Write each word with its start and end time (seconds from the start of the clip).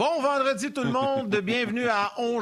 Bon 0.00 0.22
vendredi 0.22 0.72
tout 0.72 0.82
le 0.82 0.92
monde, 0.92 1.28
bienvenue 1.42 1.86
à 1.86 2.14
On 2.16 2.40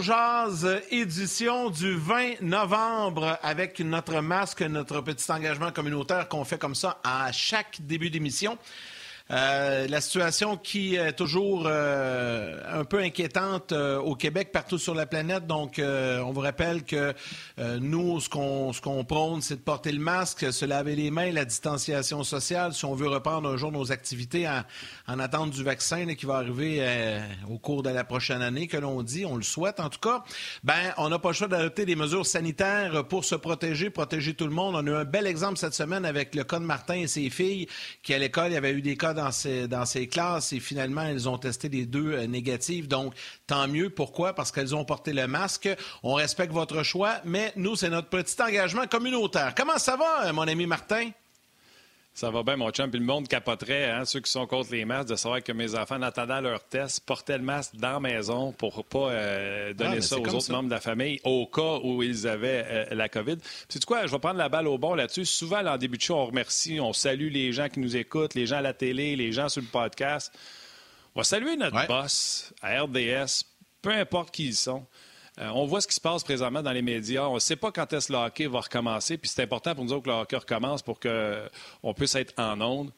édition 0.93 1.71
du 1.71 1.93
20 1.97 2.41
novembre 2.43 3.37
avec 3.43 3.81
notre 3.81 4.21
masque, 4.21 4.63
notre 4.63 5.01
petit 5.01 5.29
engagement 5.33 5.73
communautaire 5.73 6.29
qu'on 6.29 6.45
fait 6.45 6.57
comme 6.57 6.77
ça 6.77 7.01
à 7.03 7.33
chaque 7.33 7.79
début 7.81 8.11
d'émission. 8.11 8.59
Euh, 9.31 9.87
la 9.89 10.01
situation 10.01 10.57
qui 10.57 10.95
est 10.95 11.13
toujours 11.13 11.65
euh, 11.67 12.63
un 12.67 12.85
peu 12.85 13.01
inquiétante 13.01 13.73
euh, 13.73 13.99
au 13.99 14.15
Québec, 14.15 14.53
partout 14.53 14.79
sur 14.79 14.95
la 14.95 15.05
planète. 15.05 15.47
Donc, 15.47 15.81
on 15.81 16.33
vous 16.33 16.41
rappelle 16.41 16.85
que 16.85 17.15
nous, 17.59 18.21
ce 18.21 18.29
qu'on 18.29 18.73
ce 18.73 18.81
qu'on 18.81 19.05
prône, 19.05 19.43
c'est 19.43 19.57
de 19.57 19.61
porter 19.61 19.93
le 19.93 20.01
masque, 20.01 20.53
se 20.53 20.65
laver 20.65 20.95
les 20.95 21.11
mains, 21.11 21.31
la 21.31 21.45
distanciation 21.45 22.25
sociale. 22.25 22.73
Si 22.73 22.85
on 22.85 22.95
veut 22.95 23.09
reprendre 23.09 23.49
un 23.49 23.57
jour 23.57 23.73
nos 23.73 23.93
activités 23.93 24.49
en, 24.49 24.63
en 25.07 25.19
attente 25.19 25.51
du 25.51 25.63
vaccin 25.63 26.07
qui 26.15 26.27
va 26.27 26.37
arriver 26.37 26.83
au 27.51 27.59
cours 27.59 27.83
de 27.83 27.91
la 27.91 28.05
prochaine 28.05 28.43
année, 28.43 28.67
que 28.67 28.77
l'on 28.77 29.03
dit, 29.03 29.25
on 29.25 29.37
le 29.37 29.43
souhaite 29.43 29.81
en 29.81 29.89
tout 29.89 30.01
cas, 30.01 30.23
ben 30.65 30.93
on 30.97 31.09
n'a 31.09 31.19
pas 31.19 31.31
le 31.31 31.35
choix 31.35 31.49
d'adopter 31.49 31.85
des 31.85 31.97
mesures 31.97 32.27
sanitaires 32.27 33.05
pour 33.07 33.25
se 33.25 33.35
protéger, 33.35 33.91
protéger 33.91 34.35
tout 34.35 34.47
le 34.47 34.53
monde. 34.53 34.75
On 34.75 34.87
a 34.87 34.91
eu 34.91 34.95
un 34.95 35.05
bel 35.05 35.27
exemple 35.27 35.59
cette 35.59 35.75
semaine 35.75 36.05
avec 36.05 36.35
le 36.35 36.45
cas 36.45 36.59
de 36.59 36.65
Martin 36.65 36.95
et 36.95 37.07
ses 37.07 37.31
filles, 37.31 37.69
qui 38.03 38.15
à 38.15 38.19
l'école, 38.19 38.51
il 38.51 38.55
y 38.55 38.57
avait 38.57 38.73
eu 38.73 38.83
des 38.83 38.97
cas 38.97 39.15
dans 39.19 39.33
ces, 39.33 39.67
dans 39.67 39.85
ces 39.85 40.07
classes 40.07 40.53
et 40.53 40.61
finalement, 40.61 41.03
elles 41.03 41.29
ont 41.29 41.39
testé 41.39 41.69
les 41.69 41.87
deux 41.87 42.13
euh, 42.13 42.27
négatives. 42.27 42.87
Donc, 42.87 43.15
tant 43.47 43.67
mieux. 43.67 43.91
Pourquoi? 43.91 44.33
Parce 44.33 44.53
qu'elles 44.53 44.75
ont 44.77 44.85
porté 44.85 45.13
le 45.13 45.27
masque. 45.27 45.69
On 46.05 46.15
respecte 46.15 46.53
votre 46.53 46.83
choix, 46.85 47.17
mais 47.25 47.53
nous, 47.57 47.75
c'est 47.75 47.91
notre 47.91 48.09
petit 48.09 48.41
engagement 48.41 48.87
communautaire. 48.87 49.55
Comment 49.57 49.79
ça 49.79 49.97
va, 49.97 50.29
euh, 50.29 50.33
mon 50.33 50.47
ami 50.47 50.67
Martin? 50.67 51.11
Ça 52.19 52.33
va 52.33 52.43
bien, 52.43 52.57
mon 52.57 52.73
chum. 52.73 52.91
Puis 52.91 52.99
le 52.99 53.07
monde 53.07 53.29
capoterait, 53.29 53.93
hein, 53.93 54.05
ceux 54.05 54.19
qui 54.19 54.29
sont 54.29 54.45
contre 54.49 54.73
les 54.73 54.85
masques, 54.85 55.11
de 55.11 55.15
savoir 55.15 55.41
que 55.41 55.53
mes 55.53 55.77
enfants, 55.77 55.99
en 55.99 56.03
attendant 56.03 56.41
leur 56.41 56.65
test, 56.65 57.07
portaient 57.07 57.39
le 57.39 57.45
masque 57.45 57.77
dans 57.77 57.93
la 57.93 58.01
maison 58.01 58.51
pour 58.51 58.77
ne 58.77 58.83
pas 58.83 59.11
euh, 59.11 59.73
donner 59.73 59.99
ah, 59.99 60.03
ça 60.03 60.19
aux 60.19 60.35
autres 60.35 60.51
membres 60.51 60.69
de 60.69 60.75
la 60.75 60.81
famille 60.81 61.21
au 61.23 61.47
cas 61.47 61.79
où 61.85 62.03
ils 62.03 62.27
avaient 62.27 62.65
euh, 62.67 62.87
la 62.91 63.09
COVID. 63.09 63.37
C'est 63.69 63.85
quoi? 63.85 64.05
Je 64.05 64.11
vais 64.11 64.19
prendre 64.19 64.39
la 64.39 64.49
balle 64.49 64.67
au 64.67 64.79
bon 64.79 64.97
là-dessus. 64.97 65.27
Souvent, 65.27 65.65
en 65.65 65.79
début 65.79 65.97
de 65.97 66.03
show, 66.03 66.17
on 66.17 66.27
remercie, 66.27 66.81
on 66.81 66.93
salue 66.93 67.31
les 67.31 67.53
gens 67.53 67.69
qui 67.69 67.79
nous 67.79 67.97
écoutent, 67.97 68.35
les 68.35 68.47
gens 68.47 68.57
à 68.57 68.63
la 68.63 68.75
télé, 68.75 69.15
les 69.15 69.31
gens 69.31 69.49
sur 69.49 69.63
le 69.63 69.69
podcast. 69.69 70.37
On 71.15 71.21
va 71.21 71.25
saluer 71.25 71.55
notre 71.55 71.87
boss 71.87 72.53
à 72.63 72.83
RDS, 72.83 73.45
peu 73.81 73.93
importe 73.93 74.33
qui 74.33 74.47
ils 74.47 74.57
sont. 74.57 74.85
Euh, 75.41 75.51
on 75.55 75.67
voit 75.67 75.81
ce 75.81 75.87
qui 75.87 75.95
se 75.95 76.01
passe 76.01 76.25
présentement 76.25 76.63
dans 76.63 76.73
les 76.73 76.83
médias. 76.83 77.27
On 77.27 77.35
ne 77.35 77.39
sait 77.39 77.57
pas 77.57 77.71
quand 77.71 77.93
est-ce 77.93 78.09
que 78.09 78.13
le 78.13 78.19
hockey 78.19 78.47
va 78.47 78.61
recommencer. 78.61 79.19
Puis 79.19 79.31
c'est 79.33 79.43
important 79.43 79.75
pour 79.75 79.85
nous 79.85 79.93
autres 79.93 80.05
que 80.05 80.11
le 80.11 80.17
hockey 80.17 80.37
recommence 80.37 80.83
pour 80.83 80.99
qu'on 80.99 81.95
puisse 81.95 82.15
être 82.17 82.35
en 82.39 82.61
onde. 82.61 82.91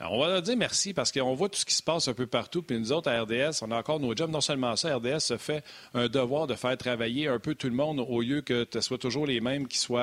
Euh, 0.00 0.04
on 0.10 0.20
va 0.20 0.28
leur 0.28 0.42
dire 0.42 0.56
merci 0.58 0.92
parce 0.92 1.10
qu'on 1.10 1.34
voit 1.34 1.48
tout 1.48 1.58
ce 1.58 1.64
qui 1.64 1.74
se 1.74 1.82
passe 1.82 2.06
un 2.08 2.12
peu 2.12 2.26
partout. 2.26 2.62
Puis 2.62 2.78
nous 2.78 2.92
autres, 2.92 3.10
à 3.10 3.22
RDS, 3.22 3.62
on 3.62 3.70
a 3.70 3.78
encore 3.78 3.98
nos 3.98 4.14
jobs. 4.14 4.30
Non 4.30 4.42
seulement 4.42 4.76
ça, 4.76 4.94
RDS 4.96 5.20
se 5.20 5.36
fait 5.38 5.64
un 5.94 6.08
devoir 6.08 6.46
de 6.46 6.54
faire 6.54 6.76
travailler 6.76 7.28
un 7.28 7.38
peu 7.38 7.54
tout 7.54 7.68
le 7.68 7.74
monde 7.74 8.04
au 8.06 8.20
lieu 8.20 8.42
que 8.42 8.66
ce 8.70 8.80
soit 8.82 8.98
toujours 8.98 9.26
les 9.26 9.40
mêmes 9.40 9.66
qui 9.66 9.78
soient. 9.78 10.00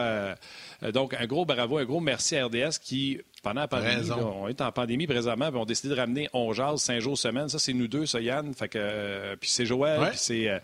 Euh, 0.81 0.91
donc, 0.91 1.13
un 1.13 1.27
gros 1.27 1.45
bravo, 1.45 1.77
un 1.77 1.85
gros 1.85 1.99
merci 1.99 2.35
à 2.35 2.47
RDS 2.47 2.79
qui 2.81 3.21
pendant 3.43 3.61
la 3.61 3.67
pandémie, 3.67 4.09
on 4.09 4.47
est 4.47 4.61
en 4.61 4.71
pandémie 4.71 5.05
présentement, 5.05 5.49
puis 5.49 5.59
on 5.59 5.63
a 5.63 5.65
décidé 5.65 5.93
de 5.93 5.99
ramener 5.99 6.29
On 6.31 6.53
jase 6.53 6.81
cinq 6.81 7.01
jours 7.01 7.17
semaine. 7.17 7.49
Ça, 7.49 7.59
c'est 7.59 7.73
nous 7.73 7.89
deux, 7.89 8.05
ça, 8.05 8.21
Yann. 8.21 8.53
Fait 8.53 8.69
que, 8.69 8.79
euh, 8.81 9.35
puis 9.39 9.49
c'est 9.49 9.65
Joël, 9.65 10.11
puis 10.11 10.47
euh, 10.47 10.59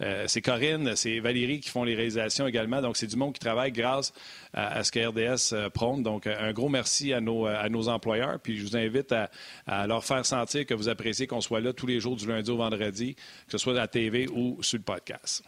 euh, 0.00 0.24
c'est, 0.26 0.40
Corinne, 0.40 0.96
c'est 0.96 1.20
Valérie 1.20 1.60
qui 1.60 1.68
font 1.68 1.84
les 1.84 1.94
réalisations 1.94 2.46
également. 2.46 2.80
Donc, 2.80 2.96
c'est 2.96 3.06
du 3.06 3.16
monde 3.16 3.34
qui 3.34 3.40
travaille 3.40 3.70
grâce 3.70 4.14
à, 4.54 4.82
ce 4.82 4.90
que 4.90 5.06
RDS 5.06 5.70
prône. 5.72 6.02
Donc, 6.02 6.26
un 6.26 6.52
gros 6.52 6.70
merci 6.70 7.12
à 7.12 7.20
nos, 7.20 7.44
à 7.46 7.68
nos 7.68 7.88
employeurs. 7.88 8.40
Puis, 8.40 8.56
je 8.56 8.62
vous 8.62 8.76
invite 8.78 9.12
à, 9.12 9.30
à, 9.66 9.86
leur 9.86 10.02
faire 10.02 10.24
sentir 10.24 10.64
que 10.64 10.72
vous 10.72 10.88
appréciez 10.88 11.26
qu'on 11.26 11.42
soit 11.42 11.60
là 11.60 11.74
tous 11.74 11.86
les 11.86 12.00
jours 12.00 12.16
du 12.16 12.26
lundi 12.26 12.50
au 12.50 12.56
vendredi, 12.56 13.14
que 13.14 13.52
ce 13.52 13.58
soit 13.58 13.74
à 13.74 13.76
la 13.76 13.88
TV 13.88 14.26
ou 14.32 14.56
sur 14.62 14.78
le 14.78 14.84
podcast. 14.84 15.44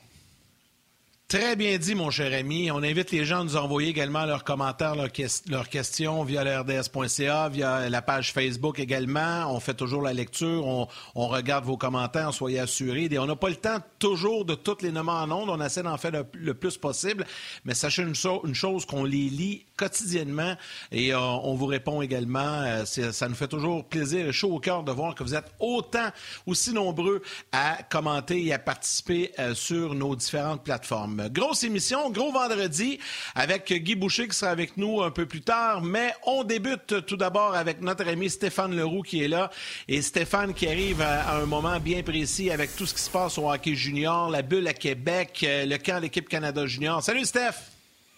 Très 1.26 1.56
bien 1.56 1.78
dit, 1.78 1.94
mon 1.94 2.10
cher 2.10 2.38
ami. 2.38 2.70
On 2.70 2.82
invite 2.82 3.10
les 3.10 3.24
gens 3.24 3.40
à 3.40 3.44
nous 3.44 3.56
envoyer 3.56 3.88
également 3.88 4.26
leurs 4.26 4.44
commentaires, 4.44 4.94
leurs, 4.94 5.68
questions 5.70 6.22
via 6.22 6.44
l'RDS.ca, 6.44 7.48
via 7.48 7.88
la 7.88 8.02
page 8.02 8.32
Facebook 8.32 8.78
également. 8.78 9.46
On 9.48 9.58
fait 9.58 9.72
toujours 9.72 10.02
la 10.02 10.12
lecture, 10.12 10.66
on, 10.66 10.86
regarde 11.26 11.64
vos 11.64 11.78
commentaires, 11.78 12.34
soyez 12.34 12.60
assurés. 12.60 13.08
Et 13.10 13.18
on 13.18 13.26
n'a 13.26 13.36
pas 13.36 13.48
le 13.48 13.56
temps 13.56 13.78
toujours 13.98 14.44
de 14.44 14.54
toutes 14.54 14.82
les 14.82 14.92
nommer 14.92 15.12
en 15.12 15.30
ondes. 15.30 15.48
On 15.48 15.64
essaie 15.64 15.82
d'en 15.82 15.96
faire 15.96 16.12
le, 16.34 16.54
plus 16.54 16.76
possible. 16.76 17.26
Mais 17.64 17.72
sachez 17.72 18.02
une, 18.02 18.14
une 18.44 18.54
chose, 18.54 18.84
qu'on 18.84 19.04
les 19.04 19.30
lit 19.30 19.64
quotidiennement 19.76 20.56
et 20.92 21.12
euh, 21.12 21.18
on 21.18 21.54
vous 21.54 21.66
répond 21.66 22.02
également. 22.02 22.62
Euh, 22.62 22.84
ça 22.84 23.28
nous 23.28 23.34
fait 23.34 23.48
toujours 23.48 23.84
plaisir 23.84 24.28
et 24.28 24.32
chaud 24.32 24.54
au 24.54 24.60
cœur 24.60 24.82
de 24.82 24.92
voir 24.92 25.14
que 25.14 25.22
vous 25.22 25.34
êtes 25.34 25.50
autant, 25.58 26.08
aussi 26.46 26.72
nombreux 26.72 27.22
à 27.52 27.82
commenter 27.82 28.44
et 28.44 28.52
à 28.52 28.58
participer 28.58 29.32
euh, 29.38 29.54
sur 29.54 29.94
nos 29.94 30.14
différentes 30.14 30.62
plateformes. 30.62 31.28
Grosse 31.30 31.64
émission, 31.64 32.10
gros 32.10 32.32
vendredi 32.32 32.98
avec 33.34 33.72
Guy 33.72 33.94
Boucher 33.96 34.28
qui 34.28 34.36
sera 34.36 34.50
avec 34.50 34.76
nous 34.76 35.02
un 35.02 35.10
peu 35.10 35.26
plus 35.26 35.42
tard. 35.42 35.82
Mais 35.82 36.14
on 36.24 36.44
débute 36.44 37.06
tout 37.06 37.16
d'abord 37.16 37.54
avec 37.54 37.80
notre 37.80 38.06
ami 38.08 38.30
Stéphane 38.30 38.76
Leroux 38.76 39.02
qui 39.02 39.22
est 39.22 39.28
là. 39.28 39.50
Et 39.88 40.02
Stéphane 40.02 40.54
qui 40.54 40.68
arrive 40.68 41.00
à, 41.00 41.36
un 41.36 41.46
moment 41.46 41.80
bien 41.80 42.02
précis 42.02 42.50
avec 42.50 42.76
tout 42.76 42.86
ce 42.86 42.94
qui 42.94 43.00
se 43.00 43.10
passe 43.10 43.38
au 43.38 43.50
hockey 43.50 43.74
junior, 43.74 44.30
la 44.30 44.42
bulle 44.42 44.68
à 44.68 44.74
Québec, 44.74 45.44
le 45.46 45.76
camp 45.78 45.96
de 45.96 46.02
l'équipe 46.02 46.28
Canada 46.28 46.66
junior. 46.66 47.02
Salut 47.02 47.24
Steph! 47.24 47.70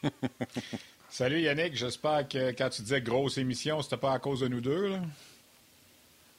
Salut 1.18 1.40
Yannick, 1.40 1.74
j'espère 1.74 2.28
que 2.28 2.50
quand 2.50 2.68
tu 2.68 2.82
disais 2.82 3.00
grosse 3.00 3.38
émission, 3.38 3.80
c'était 3.80 3.96
pas 3.96 4.12
à 4.12 4.18
cause 4.18 4.40
de 4.40 4.48
nous 4.48 4.60
deux. 4.60 4.88
Là? 4.88 4.98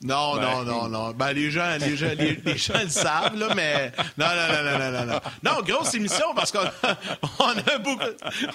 Non, 0.04 0.36
non, 0.40 0.64
non, 0.64 0.88
non. 0.88 1.12
Ben, 1.14 1.34
les 1.34 1.50
gens, 1.50 1.78
les 1.80 1.98
gens, 1.98 2.12
les, 2.16 2.58
gens 2.58 2.84
le 2.84 2.90
savent, 2.90 3.36
là, 3.40 3.56
mais. 3.56 3.92
Non, 4.20 4.28
non, 4.28 4.54
non, 4.54 4.78
non, 4.78 4.92
non, 4.92 5.14
non. 5.14 5.20
Non, 5.42 5.64
grosse 5.64 5.96
émission 5.96 6.28
parce 6.36 6.52
qu'on 6.52 6.60
a, 7.40 7.78
beaucoup, 7.80 8.06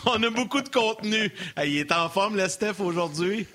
on 0.06 0.22
a 0.22 0.30
beaucoup 0.30 0.60
de 0.60 0.68
contenu. 0.68 1.34
il 1.64 1.78
est 1.78 1.90
en 1.90 2.08
forme, 2.08 2.36
le 2.36 2.48
Steph, 2.48 2.78
aujourd'hui. 2.78 3.48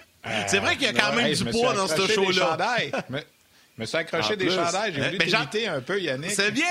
c'est 0.48 0.60
vrai 0.60 0.76
qu'il 0.76 0.88
y 0.88 0.90
a 0.90 0.94
quand 0.94 1.16
même 1.16 1.34
du 1.34 1.46
poids 1.46 1.74
dans 1.74 1.88
ce 1.88 2.06
show-là. 2.06 2.58
Mais, 3.08 3.26
me 3.78 3.86
suis 3.86 3.96
accroché 3.96 4.36
des 4.36 4.50
chandails. 4.50 4.94
J'ai 4.94 5.04
voulu 5.04 5.18
t'imiter 5.20 5.68
un 5.70 5.80
peu, 5.80 6.02
Yannick. 6.02 6.32
C'est 6.32 6.52
bien. 6.52 6.66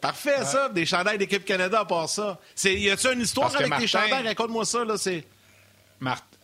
Parfait, 0.00 0.44
ça. 0.44 0.68
Des 0.68 0.86
chandails 0.86 1.18
d'équipe 1.18 1.44
Canada 1.44 1.80
à 1.80 1.84
part 1.84 2.08
ça. 2.08 2.38
Y 2.64 2.90
a-tu 2.90 3.12
une 3.12 3.22
histoire 3.22 3.54
avec 3.54 3.76
tes 3.78 3.86
chandails? 3.86 4.26
Raconte-moi 4.26 4.64
ça, 4.64 4.84
là. 4.84 4.96
C'est. 4.96 5.24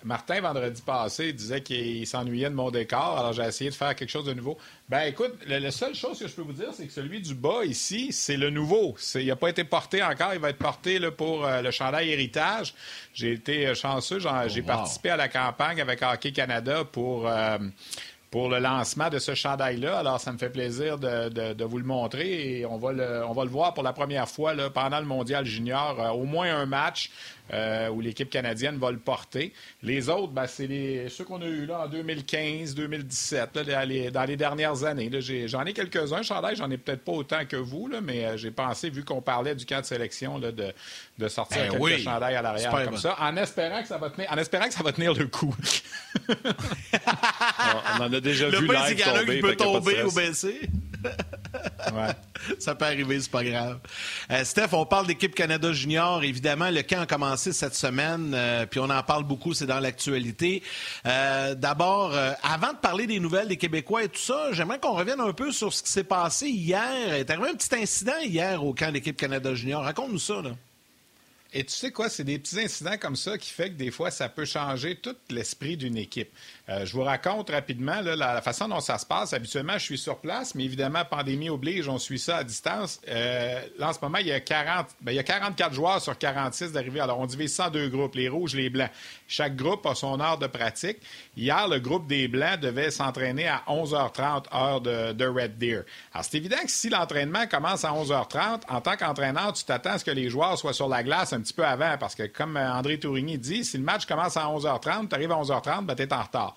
Martin, 0.05 0.41
vendredi 0.41 0.83
passé, 0.83 1.33
disait 1.33 1.63
qu'il 1.63 2.07
s'ennuyait 2.07 2.51
de 2.51 2.55
mon 2.55 2.71
décor, 2.71 3.19
alors 3.19 3.33
j'ai 3.33 3.43
essayé 3.43 3.71
de 3.71 3.75
faire 3.75 3.95
quelque 3.97 4.11
chose 4.11 4.27
de 4.27 4.35
nouveau. 4.35 4.59
Ben 4.89 5.03
écoute, 5.03 5.33
la, 5.47 5.71
seule 5.71 5.95
chose 5.95 6.19
que 6.19 6.29
je 6.29 6.35
peux 6.35 6.43
vous 6.43 6.53
dire, 6.53 6.69
c'est 6.73 6.87
que 6.87 6.93
celui 6.93 7.21
du 7.21 7.35
bas 7.35 7.65
ici, 7.65 8.13
c'est 8.13 8.37
le 8.37 8.51
nouveau. 8.51 8.95
il 9.15 9.27
n'a 9.27 9.37
pas 9.37 9.49
été 9.49 9.65
porté 9.65 10.03
encore, 10.03 10.35
il 10.35 10.41
va 10.41 10.51
être 10.51 10.59
porté 10.59 10.99
là, 10.99 11.11
pour 11.11 11.45
euh, 11.45 11.63
le 11.63 11.71
chandail 11.71 12.11
héritage. 12.11 12.75
J'ai 13.15 13.33
été 13.33 13.67
euh, 13.67 13.75
chanceux, 13.75 14.19
j'ai 14.21 14.61
oh, 14.61 14.67
participé 14.67 15.11
à 15.11 15.17
la 15.17 15.29
campagne 15.29 15.81
avec 15.81 16.03
Hockey 16.03 16.33
Canada 16.33 16.85
pour... 16.85 17.27
Euh, 17.27 17.59
pour 18.37 18.51
le 18.51 18.59
lancement 18.59 19.09
de 19.09 19.19
ce 19.19 19.35
chandail-là. 19.35 19.97
Alors, 19.97 20.21
ça 20.21 20.31
me 20.31 20.37
fait 20.37 20.51
plaisir 20.51 20.99
de, 20.99 21.65
vous 21.65 21.79
le 21.79 21.85
montrer 21.85 22.59
et 22.59 22.67
on 22.67 22.77
va 22.77 22.93
le, 22.93 23.25
on 23.25 23.33
va 23.33 23.45
le 23.45 23.51
voir 23.51 23.73
pour 23.73 23.83
la 23.83 23.95
première 23.95 24.29
fois 24.29 24.53
là, 24.53 24.69
pendant 24.69 25.01
le 25.01 25.07
Mondial 25.07 25.47
Junior. 25.47 26.15
au 26.15 26.25
moins 26.25 26.55
un 26.55 26.67
match. 26.67 27.11
Euh, 27.53 27.91
où 27.91 28.01
l'équipe 28.01 28.29
canadienne 28.29 28.77
va 28.77 28.91
le 28.91 28.99
porter. 28.99 29.53
Les 29.81 30.09
autres, 30.09 30.33
ben, 30.33 30.49
c'est 30.49 31.07
ceux 31.09 31.23
qu'on 31.23 31.41
a 31.43 31.47
eus 31.47 31.65
là, 31.65 31.83
en 31.85 31.87
2015, 31.87 32.75
2017, 32.75 33.55
dans, 33.55 33.89
les, 33.89 34.37
dernières 34.37 34.83
années. 34.83 35.09
J'en 35.47 35.65
ai, 35.65 35.73
quelques-uns, 35.73 36.23
chandail, 36.23 36.57
j'en 36.57 36.69
ai 36.73 36.77
peut-être 36.77 37.05
pas 37.05 37.13
autant 37.13 37.45
que 37.49 37.55
vous, 37.55 37.87
là, 37.87 38.01
mais 38.01 38.25
euh, 38.25 38.37
j'ai 38.37 38.51
pensé, 38.51 38.91
vu 38.91 39.05
qu'on 39.05 39.23
parlait 39.23 39.55
du 39.55 39.65
camp 39.65 39.81
de 39.81 39.87
sélection, 39.87 40.41
de, 40.41 40.51
de, 40.51 41.29
sortir 41.29 41.63
ben 41.63 41.71
quelques 41.71 41.83
oui. 41.85 42.03
chandails 42.03 42.35
à 42.35 42.43
l'arrière 42.43 42.85
comme 42.85 42.97
ça, 42.97 43.15
en 43.21 43.37
espérant, 43.37 43.81
que 43.81 43.87
ça 43.87 43.99
va 43.99 44.11
tenir, 44.11 44.27
en 44.33 44.39
espérant 44.39 44.67
que 44.67 44.75
ça 44.75 44.83
va 44.83 44.91
tenir 44.91 45.15
le 45.15 45.29
coup. 45.29 45.55
on, 47.99 48.05
en 48.05 48.13
a 48.13 48.21
déjà 48.21 48.49
le 48.49 48.59
vu 48.59 48.67
live 48.67 49.03
tomber. 49.03 49.41
peut 49.41 49.57
tomber 49.57 50.03
ou 50.03 50.13
baisser. 50.13 50.61
Ça 52.59 52.75
peut 52.75 52.85
arriver, 52.85 53.21
c'est 53.21 53.31
pas 53.31 53.45
grave. 53.45 53.79
Euh, 54.31 54.45
Steph, 54.45 54.69
on 54.73 54.87
parle 54.87 55.07
d'équipe 55.07 55.35
Canada 55.35 55.73
Junior. 55.73 56.23
Évidemment, 56.23 56.71
le 56.71 56.83
camp 56.83 57.01
a 57.01 57.07
commencé 57.07 57.53
cette 57.53 57.75
semaine, 57.75 58.33
euh, 58.35 58.67
puis 58.67 58.81
on 58.81 58.91
en 58.91 59.03
parle 59.03 59.25
beaucoup, 59.25 59.55
c'est 59.55 59.67
dans 59.67 59.81
l'actualité. 59.81 60.63
Euh, 61.07 61.55
d'abord, 61.55 62.15
avant 62.43 62.73
de 62.73 62.79
parler 62.79 63.07
des 63.07 63.21
nouvelles 63.21 63.49
des 63.49 63.57
Québécois 63.57 64.05
et 64.05 64.09
tout 64.09 64.21
ça, 64.21 64.53
j'aimerais 64.53 64.79
qu'on 64.79 64.93
revienne 64.93 65.21
un 65.21 65.33
peu 65.33 65.53
sur 65.53 65.73
ce 65.73 65.83
qui 65.83 65.91
s'est 65.91 66.05
passé 66.05 66.49
hier. 66.49 67.09
Il 67.09 67.15
est 67.15 67.31
arrivé 67.31 67.49
un 67.51 67.55
petit 67.55 67.75
incident 67.75 68.19
hier 68.23 68.65
au 68.65 68.75
camp 68.75 68.93
d'équipe 68.93 69.17
Canada 69.17 69.55
Junior. 69.55 69.83
Raconte-nous 69.83 70.19
ça, 70.19 70.43
là. 70.43 70.51
Et 71.53 71.65
tu 71.65 71.73
sais 71.73 71.91
quoi, 71.93 72.09
c'est 72.09 72.25
des 72.25 72.39
petits 72.39 72.61
incidents 72.61 72.97
comme 73.01 73.17
ça 73.17 73.39
qui 73.39 73.51
fait 73.51 73.71
que 73.71 73.77
des 73.77 73.91
fois, 73.91 74.11
ça 74.11 74.29
peut 74.29 74.45
changer 74.45 74.97
tout 74.97 75.17
l'esprit 75.31 75.77
d'une 75.77 75.97
équipe. 75.97 76.31
Euh, 76.69 76.85
je 76.85 76.93
vous 76.93 77.03
raconte 77.03 77.51
rapidement 77.51 78.01
la, 78.01 78.43
façon 78.43 78.69
dont 78.69 78.81
ça 78.81 78.99
se 78.99 79.07
passe. 79.07 79.33
Habituellement, 79.33 79.79
je 79.79 79.85
suis 79.85 79.99
sur 79.99 80.19
place, 80.19 80.55
mais 80.55 80.65
évidemment, 80.65 81.05
pandémie 81.05 81.49
oblige, 81.49 81.89
on 81.89 81.99
suit 81.99 82.19
ça 82.19 82.39
à 82.39 82.45
distance. 82.45 83.01
Euh, 83.09 83.61
là, 83.79 83.91
en 83.91 83.93
ce 83.93 83.99
moment, 84.03 84.19
il 84.19 84.27
y, 84.27 84.33
a 84.33 84.41
40, 84.41 84.89
ben, 85.01 85.13
il 85.13 85.15
y 85.15 85.19
a 85.19 85.23
44 85.23 85.73
joueurs 85.73 86.01
sur 86.01 86.17
46 86.19 86.73
d'arrivée. 86.73 87.01
Alors, 87.01 87.21
on 87.21 87.27
divise 87.27 87.55
ça 87.55 87.69
en 87.69 87.71
deux 87.71 87.89
groupes, 87.89 88.15
les 88.17 88.29
rouges, 88.29 88.55
les 88.55 88.71
blancs. 88.71 88.91
Chaque 89.29 89.57
groupe 89.57 89.85
a 89.87 89.95
son 89.95 90.21
heure 90.21 90.39
de 90.39 90.47
pratique. 90.47 90.99
Hier, 91.37 91.69
le 91.69 91.81
groupe 91.81 92.07
des 92.07 92.29
blancs 92.29 92.61
devait 92.61 92.91
s'entraîner 92.91 93.49
à 93.49 93.63
11h30, 93.69 94.45
heure 94.55 94.81
de, 94.81 95.27
Red 95.27 95.59
Deer. 95.59 95.83
Alors, 96.13 96.25
c'est 96.25 96.37
évident 96.37 96.59
que 96.63 96.71
si 96.71 96.89
l'entraînement 96.89 97.47
commence 97.47 97.85
à 97.85 97.91
11h30, 97.91 98.63
en 98.69 98.81
tant 98.81 98.97
qu'entraîneur, 98.97 99.53
tu 99.53 99.65
t'attends 99.65 99.91
à 99.91 99.99
ce 99.99 100.05
que 100.05 100.11
les 100.13 100.31
joueurs 100.31 100.57
soient 100.57 100.73
sur 100.73 100.89
la 100.89 101.03
glace 101.03 101.33
un 101.33 101.41
petit 101.41 101.55
peu 101.55 101.65
avant, 101.65 101.97
parce 101.99 102.15
que 102.15 102.27
comme 102.27 102.57
André 102.57 102.99
Tourigny 102.99 103.39
dit, 103.39 103.65
si 103.65 103.79
le 103.79 103.85
match 103.85 104.07
commence 104.07 104.37
à 104.37 104.45
11h30, 104.45 105.09
tu 105.09 105.15
arrives 105.15 105.33
à 105.33 105.37
11h30, 105.37 105.85
ben, 105.87 105.95
tu 105.95 106.03
es 106.03 106.13
en 106.13 106.23
retard. 106.23 106.57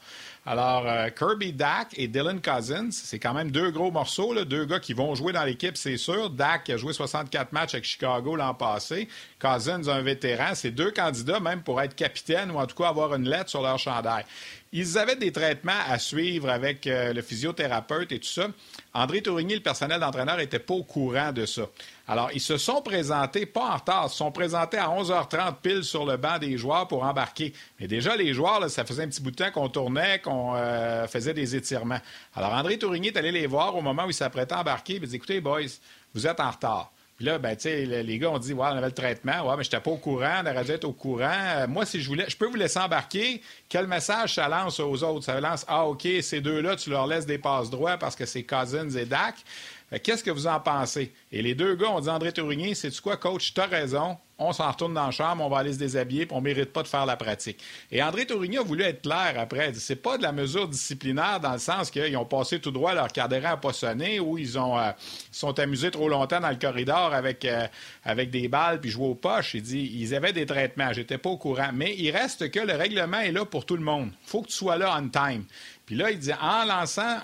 Alors, 0.52 0.88
euh, 0.88 1.10
Kirby 1.12 1.54
Dak 1.54 1.90
et 1.96 2.08
Dylan 2.08 2.42
Cousins, 2.42 2.90
c'est 2.90 3.20
quand 3.20 3.36
même 3.36 3.52
deux 3.52 3.70
gros 3.70 3.92
morceaux, 3.92 4.34
là, 4.34 4.46
deux 4.46 4.66
gars 4.66 4.80
qui 4.80 4.94
vont 4.94 5.14
jouer 5.14 5.32
dans 5.32 5.44
l'équipe, 5.44 5.78
c'est 5.78 5.96
sûr. 5.96 6.32
Dak 6.32 6.72
a 6.72 6.76
joué 6.78 6.92
64 6.92 7.54
matchs 7.54 7.76
avec 7.76 7.86
Chicago 7.86 8.36
l'an 8.36 8.56
passé. 8.56 9.08
Cousins, 9.40 9.88
un 9.88 10.02
vétéran. 10.02 10.56
C'est 10.56 10.72
deux 10.72 10.90
candidats 10.90 11.40
même 11.40 11.62
pour 11.62 11.80
être 11.80 11.94
capitaine 11.94 12.50
ou 12.50 12.58
en 12.58 12.66
tout 12.66 12.76
cas 12.76 12.90
avoir 12.90 13.14
une 13.14 13.30
lettre 13.30 13.52
sur 13.52 13.62
leur 13.62 13.78
chandail. 13.78 14.26
Ils 14.72 15.00
avaient 15.00 15.16
des 15.16 15.32
traitements 15.32 15.72
à 15.88 15.98
suivre 15.98 16.48
avec 16.48 16.86
euh, 16.86 17.12
le 17.12 17.24
physiothérapeute 17.24 18.12
et 18.12 18.20
tout 18.20 18.28
ça. 18.28 18.48
André 18.94 19.24
Tourigny, 19.24 19.56
le 19.56 19.62
personnel 19.62 20.00
d'entraîneur, 20.00 20.38
n'était 20.38 20.60
pas 20.60 20.76
au 20.76 20.84
courant 20.84 21.32
de 21.32 21.48
ça. 21.48 21.64
Alors, 22.08 22.30
ils 22.36 22.42
se 22.42 22.58
sont 22.58 22.84
présentés, 22.84 23.48
pas 23.48 23.72
en 23.72 23.78
retard, 23.78 24.06
ils 24.06 24.12
se 24.12 24.18
sont 24.18 24.32
présentés 24.32 24.78
à 24.78 24.90
11h30 24.90 25.56
pile 25.64 25.84
sur 25.84 26.06
le 26.06 26.18
banc 26.18 26.38
des 26.38 26.56
joueurs 26.56 26.88
pour 26.88 27.04
embarquer. 27.04 27.52
Mais 27.80 27.88
déjà, 27.88 28.16
les 28.16 28.32
joueurs, 28.36 28.70
ça 28.70 28.86
faisait 28.86 29.04
un 29.04 29.08
petit 29.08 29.24
bout 29.24 29.32
de 29.32 29.38
temps 29.38 29.52
qu'on 29.52 29.70
tournait, 29.70 30.20
qu'on 30.20 30.54
euh, 30.56 31.08
faisait 31.08 31.34
des 31.34 31.56
étirements. 31.56 32.02
Alors, 32.36 32.54
André 32.54 32.78
Tourigny 32.78 33.08
est 33.08 33.18
allé 33.18 33.32
les 33.32 33.48
voir 33.48 33.76
au 33.76 33.82
moment 33.82 34.06
où 34.06 34.10
il 34.10 34.14
s'apprêtait 34.14 34.54
à 34.54 34.60
embarquer. 34.60 34.96
Il 34.96 35.02
dit 35.02 35.16
Écoutez, 35.16 35.42
boys, 35.42 35.62
vous 36.14 36.28
êtes 36.28 36.40
en 36.40 36.52
retard. 36.52 36.92
Puis 37.20 37.26
là, 37.26 37.38
ben, 37.38 37.54
les 37.66 38.18
gars 38.18 38.30
ont 38.30 38.40
dit, 38.40 38.54
ouais, 38.54 38.66
on 38.66 38.78
avait 38.78 38.86
le 38.86 38.94
traitement. 38.94 39.42
Ouais, 39.42 39.58
mais 39.58 39.64
je 39.66 39.68
n'étais 39.68 39.82
pas 39.82 39.92
au 39.92 39.98
courant. 39.98 40.42
On 40.42 40.50
aurait 40.50 40.64
dû 40.64 40.72
être 40.72 40.86
au 40.86 40.94
courant. 40.94 41.30
Euh, 41.30 41.68
moi, 41.68 41.86
si 41.86 42.00
je 42.00 42.08
voulais, 42.08 42.24
je 42.30 42.38
peux 42.38 42.46
vous 42.46 42.56
laisser 42.56 42.80
embarquer. 42.80 43.42
Quel 43.68 43.88
message 43.88 44.36
ça 44.36 44.48
lance 44.48 44.80
aux 44.80 45.04
autres? 45.04 45.26
Ça 45.26 45.38
lance, 45.42 45.66
ah, 45.68 45.86
OK, 45.86 46.08
ces 46.22 46.40
deux-là, 46.40 46.78
tu 46.78 46.90
leur 46.90 47.08
laisses 47.08 47.26
des 47.26 47.38
passes 47.38 47.70
droits 47.70 47.98
parce 47.98 48.16
que 48.16 48.26
c'est 48.26 48.44
Cousins 48.44 48.90
et 48.92 49.04
Dak. 49.04 49.36
Qu'est-ce 50.02 50.24
que 50.24 50.32
vous 50.32 50.48
en 50.48 50.62
pensez? 50.62 51.12
Et 51.30 51.42
les 51.42 51.56
deux 51.56 51.76
gars 51.76 51.90
ont 51.90 52.00
dit, 52.00 52.10
André 52.10 52.32
Tourigny, 52.32 52.74
c'est-tu 52.74 53.02
quoi, 53.02 53.18
coach? 53.18 53.54
Tu 53.54 53.60
as 53.60 53.66
raison 53.66 54.18
on 54.40 54.54
s'en 54.54 54.72
retourne 54.72 54.94
dans 54.94 55.06
la 55.06 55.12
chambre, 55.12 55.44
on 55.44 55.50
va 55.50 55.58
aller 55.58 55.74
se 55.74 55.80
déshabiller, 55.80 56.26
puis 56.26 56.36
on 56.36 56.40
ne 56.40 56.46
mérite 56.46 56.72
pas 56.72 56.82
de 56.82 56.88
faire 56.88 57.06
la 57.06 57.18
pratique. 57.18 57.60
Et 57.92 58.02
André 58.02 58.26
Tourigny 58.26 58.58
a 58.58 58.64
voulu 58.64 58.84
être 58.84 59.02
clair 59.02 59.36
après. 59.38 59.74
C'est 59.76 59.96
pas 59.96 60.18
de 60.18 60.24
la 60.24 60.32
mesure 60.32 60.68
disciplinaire 60.68 61.40
dans 61.40 61.54
le 61.54 61.60
sens 61.60 61.92
qu'ils 61.92 62.16
ont 62.18 62.26
passé 62.26 62.60
tout 62.60 62.72
droit 62.72 62.94
leur 62.94 63.10
cadran 63.10 63.52
à 63.52 63.58
pas 63.58 63.74
sonner 63.74 64.20
ou 64.20 64.38
ils 64.38 64.58
ont 64.58 64.78
euh, 64.80 64.92
sont 65.32 65.58
amusés 65.60 65.92
trop 65.92 66.10
longtemps 66.10 66.40
dans 66.40 66.50
le 66.50 66.56
corridor 66.56 67.14
avec, 67.14 67.46
euh, 67.46 67.68
avec 68.04 68.32
des 68.32 68.48
balles 68.48 68.80
puis 68.80 68.90
jouer 68.90 69.08
aux 69.08 69.16
poches. 69.16 69.54
Il 69.54 69.62
dit 69.62 69.92
ils 69.96 70.16
avaient 70.16 70.34
des 70.34 70.46
traitements, 70.46 70.94
j'étais 70.94 71.18
pas 71.18 71.30
au 71.30 71.38
courant. 71.38 71.70
Mais 71.74 71.96
il 71.98 72.12
reste 72.12 72.50
que 72.52 72.60
le 72.60 72.74
règlement 72.74 73.20
est 73.20 73.32
là 73.32 73.46
pour 73.46 73.66
tout 73.66 73.76
le 73.76 73.84
monde. 73.84 74.12
faut 74.26 74.42
que 74.42 74.48
tu 74.48 74.56
sois 74.56 74.78
là 74.78 74.98
on 75.00 75.10
time. 75.10 75.46
Puis 75.90 75.98
là, 75.98 76.12
il 76.12 76.20
dit, 76.20 76.32
en 76.40 76.66
lançant, 76.66 77.18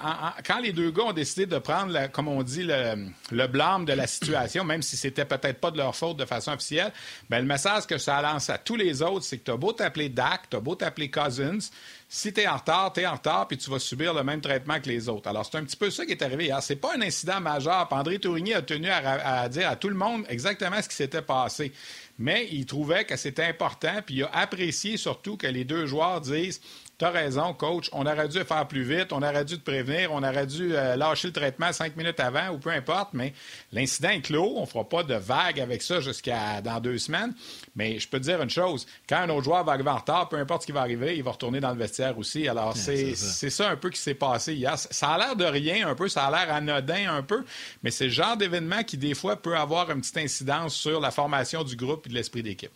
quand 0.44 0.60
les 0.60 0.74
deux 0.74 0.90
gars 0.90 1.04
ont 1.04 1.14
décidé 1.14 1.46
de 1.46 1.60
prendre, 1.60 2.10
comme 2.12 2.28
on 2.28 2.42
dit, 2.42 2.64
le, 2.64 3.46
blâme 3.46 3.86
de 3.86 3.94
la 3.94 4.08
situation, 4.08 4.64
même 4.64 4.82
si 4.82 4.98
c'était 4.98 5.24
peut-être 5.24 5.60
pas 5.60 5.70
de 5.70 5.78
leur 5.78 5.96
faute 5.96 6.18
de 6.18 6.26
façon 6.26 6.52
officielle, 6.52 6.92
bien, 7.30 7.40
le 7.40 7.46
message 7.46 7.86
que 7.86 7.98
ça 7.98 8.22
lance 8.22 8.50
à 8.50 8.58
tous 8.58 8.76
les 8.76 9.02
autres, 9.02 9.26
c'est 9.26 9.38
que 9.38 9.46
tu 9.46 9.52
as 9.52 9.58
beau 9.58 9.74
t'appeler 9.74 10.10
Dak, 10.10 10.50
tu 10.50 10.58
as 10.58 10.60
beau 10.60 10.76
t'appeler 10.76 11.10
Cousins, 11.10 11.70
si 12.08 12.32
tu 12.32 12.42
es 12.42 12.48
en 12.48 12.58
retard, 12.58 12.94
tu 12.94 13.02
es 13.02 13.08
en 13.08 13.14
retard, 13.14 13.48
puis 13.48 13.58
tu 13.58 13.70
vas 13.70 13.80
subir 13.80 14.14
le 14.14 14.24
même 14.24 14.40
traitement 14.40 14.80
que 14.80 14.88
les 14.88 15.10
autres. 15.10 15.28
Alors, 15.28 15.46
c'est 15.46 15.58
un 15.58 15.64
petit 15.64 15.76
peu 15.76 15.90
ça 15.90 16.06
qui 16.06 16.12
est 16.12 16.22
arrivé 16.22 16.52
Ce 16.56 16.68
C'est 16.68 16.76
pas 16.76 16.96
un 16.96 17.02
incident 17.02 17.42
majeur. 17.42 17.88
André 17.92 18.20
Tourigny 18.20 18.54
a 18.54 18.62
tenu 18.62 18.90
à, 18.90 19.50
dire 19.50 19.70
à 19.70 19.76
tout 19.76 19.90
le 19.90 19.96
monde 19.96 20.24
exactement 20.30 20.82
ce 20.82 20.88
qui 20.88 20.96
s'était 20.96 21.22
passé. 21.22 21.72
Mais 22.18 22.48
il 22.52 22.66
trouvait 22.66 23.06
que 23.06 23.18
c'était 23.18 23.46
important, 23.46 24.02
puis 24.06 24.16
il 24.16 24.24
a 24.24 24.30
apprécié 24.34 24.98
surtout 24.98 25.36
que 25.36 25.48
les 25.48 25.66
deux 25.66 25.86
joueurs 25.88 26.22
disent 26.22 26.62
tu 26.98 27.04
as 27.04 27.10
raison, 27.10 27.54
coach. 27.54 27.90
On 27.92 28.06
aurait 28.06 28.30
dû 28.30 28.40
faire 28.44 28.68
plus 28.68 28.84
vite. 28.84 29.12
On 29.12 29.22
aurait 29.22 29.44
dû 29.44 29.58
te 29.60 29.64
prévenir. 29.70 30.12
On 30.14 30.24
aurait 30.24 30.46
dû 30.46 30.76
euh, 30.76 30.96
lâcher 30.96 31.28
le 31.28 31.34
traitement 31.34 31.74
cinq 31.74 31.98
minutes 31.98 32.20
avant 32.20 32.50
ou 32.50 32.58
peu 32.58 32.70
importe. 32.70 33.10
Mais 33.14 33.34
l'incident 33.74 34.10
est 34.10 34.22
clos. 34.22 34.54
On 34.56 34.62
ne 34.62 34.66
fera 34.66 34.88
pas 34.88 35.04
de 35.04 35.16
vague 35.16 35.60
avec 35.60 35.82
ça 35.82 36.00
jusqu'à 36.00 36.62
dans 36.62 36.80
deux 36.80 36.98
semaines. 36.98 37.34
Mais 37.76 38.00
je 38.00 38.08
peux 38.08 38.18
te 38.20 38.24
dire 38.24 38.42
une 38.42 38.50
chose. 38.50 38.86
Quand 39.10 39.18
un 39.18 39.30
autre 39.30 39.44
joueur 39.44 39.64
va 39.66 39.74
arriver 39.74 39.90
en 39.90 39.98
retard, 39.98 40.30
peu 40.30 40.38
importe 40.38 40.62
ce 40.62 40.68
qui 40.68 40.72
va 40.72 40.82
arriver, 40.82 41.18
il 41.18 41.24
va 41.24 41.32
retourner 41.32 41.60
dans 41.60 41.72
le 41.72 41.78
vestiaire 41.78 42.18
aussi. 42.18 42.48
Alors, 42.48 42.76
c'est 42.78 43.16
ça. 43.16 43.70
un 43.70 43.76
peu 43.76 43.90
qui 43.90 44.00
s'est 44.00 44.14
passé 44.14 44.54
hier. 44.54 44.78
Ça 44.78 45.10
a 45.10 45.18
l'air 45.18 45.36
de 45.36 45.46
rien 45.46 45.88
un 45.88 45.96
peu. 45.96 46.08
Ça 46.08 46.26
a 46.26 46.32
l'air 46.32 46.54
anodin 46.54 47.14
un 47.14 47.24
peu. 47.24 47.44
Mais 47.84 47.92
c'est 47.92 48.06
le 48.06 48.12
genre 48.12 48.38
d'événement 48.38 48.84
qui, 48.84 48.98
des 48.98 49.16
fois, 49.16 49.36
peut 49.36 49.58
avoir 49.58 49.92
une 49.92 50.00
petite 50.00 50.18
incidence 50.18 50.76
sur 50.76 51.02
la 51.02 51.12
formation 51.12 51.64
du 51.64 51.76
groupe 51.76 52.06
et 52.06 52.10
de 52.10 52.14
l'esprit 52.14 52.44
d'équipe. 52.44 52.72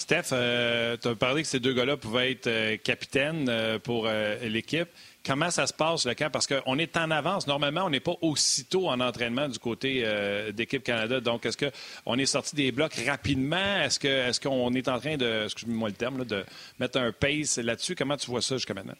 Steph, 0.00 0.30
euh, 0.32 0.96
tu 0.96 1.08
as 1.08 1.14
parlé 1.14 1.42
que 1.42 1.48
ces 1.48 1.60
deux 1.60 1.74
gars-là 1.74 1.98
pouvaient 1.98 2.32
être 2.32 2.46
euh, 2.46 2.76
capitaines 2.78 3.48
euh, 3.50 3.78
pour 3.78 4.08
l'équipe. 4.42 4.88
Comment 5.24 5.50
ça 5.50 5.66
se 5.66 5.74
passe, 5.74 6.06
le 6.06 6.14
camp? 6.14 6.30
Parce 6.30 6.46
qu'on 6.46 6.78
est 6.78 6.96
en 6.96 7.10
avance. 7.10 7.46
Normalement, 7.46 7.84
on 7.84 7.90
n'est 7.90 8.00
pas 8.00 8.16
aussitôt 8.22 8.88
en 8.88 8.98
entraînement 9.00 9.48
du 9.48 9.58
côté 9.58 10.02
d'équipe 10.54 10.82
Canada. 10.82 11.20
Donc, 11.20 11.44
est-ce 11.44 11.58
qu'on 11.58 12.18
est 12.18 12.24
sorti 12.24 12.56
des 12.56 12.72
blocs 12.72 12.94
rapidement? 13.06 13.82
Est-ce 13.82 14.40
qu'on 14.40 14.72
est, 14.72 14.88
en 14.88 14.98
train 14.98 15.18
de, 15.18 15.44
excuse-moi 15.44 15.90
le 15.90 15.94
terme, 15.94 16.24
de 16.24 16.42
mettre 16.78 16.98
un 16.98 17.12
pace 17.12 17.58
là-dessus? 17.58 17.94
Comment 17.94 18.16
tu 18.16 18.30
vois 18.30 18.40
ça 18.40 18.56
jusqu'à 18.56 18.72
maintenant? 18.72 18.96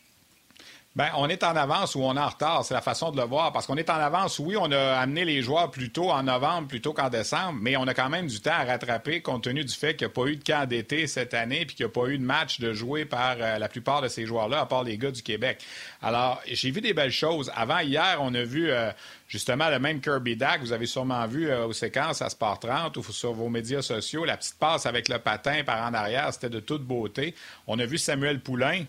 Bien, 0.96 1.10
on 1.16 1.28
est 1.28 1.44
en 1.44 1.54
avance 1.54 1.94
ou 1.94 2.00
on 2.00 2.16
est 2.16 2.20
en 2.20 2.28
retard, 2.28 2.64
c'est 2.64 2.74
la 2.74 2.80
façon 2.80 3.12
de 3.12 3.16
le 3.16 3.22
voir. 3.22 3.52
Parce 3.52 3.64
qu'on 3.68 3.76
est 3.76 3.88
en 3.90 3.94
avance, 3.94 4.40
oui, 4.40 4.56
on 4.58 4.72
a 4.72 4.94
amené 4.98 5.24
les 5.24 5.40
joueurs 5.40 5.70
plus 5.70 5.90
tôt 5.90 6.10
en 6.10 6.24
novembre 6.24 6.66
plutôt 6.66 6.92
qu'en 6.92 7.08
décembre, 7.08 7.60
mais 7.62 7.76
on 7.76 7.86
a 7.86 7.94
quand 7.94 8.08
même 8.08 8.26
du 8.26 8.40
temps 8.40 8.50
à 8.58 8.64
rattraper 8.64 9.22
compte 9.22 9.44
tenu 9.44 9.64
du 9.64 9.72
fait 9.72 9.94
qu'il 9.94 10.08
n'y 10.08 10.10
a 10.10 10.14
pas 10.14 10.26
eu 10.26 10.34
de 10.34 10.42
camp 10.42 10.68
d'été 10.68 11.06
cette 11.06 11.32
année 11.32 11.64
puis 11.64 11.76
qu'il 11.76 11.86
n'y 11.86 11.90
a 11.90 11.92
pas 11.92 12.08
eu 12.08 12.18
de 12.18 12.24
match 12.24 12.58
de 12.58 12.72
jouer 12.72 13.04
par 13.04 13.36
euh, 13.38 13.58
la 13.58 13.68
plupart 13.68 14.02
de 14.02 14.08
ces 14.08 14.26
joueurs-là, 14.26 14.62
à 14.62 14.66
part 14.66 14.82
les 14.82 14.98
gars 14.98 15.12
du 15.12 15.22
Québec. 15.22 15.64
Alors, 16.02 16.42
j'ai 16.44 16.72
vu 16.72 16.80
des 16.80 16.92
belles 16.92 17.12
choses. 17.12 17.52
Avant 17.54 17.78
hier, 17.78 18.18
on 18.20 18.34
a 18.34 18.42
vu 18.42 18.68
euh, 18.72 18.90
justement 19.28 19.68
le 19.68 19.78
même 19.78 20.00
Kirby 20.00 20.34
Dak. 20.34 20.60
Vous 20.60 20.72
avez 20.72 20.86
sûrement 20.86 21.24
vu 21.28 21.50
euh, 21.50 21.66
aux 21.66 21.72
séquences 21.72 22.20
à 22.20 22.30
Sport 22.30 22.58
30 22.58 22.96
ou 22.96 23.02
sur 23.04 23.32
vos 23.32 23.48
médias 23.48 23.82
sociaux, 23.82 24.24
la 24.24 24.36
petite 24.36 24.58
passe 24.58 24.86
avec 24.86 25.08
le 25.08 25.20
patin 25.20 25.62
par 25.64 25.88
en 25.88 25.94
arrière, 25.94 26.32
c'était 26.32 26.50
de 26.50 26.58
toute 26.58 26.82
beauté. 26.82 27.36
On 27.68 27.78
a 27.78 27.86
vu 27.86 27.96
Samuel 27.96 28.40
Poulain 28.40 28.82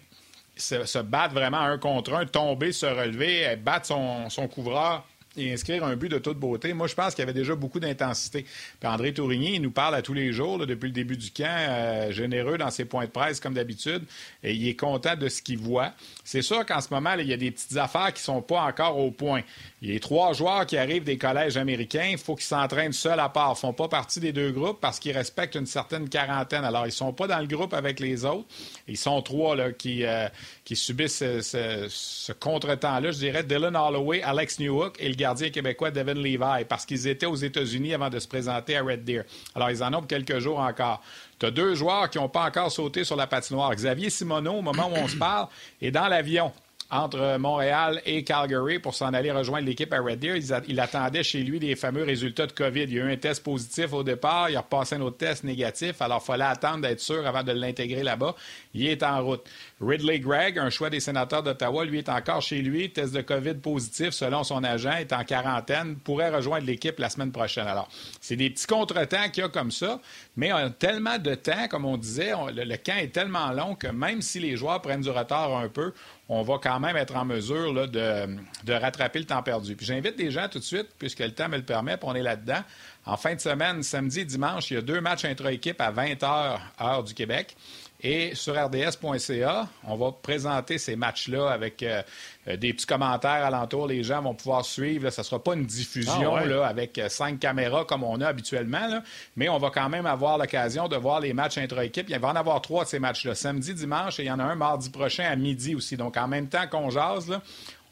se, 0.61 1.01
battre 1.01 1.33
vraiment 1.33 1.59
un 1.59 1.77
contre 1.77 2.13
un, 2.13 2.25
tomber, 2.25 2.71
se 2.71 2.85
relever, 2.85 3.55
battre 3.57 3.87
son, 3.87 4.29
son 4.29 4.47
couvreur 4.47 5.05
et 5.37 5.53
inscrire 5.53 5.83
un 5.83 5.95
but 5.95 6.09
de 6.09 6.19
toute 6.19 6.37
beauté. 6.37 6.73
Moi, 6.73 6.87
je 6.87 6.95
pense 6.95 7.15
qu'il 7.15 7.21
y 7.21 7.23
avait 7.23 7.33
déjà 7.33 7.55
beaucoup 7.55 7.79
d'intensité. 7.79 8.45
Puis 8.79 8.89
André 8.89 9.13
Tourigny, 9.13 9.55
il 9.55 9.61
nous 9.61 9.71
parle 9.71 9.95
à 9.95 10.01
tous 10.01 10.13
les 10.13 10.33
jours, 10.33 10.65
depuis 10.65 10.87
le 10.87 10.93
début 10.93 11.17
du 11.17 11.31
camp, 11.31 11.45
euh, 11.47 12.11
généreux 12.11 12.57
dans 12.57 12.69
ses 12.69 12.85
points 12.85 13.05
de 13.05 13.11
presse, 13.11 13.39
comme 13.39 13.53
d'habitude, 13.53 14.03
et 14.43 14.53
il 14.53 14.67
est 14.67 14.75
content 14.75 15.15
de 15.15 15.29
ce 15.29 15.41
qu'il 15.41 15.57
voit. 15.57 15.93
C'est 16.23 16.41
sûr 16.41 16.65
qu'en 16.65 16.81
ce 16.81 16.93
moment, 16.93 17.13
il 17.17 17.27
y 17.27 17.33
a 17.33 17.37
des 17.37 17.51
petites 17.51 17.77
affaires 17.77 18.13
qui 18.13 18.21
ne 18.21 18.35
sont 18.35 18.41
pas 18.41 18.61
encore 18.61 18.97
au 18.97 19.11
point. 19.11 19.41
Il 19.83 19.91
y 19.91 19.95
a 19.95 19.99
trois 19.99 20.33
joueurs 20.33 20.67
qui 20.67 20.77
arrivent 20.77 21.03
des 21.03 21.17
collèges 21.17 21.57
américains. 21.57 22.09
Il 22.11 22.19
faut 22.19 22.35
qu'ils 22.35 22.45
s'entraînent 22.45 22.93
seuls 22.93 23.19
à 23.19 23.29
part. 23.29 23.47
Ils 23.47 23.51
ne 23.53 23.55
font 23.55 23.73
pas 23.73 23.87
partie 23.87 24.19
des 24.19 24.31
deux 24.31 24.51
groupes 24.51 24.79
parce 24.79 24.99
qu'ils 24.99 25.17
respectent 25.17 25.55
une 25.55 25.65
certaine 25.65 26.07
quarantaine. 26.07 26.63
Alors, 26.63 26.83
ils 26.83 26.89
ne 26.89 26.91
sont 26.91 27.13
pas 27.13 27.25
dans 27.25 27.39
le 27.39 27.47
groupe 27.47 27.73
avec 27.73 27.99
les 27.99 28.23
autres. 28.23 28.45
Ils 28.87 28.97
sont 28.97 29.19
trois 29.23 29.55
là, 29.55 29.71
qui, 29.71 30.05
euh, 30.05 30.27
qui 30.65 30.75
subissent 30.75 31.17
ce, 31.17 31.41
ce, 31.41 31.87
ce 31.89 32.31
contretemps-là. 32.31 33.11
Je 33.11 33.17
dirais 33.17 33.43
Dylan 33.43 33.75
Holloway, 33.75 34.21
Alex 34.21 34.59
Newhook 34.59 34.97
et 34.99 35.09
le 35.09 35.15
gardien 35.15 35.49
québécois 35.49 35.89
Devin 35.89 36.13
Levi 36.13 36.37
parce 36.69 36.85
qu'ils 36.85 37.07
étaient 37.07 37.25
aux 37.25 37.35
États-Unis 37.35 37.95
avant 37.95 38.09
de 38.09 38.19
se 38.19 38.27
présenter 38.27 38.77
à 38.77 38.83
Red 38.83 39.03
Deer. 39.03 39.23
Alors, 39.55 39.71
ils 39.71 39.83
en 39.83 39.91
ont 39.95 40.03
quelques 40.03 40.37
jours 40.37 40.59
encore. 40.59 41.01
Tu 41.39 41.47
as 41.47 41.51
deux 41.51 41.73
joueurs 41.73 42.07
qui 42.11 42.19
n'ont 42.19 42.29
pas 42.29 42.45
encore 42.45 42.71
sauté 42.71 43.03
sur 43.03 43.15
la 43.15 43.25
patinoire. 43.25 43.73
Xavier 43.73 44.11
Simoneau, 44.11 44.57
au 44.57 44.61
moment 44.61 44.89
où 44.89 44.95
on 44.95 45.07
se 45.07 45.15
parle, 45.15 45.47
est 45.81 45.89
dans 45.89 46.07
l'avion 46.07 46.51
entre 46.91 47.37
Montréal 47.37 48.01
et 48.05 48.23
Calgary 48.25 48.79
pour 48.79 48.93
s'en 48.93 49.13
aller 49.13 49.31
rejoindre 49.31 49.65
l'équipe 49.65 49.91
à 49.93 49.99
Red 49.99 50.19
Deer. 50.19 50.39
Il, 50.67 50.79
attendait 50.79 51.23
chez 51.23 51.39
lui 51.39 51.57
des 51.57 51.77
fameux 51.77 52.03
résultats 52.03 52.47
de 52.47 52.51
COVID. 52.51 52.83
Il 52.83 52.93
y 52.93 52.99
a 52.99 53.05
eu 53.05 53.11
un 53.13 53.17
test 53.17 53.43
positif 53.43 53.93
au 53.93 54.03
départ, 54.03 54.49
il 54.49 54.57
a 54.57 54.61
repassé 54.61 54.95
un 54.95 55.01
autre 55.01 55.17
test 55.17 55.45
négatif, 55.45 56.01
alors 56.01 56.21
il 56.21 56.25
fallait 56.25 56.43
attendre 56.43 56.81
d'être 56.81 56.99
sûr 56.99 57.25
avant 57.25 57.43
de 57.43 57.53
l'intégrer 57.53 58.03
là-bas. 58.03 58.35
Il 58.73 58.85
est 58.87 59.03
en 59.03 59.23
route. 59.23 59.49
Ridley 59.79 60.19
Gregg, 60.19 60.59
un 60.59 60.69
choix 60.69 60.89
des 60.89 60.99
sénateurs 60.99 61.43
d'Ottawa, 61.43 61.85
lui 61.85 61.99
est 61.99 62.09
encore 62.09 62.41
chez 62.41 62.61
lui, 62.61 62.91
test 62.91 63.13
de 63.13 63.21
COVID 63.21 63.55
positif 63.55 64.09
selon 64.09 64.43
son 64.43 64.63
agent, 64.63 64.91
est 64.91 65.13
en 65.13 65.23
quarantaine, 65.23 65.95
pourrait 65.95 66.29
rejoindre 66.29 66.65
l'équipe 66.65 66.99
la 66.99 67.09
semaine 67.09 67.31
prochaine. 67.31 67.67
Alors, 67.67 67.87
c'est 68.19 68.35
des 68.35 68.49
petits 68.49 68.67
contretemps 68.67 69.29
qu'il 69.31 69.43
y 69.43 69.45
a 69.45 69.49
comme 69.49 69.71
ça, 69.71 70.01
mais 70.35 70.51
on 70.51 70.57
a 70.57 70.69
tellement 70.69 71.17
de 71.17 71.35
temps, 71.35 71.67
comme 71.69 71.85
on 71.85 71.97
disait, 71.97 72.33
le, 72.53 72.75
camp 72.77 72.97
est 72.97 73.13
tellement 73.13 73.51
long 73.51 73.75
que 73.75 73.87
même 73.87 74.21
si 74.21 74.39
les 74.39 74.57
joueurs 74.57 74.81
prennent 74.81 75.01
du 75.01 75.09
retard 75.09 75.55
un 75.55 75.69
peu, 75.69 75.93
on 76.33 76.43
va 76.43 76.59
quand 76.63 76.79
même 76.79 76.95
être 76.95 77.17
en 77.17 77.25
mesure 77.25 77.89
de, 77.89 78.73
rattraper 78.73 79.19
le 79.19 79.25
temps 79.25 79.43
perdu. 79.43 79.75
Puis 79.75 79.85
j'invite 79.85 80.15
des 80.15 80.31
gens 80.31 80.47
tout 80.47 80.59
de 80.59 80.63
suite, 80.63 80.87
puisque 80.97 81.19
le 81.19 81.33
temps 81.33 81.49
me 81.49 81.57
le 81.57 81.63
permet, 81.63 81.97
puis 81.97 82.07
on 82.09 82.15
est 82.15 82.23
là-dedans. 82.23 82.61
En 83.05 83.17
fin 83.17 83.35
de 83.35 83.41
semaine, 83.41 83.83
samedi 83.83 84.21
et 84.21 84.25
dimanche, 84.25 84.71
il 84.71 84.75
y 84.75 84.77
a 84.77 84.81
deux 84.81 85.01
matchs 85.01 85.25
intra-équipe 85.25 85.81
à 85.81 85.91
20 85.91 86.13
h, 86.13 86.59
heure 86.79 87.03
du 87.03 87.13
Québec. 87.13 87.57
Et 88.03 88.33
sur 88.33 88.55
rds.ca, 88.55 89.67
on 89.83 89.95
va 89.95 90.11
présenter 90.11 90.79
ces 90.79 90.95
matchs-là 90.95 91.51
avec 91.51 91.83
euh, 91.83 92.01
euh, 92.47 92.57
des 92.57 92.73
petits 92.73 92.87
commentaires 92.87 93.45
alentour. 93.45 93.85
Les 93.85 94.01
gens 94.01 94.23
vont 94.23 94.33
pouvoir 94.33 94.65
suivre. 94.65 95.07
Ce 95.11 95.21
ne 95.21 95.23
sera 95.23 95.43
pas 95.43 95.53
une 95.53 95.67
diffusion 95.67 96.35
ah 96.35 96.45
là, 96.45 96.65
avec 96.65 96.97
euh, 96.97 97.09
cinq 97.09 97.39
caméras 97.39 97.85
comme 97.85 98.03
on 98.03 98.19
a 98.19 98.27
habituellement, 98.27 99.01
mais 99.35 99.49
on 99.49 99.59
va 99.59 99.69
quand 99.69 99.87
même 99.87 100.07
avoir 100.07 100.39
l'occasion 100.39 100.87
de 100.87 100.95
voir 100.95 101.19
les 101.19 101.33
matchs 101.33 101.59
intra-équipe. 101.59 102.09
Il 102.09 102.17
va 102.17 102.29
en 102.29 102.35
avoir 102.35 102.59
trois 102.61 102.85
de 102.85 102.89
ces 102.89 102.97
matchs-là, 102.97 103.35
samedi, 103.35 103.75
dimanche, 103.75 104.19
et 104.19 104.23
il 104.23 104.27
y 104.27 104.31
en 104.31 104.39
a 104.39 104.45
un 104.45 104.55
mardi 104.55 104.89
prochain 104.89 105.25
à 105.25 105.35
midi 105.35 105.75
aussi. 105.75 105.95
Donc, 105.95 106.17
en 106.17 106.27
même 106.27 106.47
temps 106.47 106.67
qu'on 106.67 106.89
jase, 106.89 107.39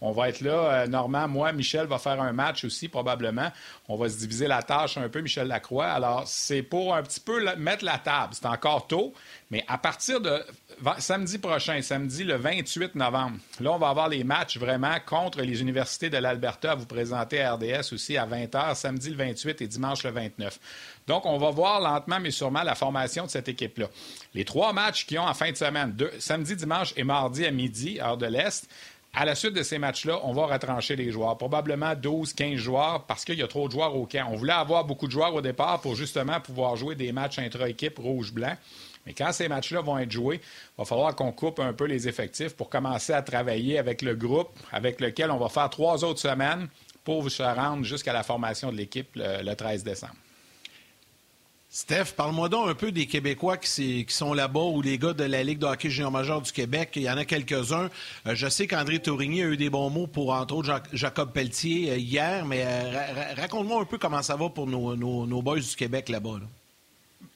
on 0.01 0.11
va 0.11 0.29
être 0.29 0.41
là. 0.41 0.51
Euh, 0.51 0.87
Normand, 0.87 1.27
moi, 1.27 1.51
Michel 1.51 1.85
va 1.87 1.97
faire 1.97 2.21
un 2.21 2.31
match 2.31 2.63
aussi, 2.63 2.87
probablement. 2.87 3.51
On 3.87 3.97
va 3.97 4.09
se 4.09 4.17
diviser 4.17 4.47
la 4.47 4.63
tâche 4.63 4.97
un 4.97 5.09
peu, 5.09 5.21
Michel 5.21 5.47
Lacroix. 5.47 5.87
Alors, 5.87 6.23
c'est 6.25 6.61
pour 6.61 6.95
un 6.95 7.03
petit 7.03 7.19
peu 7.19 7.55
mettre 7.57 7.83
la 7.83 7.97
table. 7.97 8.33
C'est 8.33 8.45
encore 8.45 8.87
tôt, 8.87 9.13
mais 9.51 9.63
à 9.67 9.77
partir 9.77 10.21
de 10.21 10.41
samedi 10.99 11.37
prochain, 11.37 11.81
samedi 11.81 12.23
le 12.23 12.35
28 12.35 12.95
novembre, 12.95 13.37
là, 13.59 13.71
on 13.71 13.77
va 13.77 13.89
avoir 13.89 14.07
les 14.07 14.23
matchs 14.23 14.57
vraiment 14.57 14.95
contre 15.05 15.41
les 15.41 15.61
universités 15.61 16.09
de 16.09 16.17
l'Alberta 16.17 16.71
à 16.71 16.75
vous 16.75 16.85
présenter 16.85 17.41
à 17.41 17.55
RDS 17.55 17.93
aussi 17.93 18.17
à 18.17 18.25
20h, 18.25 18.75
samedi 18.75 19.09
le 19.09 19.17
28 19.17 19.61
et 19.61 19.67
dimanche 19.67 20.03
le 20.03 20.11
29. 20.11 20.59
Donc, 21.07 21.25
on 21.25 21.37
va 21.37 21.49
voir 21.49 21.81
lentement, 21.81 22.19
mais 22.19 22.31
sûrement, 22.31 22.61
la 22.61 22.75
formation 22.75 23.25
de 23.25 23.31
cette 23.31 23.49
équipe-là. 23.49 23.87
Les 24.35 24.45
trois 24.45 24.73
matchs 24.73 25.07
qui 25.07 25.17
ont 25.17 25.25
en 25.25 25.33
fin 25.33 25.51
de 25.51 25.57
semaine, 25.57 25.97
samedi, 26.19 26.55
dimanche 26.55 26.93
et 26.95 27.03
mardi 27.03 27.45
à 27.45 27.51
midi, 27.51 27.99
heure 27.99 28.17
de 28.17 28.27
l'Est, 28.27 28.69
à 29.13 29.25
la 29.25 29.35
suite 29.35 29.53
de 29.53 29.63
ces 29.63 29.79
matchs-là, 29.79 30.19
on 30.23 30.33
va 30.33 30.45
retrancher 30.45 30.95
les 30.95 31.11
joueurs. 31.11 31.37
Probablement 31.37 31.95
12, 31.95 32.33
15 32.33 32.55
joueurs 32.55 33.05
parce 33.05 33.25
qu'il 33.25 33.39
y 33.39 33.41
a 33.41 33.47
trop 33.47 33.67
de 33.67 33.71
joueurs 33.71 33.95
au 33.95 34.05
camp. 34.05 34.27
On 34.31 34.35
voulait 34.35 34.53
avoir 34.53 34.85
beaucoup 34.85 35.07
de 35.07 35.11
joueurs 35.11 35.33
au 35.33 35.41
départ 35.41 35.81
pour 35.81 35.95
justement 35.95 36.39
pouvoir 36.39 36.75
jouer 36.75 36.95
des 36.95 37.11
matchs 37.11 37.39
intra-équipe 37.39 37.97
rouge-blanc. 37.97 38.55
Mais 39.05 39.13
quand 39.13 39.31
ces 39.31 39.47
matchs-là 39.47 39.81
vont 39.81 39.97
être 39.97 40.11
joués, 40.11 40.39
il 40.43 40.77
va 40.77 40.85
falloir 40.85 41.15
qu'on 41.15 41.31
coupe 41.31 41.59
un 41.59 41.73
peu 41.73 41.85
les 41.85 42.07
effectifs 42.07 42.55
pour 42.55 42.69
commencer 42.69 43.13
à 43.13 43.21
travailler 43.21 43.79
avec 43.79 44.01
le 44.01 44.15
groupe 44.15 44.49
avec 44.71 45.01
lequel 45.01 45.31
on 45.31 45.37
va 45.37 45.49
faire 45.49 45.69
trois 45.69 46.03
autres 46.03 46.19
semaines 46.19 46.67
pour 47.03 47.29
se 47.31 47.41
rendre 47.41 47.83
jusqu'à 47.83 48.13
la 48.13 48.23
formation 48.23 48.71
de 48.71 48.77
l'équipe 48.77 49.09
le 49.15 49.53
13 49.53 49.83
décembre. 49.83 50.13
Steph, 51.79 52.11
parle-moi 52.17 52.49
donc 52.49 52.67
un 52.67 52.75
peu 52.75 52.91
des 52.91 53.05
Québécois 53.05 53.55
qui, 53.55 54.05
sont 54.09 54.33
là-bas 54.33 54.59
ou 54.59 54.81
les 54.81 54.97
gars 54.97 55.13
de 55.13 55.23
la 55.23 55.43
Ligue 55.43 55.59
de 55.59 55.65
hockey 55.65 55.89
junior 55.89 56.11
majeur 56.11 56.41
du 56.41 56.51
Québec. 56.51 56.91
Il 56.97 57.03
y 57.03 57.09
en 57.09 57.15
a 57.15 57.23
quelques-uns. 57.23 57.89
Euh, 58.27 58.35
je 58.35 58.49
sais 58.49 58.67
qu'André 58.67 58.99
Tourigny 58.99 59.43
a 59.43 59.45
eu 59.45 59.55
des 59.55 59.69
bons 59.69 59.89
mots 59.89 60.05
pour, 60.05 60.33
entre 60.33 60.55
autres, 60.55 60.81
Jacob 60.91 61.31
Pelletier 61.31 61.91
euh, 61.91 61.97
hier, 61.97 62.45
mais 62.45 62.65
euh, 62.65 63.33
raconte-moi 63.37 63.81
un 63.81 63.85
peu 63.85 63.97
comment 63.97 64.21
ça 64.21 64.35
va 64.35 64.49
pour 64.49 64.67
nos, 64.67 65.41
boys 65.41 65.61
du 65.61 65.75
Québec 65.77 66.09
là-bas. 66.09 66.33
là 66.33 66.39
bas 66.39 66.58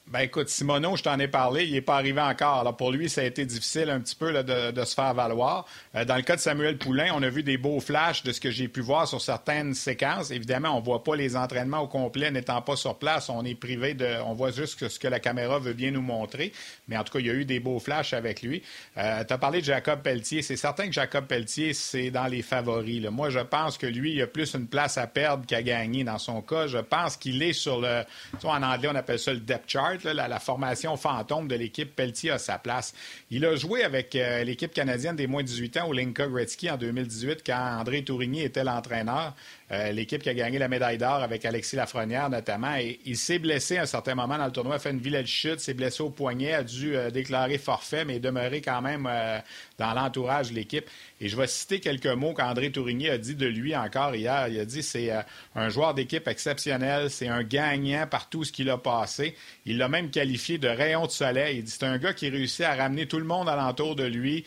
ben 0.07 0.19
écoute, 0.19 0.49
Simoneau, 0.49 0.97
je 0.97 1.03
t'en 1.03 1.17
ai 1.17 1.29
parlé, 1.29 1.63
il 1.65 1.71
n'est 1.71 1.81
pas 1.81 1.95
arrivé 1.95 2.19
encore. 2.19 2.59
Alors 2.59 2.75
pour 2.75 2.91
lui, 2.91 3.09
ça 3.09 3.21
a 3.21 3.23
été 3.23 3.45
difficile 3.45 3.89
un 3.89 4.01
petit 4.01 4.15
peu 4.15 4.43
de, 4.43 4.83
se 4.83 4.93
faire 4.93 5.13
valoir. 5.13 5.65
Euh, 5.95 6.03
dans 6.03 6.17
le 6.17 6.21
cas 6.23 6.35
de 6.35 6.41
Samuel 6.41 6.77
Poulain, 6.77 7.11
on 7.15 7.23
a 7.23 7.29
vu 7.29 7.41
des 7.41 7.57
beaux 7.57 7.79
flashs 7.79 8.21
de 8.21 8.33
ce 8.33 8.41
que 8.41 8.51
j'ai 8.51 8.67
pu 8.67 8.81
voir 8.81 9.07
sur 9.07 9.21
certaines 9.21 9.73
séquences. 9.73 10.29
Évidemment, 10.29 10.75
on 10.75 10.81
ne 10.81 10.85
voit 10.85 11.05
pas 11.05 11.15
les 11.15 11.37
entraînements 11.37 11.79
au 11.79 11.87
complet 11.87 12.31
n'étant 12.31 12.61
pas 12.61 12.75
sur 12.75 12.99
place. 12.99 13.29
On 13.29 13.45
est 13.45 13.55
privé 13.55 13.93
de. 13.93 14.05
On 14.25 14.33
voit 14.33 14.51
juste 14.51 14.87
ce 14.89 14.99
que 14.99 15.07
la 15.07 15.21
caméra 15.21 15.57
veut 15.57 15.73
bien 15.73 15.91
nous 15.91 16.01
montrer. 16.01 16.51
Mais 16.89 16.97
en 16.97 17.05
tout 17.05 17.13
cas, 17.13 17.19
il 17.19 17.27
y 17.27 17.31
a 17.31 17.33
eu 17.33 17.45
des 17.45 17.61
beaux 17.61 17.79
flashs 17.79 18.13
avec 18.13 18.41
lui. 18.41 18.61
Euh, 18.97 19.23
tu 19.23 19.33
as 19.33 19.37
parlé 19.37 19.61
de 19.61 19.65
Jacob 19.65 20.01
Pelletier. 20.01 20.41
C'est 20.41 20.57
certain 20.57 20.87
que 20.87 20.93
Jacob 20.93 21.25
Pelletier, 21.27 21.73
c'est 21.73 22.11
dans 22.11 22.27
les 22.27 22.41
favoris. 22.41 23.01
Moi, 23.09 23.29
je 23.29 23.39
pense 23.39 23.77
que 23.77 23.87
lui, 23.87 24.13
il 24.13 24.21
a 24.21 24.27
plus 24.27 24.53
une 24.53 24.67
place 24.67 24.97
à 24.97 25.07
perdre 25.07 25.45
qu'à 25.45 25.63
gagner 25.63 26.03
dans 26.03 26.19
son 26.19 26.41
cas. 26.41 26.67
Je 26.67 26.79
pense 26.79 27.15
qu'il 27.15 27.41
est 27.41 27.53
sur 27.53 27.79
le. 27.79 28.03
en 28.43 28.61
anglais, 28.61 28.89
on 28.91 28.95
appelle 28.95 29.17
ça 29.17 29.31
le 29.31 29.39
depth 29.39 29.69
chart 29.69 30.02
la, 30.09 30.39
formation 30.39 30.97
fantôme 30.97 31.47
de 31.47 31.55
l'équipe, 31.55 31.95
Pelletier 31.95 32.31
a 32.31 32.37
sa 32.37 32.57
place. 32.57 32.93
Il 33.29 33.45
a 33.45 33.55
joué 33.55 33.83
avec 33.83 34.15
euh, 34.15 34.43
l'équipe 34.43 34.73
canadienne 34.73 35.15
des 35.15 35.27
moins 35.27 35.43
de 35.43 35.47
18 35.47 35.77
ans 35.77 35.87
au 35.87 35.93
Linka 35.93 36.27
Gretzky 36.27 36.69
en 36.69 36.77
2018 36.77 37.43
quand 37.45 37.77
André 37.79 38.03
Tourigny 38.03 38.41
était 38.41 38.63
l'entraîneur. 38.63 39.35
Euh, 39.73 39.91
l'équipe 39.91 40.21
qui 40.21 40.29
a 40.29 40.33
gagné 40.35 40.59
la 40.59 40.67
médaille 40.67 40.99
d'or 40.99 41.23
avec 41.23 41.45
Alexis 41.45 41.75
Lafrenière 41.75 42.29
notamment. 42.29 42.75
Il 43.05 43.17
s'est 43.17 43.39
blessé 43.39 43.77
à 43.77 43.83
un 43.83 43.85
certain 43.87 44.13
moment 44.13 44.37
dans 44.37 44.45
le 44.45 44.51
tournoi, 44.51 44.75
a 44.75 44.79
fait 44.79 44.91
une 44.91 44.99
vilaine 44.99 45.25
chute, 45.25 45.59
s'est 45.59 45.73
blessé 45.73 46.03
au 46.03 46.11
poignet, 46.11 46.53
a 46.53 46.63
dû 46.63 46.95
euh, 46.95 47.09
déclarer 47.09 47.57
forfait, 47.57 48.05
mais 48.05 48.19
demeurer 48.19 48.61
quand 48.61 48.81
même 48.81 49.07
euh, 49.09 49.39
dans 49.79 49.93
l'entourage 49.93 50.51
de 50.51 50.55
l'équipe. 50.55 50.87
Et 51.19 51.27
je 51.27 51.35
vais 51.35 51.47
citer 51.47 51.79
quelques 51.79 52.05
mots 52.05 52.33
qu'André 52.33 52.71
Tourigny 52.71 53.09
a 53.09 53.17
dit 53.17 53.33
de 53.33 53.47
lui 53.47 53.75
encore 53.75 54.13
hier. 54.13 54.47
Il 54.49 54.59
a 54.59 54.65
dit 54.65 54.83
c'est 54.83 55.11
un 55.55 55.69
joueur 55.69 55.95
d'équipe 55.95 56.27
exceptionnel, 56.27 57.09
c'est 57.09 57.29
un 57.29 57.43
gagnant 57.43 58.05
par 58.05 58.29
tout 58.29 58.43
ce 58.43 58.51
qu'il 58.51 58.69
a 58.69 58.77
passé. 58.77 59.35
Il 59.65 59.77
l'a 59.77 59.87
même 59.87 60.11
qualifié 60.11 60.57
de 60.59 60.67
rayon 60.67 61.05
de 61.07 61.11
soleil. 61.11 61.57
Il 61.57 61.63
dit 61.63 61.71
c'est 61.71 61.85
un 61.85 61.97
gars 61.97 62.13
qui 62.13 62.29
réussit 62.29 62.65
à 62.65 62.75
ramener 62.75 63.07
tout 63.07 63.19
le 63.19 63.25
monde 63.25 63.47
alentour 63.49 63.95
de 63.95 64.03
lui. 64.03 64.43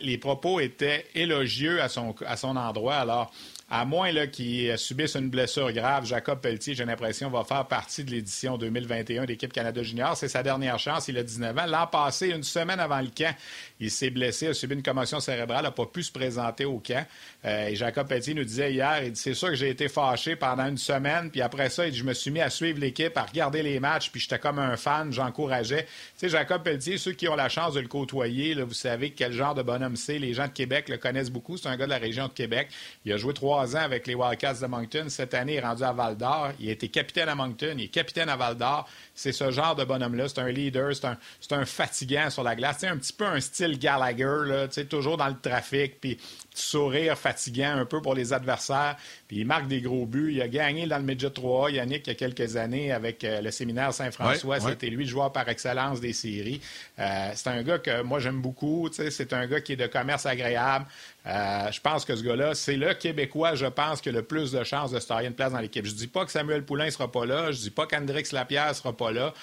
les 0.00 0.18
propos 0.18 0.60
étaient 0.60 1.06
élogieux 1.14 1.82
à 1.82 1.88
son, 1.88 2.14
à 2.26 2.36
son 2.36 2.56
endroit. 2.56 2.96
Alors, 2.96 3.32
à 3.76 3.84
moins 3.84 4.12
qu'il 4.28 4.78
subisse 4.78 5.16
une 5.16 5.30
blessure 5.30 5.72
grave, 5.72 6.06
Jacob 6.06 6.40
Pelletier, 6.40 6.76
j'ai 6.76 6.84
l'impression, 6.84 7.28
va 7.28 7.42
faire 7.42 7.66
partie 7.66 8.04
de 8.04 8.12
l'édition 8.12 8.56
2021 8.56 9.24
d'équipe 9.24 9.52
Canada 9.52 9.82
Junior. 9.82 10.16
C'est 10.16 10.28
sa 10.28 10.44
dernière 10.44 10.78
chance. 10.78 11.08
Il 11.08 11.18
a 11.18 11.24
19 11.24 11.58
ans. 11.58 11.66
L'an 11.66 11.88
passé, 11.88 12.28
une 12.28 12.44
semaine 12.44 12.78
avant 12.78 13.00
le 13.00 13.08
camp, 13.08 13.34
il 13.80 13.90
s'est 13.90 14.10
blessé, 14.10 14.46
a 14.46 14.54
subi 14.54 14.76
une 14.76 14.82
commotion 14.84 15.18
cérébrale, 15.18 15.64
n'a 15.64 15.72
pas 15.72 15.86
pu 15.86 16.04
se 16.04 16.12
présenter 16.12 16.64
au 16.64 16.78
camp. 16.78 17.04
Euh, 17.44 17.74
Jacob 17.74 18.06
Pelletier 18.06 18.34
nous 18.34 18.44
disait 18.44 18.72
hier, 18.72 19.02
il 19.02 19.10
dit, 19.10 19.20
c'est 19.20 19.34
sûr 19.34 19.48
que 19.48 19.56
j'ai 19.56 19.70
été 19.70 19.88
fâché 19.88 20.36
pendant 20.36 20.68
une 20.68 20.78
semaine, 20.78 21.32
puis 21.32 21.42
après 21.42 21.68
ça, 21.68 21.90
je 21.90 22.04
me 22.04 22.14
suis 22.14 22.30
mis 22.30 22.40
à 22.40 22.50
suivre 22.50 22.78
l'équipe, 22.78 23.16
à 23.18 23.24
regarder 23.24 23.64
les 23.64 23.80
matchs, 23.80 24.08
puis 24.12 24.20
j'étais 24.20 24.38
comme 24.38 24.60
un 24.60 24.76
fan, 24.76 25.12
j'encourageais. 25.12 25.82
Tu 25.82 25.88
sais, 26.18 26.28
Jacob 26.28 26.62
Pelletier, 26.62 26.96
ceux 26.96 27.12
qui 27.12 27.26
ont 27.26 27.34
la 27.34 27.48
chance 27.48 27.74
de 27.74 27.80
le 27.80 27.88
côtoyer, 27.88 28.54
vous 28.54 28.72
savez 28.72 29.10
quel 29.10 29.32
genre 29.32 29.56
de 29.56 29.62
bonhomme 29.62 29.96
c'est. 29.96 30.20
Les 30.20 30.32
gens 30.32 30.46
de 30.46 30.52
Québec 30.52 30.88
le 30.88 30.96
connaissent 30.96 31.30
beaucoup. 31.30 31.56
C'est 31.56 31.68
un 31.68 31.76
gars 31.76 31.86
de 31.86 31.90
la 31.90 31.98
région 31.98 32.28
de 32.28 32.32
Québec. 32.32 32.68
Il 33.04 33.12
a 33.12 33.16
joué 33.16 33.34
trois 33.34 33.63
avec 33.72 34.06
les 34.06 34.14
Wildcats 34.14 34.60
de 34.60 34.66
Moncton. 34.66 35.06
Cette 35.08 35.34
année, 35.34 35.54
il 35.54 35.56
est 35.56 35.60
rendu 35.60 35.82
à 35.82 35.92
Val 35.92 36.16
d'Or. 36.16 36.50
Il 36.60 36.68
a 36.68 36.72
été 36.72 36.88
capitaine 36.88 37.28
à 37.28 37.34
Moncton, 37.34 37.74
il 37.78 37.84
est 37.84 37.88
capitaine 37.88 38.28
à 38.28 38.36
Val 38.36 38.56
d'Or. 38.56 38.88
C'est 39.14 39.32
ce 39.32 39.50
genre 39.50 39.74
de 39.74 39.84
bonhomme-là. 39.84 40.28
C'est 40.28 40.40
un 40.40 40.50
leader, 40.50 40.94
c'est 40.94 41.06
un, 41.06 41.18
un, 41.50 41.64
fatigant 41.64 42.30
sur 42.30 42.42
la 42.42 42.54
glace. 42.54 42.76
C'est 42.80 42.88
un 42.88 42.96
petit 42.96 43.12
peu 43.12 43.26
un 43.26 43.40
style 43.40 43.78
Gallagher, 43.78 44.46
là, 44.46 44.68
toujours 44.88 45.16
dans 45.16 45.28
le 45.28 45.38
trafic, 45.40 46.00
puis 46.00 46.18
sourire 46.54 47.18
fatigant 47.18 47.72
un 47.76 47.84
peu 47.84 48.00
pour 48.00 48.14
les 48.14 48.32
adversaires. 48.32 48.96
Puis 49.28 49.38
il 49.38 49.46
marque 49.46 49.66
des 49.66 49.80
gros 49.80 50.06
buts. 50.06 50.32
Il 50.32 50.40
a 50.40 50.48
gagné 50.48 50.86
dans 50.86 50.98
le 50.98 51.04
Midget 51.04 51.28
3A, 51.28 51.72
Yannick, 51.72 52.06
il 52.06 52.10
y 52.10 52.12
a 52.12 52.14
quelques 52.14 52.56
années 52.56 52.92
avec 52.92 53.24
euh, 53.24 53.40
le 53.40 53.50
séminaire 53.50 53.92
Saint-François. 53.92 54.60
C'était 54.60 54.86
lui 54.86 55.04
le 55.04 55.10
joueur 55.10 55.32
par 55.32 55.48
excellence 55.48 56.00
des 56.00 56.12
séries. 56.12 56.60
Euh, 56.98 57.30
c'est 57.34 57.48
un 57.48 57.62
gars 57.62 57.78
que 57.78 58.02
moi 58.02 58.20
j'aime 58.20 58.40
beaucoup. 58.40 58.88
C'est 58.92 59.32
un 59.32 59.46
gars 59.46 59.60
qui 59.60 59.72
est 59.72 59.76
de 59.76 59.88
commerce 59.88 60.26
agréable. 60.26 60.86
Euh, 61.26 61.72
je 61.72 61.80
pense 61.80 62.04
que 62.04 62.14
ce 62.14 62.22
gars-là, 62.22 62.54
c'est 62.54 62.76
le 62.76 62.92
Québécois, 62.94 63.54
je 63.54 63.66
pense, 63.66 64.00
qui 64.00 64.10
a 64.10 64.12
le 64.12 64.22
plus 64.22 64.52
de 64.52 64.62
chances 64.62 64.90
de 64.92 65.00
se 65.00 65.08
tailler 65.08 65.26
une 65.26 65.34
place 65.34 65.52
dans 65.52 65.58
l'équipe. 65.58 65.84
Je 65.84 65.94
dis 65.94 66.06
pas 66.06 66.24
que 66.24 66.30
Samuel 66.30 66.64
Poulain 66.64 66.86
ne 66.86 66.90
sera 66.90 67.10
pas 67.10 67.24
là. 67.26 67.50
Je 67.50 67.58
dis 67.58 67.70
pas 67.70 67.86
qu'Andrix 67.86 68.24
Lapierre 68.32 68.68
ne 68.68 68.74
sera 68.74 68.92
pas 68.92 69.10
là. 69.10 69.34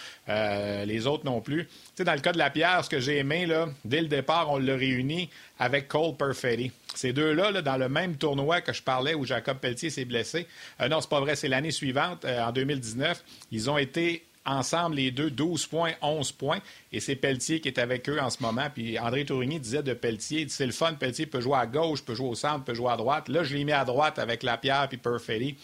les 0.86 1.08
autres 1.08 1.26
non 1.26 1.42
plus. 1.42 1.68
dans 2.00 2.14
le 2.14 2.20
cas 2.20 2.32
de 2.32 2.38
Lapierre, 2.38 2.86
ce 2.86 2.90
que 2.90 3.00
j'ai 3.00 3.18
aimé, 3.18 3.48
là, 3.48 3.68
dès 3.84 4.02
le 4.02 4.08
départ, 4.08 4.50
on 4.52 4.58
l'a 4.58 4.76
réuni 4.76 5.30
avec 5.62 5.88
Cole 5.88 6.18
Perfetti. 6.18 6.72
Ces 6.96 7.14
deux-là, 7.14 7.62
dans 7.62 7.78
le 7.78 7.88
même 7.88 8.16
tournoi 8.16 8.62
que 8.62 8.74
je 8.74 8.82
parlais 8.82 9.14
où 9.14 9.26
Jacob 9.26 9.60
Pelletier 9.60 9.92
s'est 9.92 10.06
blessé, 10.06 10.48
euh, 10.82 10.90
non, 10.90 11.02
c'est 11.02 11.10
pas 11.10 11.20
vrai, 11.20 11.36
c'est 11.36 11.48
l'année 11.48 11.70
suivante, 11.70 12.26
euh, 12.26 12.44
en 12.44 12.52
2019, 12.52 13.24
ils 13.52 13.70
ont 13.70 13.78
été 13.78 14.26
ensemble, 14.44 14.96
les 14.96 15.12
deux, 15.12 15.30
12 15.30 15.68
points, 15.68 15.92
11 16.02 16.32
points. 16.32 16.60
Et 16.92 17.00
c'est 17.00 17.16
Pelletier 17.16 17.60
qui 17.60 17.68
est 17.68 17.78
avec 17.78 18.10
eux 18.10 18.20
en 18.20 18.32
ce 18.32 18.42
moment. 18.42 18.68
Puis 18.74 18.98
André 18.98 19.24
Tourigny 19.24 19.60
disait 19.60 19.84
de 19.84 19.94
Pelletier, 19.94 20.48
c'est 20.50 20.66
le 20.66 20.72
fun, 20.72 20.94
Pelletier 20.96 21.28
peut 21.28 21.42
jouer 21.42 21.60
à 21.60 21.68
gauche, 21.68 22.04
peut 22.04 22.16
jouer 22.16 22.30
au 22.30 22.36
centre, 22.36 22.66
peut 22.66 22.74
jouer 22.74 22.92
à 22.92 22.98
droite. 22.98 23.30
Là, 23.30 23.44
je 23.44 23.56
l'ai 23.56 23.64
mis 23.64 23.72
à 23.72 23.86
droite 23.86 24.18
avec 24.18 24.42
Lapierre 24.42 24.88
puis 24.90 24.98
Perfetti. 24.98 25.58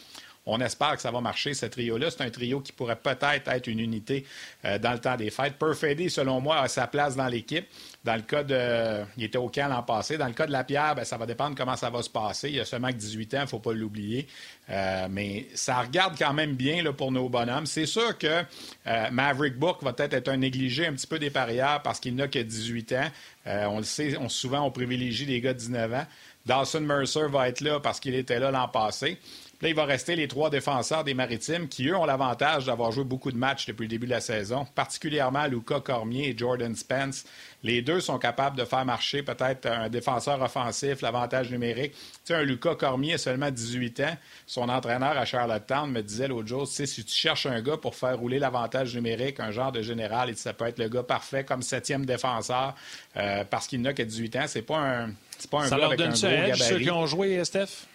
On 0.49 0.61
espère 0.61 0.95
que 0.95 1.01
ça 1.01 1.11
va 1.11 1.19
marcher, 1.19 1.53
ce 1.53 1.65
trio-là. 1.65 2.09
C'est 2.09 2.23
un 2.23 2.29
trio 2.29 2.61
qui 2.61 2.71
pourrait 2.71 2.95
peut-être 2.95 3.49
être 3.49 3.67
une 3.67 3.79
unité 3.79 4.25
euh, 4.63 4.79
dans 4.79 4.93
le 4.93 4.99
temps 4.99 5.17
des 5.17 5.29
fêtes. 5.29 5.55
Perfetti, 5.59 6.09
selon 6.09 6.39
moi, 6.39 6.59
a 6.61 6.69
sa 6.69 6.87
place 6.87 7.17
dans 7.17 7.27
l'équipe. 7.27 7.67
Dans 8.05 8.15
le 8.15 8.21
cas 8.21 8.43
de. 8.43 9.03
Il 9.17 9.25
était 9.25 9.37
au 9.37 9.49
camp 9.49 9.67
l'an 9.67 9.83
passé. 9.83 10.17
Dans 10.17 10.27
le 10.27 10.33
cas 10.33 10.47
de 10.47 10.53
la 10.53 10.63
pierre, 10.63 10.95
ben, 10.95 11.03
ça 11.03 11.17
va 11.17 11.25
dépendre 11.25 11.55
comment 11.57 11.75
ça 11.75 11.89
va 11.89 12.01
se 12.01 12.09
passer. 12.09 12.49
Il 12.49 12.59
a 12.61 12.65
seulement 12.65 12.87
que 12.87 12.93
18 12.93 13.33
ans, 13.33 13.37
il 13.39 13.41
ne 13.41 13.47
faut 13.47 13.59
pas 13.59 13.73
l'oublier. 13.73 14.25
Euh, 14.69 15.07
mais 15.09 15.47
ça 15.53 15.81
regarde 15.81 16.15
quand 16.17 16.33
même 16.33 16.55
bien 16.55 16.81
là, 16.81 16.93
pour 16.93 17.11
nos 17.11 17.27
bonhommes. 17.27 17.65
C'est 17.65 17.85
sûr 17.85 18.17
que 18.17 18.43
euh, 18.87 19.11
Maverick 19.11 19.59
Book 19.59 19.83
va 19.83 19.91
peut-être 19.91 20.13
être 20.13 20.29
un 20.29 20.37
négligé 20.37 20.87
un 20.87 20.93
petit 20.93 21.07
peu 21.07 21.19
des 21.19 21.29
parieurs 21.29 21.81
parce 21.81 21.99
qu'il 21.99 22.15
n'a 22.15 22.29
que 22.29 22.39
18 22.39 22.93
ans. 22.93 23.09
on 23.45 23.79
le 23.79 23.83
sait, 23.83 24.15
on, 24.17 24.29
souvent, 24.29 24.61
on 24.61 24.71
privilégie 24.71 25.25
les 25.25 25.41
gars 25.41 25.53
de 25.53 25.59
19 25.59 25.93
ans. 25.93 26.05
Dawson 26.45 26.79
Mercer 26.79 27.27
va 27.29 27.49
être 27.49 27.59
là 27.59 27.81
parce 27.81 27.99
qu'il 27.99 28.15
était 28.15 28.39
là 28.39 28.51
l'an 28.51 28.69
passé. 28.69 29.19
Là, 29.61 29.69
il 29.69 29.75
va 29.75 29.85
rester 29.85 30.15
les 30.15 30.27
trois 30.27 30.51
défenseurs 30.51 31.03
des 31.03 31.15
Maritimes 31.15 31.67
qui, 31.67 31.87
eux, 31.87 31.97
ont 31.97 32.05
l'avantage 32.05 32.65
d'avoir 32.65 32.91
joué 32.91 33.03
beaucoup 33.03 33.31
de 33.31 33.37
matchs 33.37 33.65
depuis 33.65 33.83
le 33.83 33.87
début 33.87 34.05
de 34.05 34.11
la 34.11 34.21
saison, 34.21 34.67
particulièrement 34.75 35.47
Luca 35.47 35.79
Cormier 35.79 36.29
et 36.29 36.37
Jordan 36.37 36.75
Spence. 36.75 37.25
Les 37.63 37.81
deux 37.81 37.99
sont 37.99 38.19
capables 38.19 38.55
de 38.55 38.65
faire 38.65 38.85
marcher 38.85 39.23
peut-être 39.23 39.65
un 39.65 39.89
défenseur 39.89 40.39
offensif, 40.43 41.01
l'avantage 41.01 41.49
numérique. 41.49 41.93
Tu 41.93 41.99
sais, 42.25 42.35
un 42.35 42.43
Luca 42.43 42.75
Cormier 42.75 43.15
a 43.15 43.17
seulement 43.17 43.49
18 43.49 43.99
ans. 44.01 44.17
Son 44.45 44.69
entraîneur 44.69 45.17
à 45.17 45.25
Charlottetown 45.25 45.89
me 45.89 46.03
disait 46.03 46.27
l'autre 46.27 46.47
jour, 46.47 46.67
si 46.67 46.85
tu 46.85 47.13
cherches 47.13 47.47
un 47.47 47.59
gars 47.61 47.77
pour 47.77 47.95
faire 47.95 48.19
rouler 48.19 48.37
l'avantage 48.37 48.93
numérique, 48.95 49.39
un 49.39 49.49
genre 49.49 49.71
de 49.71 49.81
général, 49.81 50.35
ça 50.37 50.53
peut 50.53 50.67
être 50.67 50.77
le 50.77 50.87
gars 50.87 51.01
parfait 51.01 51.43
comme 51.43 51.63
septième 51.63 52.05
défenseur 52.05 52.75
euh, 53.15 53.43
parce 53.49 53.65
qu'il 53.65 53.81
n'a 53.81 53.93
que 53.93 54.03
18 54.03 54.35
ans. 54.35 54.45
C'est 54.45 54.61
pas 54.61 54.77
un, 54.77 55.09
c'est 55.39 55.49
pas 55.49 55.61
un 55.61 55.67
ça 55.67 55.79
gars 55.79 55.85
avec 55.87 55.99
un 55.99 56.09
gros 56.09 56.21
gabarit. 56.21 56.59
ceux 56.59 56.79
qui 56.79 56.91
ont 56.91 57.07
joué, 57.07 57.43
Steph? 57.43 57.87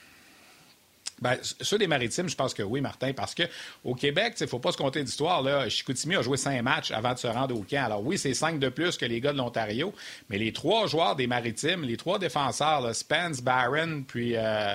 Ben, 1.22 1.38
ceux 1.40 1.78
des 1.78 1.86
Maritimes, 1.86 2.28
je 2.28 2.34
pense 2.34 2.52
que 2.52 2.64
oui, 2.64 2.80
Martin, 2.80 3.12
parce 3.12 3.32
qu'au 3.32 3.94
Québec, 3.94 4.34
il 4.40 4.42
ne 4.42 4.48
faut 4.48 4.58
pas 4.58 4.72
se 4.72 4.76
compter 4.76 5.04
d'histoire. 5.04 5.70
Chicoutimi 5.70 6.16
a 6.16 6.22
joué 6.22 6.36
cinq 6.36 6.60
matchs 6.62 6.90
avant 6.90 7.14
de 7.14 7.18
se 7.18 7.28
rendre 7.28 7.56
au 7.56 7.62
camp. 7.62 7.84
Alors 7.84 8.04
oui, 8.04 8.18
c'est 8.18 8.34
cinq 8.34 8.58
de 8.58 8.68
plus 8.68 8.96
que 8.96 9.04
les 9.04 9.20
gars 9.20 9.32
de 9.32 9.38
l'Ontario, 9.38 9.94
mais 10.28 10.38
les 10.38 10.52
trois 10.52 10.88
joueurs 10.88 11.14
des 11.14 11.28
Maritimes, 11.28 11.84
les 11.84 11.96
trois 11.96 12.18
défenseurs, 12.18 12.92
Spence, 12.92 13.40
Barron, 13.40 14.02
puis 14.02 14.32
euh, 14.36 14.74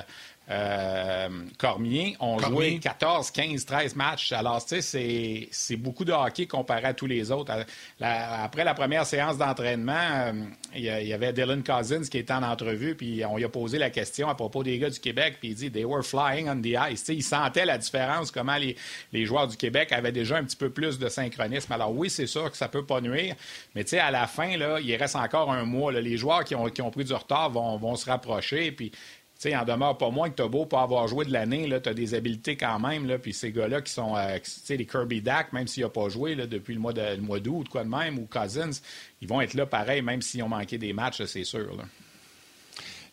euh, 0.50 1.28
Cormier 1.58 2.16
ont 2.22 2.40
joué 2.40 2.80
14, 2.80 3.32
15, 3.32 3.66
13 3.66 3.96
matchs. 3.98 4.32
Alors, 4.32 4.66
tu 4.66 4.82
sais, 4.82 5.50
c'est 5.52 5.76
beaucoup 5.76 6.06
de 6.06 6.14
hockey 6.14 6.48
comparé 6.48 6.86
à 6.86 6.94
tous 6.94 7.06
les 7.06 7.32
autres. 7.32 7.52
après 8.00 8.64
la 8.64 8.74
première 8.74 9.06
séance 9.06 9.38
d'entraînement, 9.38 9.94
euh, 9.94 10.34
il 10.74 10.84
y, 10.84 11.14
avait 11.14 11.34
Dylan 11.34 11.64
Cousins 11.64 12.04
qui 12.04 12.20
était 12.20 12.34
en 12.34 12.44
entrevue, 12.44 12.96
puis 12.96 13.26
on 13.26 13.36
lui 13.36 13.44
a 13.44 13.50
posé 13.50 13.78
la 13.78 13.90
question 13.90 14.30
à 14.30 14.36
propos 14.36 14.64
des 14.64 14.78
gars 14.80 14.90
du 14.90 15.00
Québec, 15.00 15.38
puis 15.40 15.50
il 15.50 15.56
dit 15.56 15.72
«They 15.72 15.84
were 15.84 16.04
flying 16.04 16.50
on 16.50 16.62
the 16.62 16.78
ice». 16.92 17.06
il 17.10 17.24
sentait 17.24 17.66
la 17.66 17.78
différence, 17.78 18.32
comment 18.32 18.58
les, 18.58 18.78
les, 19.12 19.26
joueurs 19.26 19.48
du 19.48 19.58
Québec 19.58 19.92
avaient 19.92 20.12
déjà 20.14 20.38
un 20.38 20.44
petit 20.46 20.56
peu 20.56 20.70
plus 20.70 20.98
de 20.98 21.10
synchronisme. 21.10 21.74
Alors 21.74 21.94
oui, 21.94 22.10
c'est 22.10 22.28
sûr 22.28 22.50
que 22.50 22.58
ça 22.58 22.70
peut 22.70 22.86
pas 22.86 23.02
nuire, 23.02 23.36
mais 23.76 23.84
tu 23.84 23.92
sais, 23.92 24.00
à 24.00 24.12
la 24.12 24.28
fin, 24.28 24.56
là, 24.56 24.80
il 24.80 24.96
reste 24.96 25.16
encore 25.18 25.52
un 25.52 25.66
mois. 25.66 25.92
Les 25.92 26.18
joueurs 26.18 26.46
qui 26.46 26.56
ont, 26.56 26.70
qui 26.70 26.82
ont 26.82 26.92
pris 26.92 27.04
du 27.04 27.14
retard 27.14 27.50
vont, 27.50 27.78
vont 27.78 27.96
se 27.96 28.06
rapprocher, 28.10 28.72
puis 28.72 28.92
sais, 29.38 29.52
il 29.52 29.56
en 29.56 29.66
demeure 29.66 29.98
pas 29.98 30.10
moins 30.10 30.30
que 30.30 30.36
t'as 30.36 30.48
beau 30.48 30.66
pas 30.66 30.82
avoir 30.82 31.08
joué 31.08 31.26
de 31.26 31.32
l'année, 31.32 31.68
tu 31.82 31.90
as 31.90 31.94
des 31.94 32.14
habiletés 32.14 32.58
quand 32.58 32.80
même. 32.80 33.08
Là, 33.08 33.20
puis 33.20 33.34
ces 33.34 33.52
gars-là 33.52 33.82
qui 33.82 33.92
sont, 33.92 34.16
euh, 34.16 34.38
sais, 34.44 34.78
les 34.78 34.86
Kirby 34.86 35.22
Dack, 35.22 35.54
même 35.54 35.68
s'il 35.68 35.84
n'a 35.84 35.90
pas 35.90 36.10
joué 36.10 36.36
là, 36.36 36.48
depuis 36.48 36.74
le 36.74 36.80
mois, 36.80 36.94
de, 36.94 37.02
le 37.02 37.22
mois 37.22 37.40
d'août 37.40 37.66
ou 37.68 37.72
quoi 37.72 37.84
de 37.84 37.90
même, 37.90 38.18
ou 38.18 38.26
Cousins, 38.26 38.82
ils 39.22 39.28
vont 39.28 39.42
être 39.42 39.54
là 39.54 39.66
pareil, 39.66 40.02
même 40.02 40.22
s'ils 40.22 40.44
ont 40.44 40.50
manqué 40.50 40.78
des 40.78 40.94
matchs, 40.94 41.24
c'est 41.26 41.44
sûr. 41.44 41.76
Là. 41.76 41.84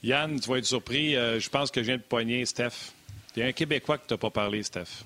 Yann, 0.03 0.39
tu 0.39 0.49
vas 0.49 0.59
être 0.59 0.65
surpris. 0.65 1.17
Euh, 1.17 1.41
je 1.41 1.49
pense 1.49 1.71
que 1.71 1.81
je 1.83 1.87
viens 1.87 1.97
de 1.97 2.03
poigner 2.03 2.45
Steph. 2.45 2.93
Il 3.37 3.41
y 3.41 3.43
a 3.43 3.47
un 3.47 3.53
Québécois 3.53 3.99
que 3.99 4.07
tu 4.07 4.15
n'as 4.15 4.19
pas 4.19 4.31
parlé, 4.31 4.63
Steph. 4.63 5.05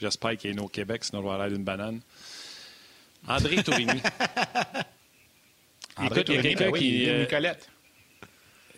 J'espère 0.00 0.36
qu'il 0.36 0.50
est 0.50 0.54
né 0.54 0.60
au 0.60 0.68
Québec, 0.68 1.04
sinon 1.04 1.22
je 1.22 1.28
vais 1.28 1.42
aller 1.42 1.54
d'une 1.54 1.64
banane. 1.64 2.00
André 3.26 3.62
Tourigny. 3.62 3.90
André 5.96 6.20
Écoute, 6.20 6.28
il 6.28 6.34
y 6.34 6.38
a 6.38 6.42
quelqu'un 6.42 6.70
ben 6.70 6.78
qui. 6.78 7.08
Euh, 7.08 7.20
Nicolette. 7.22 7.70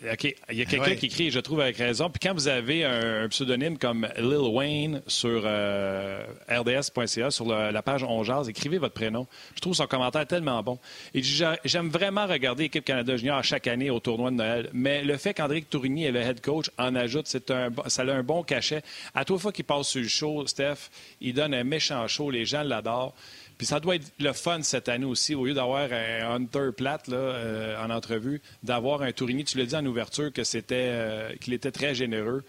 OK. 0.03 0.35
Il 0.51 0.57
y 0.57 0.61
a 0.61 0.65
quelqu'un 0.65 0.95
qui 0.95 1.07
écrit, 1.07 1.31
je 1.31 1.39
trouve 1.39 1.61
avec 1.61 1.77
raison. 1.77 2.09
Puis 2.09 2.19
quand 2.21 2.33
vous 2.33 2.47
avez 2.47 2.83
un, 2.83 3.27
pseudonyme 3.29 3.77
comme 3.77 4.07
Lil 4.17 4.37
Wayne 4.51 5.01
sur 5.07 5.41
euh, 5.43 6.23
rds.ca, 6.49 7.31
sur 7.31 7.47
la 7.47 7.81
page 7.81 8.03
On 8.03 8.23
écrivez 8.43 8.77
votre 8.77 8.93
prénom. 8.93 9.27
Je 9.55 9.61
trouve 9.61 9.73
son 9.73 9.87
commentaire 9.87 10.25
tellement 10.27 10.61
bon. 10.61 10.77
Et 11.13 11.21
j'aime 11.23 11.89
vraiment 11.89 12.27
regarder 12.27 12.63
l'équipe 12.63 12.85
Canada 12.85 13.17
Junior 13.17 13.43
chaque 13.43 13.67
année 13.67 13.89
au 13.89 13.99
tournoi 13.99 14.31
de 14.31 14.35
Noël. 14.35 14.69
Mais 14.73 15.03
le 15.03 15.17
fait 15.17 15.33
qu'André 15.33 15.61
Tourigny 15.61 16.05
est 16.05 16.11
le 16.11 16.21
head 16.21 16.41
coach 16.41 16.69
en 16.77 16.95
ajoute, 16.95 17.27
c'est 17.27 17.49
un, 17.51 17.69
ça 17.87 18.03
a 18.03 18.11
un 18.11 18.23
bon 18.23 18.43
cachet. 18.43 18.83
À 19.15 19.25
toute 19.25 19.39
fois 19.39 19.51
qu'il 19.51 19.65
passe 19.65 19.87
sur 19.87 20.01
le 20.01 20.07
show, 20.07 20.45
Steph, 20.45 20.89
il 21.21 21.33
donne 21.33 21.53
un 21.53 21.63
méchant 21.63 22.07
show. 22.07 22.29
Les 22.29 22.45
gens 22.45 22.63
l'adorent. 22.63 23.13
Puis 23.57 23.65
ça 23.65 23.79
doit 23.79 23.95
être 23.95 24.11
le 24.19 24.33
fun 24.33 24.61
cette 24.61 24.87
année 24.87 25.05
aussi, 25.05 25.33
au 25.33 25.45
lieu 25.45 25.53
d'avoir 25.53 25.91
un 25.91 26.35
Hunter 26.35 26.69
plate 26.75 27.07
là, 27.07 27.17
euh, 27.17 27.83
en 27.83 27.89
entrevue, 27.89 28.41
d'avoir 28.61 29.01
un 29.01 29.11
Tourigny. 29.11 29.43
Tu 29.43 29.57
l'as 29.57 29.65
dit 29.65 29.75
en 29.75 29.85
ouverture 29.85 30.31
que 30.31 30.43
c'était 30.43 30.89
euh, 30.91 31.35
qu'il 31.41 31.53
était 31.53 31.71
très 31.71 31.95
généreux. 31.95 32.43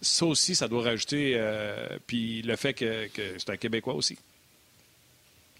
Ça 0.00 0.24
aussi, 0.26 0.54
ça 0.54 0.68
doit 0.68 0.82
rajouter. 0.82 1.34
Euh, 1.36 1.98
le 2.10 2.56
fait 2.56 2.72
que, 2.72 3.08
c'est 3.14 3.50
un 3.50 3.56
Québécois 3.56 3.94
aussi. 3.94 4.18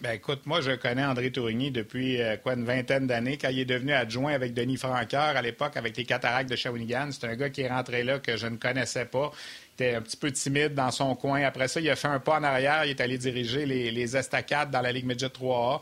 Ben 0.00 0.12
écoute, 0.12 0.40
moi 0.44 0.60
je 0.60 0.72
connais 0.72 1.04
André 1.04 1.30
Tourigny 1.30 1.70
depuis 1.70 2.18
quoi 2.42 2.54
une 2.54 2.64
vingtaine 2.64 3.06
d'années, 3.06 3.38
quand 3.38 3.48
il 3.48 3.60
est 3.60 3.64
devenu 3.64 3.92
adjoint 3.92 4.32
avec 4.32 4.52
Denis 4.52 4.76
Franqueur 4.76 5.36
à 5.36 5.40
l'époque 5.40 5.76
avec 5.76 5.96
les 5.96 6.04
cataractes 6.04 6.50
de 6.50 6.56
Shawinigan. 6.56 7.10
C'est 7.12 7.26
un 7.26 7.36
gars 7.36 7.48
qui 7.48 7.62
est 7.62 7.68
rentré 7.68 8.02
là 8.02 8.18
que 8.18 8.36
je 8.36 8.46
ne 8.46 8.56
connaissais 8.56 9.06
pas 9.06 9.30
était 9.74 9.94
un 9.94 10.02
petit 10.02 10.16
peu 10.16 10.30
timide 10.30 10.74
dans 10.74 10.90
son 10.90 11.14
coin. 11.14 11.42
Après 11.42 11.68
ça, 11.68 11.80
il 11.80 11.90
a 11.90 11.96
fait 11.96 12.08
un 12.08 12.20
pas 12.20 12.38
en 12.38 12.44
arrière. 12.44 12.84
Il 12.84 12.90
est 12.90 13.00
allé 13.00 13.18
diriger 13.18 13.66
les, 13.66 13.90
les 13.90 14.16
estacades 14.16 14.70
dans 14.70 14.80
la 14.80 14.92
Ligue 14.92 15.06
Midget 15.06 15.26
3A. 15.26 15.80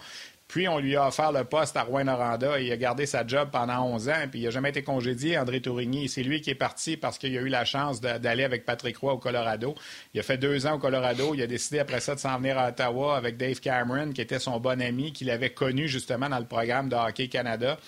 Puis, 0.48 0.68
on 0.68 0.78
lui 0.78 0.96
a 0.96 1.08
offert 1.08 1.32
le 1.32 1.44
poste 1.44 1.78
à 1.78 1.82
Rouen-Noranda. 1.82 2.60
Il 2.60 2.70
a 2.70 2.76
gardé 2.76 3.06
sa 3.06 3.26
job 3.26 3.48
pendant 3.50 3.86
11 3.86 4.08
ans. 4.10 4.24
Puis, 4.30 4.40
il 4.40 4.44
n'a 4.44 4.50
jamais 4.50 4.68
été 4.68 4.82
congédié, 4.82 5.38
André 5.38 5.62
Tourigny. 5.62 6.10
C'est 6.10 6.22
lui 6.22 6.42
qui 6.42 6.50
est 6.50 6.54
parti 6.54 6.98
parce 6.98 7.16
qu'il 7.16 7.34
a 7.38 7.40
eu 7.40 7.48
la 7.48 7.64
chance 7.64 8.02
d'aller 8.02 8.44
avec 8.44 8.66
Patrick 8.66 8.98
Roy 8.98 9.14
au 9.14 9.18
Colorado. 9.18 9.74
Il 10.12 10.20
a 10.20 10.22
fait 10.22 10.36
deux 10.36 10.66
ans 10.66 10.74
au 10.74 10.78
Colorado. 10.78 11.32
Il 11.32 11.40
a 11.40 11.46
décidé 11.46 11.78
après 11.78 12.00
ça 12.00 12.14
de 12.14 12.20
s'en 12.20 12.36
venir 12.36 12.58
à 12.58 12.68
Ottawa 12.68 13.16
avec 13.16 13.38
Dave 13.38 13.60
Cameron, 13.60 14.12
qui 14.12 14.20
était 14.20 14.38
son 14.38 14.60
bon 14.60 14.82
ami, 14.82 15.14
qu'il 15.14 15.30
avait 15.30 15.54
connu 15.54 15.88
justement 15.88 16.28
dans 16.28 16.38
le 16.38 16.44
programme 16.44 16.90
de 16.90 16.96
Hockey 16.96 17.28
Canada. 17.28 17.78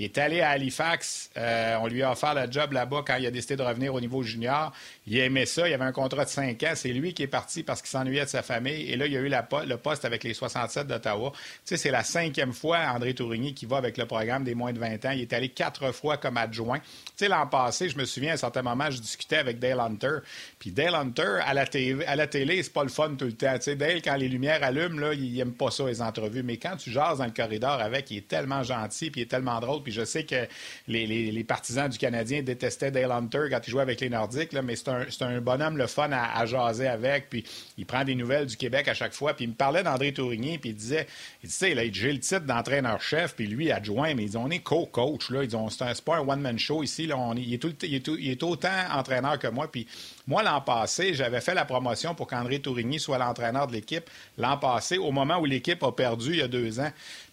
Il 0.00 0.04
est 0.04 0.16
allé 0.16 0.40
à 0.40 0.48
Halifax. 0.48 1.28
Euh, 1.36 1.76
on 1.82 1.86
lui 1.86 2.02
a 2.02 2.12
offert 2.12 2.34
le 2.34 2.50
job 2.50 2.72
là-bas 2.72 3.04
quand 3.06 3.16
il 3.16 3.26
a 3.26 3.30
décidé 3.30 3.56
de 3.56 3.62
revenir 3.62 3.92
au 3.92 4.00
niveau 4.00 4.22
junior. 4.22 4.72
Il 5.06 5.18
aimait 5.18 5.44
ça. 5.44 5.68
Il 5.68 5.74
avait 5.74 5.84
un 5.84 5.92
contrat 5.92 6.24
de 6.24 6.30
5 6.30 6.62
ans. 6.62 6.72
C'est 6.74 6.94
lui 6.94 7.12
qui 7.12 7.24
est 7.24 7.26
parti 7.26 7.62
parce 7.62 7.82
qu'il 7.82 7.90
s'ennuyait 7.90 8.24
de 8.24 8.30
sa 8.30 8.40
famille. 8.40 8.90
Et 8.90 8.96
là, 8.96 9.06
il 9.06 9.14
a 9.14 9.20
eu 9.20 9.28
le 9.28 9.76
poste 9.76 10.06
avec 10.06 10.24
les 10.24 10.32
67 10.32 10.86
d'Ottawa. 10.86 11.32
Tu 11.34 11.40
sais, 11.64 11.76
c'est 11.76 11.90
la 11.90 12.02
cinquième 12.02 12.54
fois, 12.54 12.78
André 12.94 13.12
Tourigny, 13.12 13.52
qui 13.52 13.66
va 13.66 13.76
avec 13.76 13.98
le 13.98 14.06
programme 14.06 14.42
des 14.42 14.54
moins 14.54 14.72
de 14.72 14.78
20 14.78 15.04
ans. 15.04 15.10
Il 15.10 15.20
est 15.20 15.34
allé 15.34 15.50
quatre 15.50 15.92
fois 15.92 16.16
comme 16.16 16.38
adjoint. 16.38 16.78
Tu 16.78 16.86
sais, 17.16 17.28
l'an 17.28 17.46
passé, 17.46 17.90
je 17.90 17.98
me 17.98 18.06
souviens, 18.06 18.30
à 18.30 18.34
un 18.34 18.38
certain 18.38 18.62
moment, 18.62 18.90
je 18.90 19.02
discutais 19.02 19.36
avec 19.36 19.58
Dale 19.58 19.80
Hunter. 19.80 20.20
Puis 20.58 20.70
Dale 20.70 20.94
Hunter, 20.94 21.40
à 21.44 21.52
la, 21.52 21.66
télé, 21.66 22.62
c'est 22.62 22.72
pas 22.72 22.84
le 22.84 22.88
fun 22.88 23.16
tout 23.18 23.26
le 23.26 23.34
temps. 23.34 23.52
Tu 23.56 23.64
sais, 23.64 23.76
Dale, 23.76 24.00
quand 24.00 24.16
les 24.16 24.28
lumières 24.28 24.62
allument, 24.62 25.10
il 25.12 25.38
aime 25.38 25.52
pas 25.52 25.70
ça, 25.70 25.84
les 25.84 26.00
entrevues. 26.00 26.42
Mais 26.42 26.56
quand 26.56 26.76
tu 26.76 26.90
jases 26.90 27.18
dans 27.18 27.26
le 27.26 27.32
corridor 27.32 27.82
avec, 27.82 28.10
il 28.10 28.16
est 28.16 28.28
tellement 28.28 28.62
gentil, 28.62 29.10
puis 29.10 29.20
il 29.20 29.24
est 29.24 29.26
tellement 29.26 29.60
drôle 29.60 29.82
je 29.90 30.04
sais 30.04 30.24
que 30.24 30.46
les, 30.88 31.44
partisans 31.44 31.88
du 31.88 31.98
Canadien 31.98 32.42
détestaient 32.42 32.90
Dale 32.90 33.12
Hunter 33.12 33.46
quand 33.50 33.60
il 33.66 33.70
jouait 33.70 33.82
avec 33.82 34.00
les 34.00 34.08
Nordiques, 34.08 34.52
mais 34.52 34.76
c'est 34.76 35.22
un, 35.22 35.40
bonhomme 35.40 35.76
le 35.76 35.86
fun 35.86 36.10
à, 36.12 36.44
jaser 36.46 36.88
avec. 36.88 37.28
Puis 37.30 37.44
il 37.78 37.86
prend 37.86 38.04
des 38.04 38.14
nouvelles 38.14 38.46
du 38.46 38.56
Québec 38.56 38.88
à 38.88 38.94
chaque 38.94 39.12
fois. 39.12 39.34
Puis 39.34 39.44
il 39.44 39.48
me 39.48 39.54
parlait 39.54 39.82
d'André 39.82 40.12
Tourigny, 40.12 40.58
puis 40.58 40.70
il 40.70 40.76
disait, 40.76 41.06
il 41.42 41.48
disait, 41.48 41.74
là, 41.74 41.82
j'ai 41.90 42.12
le 42.12 42.20
titre 42.20 42.46
d'entraîneur-chef, 42.46 43.34
puis 43.34 43.46
lui 43.46 43.70
adjoint, 43.70 44.14
mais 44.14 44.24
ils 44.24 44.38
on 44.38 44.50
est 44.50 44.60
co-coach. 44.60 45.30
Ont, 45.54 45.68
c'est, 45.68 46.04
pas 46.04 46.16
un 46.16 46.28
one-man 46.28 46.58
show 46.58 46.82
ici. 46.82 47.04
Il, 47.04 47.54
est 47.54 47.82
il, 47.82 48.30
est 48.30 48.42
autant 48.42 48.68
entraîneur 48.92 49.38
que 49.38 49.48
moi. 49.48 49.70
Puis 49.70 49.86
moi, 50.26 50.42
l'an 50.42 50.60
passé, 50.60 51.14
j'avais 51.14 51.40
fait 51.40 51.54
la 51.54 51.64
promotion 51.64 52.14
pour 52.14 52.26
qu'André 52.26 52.60
Tourigny 52.60 53.00
soit 53.00 53.18
l'entraîneur 53.18 53.66
de 53.66 53.72
l'équipe. 53.72 54.08
L'an 54.38 54.56
passé, 54.56 54.98
au 54.98 55.12
moment 55.12 55.38
où 55.38 55.44
l'équipe 55.44 55.82
a 55.82 55.92
perdu 55.92 56.30
il 56.30 56.38
y 56.38 56.42
a 56.42 56.48
deux 56.48 56.80
ans. 56.80 56.90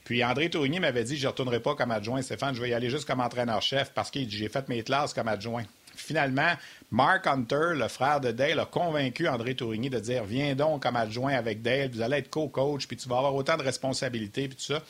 Puis 0.08 0.24
André 0.24 0.50
Tourigny 0.50 0.80
m'avait 0.80 1.04
dit, 1.04 1.18
je 1.18 1.24
ne 1.24 1.32
retournerai 1.32 1.60
pas 1.60 1.76
comme 1.76 1.92
adjoint, 1.92 2.22
Stéphane, 2.22 2.56
je 2.56 2.62
vais 2.62 2.70
y 2.70 2.74
aller 2.74 2.90
juste 2.90 3.04
comme 3.04 3.20
entraîneur-chef 3.20 3.92
parce 3.94 4.10
que 4.10 4.22
j'ai 4.26 4.48
fait 4.48 4.70
mes 4.70 4.82
classes 4.82 5.14
comme 5.14 5.28
adjoint. 5.28 5.66
Finalement, 5.98 6.54
Mark 6.92 7.28
Hunter, 7.28 7.74
le 7.74 7.90
frère 7.90 8.22
de 8.22 8.32
Dale, 8.32 8.62
a 8.62 8.66
convaincu 8.66 9.28
André 9.28 9.54
Tourigny 9.54 9.90
de 9.90 10.00
dire 10.00 10.24
Viens 10.24 10.56
donc 10.56 10.84
comme 10.84 10.96
adjoint 10.96 11.34
avec 11.34 11.62
Dale, 11.62 11.90
vous 11.92 12.02
allez 12.02 12.20
être 12.20 12.30
co-coach, 12.30 12.88
puis 12.88 12.96
tu 12.96 13.10
vas 13.10 13.18
avoir 13.18 13.36
autant 13.36 13.58
de 13.58 13.64
responsabilités, 13.64 14.48
puis 14.48 14.56
tout 14.56 14.74
ça. 14.74 14.82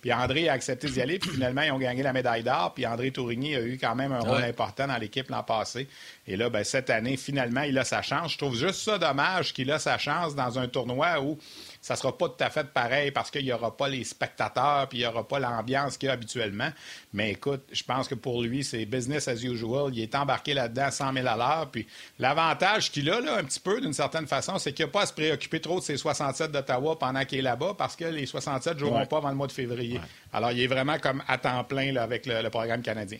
Puis 0.00 0.10
André 0.10 0.48
a 0.48 0.54
accepté 0.54 0.88
d'y 0.88 1.02
aller, 1.02 1.18
puis 1.18 1.30
finalement, 1.30 1.62
ils 1.62 1.70
ont 1.70 1.78
gagné 1.78 2.02
la 2.02 2.14
médaille 2.14 2.42
d'or, 2.42 2.72
puis 2.74 2.86
André 2.86 3.12
Tourigny 3.12 3.54
a 3.54 3.60
eu 3.60 3.78
quand 3.78 3.94
même 3.94 4.12
un 4.12 4.20
rôle 4.20 4.42
important 4.42 4.88
dans 4.88 4.96
l'équipe 4.96 5.28
l'an 5.28 5.44
passé. 5.44 5.86
Et 6.26 6.36
là, 6.36 6.48
ben, 6.48 6.64
cette 6.64 6.90
année, 6.90 7.16
finalement, 7.16 7.62
il 7.62 7.78
a 7.78 7.84
sa 7.84 8.00
chance. 8.00 8.32
Je 8.32 8.38
trouve 8.38 8.56
juste 8.56 8.80
ça 8.80 8.98
dommage 8.98 9.52
qu'il 9.52 9.70
a 9.70 9.78
sa 9.78 9.98
chance 9.98 10.34
dans 10.34 10.58
un 10.58 10.66
tournoi 10.66 11.20
où 11.20 11.38
ça 11.82 11.96
sera 11.96 12.16
pas 12.16 12.28
tout 12.28 12.42
à 12.42 12.48
fait 12.48 12.68
pareil 12.68 13.10
parce 13.10 13.30
qu'il 13.32 13.44
n'y 13.44 13.52
aura 13.52 13.76
pas 13.76 13.88
les 13.88 14.04
spectateurs 14.04 14.88
puis 14.88 14.98
il 14.98 15.00
n'y 15.00 15.06
aura 15.06 15.26
pas 15.26 15.40
l'ambiance 15.40 15.98
qu'il 15.98 16.06
y 16.06 16.10
a 16.10 16.12
habituellement. 16.12 16.70
Mais 17.12 17.32
écoute, 17.32 17.62
je 17.72 17.82
pense 17.82 18.06
que 18.06 18.14
pour 18.14 18.40
lui, 18.40 18.62
c'est 18.62 18.86
business 18.86 19.26
as 19.26 19.42
usual. 19.42 19.90
Il 19.92 20.00
est 20.00 20.14
embarqué 20.14 20.54
là-dedans 20.54 20.84
à 20.84 20.90
100 20.92 21.12
000 21.12 21.26
à 21.26 21.36
l'heure. 21.36 21.70
Puis 21.72 21.88
l'avantage 22.20 22.92
qu'il 22.92 23.10
a, 23.10 23.20
là, 23.20 23.36
un 23.36 23.42
petit 23.42 23.58
peu, 23.58 23.80
d'une 23.80 23.92
certaine 23.92 24.28
façon, 24.28 24.58
c'est 24.58 24.72
qu'il 24.72 24.84
n'a 24.86 24.92
pas 24.92 25.02
à 25.02 25.06
se 25.06 25.12
préoccuper 25.12 25.60
trop 25.60 25.80
de 25.80 25.84
ses 25.84 25.96
67 25.96 26.52
d'Ottawa 26.52 26.96
pendant 26.96 27.24
qu'il 27.24 27.40
est 27.40 27.42
là-bas 27.42 27.74
parce 27.76 27.96
que 27.96 28.04
les 28.04 28.26
67 28.26 28.74
ne 28.74 28.78
joueront 28.78 29.06
pas 29.06 29.16
avant 29.16 29.30
le 29.30 29.36
mois 29.36 29.48
de 29.48 29.52
février. 29.52 30.00
Alors, 30.32 30.52
il 30.52 30.60
est 30.60 30.68
vraiment 30.68 30.98
comme 31.00 31.20
à 31.26 31.36
temps 31.36 31.64
plein 31.64 31.92
là, 31.92 32.04
avec 32.04 32.26
le 32.26 32.48
programme 32.48 32.82
canadien. 32.82 33.18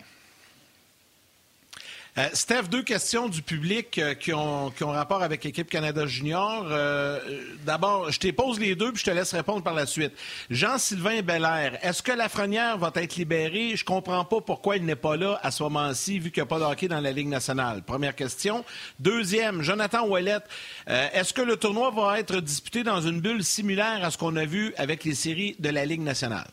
Euh, 2.18 2.28
Steph, 2.34 2.64
deux 2.64 2.82
questions 2.82 3.26
du 3.26 3.40
public 3.40 3.96
euh, 3.96 4.12
qui, 4.12 4.34
ont, 4.34 4.70
rapport 4.80 5.22
avec 5.22 5.44
l'équipe 5.44 5.70
Canada 5.70 6.04
Junior. 6.04 6.66
Euh, 6.68 7.18
d'abord, 7.64 8.12
je 8.12 8.20
te 8.20 8.30
pose 8.30 8.60
les 8.60 8.74
deux, 8.74 8.92
puis 8.92 9.00
je 9.00 9.10
te 9.10 9.16
laisse 9.16 9.32
répondre 9.32 9.62
par 9.62 9.72
la 9.72 9.86
suite. 9.86 10.12
Jean-Sylvain 10.50 11.22
Belair, 11.22 11.78
est-ce 11.80 12.02
que 12.02 12.12
Lafrenière 12.12 12.76
va 12.76 12.92
être 12.96 13.16
libéré? 13.16 13.76
Je 13.76 13.84
comprends 13.86 14.26
pas 14.26 14.42
pourquoi 14.42 14.76
il 14.76 14.84
n'est 14.84 14.94
pas 14.94 15.16
là 15.16 15.40
à 15.42 15.50
ce 15.50 15.62
moment-ci, 15.62 16.18
vu 16.18 16.30
qu'il 16.30 16.42
n'y 16.42 16.48
a 16.48 16.50
pas 16.50 16.58
de 16.58 16.64
hockey 16.64 16.86
dans 16.86 17.00
la 17.00 17.12
Ligue 17.12 17.28
nationale. 17.28 17.82
Première 17.82 18.14
question. 18.14 18.62
Deuxième, 19.00 19.62
Jonathan 19.62 20.06
Ouellette, 20.06 20.44
est-ce 20.86 21.32
que 21.32 21.40
le 21.40 21.56
tournoi 21.56 21.92
va 21.92 22.20
être 22.20 22.40
disputé 22.40 22.84
dans 22.84 23.00
une 23.00 23.22
bulle 23.22 23.42
similaire 23.42 24.04
à 24.04 24.10
ce 24.10 24.18
qu'on 24.18 24.36
a 24.36 24.44
vu 24.44 24.74
avec 24.76 25.04
les 25.04 25.14
séries 25.14 25.56
de 25.60 25.70
la 25.70 25.86
Ligue 25.86 26.02
nationale? 26.02 26.48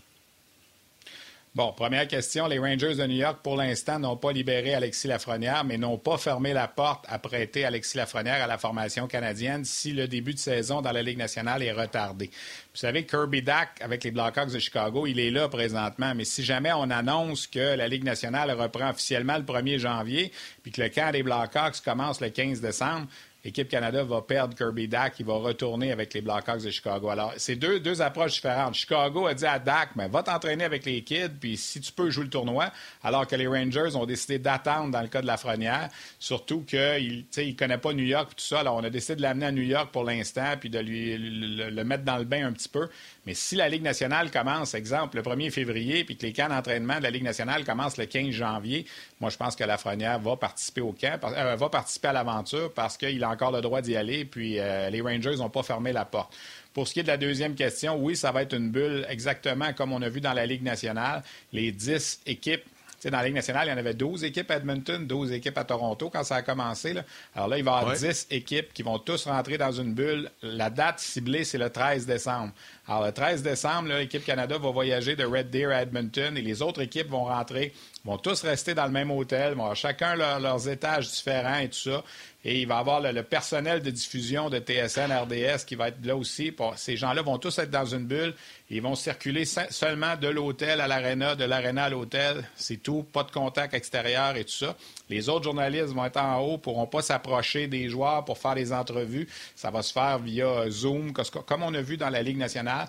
Bon, 1.56 1.74
première 1.74 2.08
question. 2.08 2.48
Les 2.48 2.60
Rangers 2.60 2.94
de 2.94 3.08
New 3.08 3.16
York, 3.16 3.40
pour 3.42 3.56
l'instant, 3.56 3.98
n'ont 3.98 4.18
pas 4.18 4.32
libéré 4.32 4.76
Alexis 4.76 5.08
Lafrenière, 5.08 5.64
mais 5.64 5.80
n'ont 5.80 5.98
pas 5.98 6.20
fermé 6.20 6.54
la 6.54 6.68
porte 6.68 7.06
à 7.08 7.18
prêter 7.18 7.66
Alexis 7.66 7.98
Lafrenière 7.98 8.44
à 8.44 8.46
la 8.46 8.60
formation 8.60 9.08
canadienne 9.08 9.66
si 9.66 9.92
le 9.92 10.08
début 10.08 10.36
de 10.36 10.40
saison 10.40 10.82
dans 10.84 10.92
la 10.92 11.02
Ligue 11.02 11.18
nationale 11.18 11.64
est 11.64 11.72
retardé. 11.72 12.28
Vous 12.28 12.78
savez, 12.80 13.04
Kirby 13.04 13.42
Dack, 13.42 13.82
avec 13.82 14.04
les 14.04 14.12
Blackhawks 14.12 14.54
de 14.54 14.60
Chicago, 14.60 15.08
il 15.08 15.20
est 15.20 15.32
là 15.32 15.50
présentement, 15.50 16.14
mais 16.14 16.24
si 16.24 16.44
jamais 16.44 16.72
on 16.72 16.92
annonce 16.92 17.48
que 17.48 17.76
la 17.76 17.88
Ligue 17.88 18.04
nationale 18.04 18.52
reprend 18.52 18.92
officiellement 18.92 19.38
le 19.38 19.44
1er 19.44 19.80
janvier, 19.80 20.32
puis 20.62 20.72
que 20.72 20.84
le 20.84 20.90
camp 20.90 21.12
des 21.12 21.24
Blackhawks 21.24 21.82
commence 21.84 22.22
le 22.22 22.30
15 22.30 22.62
décembre, 22.62 23.08
L'équipe 23.46 23.70
Canada 23.70 24.04
va 24.04 24.22
perdre 24.22 24.54
Kirby 24.54 24.90
Dack, 24.90 25.16
il 25.20 25.26
va 25.26 25.36
retourner 25.36 25.94
avec 25.94 26.14
les 26.14 26.20
Blackhawks 26.20 26.62
de 26.62 26.72
Chicago. 26.72 27.08
Alors, 27.08 27.34
c'est 27.38 27.56
deux, 27.56 28.02
approches 28.02 28.34
différentes. 28.34 28.76
Chicago 28.76 29.28
a 29.28 29.34
dit 29.34 29.46
à 29.46 29.60
Dak, 29.60 29.92
mais 29.96 30.10
va 30.10 30.24
t'entraîner 30.24 30.66
avec 30.66 30.84
les 30.86 31.04
kids, 31.04 31.30
puis 31.40 31.56
si 31.56 31.80
tu 31.80 31.94
peux, 31.94 32.10
jouer 32.10 32.26
le 32.26 32.30
tournoi. 32.30 32.70
Alors 33.02 33.26
que 33.26 33.38
les 33.38 33.48
Rangers 33.48 33.96
ont 33.96 34.06
décidé 34.06 34.40
d'attendre 34.40 34.92
dans 34.92 35.02
le 35.02 35.08
cas 35.08 35.22
de 35.22 35.28
la 35.28 35.38
Frenière, 35.38 35.88
surtout 36.20 36.64
qu'il 36.64 37.26
ne 37.38 37.52
connaît 37.54 37.78
pas 37.78 37.94
New 37.94 38.04
York 38.04 38.30
et 38.34 38.36
tout 38.36 38.44
ça. 38.44 38.60
Alors, 38.60 38.76
on 38.76 38.84
a 38.84 38.90
décidé 38.90 39.16
de 39.16 39.22
l'amener 39.22 39.46
à 39.46 39.52
New 39.54 39.64
York 39.64 39.90
pour 39.94 40.04
l'instant, 40.04 40.56
puis 40.60 40.70
de 40.70 40.80
lui 40.80 41.18
le, 41.18 41.84
mettre 41.86 42.04
dans 42.04 42.18
le 42.18 42.26
bain 42.26 42.46
un 42.46 42.52
petit 42.52 42.70
peu. 42.70 42.90
Mais 43.30 43.36
si 43.36 43.56
la 43.56 43.70
Ligue 43.70 43.84
nationale 43.84 44.32
commence, 44.32 44.74
exemple, 44.74 45.18
le 45.18 45.22
1er 45.22 45.52
février, 45.52 46.04
puis 46.04 46.18
que 46.18 46.26
les 46.26 46.34
camps 46.34 46.50
d'entraînement 46.50 46.98
de 46.98 47.04
la 47.04 47.12
Ligue 47.12 47.22
nationale 47.22 47.64
commencent 47.64 47.98
le 47.98 48.08
15 48.08 48.32
janvier, 48.32 48.88
moi, 49.20 49.30
je 49.30 49.38
pense 49.38 49.56
que 49.56 49.64
la 49.64 49.78
Frenière 49.78 50.18
va 50.18 50.36
participer 50.36 50.82
au 50.82 50.94
camp, 50.94 51.20
euh, 51.26 51.56
va 51.56 51.70
participer 51.70 52.08
à 52.08 52.14
l'aventure 52.14 52.74
parce 52.74 52.98
qu'il 52.98 53.24
a 53.24 53.30
encore 53.30 53.52
le 53.52 53.62
droit 53.62 53.82
d'y 53.84 53.96
aller. 53.96 54.26
Puis 54.26 54.58
euh, 54.58 54.90
les 54.90 55.02
Rangers 55.02 55.36
n'ont 55.36 55.52
pas 55.52 55.62
fermé 55.62 55.94
la 55.94 56.06
porte. 56.06 56.36
Pour 56.74 56.88
ce 56.88 56.94
qui 56.96 57.02
est 57.02 57.04
de 57.04 57.08
la 57.08 57.18
deuxième 57.18 57.54
question, 57.54 57.98
oui, 57.98 58.16
ça 58.16 58.32
va 58.32 58.42
être 58.42 58.56
une 58.56 58.72
bulle 58.72 59.06
exactement 59.08 59.74
comme 59.74 59.94
on 59.94 60.02
a 60.02 60.10
vu 60.10 60.22
dans 60.22 60.34
la 60.34 60.48
Ligue 60.48 60.64
nationale. 60.64 61.22
Les 61.54 61.72
dix 61.72 62.22
équipes 62.26 62.64
dans 63.06 63.18
la 63.18 63.24
Ligue 63.24 63.36
nationale, 63.36 63.68
il 63.68 63.72
y 63.72 63.74
en 63.74 63.78
avait 63.78 63.94
12 63.94 64.24
équipes 64.24 64.52
à 64.52 64.58
Edmonton, 64.58 65.06
12 65.06 65.32
équipes 65.32 65.58
à 65.58 65.64
Toronto 65.64 66.10
quand 66.10 66.24
ça 66.24 66.36
a 66.36 66.42
commencé. 66.42 66.96
Alors 67.36 67.48
là, 67.48 67.58
il 67.58 67.64
va 67.64 67.72
y 67.72 67.80
avoir 67.80 67.96
10 67.96 68.28
équipes 68.32 68.74
qui 68.74 68.84
vont 68.84 69.00
tous 69.00 69.26
rentrer 69.26 69.58
dans 69.58 69.72
une 69.72 69.94
bulle. 69.94 70.30
La 70.42 70.70
date 70.70 71.00
ciblée, 71.00 71.44
c'est 71.44 71.58
le 71.58 71.70
13 71.70 72.06
décembre. 72.06 72.52
Alors, 72.88 73.06
le 73.06 73.12
13 73.12 73.44
décembre, 73.44 73.90
l'équipe 73.90 74.26
Canada 74.26 74.58
va 74.58 74.72
voyager 74.72 75.16
de 75.16 75.24
Red 75.24 75.50
Deer 75.50 75.72
à 75.72 75.84
Edmonton 75.84 76.36
et 76.36 76.42
les 76.42 76.62
autres 76.62 76.82
équipes 76.82 77.10
vont 77.10 77.26
rentrer, 77.26 77.74
vont 78.06 78.18
tous 78.18 78.42
rester 78.44 78.74
dans 78.74 78.86
le 78.86 78.92
même 78.92 79.12
hôtel, 79.12 79.54
vont 79.54 79.64
avoir 79.64 79.76
chacun 79.76 80.16
leurs 80.16 80.70
étages 80.70 81.10
différents 81.10 81.60
et 81.60 81.70
tout 81.70 81.90
ça. 81.92 82.04
Et 82.46 82.62
il 82.62 82.68
va 82.68 82.76
y 82.76 82.80
avoir 82.80 83.02
le, 83.02 83.22
personnel 83.24 83.82
de 83.82 83.92
diffusion 83.92 84.50
de 84.50 84.60
TSN, 84.60 85.12
RDS 85.12 85.66
qui 85.66 85.76
va 85.76 85.90
être 85.90 86.06
là 86.06 86.16
aussi. 86.16 86.54
ces 86.78 86.96
gens-là 86.96 87.22
vont 87.22 87.38
tous 87.38 87.60
être 87.60 87.70
dans 87.70 87.86
une 87.86 88.06
bulle. 88.06 88.34
Ils 88.70 88.82
vont 88.82 88.96
circuler 88.96 89.44
seulement 89.46 90.16
de 90.16 90.30
l'hôtel 90.30 90.80
à 90.80 90.88
l'aréna, 90.88 91.36
de 91.36 91.44
l'aréna 91.44 91.86
à 91.86 91.90
l'hôtel. 91.90 92.48
C'est 92.56 92.78
tout. 92.78 93.04
Pas 93.04 93.24
de 93.24 93.32
contact 93.32 93.74
extérieur 93.74 94.38
et 94.38 94.46
tout 94.46 94.54
ça. 94.54 94.76
Les 95.10 95.30
autres 95.30 95.44
journalistes 95.44 95.94
vont 95.94 96.06
être 96.06 96.18
en 96.18 96.40
haut, 96.40 96.58
pourront 96.58 96.88
pas 96.88 97.02
s'approcher 97.02 97.68
des 97.68 97.90
joueurs 97.90 98.26
pour 98.26 98.38
faire 98.38 98.56
des 98.56 98.72
entrevues. 98.72 99.28
Ça 99.56 99.72
va 99.72 99.82
se 99.82 99.92
faire 99.92 100.20
via 100.20 100.70
Zoom, 100.70 101.14
comme 101.14 101.64
on 101.64 101.74
a 101.74 101.82
vu 101.82 101.98
dans 101.98 102.10
la 102.10 102.22
Ligue 102.22 102.38
nationale. 102.38 102.88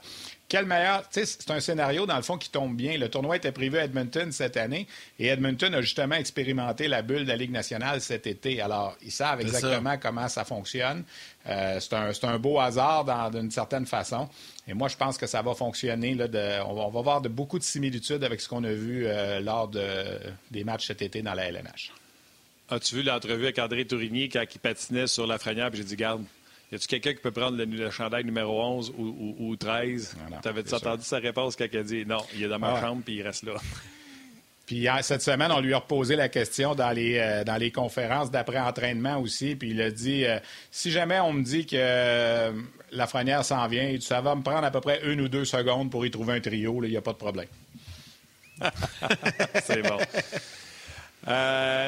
Quel 0.50 0.66
meilleur. 0.66 1.04
C'est 1.10 1.48
un 1.52 1.60
scénario, 1.60 2.06
dans 2.06 2.16
le 2.16 2.22
fond, 2.22 2.36
qui 2.36 2.50
tombe 2.50 2.74
bien. 2.74 2.98
Le 2.98 3.08
tournoi 3.08 3.36
était 3.36 3.52
prévu 3.52 3.78
à 3.78 3.84
Edmonton 3.84 4.32
cette 4.32 4.56
année 4.56 4.88
et 5.20 5.28
Edmonton 5.28 5.72
a 5.74 5.80
justement 5.80 6.16
expérimenté 6.16 6.88
la 6.88 7.02
bulle 7.02 7.22
de 7.22 7.28
la 7.28 7.36
Ligue 7.36 7.52
nationale 7.52 8.00
cet 8.00 8.26
été. 8.26 8.60
Alors, 8.60 8.96
ils 9.00 9.12
savent 9.12 9.40
exactement 9.40 9.96
comment 9.96 10.28
ça 10.28 10.44
fonctionne. 10.44 11.04
Euh, 11.46 11.78
c'est 11.78 12.24
un, 12.24 12.38
beau 12.40 12.58
hasard 12.58 13.30
d'une 13.30 13.52
certaine 13.52 13.86
façon. 13.86 14.28
Et 14.66 14.74
moi, 14.74 14.88
je 14.88 14.96
pense 14.96 15.18
que 15.18 15.28
ça 15.28 15.40
va 15.40 15.54
fonctionner. 15.54 16.16
on, 16.18 16.74
va, 16.74 16.84
avoir 16.84 17.02
voir 17.04 17.20
de, 17.20 17.28
beaucoup 17.28 17.60
de 17.60 17.64
similitudes 17.64 18.24
avec 18.24 18.40
ce 18.40 18.48
qu'on 18.48 18.64
a 18.64 18.72
vu 18.72 19.04
euh, 19.06 19.38
lors 19.38 19.68
des 19.68 20.64
matchs 20.64 20.88
cet 20.88 21.00
été 21.00 21.22
dans 21.22 21.34
la 21.34 21.48
LNH. 21.48 21.92
As-tu 22.70 22.96
vu 22.96 23.02
l'entrevue 23.02 23.44
avec 23.44 23.58
André 23.58 23.84
Tourigny 23.84 24.28
quand 24.28 24.44
il 24.54 24.58
patinait 24.58 25.08
sur 25.08 25.26
la 25.26 25.38
frenière? 25.38 25.70
J'ai 25.72 25.82
dit, 25.82 25.96
garde, 25.96 26.24
y 26.70 26.76
a-tu 26.76 26.86
quelqu'un 26.86 27.14
qui 27.14 27.20
peut 27.20 27.32
prendre 27.32 27.56
le, 27.56 27.90
chandail 27.90 28.24
numéro 28.24 28.62
11 28.62 28.94
ou, 28.96 29.56
13? 29.56 30.16
Tu 30.40 30.48
avais 30.48 30.72
entendu 30.72 31.02
sa 31.02 31.18
réponse 31.18 31.56
quand 31.56 31.66
il 31.70 31.78
a 31.78 31.82
dit 31.82 32.06
non, 32.06 32.20
il 32.34 32.44
est 32.44 32.48
dans 32.48 32.60
ma 32.60 32.76
ah 32.76 32.80
chambre 32.80 33.02
puis 33.04 33.16
il 33.16 33.22
reste 33.22 33.42
là? 33.42 33.54
Puis 34.66 34.86
cette 35.02 35.22
semaine, 35.22 35.50
on 35.50 35.58
lui 35.58 35.74
a 35.74 35.78
reposé 35.78 36.14
la 36.14 36.28
question 36.28 36.76
dans 36.76 36.92
les, 36.92 37.18
euh, 37.18 37.42
dans 37.42 37.56
les 37.56 37.72
conférences 37.72 38.30
d'après-entraînement 38.30 39.18
aussi. 39.18 39.56
Puis 39.56 39.70
il 39.70 39.82
a 39.82 39.90
dit 39.90 40.24
euh, 40.24 40.38
si 40.70 40.92
jamais 40.92 41.18
on 41.18 41.32
me 41.32 41.42
dit 41.42 41.66
que 41.66 41.74
euh, 41.74 42.52
la 42.92 43.08
frenière 43.08 43.44
s'en 43.44 43.66
vient, 43.66 43.96
ça 43.98 44.20
va 44.20 44.36
me 44.36 44.42
prendre 44.42 44.62
à 44.62 44.70
peu 44.70 44.80
près 44.80 45.00
une 45.02 45.22
ou 45.22 45.28
deux 45.28 45.44
secondes 45.44 45.90
pour 45.90 46.06
y 46.06 46.10
trouver 46.12 46.34
un 46.34 46.40
trio, 46.40 46.84
il 46.84 46.90
n'y 46.90 46.96
a 46.96 47.02
pas 47.02 47.14
de 47.14 47.18
problème. 47.18 47.48
C'est 49.64 49.82
bon. 49.82 49.98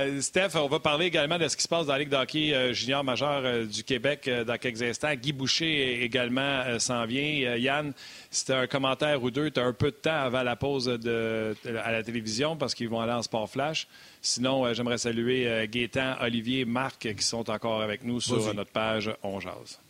Euh, 0.03 0.21
Steph, 0.21 0.51
on 0.55 0.69
va 0.69 0.81
parler 0.81 1.07
également 1.07 1.39
de 1.39 1.49
ce 1.49 1.57
qui 1.57 1.63
se 1.63 1.69
passe 1.69 1.87
dans 1.87 1.93
la 1.93 2.01
Ligue 2.01 2.09
d'hockey 2.09 2.55
euh, 2.55 2.73
junior 2.73 3.05
majeur 3.05 3.43
euh, 3.45 3.65
du 3.65 3.85
Québec 3.85 4.29
dans 4.47 4.59
quelques 4.59 4.83
instants. 4.83 5.15
Guy 5.15 5.33
Boucher 5.33 6.03
également 6.03 6.79
s'en 6.79 7.05
vient. 7.07 7.57
Yann, 7.57 7.93
c'était 8.31 8.55
un 8.55 8.67
commentaire 8.67 9.23
ou 9.23 9.31
deux. 9.31 9.51
Tu 9.51 9.61
as 9.61 9.65
un 9.65 9.73
peu 9.73 9.91
de 9.91 9.97
temps 9.97 10.11
avant 10.11 10.43
la 10.43 10.57
pause 10.57 10.87
de, 10.87 11.55
à 11.85 11.93
la 11.93 12.03
télévision 12.03 12.57
parce 12.57 12.75
qu'ils 12.75 12.89
vont 12.89 13.01
aller 13.01 13.13
en 13.13 13.23
sport 13.23 13.49
flash. 13.49 13.87
Sinon, 14.21 14.73
j'aimerais 14.73 14.99
saluer 14.99 15.69
Gaétan, 15.69 16.17
Olivier, 16.21 16.65
Marc 16.65 17.15
qui 17.15 17.25
sont 17.25 17.49
encore 17.51 17.83
avec 17.83 18.05
nous 18.05 18.21
sur 18.21 18.55
notre 18.55 18.71
page 18.71 19.11
On 19.23 19.41
Jase. 19.41 19.81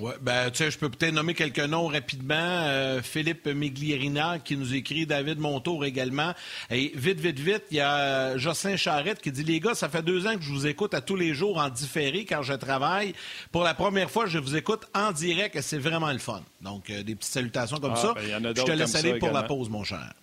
Ouais, 0.00 0.14
ben, 0.22 0.50
tu 0.50 0.56
sais, 0.56 0.70
je 0.70 0.78
peux 0.78 0.88
peut-être 0.88 1.12
nommer 1.12 1.34
quelques 1.34 1.58
noms 1.58 1.86
rapidement. 1.86 2.34
Euh, 2.34 3.02
Philippe 3.02 3.46
Miglierina 3.46 4.38
qui 4.38 4.56
nous 4.56 4.74
écrit, 4.74 5.04
David 5.04 5.38
Montour 5.38 5.84
également. 5.84 6.32
Et 6.70 6.90
vite, 6.94 7.20
vite, 7.20 7.38
vite, 7.38 7.64
il 7.70 7.76
y 7.76 7.80
a 7.80 8.38
Jocelyn 8.38 8.76
Charrette 8.76 9.20
qui 9.20 9.30
dit 9.30 9.44
Les 9.44 9.60
gars, 9.60 9.74
ça 9.74 9.90
fait 9.90 10.02
deux 10.02 10.26
ans 10.26 10.36
que 10.36 10.42
je 10.42 10.50
vous 10.50 10.66
écoute 10.66 10.94
à 10.94 11.02
tous 11.02 11.16
les 11.16 11.34
jours 11.34 11.58
en 11.58 11.68
différé 11.68 12.24
quand 12.24 12.42
je 12.42 12.54
travaille. 12.54 13.14
Pour 13.52 13.62
la 13.62 13.74
première 13.74 14.10
fois, 14.10 14.24
je 14.24 14.38
vous 14.38 14.56
écoute 14.56 14.86
en 14.94 15.12
direct 15.12 15.54
et 15.56 15.62
c'est 15.62 15.78
vraiment 15.78 16.12
le 16.12 16.18
fun. 16.18 16.42
Donc, 16.62 16.88
euh, 16.88 17.02
des 17.02 17.14
petites 17.14 17.34
salutations 17.34 17.76
comme 17.76 17.92
ah, 17.94 17.96
ça. 17.96 18.14
Ben, 18.14 18.54
je 18.56 18.62
te 18.62 18.72
laisse 18.72 18.94
aller 18.94 19.18
pour 19.18 19.32
la 19.32 19.42
pause, 19.42 19.68
mon 19.68 19.84
cher. 19.84 20.14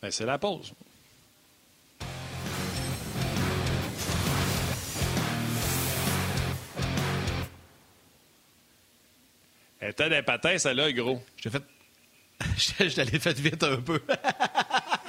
Ben, 0.00 0.10
c'est 0.10 0.24
la 0.24 0.38
pause. 0.38 0.72
Elle 9.80 9.90
était 9.90 10.08
des 10.10 10.22
patins, 10.22 10.58
celle-là, 10.58 10.92
gros. 10.92 11.22
Je 11.36 11.42
t'ai 11.44 11.50
fait. 11.50 11.62
je 12.88 12.94
t'allais 12.94 13.18
fait 13.18 13.38
vite 13.38 13.62
un 13.62 13.76
peu. 13.76 14.00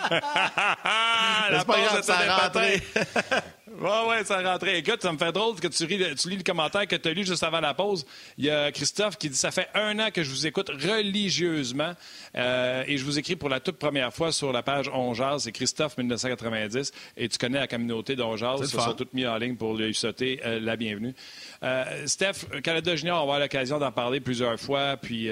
la 0.10 1.66
pause 1.66 1.78
était 2.00 2.18
des 2.18 2.28
patins. 2.28 3.42
Oui, 3.82 3.90
oui, 4.10 4.16
ça 4.26 4.40
rentrait. 4.44 4.78
Écoute, 4.78 5.02
ça 5.02 5.12
me 5.12 5.18
fait 5.18 5.32
drôle 5.32 5.60
que 5.60 5.68
tu, 5.68 5.88
lis 5.88 5.98
le 5.98 6.44
commentaire 6.44 6.86
que 6.86 6.96
tu 6.96 7.10
as 7.10 7.14
lu 7.14 7.26
juste 7.26 7.42
avant 7.42 7.60
la 7.60 7.74
pause. 7.74 8.06
Il 8.38 8.46
y 8.46 8.52
a 8.52 8.72
Christophe 8.72 9.18
qui 9.18 9.28
dit 9.28 9.36
Ça 9.36 9.50
fait 9.50 9.70
un 9.74 9.98
an 9.98 10.12
que 10.14 10.22
je 10.22 10.30
vous 10.30 10.46
écoute 10.46 10.70
religieusement 10.70 11.94
euh, 12.36 12.84
et 12.86 12.98
je 12.98 13.04
vous 13.04 13.18
écris 13.18 13.36
pour 13.36 13.50
la 13.50 13.60
toute 13.60 13.78
première 13.78 14.14
fois 14.14 14.32
sur 14.32 14.52
la 14.52 14.62
page 14.62 14.88
On 14.94 15.16
C'est 15.40 15.52
Christophe 15.52 15.98
1990 15.98 16.92
et 17.18 17.28
tu 17.28 17.40
connais 17.40 17.58
la 17.58 17.68
communauté 17.68 18.16
d'Onjaz. 18.16 18.60
Ils 18.62 18.68
sont 18.68 18.94
tous 18.94 19.08
mis 19.14 19.26
en 19.26 19.38
ligne 19.38 19.56
pour 19.56 19.74
lui 19.74 19.96
sauter 19.96 20.40
euh, 20.46 20.60
la 20.60 20.76
bienvenue. 20.76 21.16
Euh, 21.64 22.06
Steph, 22.06 22.62
Canada 22.62 22.96
Junior, 22.96 23.16
on 23.16 23.20
va 23.20 23.24
avoir 23.24 23.40
l'occasion 23.40 23.80
d'en 23.80 23.92
parler 23.92 24.20
plusieurs 24.20 24.60
fois. 24.60 24.96
Puis 24.98 25.28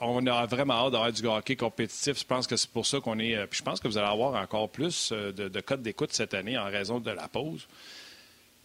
on 0.00 0.26
a 0.26 0.46
vraiment 0.46 0.86
hâte 0.86 0.92
d'avoir 0.92 1.12
du 1.12 1.26
hockey 1.26 1.56
compétitif. 1.56 2.18
Je 2.18 2.24
pense 2.24 2.46
que 2.46 2.56
c'est 2.56 2.70
pour 2.70 2.86
ça 2.86 2.98
qu'on 3.00 3.18
est. 3.18 3.46
puis 3.46 3.58
je 3.58 3.62
pense 3.62 3.78
que 3.78 3.88
vous 3.88 3.98
allez 3.98 4.08
avoir 4.08 4.42
encore 4.42 4.70
plus 4.70 5.12
de, 5.12 5.48
de 5.48 5.60
codes 5.60 5.82
d'écoute 5.82 6.14
cette 6.14 6.32
année 6.32 6.56
en 6.56 6.64
raison 6.64 6.98
de 6.98 7.10
la 7.10 7.28
pause. 7.28 7.68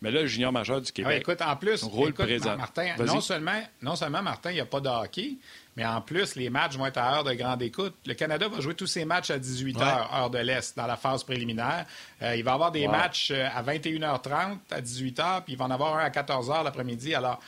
Mais 0.05 0.11
là, 0.11 0.21
le 0.21 0.27
junior 0.27 0.51
majeur 0.51 0.81
du 0.81 0.91
Québec. 0.91 1.21
écoute, 1.21 1.41
en 1.41 1.55
plus, 1.55 1.81
rôle 1.81 2.13
présent. 2.13 2.55
Martin, 2.55 2.93
non 3.03 3.21
seulement, 3.21 3.59
non 3.81 3.95
seulement, 3.95 4.21
Martin, 4.21 4.51
il 4.51 4.55
n'y 4.55 4.59
a 4.59 4.65
pas 4.65 4.79
de 4.79 4.87
hockey, 4.87 5.37
mais 5.75 5.83
en 5.83 5.99
plus, 5.99 6.35
les 6.35 6.51
matchs 6.51 6.77
vont 6.77 6.85
être 6.85 6.99
à 6.99 7.15
heure 7.15 7.23
de 7.23 7.33
grande 7.33 7.63
écoute. 7.63 7.95
Le 8.05 8.13
Canada 8.13 8.47
va 8.47 8.61
jouer 8.61 8.75
tous 8.75 8.85
ses 8.85 9.03
matchs 9.03 9.31
à 9.31 9.39
18 9.39 9.79
h, 9.79 10.15
heure 10.15 10.29
de 10.29 10.37
l'Est, 10.37 10.77
dans 10.77 10.85
la 10.85 10.95
phase 10.95 11.23
préliminaire. 11.23 11.87
Euh, 12.21 12.35
il 12.35 12.43
va 12.43 12.51
y 12.51 12.53
avoir 12.53 12.71
des 12.71 12.87
matchs 12.87 13.31
euh, 13.31 13.47
à 13.51 13.63
21h30, 13.63 14.57
à 14.69 14.81
18h, 14.81 15.43
puis 15.43 15.53
il 15.53 15.57
va 15.57 15.65
en 15.65 15.71
avoir 15.71 15.95
un 15.95 16.03
à 16.03 16.09
14h 16.09 16.63
l'après-midi. 16.63 17.15
Alors, 17.15 17.39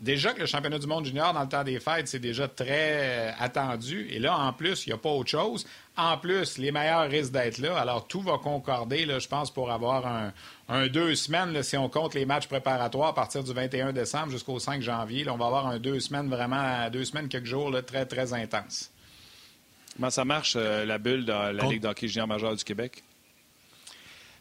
déjà 0.00 0.34
que 0.34 0.40
le 0.40 0.46
championnat 0.46 0.78
du 0.78 0.86
monde 0.86 1.06
junior 1.06 1.32
dans 1.32 1.42
le 1.42 1.48
temps 1.48 1.64
des 1.64 1.80
fêtes, 1.80 2.08
c'est 2.08 2.18
déjà 2.18 2.46
très 2.46 3.34
attendu. 3.38 4.06
Et 4.10 4.18
là, 4.18 4.36
en 4.36 4.52
plus, 4.52 4.86
il 4.86 4.90
n'y 4.90 4.94
a 4.94 4.98
pas 4.98 5.10
autre 5.10 5.30
chose. 5.30 5.66
En 6.00 6.16
plus, 6.16 6.56
les 6.56 6.72
meilleurs 6.72 7.10
risquent 7.10 7.32
d'être 7.32 7.58
là. 7.58 7.78
Alors, 7.78 8.06
tout 8.06 8.22
va 8.22 8.38
concorder, 8.38 9.04
là, 9.04 9.18
je 9.18 9.28
pense, 9.28 9.50
pour 9.50 9.70
avoir 9.70 10.32
un, 10.68 10.86
deux 10.88 11.14
semaines, 11.14 11.62
si 11.62 11.76
on 11.76 11.90
compte 11.90 12.14
les 12.14 12.24
matchs 12.24 12.48
préparatoires 12.48 13.08
à 13.08 13.14
partir 13.14 13.44
du 13.44 13.52
21 13.52 13.92
décembre 13.92 14.30
jusqu'au 14.30 14.58
5 14.58 14.80
janvier. 14.80 15.28
on 15.28 15.36
va 15.36 15.46
avoir 15.46 15.66
un 15.66 15.78
deux 15.78 16.00
semaines 16.00 16.28
vraiment, 16.30 16.88
deux 16.88 17.04
semaines, 17.04 17.28
quelques 17.28 17.46
jours 17.46 17.70
là, 17.70 17.82
très, 17.82 18.06
très 18.06 18.32
intenses. 18.32 18.90
Comment 19.96 20.10
ça 20.10 20.24
marche, 20.24 20.54
euh, 20.56 20.86
la 20.86 20.96
bulle 20.96 21.26
de 21.26 21.32
la 21.32 21.52
Ligue 21.52 21.82
d'hockey 21.82 22.08
junior 22.08 22.26
majeur 22.26 22.56
du 22.56 22.64
Québec? 22.64 23.02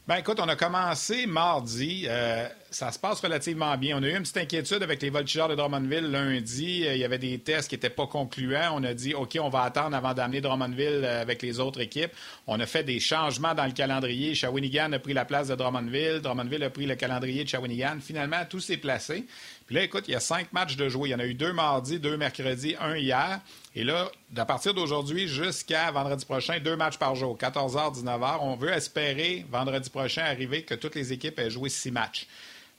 Ben 0.10 0.16
écoute, 0.16 0.40
on 0.42 0.48
a 0.48 0.56
commencé 0.56 1.28
mardi. 1.28 2.08
Euh, 2.08 2.48
ça 2.72 2.92
se 2.92 2.98
passe 2.98 3.20
relativement 3.20 3.78
bien. 3.78 3.96
On 3.96 4.02
a 4.02 4.08
eu 4.08 4.16
une 4.16 4.24
petite 4.24 4.38
inquiétude 4.38 4.82
avec 4.82 5.04
les 5.04 5.12
voltigeurs 5.12 5.50
de 5.50 5.54
Drummondville 5.54 6.10
lundi. 6.10 6.84
Euh, 6.84 6.96
il 6.96 7.00
y 7.00 7.04
avait 7.04 7.20
des 7.20 7.38
tests 7.38 7.70
qui 7.70 7.76
n'étaient 7.76 7.92
pas 7.92 8.08
concluants. 8.08 8.72
On 8.74 8.84
a 8.84 8.96
dit, 8.96 9.14
OK, 9.14 9.38
on 9.40 9.50
va 9.50 9.62
attendre 9.62 9.96
avant 9.96 10.16
d'amener 10.16 10.42
Drummondville 10.42 11.04
euh, 11.04 11.22
avec 11.22 11.44
les 11.44 11.60
autres 11.60 11.80
équipes. 11.80 12.12
On 12.48 12.60
a 12.60 12.66
fait 12.66 12.84
des 12.84 13.00
changements 13.00 13.54
dans 13.54 13.68
le 13.68 13.72
calendrier. 13.72 14.34
Shawinigan 14.34 14.94
a 14.94 14.98
pris 14.98 15.14
la 15.14 15.26
place 15.26 15.50
de 15.50 15.54
Drummondville. 15.54 16.22
Drummondville 16.24 16.64
a 16.64 16.72
pris 16.72 16.88
le 16.88 16.96
calendrier 16.96 17.44
de 17.44 17.50
Shawinigan. 17.50 17.98
Finalement, 18.02 18.44
tout 18.50 18.60
s'est 18.60 18.78
placé. 18.78 19.28
Puis 19.70 19.76
là, 19.76 19.84
écoute, 19.84 20.06
il 20.08 20.14
y 20.14 20.16
a 20.16 20.20
cinq 20.20 20.52
matchs 20.52 20.78
de 20.78 20.90
jouer. 20.90 21.10
Il 21.10 21.12
y 21.12 21.16
en 21.16 21.20
a 21.20 21.28
eu 21.28 21.36
deux 21.36 21.54
mardi, 21.54 22.00
deux 22.00 22.18
mercredi, 22.18 22.76
un 22.80 22.98
hier. 22.98 23.40
Et 23.76 23.84
là, 23.84 24.12
à 24.36 24.44
partir 24.44 24.74
d'aujourd'hui 24.74 25.28
jusqu'à 25.28 25.92
vendredi 25.92 26.26
prochain, 26.26 26.60
deux 26.60 26.76
matchs 26.76 26.98
par 26.98 27.14
jour, 27.14 27.38
14h, 27.38 28.02
19h. 28.02 28.38
On 28.42 28.56
veut 28.56 28.74
espérer 28.74 29.46
vendredi 29.52 29.92
prochain 29.92 30.24
arriver 30.24 30.64
que 30.64 30.74
toutes 30.74 30.96
les 30.96 31.14
équipes 31.14 31.38
aient 31.38 31.52
joué 31.52 31.70
six 31.70 31.92
matchs. 31.92 32.26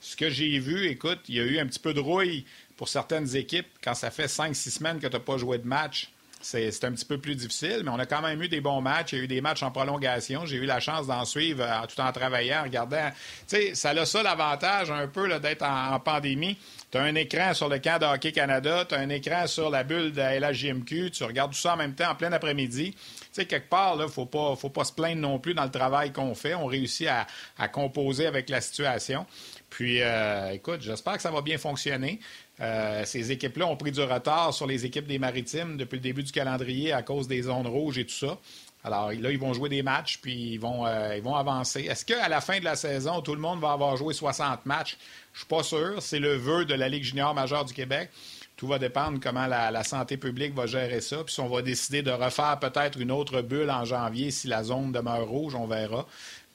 Ce 0.01 0.17
que 0.17 0.29
j'ai 0.29 0.59
vu, 0.59 0.87
écoute, 0.87 1.19
il 1.29 1.35
y 1.35 1.39
a 1.39 1.43
eu 1.43 1.59
un 1.59 1.65
petit 1.65 1.79
peu 1.79 1.93
de 1.93 2.01
rouille 2.01 2.43
pour 2.75 2.89
certaines 2.89 3.37
équipes 3.37 3.69
quand 3.81 3.93
ça 3.93 4.11
fait 4.11 4.27
cinq, 4.27 4.53
six 4.53 4.71
semaines 4.71 4.99
que 4.99 5.07
tu 5.07 5.13
n'as 5.13 5.19
pas 5.19 5.37
joué 5.37 5.59
de 5.59 5.67
match 5.67 6.11
c'est 6.41 6.83
un 6.83 6.91
petit 6.91 7.05
peu 7.05 7.17
plus 7.17 7.35
difficile, 7.35 7.81
mais 7.83 7.91
on 7.91 7.99
a 7.99 8.05
quand 8.05 8.21
même 8.21 8.41
eu 8.41 8.47
des 8.47 8.61
bons 8.61 8.81
matchs. 8.81 9.13
Il 9.13 9.17
y 9.17 9.21
a 9.21 9.23
eu 9.23 9.27
des 9.27 9.41
matchs 9.41 9.63
en 9.63 9.71
prolongation. 9.71 10.45
J'ai 10.45 10.57
eu 10.57 10.65
la 10.65 10.79
chance 10.79 11.07
d'en 11.07 11.25
suivre 11.25 11.63
euh, 11.63 11.85
tout 11.87 11.99
en 12.01 12.11
travaillant, 12.11 12.61
en 12.61 12.63
regardant. 12.63 13.09
Tu 13.47 13.55
sais, 13.55 13.75
ça 13.75 13.91
a 13.91 14.05
ça 14.05 14.23
l'avantage 14.23 14.91
un 14.91 15.07
peu 15.07 15.39
d'être 15.39 15.63
en, 15.63 15.99
pandémie. 15.99 16.57
Tu 16.91 16.97
as 16.97 17.03
un 17.03 17.15
écran 17.15 17.53
sur 17.53 17.69
le 17.69 17.79
camp 17.79 17.99
de 18.01 18.05
Hockey 18.05 18.33
Canada, 18.33 18.83
tu 18.83 18.95
as 18.95 18.99
un 18.99 19.07
écran 19.07 19.47
sur 19.47 19.69
la 19.69 19.85
bulle 19.85 20.11
de 20.11 20.17
la 20.17 20.37
LHJMQ, 20.37 21.11
tu 21.11 21.23
regardes 21.23 21.53
tout 21.53 21.57
ça 21.57 21.75
en 21.75 21.77
même 21.77 21.95
temps 21.95 22.11
en 22.11 22.15
plein 22.15 22.33
après-midi. 22.33 22.91
Tu 22.91 22.99
sais, 23.31 23.45
quelque 23.45 23.69
part, 23.69 23.95
il 23.95 24.01
ne 24.01 24.07
faut 24.07 24.25
pas, 24.25 24.83
se 24.83 24.91
plaindre 24.91 25.21
non 25.21 25.39
plus 25.39 25.53
dans 25.53 25.63
le 25.63 25.71
travail 25.71 26.11
qu'on 26.11 26.35
fait. 26.35 26.53
On 26.53 26.65
réussit 26.65 27.07
à, 27.07 27.67
composer 27.69 28.27
avec 28.27 28.49
la 28.49 28.59
situation. 28.59 29.25
Puis, 29.69 30.01
euh, 30.01 30.51
écoute, 30.51 30.81
j'espère 30.81 31.15
que 31.15 31.21
ça 31.21 31.31
va 31.31 31.41
bien 31.41 31.57
fonctionner. 31.57 32.19
Euh, 32.59 33.05
ces 33.05 33.31
équipes-là 33.31 33.67
ont 33.67 33.77
pris 33.77 33.93
du 33.93 34.01
retard 34.01 34.53
sur 34.53 34.67
les 34.67 34.85
équipes 34.85 35.07
des 35.07 35.17
Maritimes 35.17 35.77
depuis 35.77 35.95
le 35.95 36.01
début 36.01 36.23
du 36.23 36.31
calendrier 36.33 36.91
à 36.91 37.03
cause 37.03 37.25
des 37.25 37.43
zones 37.43 37.67
rouges 37.67 37.99
et 37.99 38.05
tout 38.05 38.13
ça. 38.13 38.37
Alors 38.83 39.11
là, 39.11 39.31
ils 39.31 39.39
vont 39.39 39.53
jouer 39.53 39.69
des 39.69 39.83
matchs, 39.83 40.17
puis 40.21 40.53
ils 40.53 40.57
vont, 40.57 40.85
euh, 40.85 41.15
ils 41.15 41.21
vont 41.21 41.35
avancer. 41.35 41.81
Est-ce 41.81 42.03
qu'à 42.03 42.27
la 42.27 42.41
fin 42.41 42.59
de 42.59 42.65
la 42.65 42.75
saison, 42.75 43.21
tout 43.21 43.35
le 43.35 43.41
monde 43.41 43.59
va 43.59 43.71
avoir 43.71 43.95
joué 43.95 44.13
60 44.13 44.65
matchs? 44.65 44.97
Je 45.33 45.39
suis 45.39 45.47
pas 45.47 45.63
sûr. 45.63 46.01
C'est 46.01 46.19
le 46.19 46.35
vœu 46.35 46.65
de 46.65 46.73
la 46.73 46.89
Ligue 46.89 47.03
junior 47.03 47.33
majeure 47.33 47.65
du 47.65 47.73
Québec. 47.73 48.09
Tout 48.57 48.67
va 48.67 48.77
dépendre 48.77 49.19
comment 49.21 49.47
la, 49.47 49.83
santé 49.83 50.17
publique 50.17 50.53
va 50.53 50.67
gérer 50.67 51.01
ça. 51.01 51.23
Puis 51.23 51.33
si 51.33 51.39
on 51.39 51.49
va 51.49 51.61
décider 51.61 52.03
de 52.03 52.11
refaire 52.11 52.59
peut-être 52.59 52.99
une 52.99 53.11
autre 53.11 53.41
bulle 53.41 53.71
en 53.71 53.85
janvier 53.85 54.29
si 54.29 54.47
la 54.47 54.63
zone 54.63 54.91
demeure 54.91 55.27
rouge, 55.27 55.55
on 55.55 55.65
verra. 55.65 56.05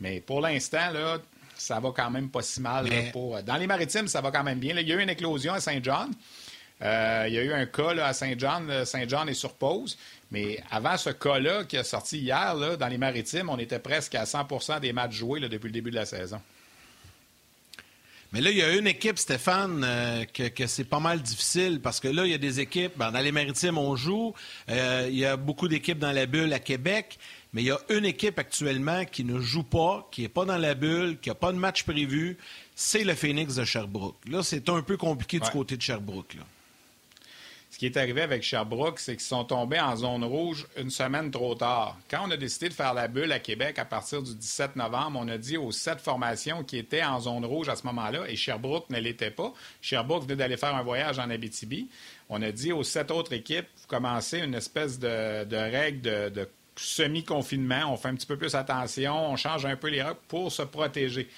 Mais 0.00 0.20
pour 0.20 0.40
l'instant, 0.40 0.90
là, 0.92 1.18
ça 1.56 1.80
va 1.80 1.90
quand 1.90 2.10
même 2.10 2.28
pas 2.28 2.42
si 2.42 2.60
mal. 2.60 2.88
pour... 3.12 3.42
Dans 3.42 3.56
les 3.56 3.66
maritimes, 3.66 4.08
ça 4.08 4.20
va 4.20 4.30
quand 4.30 4.44
même 4.44 4.60
bien. 4.60 4.76
il 4.78 4.86
y 4.86 4.92
a 4.92 4.96
eu 4.96 5.02
une 5.02 5.10
éclosion 5.10 5.54
à 5.54 5.60
Saint-Jean. 5.60 6.08
Euh, 6.82 7.24
il 7.26 7.34
y 7.34 7.38
a 7.38 7.42
eu 7.42 7.52
un 7.52 7.66
cas 7.66 7.96
à 8.04 8.12
Saint-Jean. 8.12 8.84
Saint-Jean 8.84 9.26
est 9.26 9.34
sur 9.34 9.54
pause. 9.54 9.96
Mais 10.30 10.62
avant 10.70 10.96
ce 10.96 11.10
cas-là 11.10 11.64
qui 11.64 11.76
a 11.76 11.84
sorti 11.84 12.18
hier, 12.18 12.54
dans 12.76 12.88
les 12.88 12.98
maritimes, 12.98 13.48
on 13.48 13.58
était 13.58 13.78
presque 13.78 14.14
à 14.14 14.24
100% 14.24 14.80
des 14.80 14.92
matchs 14.92 15.14
joués 15.14 15.40
depuis 15.40 15.68
le 15.68 15.72
début 15.72 15.90
de 15.90 15.96
la 15.96 16.06
saison. 16.06 16.40
Mais 18.32 18.40
là, 18.40 18.50
il 18.50 18.56
y 18.56 18.62
a 18.62 18.74
une 18.74 18.86
équipe, 18.86 19.18
Stéphane, 19.18 19.82
euh, 19.84 20.24
que, 20.24 20.66
c'est 20.66 20.84
pas 20.84 21.00
mal 21.00 21.22
difficile 21.22 21.80
parce 21.80 22.00
que 22.00 22.08
là, 22.08 22.24
il 22.24 22.30
y 22.30 22.34
a 22.34 22.38
des 22.38 22.60
équipes. 22.60 22.92
Ben, 22.96 23.10
dans 23.10 23.20
les 23.20 23.32
maritimes, 23.32 23.78
on 23.78 23.96
joue. 23.96 24.34
Euh, 24.68 25.06
il 25.10 25.16
y 25.16 25.24
a 25.24 25.36
beaucoup 25.36 25.68
d'équipes 25.68 25.98
dans 25.98 26.12
la 26.12 26.26
bulle 26.26 26.52
à 26.52 26.58
Québec. 26.58 27.18
Mais 27.52 27.62
il 27.62 27.66
y 27.66 27.70
a 27.70 27.78
une 27.88 28.04
équipe 28.04 28.38
actuellement 28.38 29.04
qui 29.04 29.24
ne 29.24 29.40
joue 29.40 29.62
pas, 29.62 30.06
qui 30.10 30.22
n'est 30.22 30.28
pas 30.28 30.44
dans 30.44 30.58
la 30.58 30.74
bulle, 30.74 31.18
qui 31.20 31.30
n'a 31.30 31.34
pas 31.34 31.52
de 31.52 31.58
match 31.58 31.84
prévu. 31.84 32.36
C'est 32.74 33.04
le 33.04 33.14
Phoenix 33.14 33.54
de 33.54 33.64
Sherbrooke. 33.64 34.16
Là, 34.28 34.42
c'est 34.42 34.68
un 34.68 34.82
peu 34.82 34.96
compliqué 34.96 35.40
du 35.40 35.48
côté 35.48 35.76
de 35.76 35.82
Sherbrooke. 35.82 36.36
Ce 37.76 37.78
qui 37.78 37.84
est 37.84 37.98
arrivé 37.98 38.22
avec 38.22 38.42
Sherbrooke, 38.42 38.98
c'est 38.98 39.16
qu'ils 39.16 39.26
sont 39.26 39.44
tombés 39.44 39.78
en 39.78 39.94
zone 39.96 40.24
rouge 40.24 40.66
une 40.78 40.88
semaine 40.88 41.30
trop 41.30 41.54
tard. 41.54 41.98
Quand 42.10 42.22
on 42.26 42.30
a 42.30 42.38
décidé 42.38 42.70
de 42.70 42.72
faire 42.72 42.94
la 42.94 43.06
bulle 43.06 43.30
à 43.32 43.38
Québec 43.38 43.78
à 43.78 43.84
partir 43.84 44.22
du 44.22 44.34
17 44.34 44.76
novembre, 44.76 45.20
on 45.22 45.28
a 45.28 45.36
dit 45.36 45.58
aux 45.58 45.72
sept 45.72 46.00
formations 46.00 46.64
qui 46.64 46.78
étaient 46.78 47.04
en 47.04 47.20
zone 47.20 47.44
rouge 47.44 47.68
à 47.68 47.76
ce 47.76 47.84
moment-là, 47.88 48.30
et 48.30 48.34
Sherbrooke 48.34 48.88
ne 48.88 48.98
l'était 48.98 49.30
pas. 49.30 49.52
Sherbrooke 49.82 50.22
venait 50.22 50.36
d'aller 50.36 50.56
faire 50.56 50.74
un 50.74 50.82
voyage 50.82 51.18
en 51.18 51.28
Abitibi. 51.28 51.90
On 52.30 52.40
a 52.40 52.50
dit 52.50 52.72
aux 52.72 52.82
sept 52.82 53.10
autres 53.10 53.34
équipes, 53.34 53.66
vous 53.76 53.88
commencez 53.88 54.38
une 54.38 54.54
espèce 54.54 54.98
de, 54.98 55.54
règle 55.54 56.00
de, 56.00 56.28
de 56.30 56.48
semi-confinement, 56.76 57.92
on 57.92 57.98
fait 57.98 58.08
un 58.08 58.14
petit 58.14 58.26
peu 58.26 58.38
plus 58.38 58.54
attention, 58.54 59.32
on 59.32 59.36
change 59.36 59.66
un 59.66 59.76
peu 59.76 59.88
les 59.88 60.00
règles 60.00 60.16
pour 60.28 60.50
se 60.50 60.62
protéger. 60.62 61.28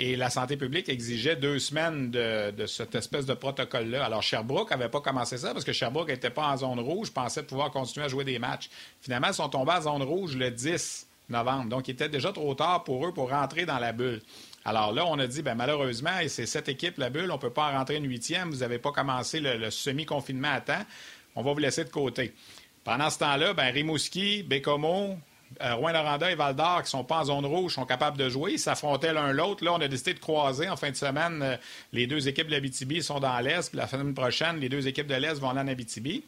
Et 0.00 0.14
la 0.14 0.30
santé 0.30 0.56
publique 0.56 0.88
exigeait 0.88 1.34
deux 1.34 1.58
semaines 1.58 2.12
de, 2.12 2.66
cette 2.66 2.94
espèce 2.94 3.26
de 3.26 3.34
protocole-là. 3.34 4.04
Alors, 4.04 4.22
Sherbrooke 4.22 4.70
n'avait 4.70 4.88
pas 4.88 5.00
commencé 5.00 5.38
ça 5.38 5.52
parce 5.52 5.64
que 5.64 5.72
Sherbrooke 5.72 6.08
n'était 6.08 6.30
pas 6.30 6.46
en 6.46 6.56
zone 6.56 6.78
rouge, 6.78 7.10
pensait 7.10 7.42
pouvoir 7.42 7.72
continuer 7.72 8.06
à 8.06 8.08
jouer 8.08 8.24
des 8.24 8.38
matchs. 8.38 8.70
Finalement, 9.00 9.28
ils 9.28 9.34
sont 9.34 9.48
tombés 9.48 9.72
en 9.72 9.82
zone 9.82 10.02
rouge 10.02 10.36
le 10.36 10.52
10 10.52 11.08
novembre. 11.30 11.68
Donc, 11.68 11.88
il 11.88 11.92
était 11.92 12.08
déjà 12.08 12.32
trop 12.32 12.54
tard 12.54 12.84
pour 12.84 13.06
eux 13.06 13.12
pour 13.12 13.30
rentrer 13.30 13.66
dans 13.66 13.78
la 13.78 13.92
bulle. 13.92 14.22
Alors 14.64 14.92
là, 14.92 15.04
on 15.04 15.18
a 15.18 15.26
dit, 15.26 15.42
ben, 15.42 15.56
malheureusement, 15.56 16.10
c'est 16.28 16.46
cette 16.46 16.68
équipe, 16.68 16.98
la 16.98 17.10
bulle, 17.10 17.30
on 17.30 17.34
ne 17.34 17.40
peut 17.40 17.50
pas 17.50 17.72
en 17.72 17.78
rentrer 17.78 17.96
une 17.96 18.08
huitième. 18.08 18.50
Vous 18.50 18.58
n'avez 18.58 18.78
pas 18.78 18.92
commencé 18.92 19.40
le 19.40 19.70
semi-confinement 19.70 20.52
à 20.52 20.60
temps. 20.60 20.84
On 21.34 21.42
va 21.42 21.52
vous 21.52 21.58
laisser 21.58 21.84
de 21.84 21.90
côté. 21.90 22.34
Pendant 22.84 23.10
ce 23.10 23.18
temps-là, 23.18 23.52
ben, 23.52 23.70
Rimouski, 23.70 24.42
Bécomo, 24.42 25.18
euh, 25.62 25.74
Rouen-Noranda 25.74 26.30
et 26.30 26.34
Val-d'Or, 26.34 26.82
qui 26.82 26.90
sont 26.90 27.04
pas 27.04 27.20
en 27.20 27.24
zone 27.24 27.46
rouge, 27.46 27.74
sont 27.74 27.86
capables 27.86 28.16
de 28.16 28.28
jouer. 28.28 28.52
Ils 28.52 28.58
s'affrontaient 28.58 29.12
l'un 29.12 29.32
l'autre. 29.32 29.64
Là, 29.64 29.72
on 29.74 29.80
a 29.80 29.88
décidé 29.88 30.14
de 30.14 30.18
croiser 30.18 30.68
en 30.68 30.76
fin 30.76 30.90
de 30.90 30.96
semaine. 30.96 31.42
Euh, 31.42 31.56
les 31.92 32.06
deux 32.06 32.28
équipes 32.28 32.46
de 32.46 32.52
l'Abitibi 32.52 33.02
sont 33.02 33.20
dans 33.20 33.38
l'Est. 33.40 33.74
la 33.74 33.86
semaine 33.86 34.14
prochaine, 34.14 34.58
les 34.60 34.68
deux 34.68 34.86
équipes 34.88 35.06
de 35.06 35.14
l'Est 35.14 35.34
vont 35.34 35.50
aller 35.50 35.60
en 35.60 35.68
Abitibi. 35.68 36.24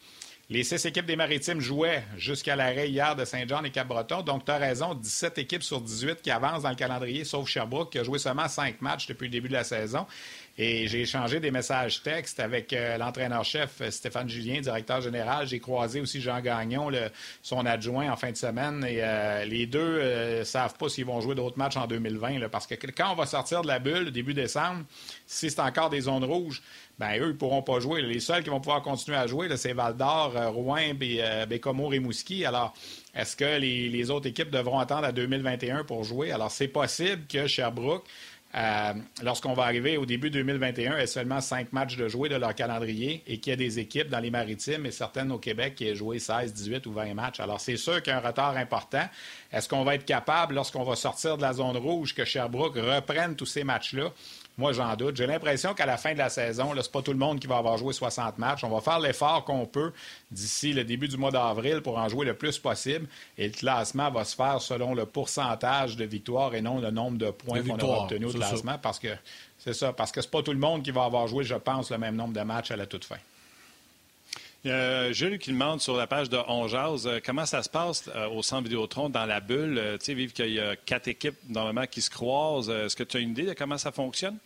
Les 0.52 0.64
six 0.64 0.84
équipes 0.84 1.06
des 1.06 1.14
Maritimes 1.14 1.60
jouaient 1.60 2.02
jusqu'à 2.16 2.56
l'arrêt 2.56 2.90
hier 2.90 3.14
de 3.14 3.24
Saint-Jean 3.24 3.62
et 3.62 3.70
Cap-Breton. 3.70 4.22
Donc, 4.22 4.44
tu 4.44 4.50
as 4.50 4.56
raison, 4.56 4.94
17 4.94 5.38
équipes 5.38 5.62
sur 5.62 5.80
18 5.80 6.22
qui 6.22 6.30
avancent 6.32 6.64
dans 6.64 6.70
le 6.70 6.74
calendrier, 6.74 7.22
sauf 7.22 7.48
Sherbrooke, 7.48 7.92
qui 7.92 8.00
a 8.00 8.02
joué 8.02 8.18
seulement 8.18 8.48
cinq 8.48 8.82
matchs 8.82 9.06
depuis 9.06 9.26
le 9.26 9.30
début 9.30 9.46
de 9.46 9.52
la 9.52 9.62
saison. 9.62 10.06
Et 10.58 10.88
j'ai 10.88 11.02
échangé 11.02 11.40
des 11.40 11.50
messages 11.50 12.02
textes 12.02 12.40
avec 12.40 12.72
euh, 12.72 12.98
l'entraîneur-chef 12.98 13.80
euh, 13.80 13.90
Stéphane 13.90 14.28
Julien, 14.28 14.60
directeur 14.60 15.00
général. 15.00 15.46
J'ai 15.46 15.58
croisé 15.58 16.00
aussi 16.00 16.20
Jean 16.20 16.40
Gagnon, 16.40 16.90
son 17.42 17.64
adjoint, 17.64 18.10
en 18.10 18.16
fin 18.16 18.30
de 18.30 18.36
semaine. 18.36 18.84
Et 18.84 18.98
euh, 19.00 19.44
les 19.44 19.66
deux 19.66 20.38
ne 20.40 20.44
savent 20.44 20.74
pas 20.74 20.88
s'ils 20.88 21.06
vont 21.06 21.20
jouer 21.20 21.34
d'autres 21.34 21.58
matchs 21.58 21.76
en 21.76 21.86
2020. 21.86 22.48
parce 22.50 22.66
que 22.66 22.74
quand 22.74 23.12
on 23.12 23.14
va 23.14 23.26
sortir 23.26 23.62
de 23.62 23.68
la 23.68 23.78
bulle, 23.78 24.10
début 24.10 24.34
décembre, 24.34 24.84
si 25.26 25.50
c'est 25.50 25.60
encore 25.60 25.88
des 25.88 26.02
zones 26.02 26.24
rouges, 26.24 26.62
ben 26.98 27.18
eux, 27.18 27.28
ils 27.28 27.28
ne 27.28 27.32
pourront 27.32 27.62
pas 27.62 27.80
jouer. 27.80 28.02
Les 28.02 28.20
seuls 28.20 28.42
qui 28.42 28.50
vont 28.50 28.60
pouvoir 28.60 28.82
continuer 28.82 29.16
à 29.16 29.26
jouer, 29.26 29.48
c'est 29.56 29.72
Val 29.72 29.96
d'Or, 29.96 30.34
Rouen, 30.52 30.92
Bécomo, 31.48 31.88
Rimouski. 31.88 32.44
Alors, 32.44 32.74
est-ce 33.14 33.34
que 33.36 33.58
les, 33.58 33.88
les, 33.88 34.10
autres 34.10 34.28
équipes 34.28 34.50
devront 34.50 34.78
attendre 34.78 35.04
à 35.04 35.12
2021 35.12 35.84
pour 35.84 36.04
jouer? 36.04 36.30
Alors, 36.30 36.50
c'est 36.50 36.68
possible 36.68 37.26
que 37.26 37.46
Sherbrooke 37.46 38.04
euh, 38.54 38.94
lorsqu'on 39.22 39.52
va 39.52 39.62
arriver 39.64 39.96
au 39.96 40.06
début 40.06 40.30
2021, 40.30 40.96
il 40.96 41.00
y 41.00 41.02
a 41.02 41.06
seulement 41.06 41.40
cinq 41.40 41.72
matchs 41.72 41.96
de 41.96 42.08
jouer 42.08 42.28
de 42.28 42.34
leur 42.34 42.54
calendrier 42.54 43.22
et 43.26 43.38
qu'il 43.38 43.52
y 43.52 43.54
a 43.54 43.56
des 43.56 43.78
équipes 43.78 44.08
dans 44.08 44.18
les 44.18 44.30
maritimes 44.30 44.86
et 44.86 44.90
certaines 44.90 45.30
au 45.30 45.38
Québec 45.38 45.76
qui 45.76 45.86
aient 45.86 45.94
joué 45.94 46.18
16, 46.18 46.52
18 46.52 46.86
ou 46.86 46.92
20 46.92 47.14
matchs. 47.14 47.38
Alors, 47.38 47.60
c'est 47.60 47.76
sûr 47.76 48.02
qu'il 48.02 48.12
y 48.12 48.14
a 48.14 48.18
un 48.18 48.26
retard 48.26 48.56
important. 48.56 49.08
Est-ce 49.52 49.68
qu'on 49.68 49.84
va 49.84 49.94
être 49.94 50.04
capable, 50.04 50.54
lorsqu'on 50.54 50.82
va 50.82 50.96
sortir 50.96 51.36
de 51.36 51.42
la 51.42 51.52
zone 51.52 51.76
rouge, 51.76 52.14
que 52.14 52.24
Sherbrooke 52.24 52.76
reprenne 52.76 53.36
tous 53.36 53.46
ces 53.46 53.62
matchs-là? 53.62 54.12
Moi, 54.60 54.74
j'en 54.74 54.94
doute. 54.94 55.16
J'ai 55.16 55.26
l'impression 55.26 55.72
qu'à 55.72 55.86
la 55.86 55.96
fin 55.96 56.12
de 56.12 56.18
la 56.18 56.28
saison, 56.28 56.72
ce 56.72 56.76
n'est 56.76 56.82
pas 56.92 57.00
tout 57.00 57.12
le 57.12 57.18
monde 57.18 57.40
qui 57.40 57.46
va 57.46 57.56
avoir 57.56 57.78
joué 57.78 57.94
60 57.94 58.36
matchs. 58.36 58.62
On 58.62 58.68
va 58.68 58.82
faire 58.82 59.00
l'effort 59.00 59.42
qu'on 59.46 59.64
peut 59.64 59.90
d'ici 60.30 60.74
le 60.74 60.84
début 60.84 61.08
du 61.08 61.16
mois 61.16 61.30
d'avril 61.30 61.80
pour 61.80 61.96
en 61.96 62.10
jouer 62.10 62.26
le 62.26 62.34
plus 62.34 62.58
possible. 62.58 63.06
Et 63.38 63.48
le 63.48 63.54
classement 63.54 64.10
va 64.10 64.22
se 64.22 64.36
faire 64.36 64.60
selon 64.60 64.94
le 64.94 65.06
pourcentage 65.06 65.96
de 65.96 66.04
victoires 66.04 66.54
et 66.54 66.60
non 66.60 66.78
le 66.78 66.90
nombre 66.90 67.16
de 67.16 67.30
points 67.30 67.62
qu'on 67.62 67.78
aura 67.78 68.02
obtenus 68.02 68.34
au 68.34 68.38
classement. 68.38 68.76
Parce 68.76 68.98
que 68.98 69.08
c'est 69.58 69.72
ça, 69.72 69.94
parce 69.94 70.12
que 70.12 70.20
c'est 70.20 70.30
pas 70.30 70.42
tout 70.42 70.52
le 70.52 70.58
monde 70.58 70.82
qui 70.82 70.90
va 70.90 71.04
avoir 71.04 71.26
joué, 71.26 71.42
je 71.42 71.54
pense, 71.54 71.90
le 71.90 71.96
même 71.96 72.14
nombre 72.14 72.34
de 72.34 72.42
matchs 72.42 72.70
à 72.70 72.76
la 72.76 72.84
toute 72.84 73.06
fin. 73.06 73.16
Euh, 74.66 75.10
Jules 75.14 75.38
qui 75.38 75.52
demande 75.52 75.80
sur 75.80 75.96
la 75.96 76.06
page 76.06 76.28
de 76.28 76.36
Onjaz 76.36 77.06
euh, 77.06 77.18
comment 77.24 77.46
ça 77.46 77.62
se 77.62 77.70
passe 77.70 78.10
euh, 78.14 78.28
au 78.28 78.42
centre 78.42 78.64
Vidéotron 78.64 79.08
dans 79.08 79.24
la 79.24 79.40
bulle? 79.40 79.78
Euh, 79.78 79.96
tu 79.96 80.04
sais, 80.04 80.14
vive 80.14 80.32
qu'il 80.32 80.52
y 80.52 80.60
a 80.60 80.76
quatre 80.76 81.08
équipes 81.08 81.38
normalement 81.48 81.86
qui 81.86 82.02
se 82.02 82.10
croisent. 82.10 82.68
Est-ce 82.68 82.94
que 82.94 83.02
tu 83.02 83.16
as 83.16 83.20
une 83.20 83.30
idée 83.30 83.46
de 83.46 83.54
comment 83.54 83.78
ça 83.78 83.90
fonctionne? 83.90 84.36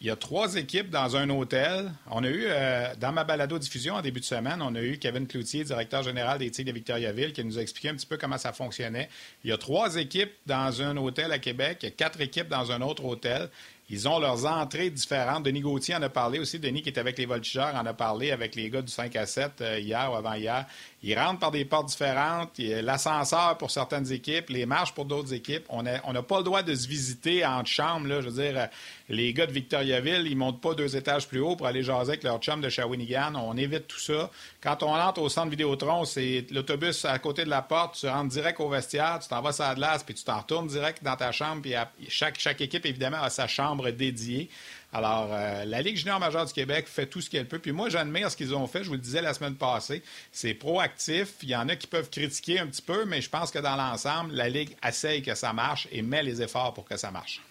Il 0.00 0.06
y 0.06 0.10
a 0.10 0.16
trois 0.16 0.54
équipes 0.54 0.90
dans 0.90 1.16
un 1.16 1.28
hôtel. 1.28 1.90
On 2.10 2.22
a 2.22 2.28
eu, 2.28 2.44
euh, 2.46 2.94
dans 3.00 3.10
ma 3.10 3.24
balado-diffusion 3.24 3.94
en 3.94 4.00
début 4.00 4.20
de 4.20 4.24
semaine, 4.24 4.62
on 4.62 4.74
a 4.76 4.80
eu 4.80 4.96
Kevin 4.98 5.26
Cloutier, 5.26 5.64
directeur 5.64 6.04
général 6.04 6.38
des 6.38 6.50
Tigres 6.52 6.68
de 6.68 6.74
Victoriaville, 6.74 7.32
qui 7.32 7.44
nous 7.44 7.58
a 7.58 7.62
expliqué 7.62 7.88
un 7.88 7.94
petit 7.94 8.06
peu 8.06 8.16
comment 8.16 8.38
ça 8.38 8.52
fonctionnait. 8.52 9.08
Il 9.42 9.50
y 9.50 9.52
a 9.52 9.58
trois 9.58 9.96
équipes 9.96 10.32
dans 10.46 10.82
un 10.82 10.96
hôtel 10.96 11.32
à 11.32 11.40
Québec, 11.40 11.78
il 11.82 11.86
y 11.86 11.88
a 11.88 11.90
quatre 11.90 12.20
équipes 12.20 12.48
dans 12.48 12.70
un 12.70 12.80
autre 12.80 13.04
hôtel. 13.04 13.50
Ils 13.90 14.06
ont 14.06 14.18
leurs 14.18 14.44
entrées 14.44 14.90
différentes. 14.90 15.44
Denis 15.44 15.62
Gauthier 15.62 15.94
en 15.94 16.02
a 16.02 16.10
parlé 16.10 16.38
aussi. 16.38 16.58
Denis, 16.58 16.82
qui 16.82 16.90
est 16.90 16.98
avec 16.98 17.16
les 17.16 17.24
voltigeurs, 17.24 17.74
en 17.74 17.86
a 17.86 17.94
parlé 17.94 18.30
avec 18.30 18.54
les 18.54 18.68
gars 18.68 18.82
du 18.82 18.92
5 18.92 19.16
à 19.16 19.24
7 19.24 19.52
euh, 19.62 19.78
hier 19.80 20.12
ou 20.12 20.14
avant-hier. 20.14 20.66
Ils 21.02 21.16
rentrent 21.16 21.38
par 21.38 21.52
des 21.52 21.64
portes 21.64 21.88
différentes. 21.88 22.58
L'ascenseur 22.58 23.56
pour 23.56 23.70
certaines 23.70 24.10
équipes, 24.10 24.50
les 24.50 24.66
marches 24.66 24.92
pour 24.92 25.04
d'autres 25.04 25.32
équipes. 25.32 25.64
On 25.68 25.82
n'a 25.82 26.22
pas 26.22 26.38
le 26.38 26.44
droit 26.44 26.62
de 26.62 26.74
se 26.74 26.88
visiter 26.88 27.46
en 27.46 27.64
chambre. 27.64 28.08
Là. 28.08 28.20
Je 28.20 28.28
veux 28.28 28.42
dire, 28.42 28.58
euh, 28.58 28.66
les 29.08 29.32
gars 29.32 29.46
de 29.46 29.52
Victoriaville, 29.52 30.26
ils 30.26 30.36
montent 30.36 30.60
pas 30.60 30.74
deux 30.74 30.96
étages 30.96 31.28
plus 31.28 31.40
haut 31.40 31.54
pour 31.54 31.68
aller 31.68 31.84
jaser 31.84 32.10
avec 32.10 32.24
leur 32.24 32.38
chum 32.38 32.60
de 32.60 32.68
Shawinigan. 32.68 33.34
On 33.36 33.56
évite 33.56 33.86
tout 33.86 34.00
ça. 34.00 34.28
Quand 34.60 34.82
on 34.82 34.92
entre 34.92 35.22
au 35.22 35.28
centre 35.28 35.50
Vidéotron, 35.50 36.04
c'est 36.04 36.46
l'autobus 36.50 37.04
à 37.04 37.18
côté 37.20 37.44
de 37.44 37.50
la 37.50 37.62
porte. 37.62 37.96
Tu 38.00 38.08
rentres 38.08 38.30
direct 38.30 38.58
au 38.58 38.68
vestiaire, 38.68 39.20
tu 39.22 39.28
t'en 39.28 39.40
vas 39.40 39.52
sur 39.52 39.64
la 39.64 39.76
glace, 39.76 40.02
puis 40.02 40.14
tu 40.14 40.24
t'en 40.24 40.38
retournes 40.38 40.66
direct 40.66 41.04
dans 41.04 41.16
ta 41.16 41.30
chambre. 41.30 41.62
Puis 41.62 41.74
chaque, 42.08 42.40
chaque 42.40 42.60
équipe, 42.60 42.84
évidemment, 42.86 43.22
a 43.22 43.30
sa 43.30 43.46
chambre 43.46 43.90
dédiée. 43.90 44.50
Alors, 44.92 45.28
euh, 45.32 45.64
la 45.66 45.82
Ligue 45.82 45.96
junior 45.96 46.18
majeure 46.18 46.46
du 46.46 46.52
Québec 46.52 46.86
fait 46.88 47.06
tout 47.06 47.20
ce 47.20 47.28
qu'elle 47.28 47.46
peut. 47.46 47.58
Puis 47.58 47.72
moi, 47.72 47.90
j'admire 47.90 48.30
ce 48.30 48.36
qu'ils 48.36 48.54
ont 48.54 48.66
fait. 48.66 48.82
Je 48.82 48.88
vous 48.88 48.94
le 48.94 49.00
disais 49.00 49.20
la 49.20 49.34
semaine 49.34 49.54
passée. 49.54 50.02
C'est 50.32 50.54
proactif. 50.54 51.34
Il 51.42 51.50
y 51.50 51.56
en 51.56 51.68
a 51.68 51.76
qui 51.76 51.86
peuvent 51.86 52.08
critiquer 52.08 52.58
un 52.60 52.66
petit 52.66 52.80
peu, 52.80 53.04
mais 53.04 53.20
je 53.20 53.28
pense 53.28 53.50
que 53.50 53.58
dans 53.58 53.76
l'ensemble, 53.76 54.32
la 54.32 54.48
Ligue 54.48 54.74
essaye 54.82 55.22
que 55.22 55.34
ça 55.34 55.52
marche 55.52 55.88
et 55.92 56.00
met 56.00 56.22
les 56.22 56.40
efforts 56.40 56.72
pour 56.72 56.86
que 56.86 56.96
ça 56.96 57.10
marche. 57.10 57.42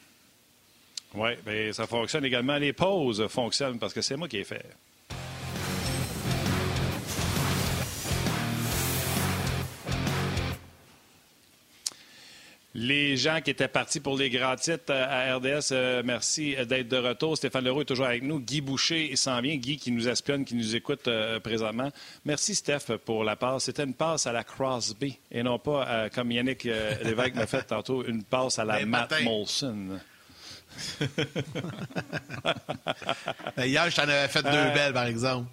Oui, 1.14 1.32
mais 1.46 1.74
ça 1.74 1.86
fonctionne 1.86 2.26
également. 2.26 2.58
Les 2.58 2.74
pauses 2.74 3.28
fonctionnent 3.28 3.80
parce 3.80 3.94
que 3.94 4.02
c'est 4.02 4.18
moi 4.18 4.28
qui 4.28 4.38
ai 4.38 4.44
fait. 4.44 4.66
Les 12.80 13.18
gens 13.18 13.42
qui 13.42 13.50
étaient 13.50 13.68
partis 13.68 14.00
pour 14.00 14.16
les 14.16 14.30
grands 14.30 14.56
titres 14.56 14.94
à 14.94 15.36
RDS, 15.36 15.72
euh, 15.72 16.04
merci 16.06 16.56
d'être 16.68 16.88
de 16.88 16.98
retour. 16.98 17.36
Stéphane 17.36 17.66
Leroux 17.66 17.82
est 17.82 17.86
toujours 17.86 18.06
avec 18.06 18.22
nous. 18.22 18.40
Guy 18.40 18.62
Boucher 18.62 19.16
s'en 19.16 19.42
vient. 19.42 19.56
Guy 19.56 19.78
qui 19.78 19.92
nous 19.92 20.08
espionne, 20.08 20.46
qui 20.46 20.54
nous 20.54 20.76
écoute 20.76 21.08
euh, 21.08 21.40
présentement. 21.40 21.90
Merci, 22.24 22.54
Steph, 22.54 22.96
pour 23.04 23.24
la 23.24 23.36
passe. 23.36 23.64
C'était 23.64 23.84
une 23.84 23.96
passe 23.96 24.28
à 24.28 24.32
la 24.32 24.44
Crosby 24.44 25.18
et 25.32 25.42
non 25.42 25.58
pas, 25.58 25.88
euh, 25.88 26.10
comme 26.14 26.32
Yannick 26.32 26.66
Lévesque 27.04 27.34
m'a 27.34 27.48
fait 27.48 27.64
tantôt, 27.64 28.06
une 28.06 28.22
passe 28.24 28.60
à 28.60 28.66
la 28.66 28.86
Matt 28.86 29.24
Molson. 29.24 29.98
Hier, 33.58 33.90
je 33.90 33.96
t'en 33.96 34.04
avais 34.04 34.28
fait 34.28 34.44
deux 34.44 34.74
belles, 34.76 34.94
par 34.94 35.08
exemple. 35.08 35.50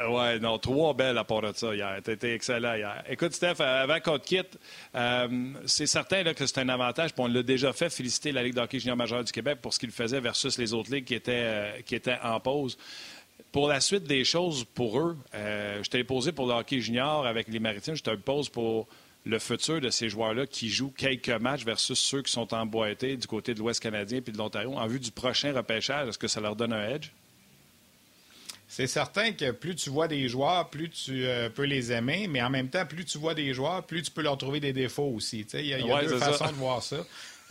Euh, 0.00 0.08
oui, 0.08 0.40
non, 0.40 0.58
trois 0.58 0.94
belles 0.94 1.18
à 1.18 1.24
part 1.24 1.42
de 1.42 1.52
ça 1.54 1.74
hier. 1.74 2.00
T'étais 2.02 2.34
excellent 2.34 2.74
hier. 2.74 3.02
Écoute, 3.08 3.32
Steph, 3.32 3.56
euh, 3.60 3.82
avant 3.82 4.00
qu'on 4.00 4.18
te 4.18 4.26
quitte, 4.26 4.58
euh, 4.94 5.52
c'est 5.66 5.86
certain 5.86 6.22
là, 6.22 6.34
que 6.34 6.46
c'est 6.46 6.58
un 6.58 6.68
avantage. 6.68 7.12
Puis 7.14 7.22
on 7.22 7.28
l'a 7.28 7.42
déjà 7.42 7.72
fait 7.72 7.90
féliciter 7.90 8.32
la 8.32 8.42
Ligue 8.42 8.54
d'hockey 8.54 8.78
junior 8.78 8.96
majeure 8.96 9.24
du 9.24 9.32
Québec 9.32 9.58
pour 9.62 9.72
ce 9.72 9.78
qu'il 9.78 9.90
faisait 9.90 10.20
versus 10.20 10.58
les 10.58 10.74
autres 10.74 10.92
ligues 10.92 11.04
qui 11.04 11.14
étaient, 11.14 11.82
qui 11.84 11.94
étaient 11.94 12.18
en 12.22 12.40
pause. 12.40 12.78
Pour 13.52 13.68
la 13.68 13.80
suite 13.80 14.04
des 14.04 14.24
choses 14.24 14.64
pour 14.64 14.98
eux, 15.00 15.16
je 15.32 15.88
t'ai 15.88 16.04
posé 16.04 16.32
pour 16.32 16.46
le 16.46 16.54
hockey 16.54 16.80
junior 16.80 17.26
avec 17.26 17.48
les 17.48 17.58
Maritimes, 17.58 17.94
je 17.94 18.02
te 18.02 18.14
pose 18.14 18.48
pour 18.48 18.86
le 19.24 19.38
futur 19.38 19.80
de 19.80 19.90
ces 19.90 20.08
joueurs-là 20.08 20.46
qui 20.46 20.68
jouent 20.68 20.92
quelques 20.96 21.28
matchs 21.30 21.64
versus 21.64 21.98
ceux 21.98 22.22
qui 22.22 22.32
sont 22.32 22.52
emboîtés 22.54 23.16
du 23.16 23.26
côté 23.26 23.54
de 23.54 23.58
l'Ouest 23.58 23.82
canadien 23.82 24.18
et 24.18 24.30
de 24.30 24.38
l'Ontario 24.38 24.74
en 24.74 24.86
vue 24.86 25.00
du 25.00 25.10
prochain 25.10 25.52
repêchage. 25.54 26.08
Est-ce 26.08 26.18
que 26.18 26.28
ça 26.28 26.40
leur 26.40 26.54
donne 26.54 26.72
un 26.72 26.88
edge? 26.88 27.10
C'est 28.68 28.86
certain 28.86 29.32
que 29.32 29.52
plus 29.52 29.76
tu 29.76 29.90
vois 29.90 30.08
des 30.08 30.28
joueurs, 30.28 30.68
plus 30.70 30.90
tu 30.90 31.24
euh, 31.24 31.48
peux 31.48 31.64
les 31.64 31.92
aimer, 31.92 32.26
mais 32.28 32.42
en 32.42 32.50
même 32.50 32.68
temps, 32.68 32.84
plus 32.84 33.04
tu 33.04 33.18
vois 33.18 33.34
des 33.34 33.54
joueurs, 33.54 33.84
plus 33.84 34.02
tu 34.02 34.10
peux 34.10 34.22
leur 34.22 34.36
trouver 34.36 34.58
des 34.58 34.72
défauts 34.72 35.12
aussi. 35.14 35.46
Il 35.54 35.66
y 35.66 35.74
a, 35.74 36.02
deux 36.02 36.18
façons 36.18 36.48
de 36.48 36.52
voir 36.52 36.82
ça. 36.82 36.96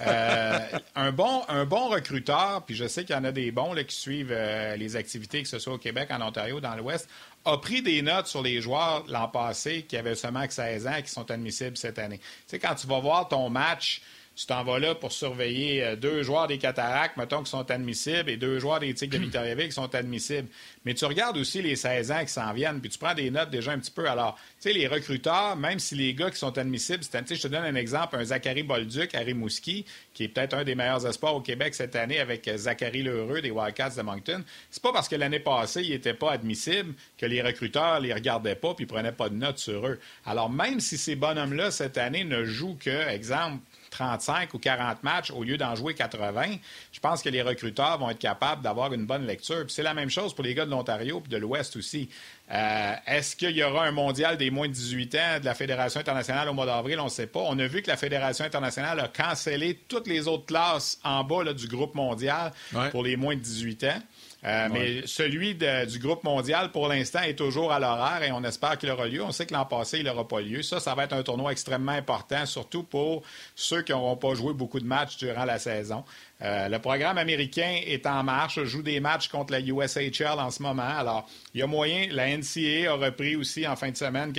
Euh, 0.01 0.59
un, 0.95 1.11
bon, 1.13 1.43
un 1.47 1.63
bon 1.63 1.87
recruteur, 1.87 2.63
puis 2.65 2.75
je 2.75 2.85
sais 2.85 3.05
qu'il 3.05 3.15
y 3.15 3.17
en 3.17 3.23
a 3.23 3.31
des 3.31 3.51
bons 3.51 3.73
là, 3.73 3.85
qui 3.85 3.95
suivent 3.95 4.33
euh, 4.33 4.75
les 4.75 4.97
activités, 4.97 5.41
que 5.41 5.47
ce 5.47 5.57
soit 5.57 5.73
au 5.73 5.77
Québec, 5.77 6.09
en 6.11 6.21
Ontario, 6.21 6.59
dans 6.59 6.75
l'Ouest, 6.75 7.07
a 7.45 7.57
pris 7.57 7.81
des 7.81 8.01
notes 8.01 8.27
sur 8.27 8.41
les 8.41 8.59
joueurs 8.61 9.05
l'an 9.07 9.29
passé 9.29 9.83
qui 9.83 9.95
avaient 9.95 10.15
seulement 10.15 10.45
que 10.45 10.53
16 10.53 10.87
ans 10.87 10.95
et 10.97 11.03
qui 11.03 11.11
sont 11.11 11.31
admissibles 11.31 11.77
cette 11.77 11.99
année. 11.99 12.17
Tu 12.17 12.25
sais, 12.47 12.59
quand 12.59 12.75
tu 12.75 12.87
vas 12.87 12.99
voir 12.99 13.29
ton 13.29 13.49
match 13.49 14.01
tu 14.35 14.45
t'en 14.47 14.63
vas 14.63 14.79
là 14.79 14.95
pour 14.95 15.11
surveiller 15.11 15.83
euh, 15.83 15.95
deux 15.95 16.21
joueurs 16.21 16.47
des 16.47 16.57
cataractes, 16.57 17.15
mettons, 17.15 17.43
qui 17.43 17.49
sont 17.49 17.69
admissibles, 17.71 18.29
et 18.29 18.37
deux 18.37 18.59
joueurs 18.59 18.79
des 18.79 18.93
Tigres 18.93 19.17
de 19.17 19.23
Victoriaville 19.23 19.67
qui 19.67 19.71
sont 19.73 19.93
admissibles. 19.95 20.49
Mais 20.83 20.93
tu 20.93 21.05
regardes 21.05 21.37
aussi 21.37 21.61
les 21.61 21.75
16 21.75 22.11
ans 22.11 22.21
qui 22.21 22.31
s'en 22.31 22.51
viennent, 22.53 22.81
puis 22.81 22.89
tu 22.89 22.99
prends 22.99 23.13
des 23.13 23.31
notes 23.31 23.49
déjà 23.49 23.71
un 23.71 23.79
petit 23.79 23.91
peu. 23.91 24.09
Alors, 24.09 24.35
tu 24.35 24.69
sais, 24.69 24.73
les 24.73 24.87
recruteurs, 24.87 25.55
même 25.55 25.79
si 25.79 25.95
les 25.95 26.13
gars 26.13 26.29
qui 26.29 26.37
sont 26.37 26.57
admissibles, 26.57 27.03
je 27.03 27.41
te 27.41 27.47
donne 27.47 27.63
un 27.63 27.75
exemple, 27.75 28.17
un 28.17 28.25
Zachary 28.25 28.63
Bolduc 28.63 29.15
à 29.15 29.19
Rimouski, 29.19 29.85
qui 30.13 30.25
est 30.25 30.27
peut-être 30.27 30.53
un 30.53 30.63
des 30.63 30.75
meilleurs 30.75 31.05
espoirs 31.07 31.35
au 31.35 31.41
Québec 31.41 31.73
cette 31.73 31.95
année 31.95 32.19
avec 32.19 32.47
euh, 32.47 32.57
Zachary 32.57 33.03
Lheureux 33.03 33.41
des 33.41 33.51
Wildcats 33.51 33.91
de 33.91 34.01
Moncton. 34.01 34.43
C'est 34.69 34.83
pas 34.83 34.91
parce 34.91 35.07
que 35.07 35.15
l'année 35.15 35.39
passée, 35.39 35.81
il 35.83 35.91
n'était 35.91 36.13
pas 36.13 36.33
admissible 36.33 36.93
que 37.17 37.25
les 37.25 37.41
recruteurs 37.41 37.99
les 38.01 38.13
regardaient 38.13 38.55
pas 38.55 38.73
puis 38.73 38.85
prenaient 38.85 39.11
pas 39.11 39.29
de 39.29 39.35
notes 39.35 39.59
sur 39.59 39.87
eux. 39.87 39.99
Alors, 40.25 40.49
même 40.49 40.81
si 40.81 40.97
ces 40.97 41.15
bonhommes-là, 41.15 41.71
cette 41.71 41.97
année, 41.97 42.25
ne 42.25 42.43
jouent 42.43 42.77
que, 42.79 43.09
exemple, 43.09 43.59
35 43.95 44.53
ou 44.53 44.59
40 44.59 45.03
matchs 45.03 45.31
au 45.31 45.43
lieu 45.43 45.57
d'en 45.57 45.73
jouer 45.75 45.93
80, 45.93 46.57
je 46.91 46.99
pense 46.99 47.21
que 47.21 47.29
les 47.29 47.41
recruteurs 47.41 47.97
vont 47.97 48.09
être 48.09 48.19
capables 48.19 48.61
d'avoir 48.61 48.91
une 48.93 49.05
bonne 49.05 49.25
lecture. 49.25 49.65
c'est 49.69 49.83
la 49.83 49.93
même 49.93 50.09
chose 50.09 50.33
pour 50.33 50.43
les 50.43 50.53
gars 50.53 50.65
de 50.65 50.71
l'Ontario 50.71 51.23
et 51.25 51.29
de 51.29 51.37
l'Ouest 51.37 51.77
aussi. 51.77 52.09
Euh, 52.51 52.93
est-ce 53.07 53.35
qu'il 53.35 53.51
y 53.51 53.63
aura 53.63 53.85
un 53.85 53.91
mondial 53.91 54.37
des 54.37 54.51
moins 54.51 54.67
de 54.67 54.73
18 54.73 55.15
ans 55.15 55.39
de 55.39 55.45
la 55.45 55.55
Fédération 55.55 55.99
internationale 55.99 56.49
au 56.49 56.53
mois 56.53 56.65
d'avril? 56.65 56.99
On 56.99 57.05
ne 57.05 57.09
sait 57.09 57.27
pas. 57.27 57.39
On 57.39 57.57
a 57.57 57.67
vu 57.67 57.81
que 57.81 57.87
la 57.87 57.97
Fédération 57.97 58.45
internationale 58.45 58.99
a 58.99 59.07
cancellé 59.07 59.79
toutes 59.87 60.07
les 60.07 60.27
autres 60.27 60.45
classes 60.45 60.99
en 61.03 61.23
bas 61.23 61.53
du 61.53 61.67
groupe 61.67 61.95
mondial 61.95 62.51
pour 62.91 63.03
les 63.03 63.15
moins 63.15 63.35
de 63.35 63.39
18 63.39 63.83
ans. 63.85 64.01
Euh, 64.43 64.67
mais 64.71 65.07
celui 65.07 65.55
du 65.55 65.99
groupe 65.99 66.23
mondial, 66.23 66.71
pour 66.71 66.87
l'instant, 66.87 67.21
est 67.21 67.33
toujours 67.33 67.71
à 67.71 67.79
l'horaire 67.79 68.21
et 68.21 68.31
on 68.31 68.43
espère 68.43 68.77
qu'il 68.77 68.91
aura 68.91 69.07
lieu. 69.07 69.23
On 69.23 69.31
sait 69.31 69.45
que 69.45 69.53
l'an 69.53 69.65
passé, 69.65 69.99
il 69.99 70.05
n'aura 70.05 70.27
pas 70.27 70.39
lieu. 70.39 70.61
Ça, 70.61 70.79
ça 70.79 70.93
va 70.93 71.05
être 71.05 71.13
un 71.13 71.23
tournoi 71.23 71.51
extrêmement 71.51 71.93
important, 71.93 72.45
surtout 72.45 72.83
pour 72.83 73.23
ceux 73.55 73.81
qui 73.81 73.91
n'auront 73.91 74.17
pas 74.17 74.35
joué 74.35 74.53
beaucoup 74.53 74.79
de 74.79 74.85
matchs 74.85 75.17
durant 75.17 75.45
la 75.45 75.57
saison. 75.57 76.03
Euh, 76.41 76.67
le 76.69 76.79
programme 76.79 77.17
américain 77.17 77.79
est 77.85 78.05
en 78.05 78.23
marche, 78.23 78.63
joue 78.65 78.83
des 78.83 78.99
matchs 78.99 79.29
contre 79.29 79.53
la 79.53 79.61
USHL 79.61 80.39
en 80.39 80.51
ce 80.51 80.61
moment. 80.61 80.83
Alors, 80.83 81.27
il 81.53 81.61
y 81.61 81.63
a 81.63 81.67
moyen. 81.67 82.07
La 82.11 82.27
NCAA 82.27 82.91
a 82.91 82.93
repris 82.93 83.35
aussi 83.35 83.65
en 83.67 83.75
fin 83.75 83.89
de 83.89 83.97
semaine 83.97 84.33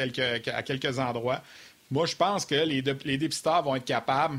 à 0.53 0.63
quelques 0.63 0.99
endroits. 0.99 1.43
Moi, 1.91 2.07
je 2.07 2.15
pense 2.15 2.45
que 2.45 2.55
les, 2.55 2.83
les 3.05 3.19
dépisteurs 3.19 3.63
vont 3.63 3.77
être 3.77 3.85
capables 3.85 4.39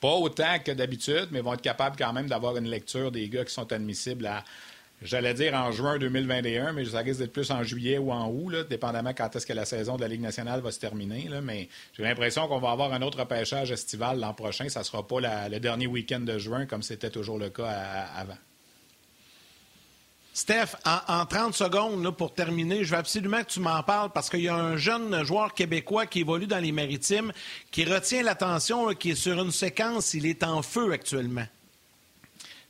pas 0.00 0.14
autant 0.14 0.58
que 0.64 0.72
d'habitude, 0.72 1.28
mais 1.30 1.40
vont 1.40 1.54
être 1.54 1.62
capables 1.62 1.96
quand 1.96 2.12
même 2.12 2.28
d'avoir 2.28 2.56
une 2.56 2.68
lecture 2.68 3.12
des 3.12 3.28
gars 3.28 3.44
qui 3.44 3.52
sont 3.52 3.72
admissibles 3.72 4.26
à, 4.26 4.44
j'allais 5.02 5.34
dire 5.34 5.54
en 5.54 5.70
juin 5.72 5.98
2021, 5.98 6.72
mais 6.72 6.84
ça 6.86 6.98
risque 7.00 7.20
d'être 7.20 7.32
plus 7.32 7.50
en 7.50 7.62
juillet 7.62 7.98
ou 7.98 8.12
en 8.12 8.28
août, 8.28 8.50
là, 8.50 8.64
dépendamment 8.64 9.12
quand 9.14 9.34
est-ce 9.34 9.46
que 9.46 9.52
la 9.52 9.64
saison 9.64 9.96
de 9.96 10.00
la 10.02 10.08
Ligue 10.08 10.20
nationale 10.22 10.60
va 10.60 10.70
se 10.70 10.80
terminer. 10.80 11.28
Mais 11.42 11.68
j'ai 11.94 12.02
l'impression 12.02 12.48
qu'on 12.48 12.58
va 12.58 12.70
avoir 12.70 12.92
un 12.92 13.02
autre 13.02 13.18
repêchage 13.18 13.70
estival 13.70 14.20
l'an 14.20 14.34
prochain. 14.34 14.68
Ça 14.68 14.80
ne 14.80 14.84
sera 14.84 15.06
pas 15.06 15.48
le 15.48 15.58
dernier 15.58 15.86
week-end 15.86 16.20
de 16.20 16.38
juin 16.38 16.66
comme 16.66 16.82
c'était 16.82 17.10
toujours 17.10 17.38
le 17.38 17.50
cas 17.50 17.68
avant. 17.68 18.38
Steph, 20.32 20.76
en, 20.84 21.26
30 21.26 21.54
secondes, 21.54 22.16
pour 22.16 22.32
terminer, 22.32 22.84
je 22.84 22.90
veux 22.92 22.98
absolument 22.98 23.42
que 23.42 23.50
tu 23.50 23.60
m'en 23.60 23.82
parles 23.82 24.10
parce 24.12 24.30
qu'il 24.30 24.42
y 24.42 24.48
a 24.48 24.54
un 24.54 24.76
jeune 24.76 25.24
joueur 25.24 25.54
québécois 25.54 26.06
qui 26.06 26.20
évolue 26.20 26.46
dans 26.46 26.60
les 26.60 26.72
maritimes 26.72 27.32
qui 27.70 27.84
retient 27.84 28.22
l'attention, 28.22 28.94
qui 28.94 29.10
est 29.10 29.14
sur 29.16 29.42
une 29.42 29.50
séquence, 29.50 30.14
il 30.14 30.26
est 30.26 30.44
en 30.44 30.62
feu 30.62 30.92
actuellement. 30.92 31.46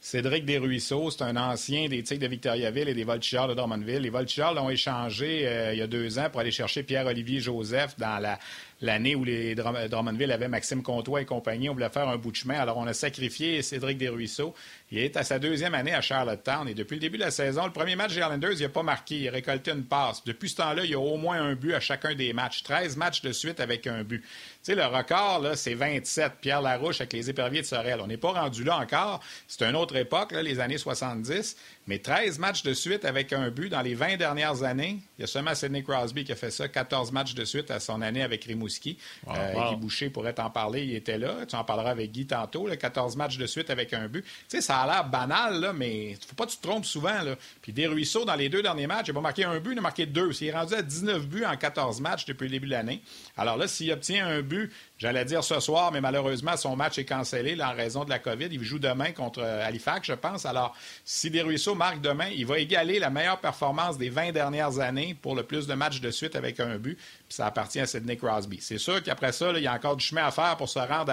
Cédric 0.02 0.46
Desruisseaux, 0.46 1.10
c'est 1.10 1.22
un 1.22 1.36
ancien 1.36 1.86
des 1.86 2.02
Tigres 2.02 2.22
de 2.22 2.28
Victoriaville 2.28 2.88
et 2.88 2.94
des 2.94 3.04
Voltigeurs 3.04 3.48
de 3.48 3.54
Drummondville. 3.54 3.98
Les 4.00 4.08
Voltigeurs 4.08 4.54
l'ont 4.54 4.70
échangé 4.70 5.46
euh, 5.46 5.74
il 5.74 5.78
y 5.78 5.82
a 5.82 5.86
deux 5.86 6.18
ans 6.18 6.30
pour 6.30 6.40
aller 6.40 6.50
chercher 6.50 6.82
Pierre-Olivier 6.82 7.40
Joseph 7.40 7.98
dans 7.98 8.18
la 8.18 8.38
l'année 8.80 9.14
où 9.14 9.24
les 9.24 9.54
Drummondville 9.54 10.32
avaient 10.32 10.48
Maxime 10.48 10.82
Comtois 10.82 11.22
et 11.22 11.24
compagnie. 11.24 11.68
On 11.68 11.74
voulait 11.74 11.90
faire 11.90 12.08
un 12.08 12.16
bout 12.16 12.30
de 12.30 12.36
chemin. 12.36 12.58
Alors, 12.58 12.78
on 12.78 12.86
a 12.86 12.92
sacrifié 12.94 13.62
Cédric 13.62 13.98
Desruisseaux. 13.98 14.54
Il 14.90 14.98
est 14.98 15.16
à 15.16 15.22
sa 15.22 15.38
deuxième 15.38 15.74
année 15.74 15.94
à 15.94 16.00
Charlottetown. 16.00 16.68
Et 16.68 16.74
depuis 16.74 16.94
le 16.94 17.00
début 17.00 17.18
de 17.18 17.24
la 17.24 17.30
saison, 17.30 17.66
le 17.66 17.72
premier 17.72 17.96
match 17.96 18.14
des 18.14 18.20
Islanders, 18.20 18.52
il 18.52 18.62
n'a 18.62 18.68
pas 18.68 18.82
marqué. 18.82 19.16
Il 19.16 19.28
a 19.28 19.32
récolté 19.32 19.70
une 19.70 19.84
passe. 19.84 20.24
Depuis 20.24 20.48
ce 20.48 20.56
temps-là, 20.56 20.84
il 20.84 20.90
y 20.90 20.94
a 20.94 20.98
au 20.98 21.16
moins 21.16 21.40
un 21.40 21.54
but 21.54 21.74
à 21.74 21.80
chacun 21.80 22.14
des 22.14 22.32
matchs. 22.32 22.62
13 22.62 22.96
matchs 22.96 23.22
de 23.22 23.32
suite 23.32 23.60
avec 23.60 23.86
un 23.86 24.02
but. 24.02 24.22
Tu 24.22 24.28
sais, 24.62 24.74
le 24.74 24.86
record, 24.86 25.40
là, 25.40 25.56
c'est 25.56 25.74
27. 25.74 26.34
Pierre 26.40 26.62
Larouche 26.62 27.00
avec 27.00 27.12
les 27.12 27.30
éperviers 27.30 27.60
de 27.60 27.66
Sorel. 27.66 28.00
On 28.00 28.06
n'est 28.06 28.16
pas 28.16 28.32
rendu 28.32 28.64
là 28.64 28.78
encore. 28.78 29.20
C'est 29.46 29.62
une 29.64 29.76
autre 29.76 29.96
époque, 29.96 30.32
là, 30.32 30.42
les 30.42 30.60
années 30.60 30.78
70. 30.78 31.56
Mais 31.90 31.98
13 31.98 32.38
matchs 32.38 32.62
de 32.62 32.72
suite 32.72 33.04
avec 33.04 33.32
un 33.32 33.50
but 33.50 33.68
dans 33.68 33.82
les 33.82 33.96
20 33.96 34.16
dernières 34.16 34.62
années. 34.62 35.00
Il 35.18 35.22
y 35.22 35.24
a 35.24 35.26
seulement 35.26 35.56
Sidney 35.56 35.82
Crosby 35.82 36.22
qui 36.22 36.30
a 36.30 36.36
fait 36.36 36.52
ça, 36.52 36.68
14 36.68 37.10
matchs 37.10 37.34
de 37.34 37.44
suite 37.44 37.68
à 37.72 37.80
son 37.80 38.00
année 38.00 38.22
avec 38.22 38.44
Rimouski. 38.44 38.96
Guy 39.26 39.74
Boucher 39.76 40.08
pourrait 40.08 40.34
t'en 40.34 40.50
parler, 40.50 40.84
il 40.84 40.94
était 40.94 41.18
là. 41.18 41.44
Tu 41.48 41.56
en 41.56 41.64
parleras 41.64 41.90
avec 41.90 42.12
Guy 42.12 42.28
tantôt, 42.28 42.68
14 42.68 43.16
matchs 43.16 43.38
de 43.38 43.46
suite 43.46 43.70
avec 43.70 43.92
un 43.92 44.06
but. 44.06 44.22
Tu 44.22 44.30
sais, 44.46 44.60
ça 44.60 44.76
a 44.82 44.86
l'air 44.86 45.04
banal, 45.04 45.58
là, 45.58 45.72
mais 45.72 46.10
il 46.12 46.16
faut 46.24 46.36
pas 46.36 46.46
que 46.46 46.52
tu 46.52 46.58
te 46.58 46.62
trompes 46.62 46.84
souvent. 46.84 47.22
Là. 47.22 47.34
Puis 47.60 47.72
Desruisseaux, 47.72 48.24
dans 48.24 48.36
les 48.36 48.48
deux 48.48 48.62
derniers 48.62 48.86
matchs, 48.86 49.08
il 49.08 49.10
n'a 49.10 49.14
pas 49.14 49.22
marqué 49.22 49.42
un 49.42 49.58
but, 49.58 49.72
il 49.72 49.78
a 49.78 49.82
marqué 49.82 50.06
deux. 50.06 50.30
Il 50.40 50.46
est 50.46 50.52
rendu 50.52 50.74
à 50.74 50.82
19 50.82 51.26
buts 51.26 51.44
en 51.44 51.56
14 51.56 52.00
matchs 52.00 52.24
depuis 52.24 52.44
le 52.44 52.50
début 52.50 52.66
de 52.66 52.70
l'année. 52.70 53.02
Alors 53.36 53.56
là, 53.56 53.66
s'il 53.66 53.90
obtient 53.90 54.28
un 54.28 54.42
but, 54.42 54.72
j'allais 55.00 55.24
dire 55.24 55.42
ce 55.42 55.58
soir, 55.58 55.90
mais 55.90 56.00
malheureusement, 56.00 56.56
son 56.56 56.76
match 56.76 56.98
est 56.98 57.06
cancellé 57.06 57.60
en 57.60 57.74
raison 57.74 58.04
de 58.04 58.10
la 58.10 58.18
COVID. 58.18 58.48
Il 58.50 58.62
joue 58.62 58.78
demain 58.78 59.12
contre 59.12 59.40
euh, 59.40 59.66
Halifax, 59.66 60.06
je 60.06 60.12
pense. 60.12 60.44
Alors, 60.46 60.76
si 61.04 61.30
Desruisseaux 61.30 61.74
marque 61.74 62.00
demain, 62.00 62.28
il 62.36 62.46
va 62.46 62.58
égaler 62.58 62.98
la 62.98 63.10
meilleure 63.10 63.40
performance 63.40 63.96
des 63.96 64.10
20 64.10 64.32
dernières 64.32 64.78
années 64.78 65.16
pour 65.20 65.34
le 65.34 65.42
plus 65.42 65.66
de 65.66 65.74
matchs 65.74 66.00
de 66.00 66.10
suite 66.10 66.36
avec 66.36 66.60
un 66.60 66.76
but. 66.76 66.96
Puis 66.96 67.36
ça 67.36 67.46
appartient 67.46 67.80
à 67.80 67.86
Sidney 67.86 68.16
Crosby. 68.16 68.58
C'est 68.60 68.78
sûr 68.78 69.02
qu'après 69.02 69.32
ça, 69.32 69.50
il 69.56 69.62
y 69.62 69.66
a 69.66 69.72
encore 69.72 69.96
du 69.96 70.04
chemin 70.04 70.26
à 70.26 70.30
faire 70.30 70.56
pour 70.56 70.68
se 70.68 70.78
rendre 70.78 71.12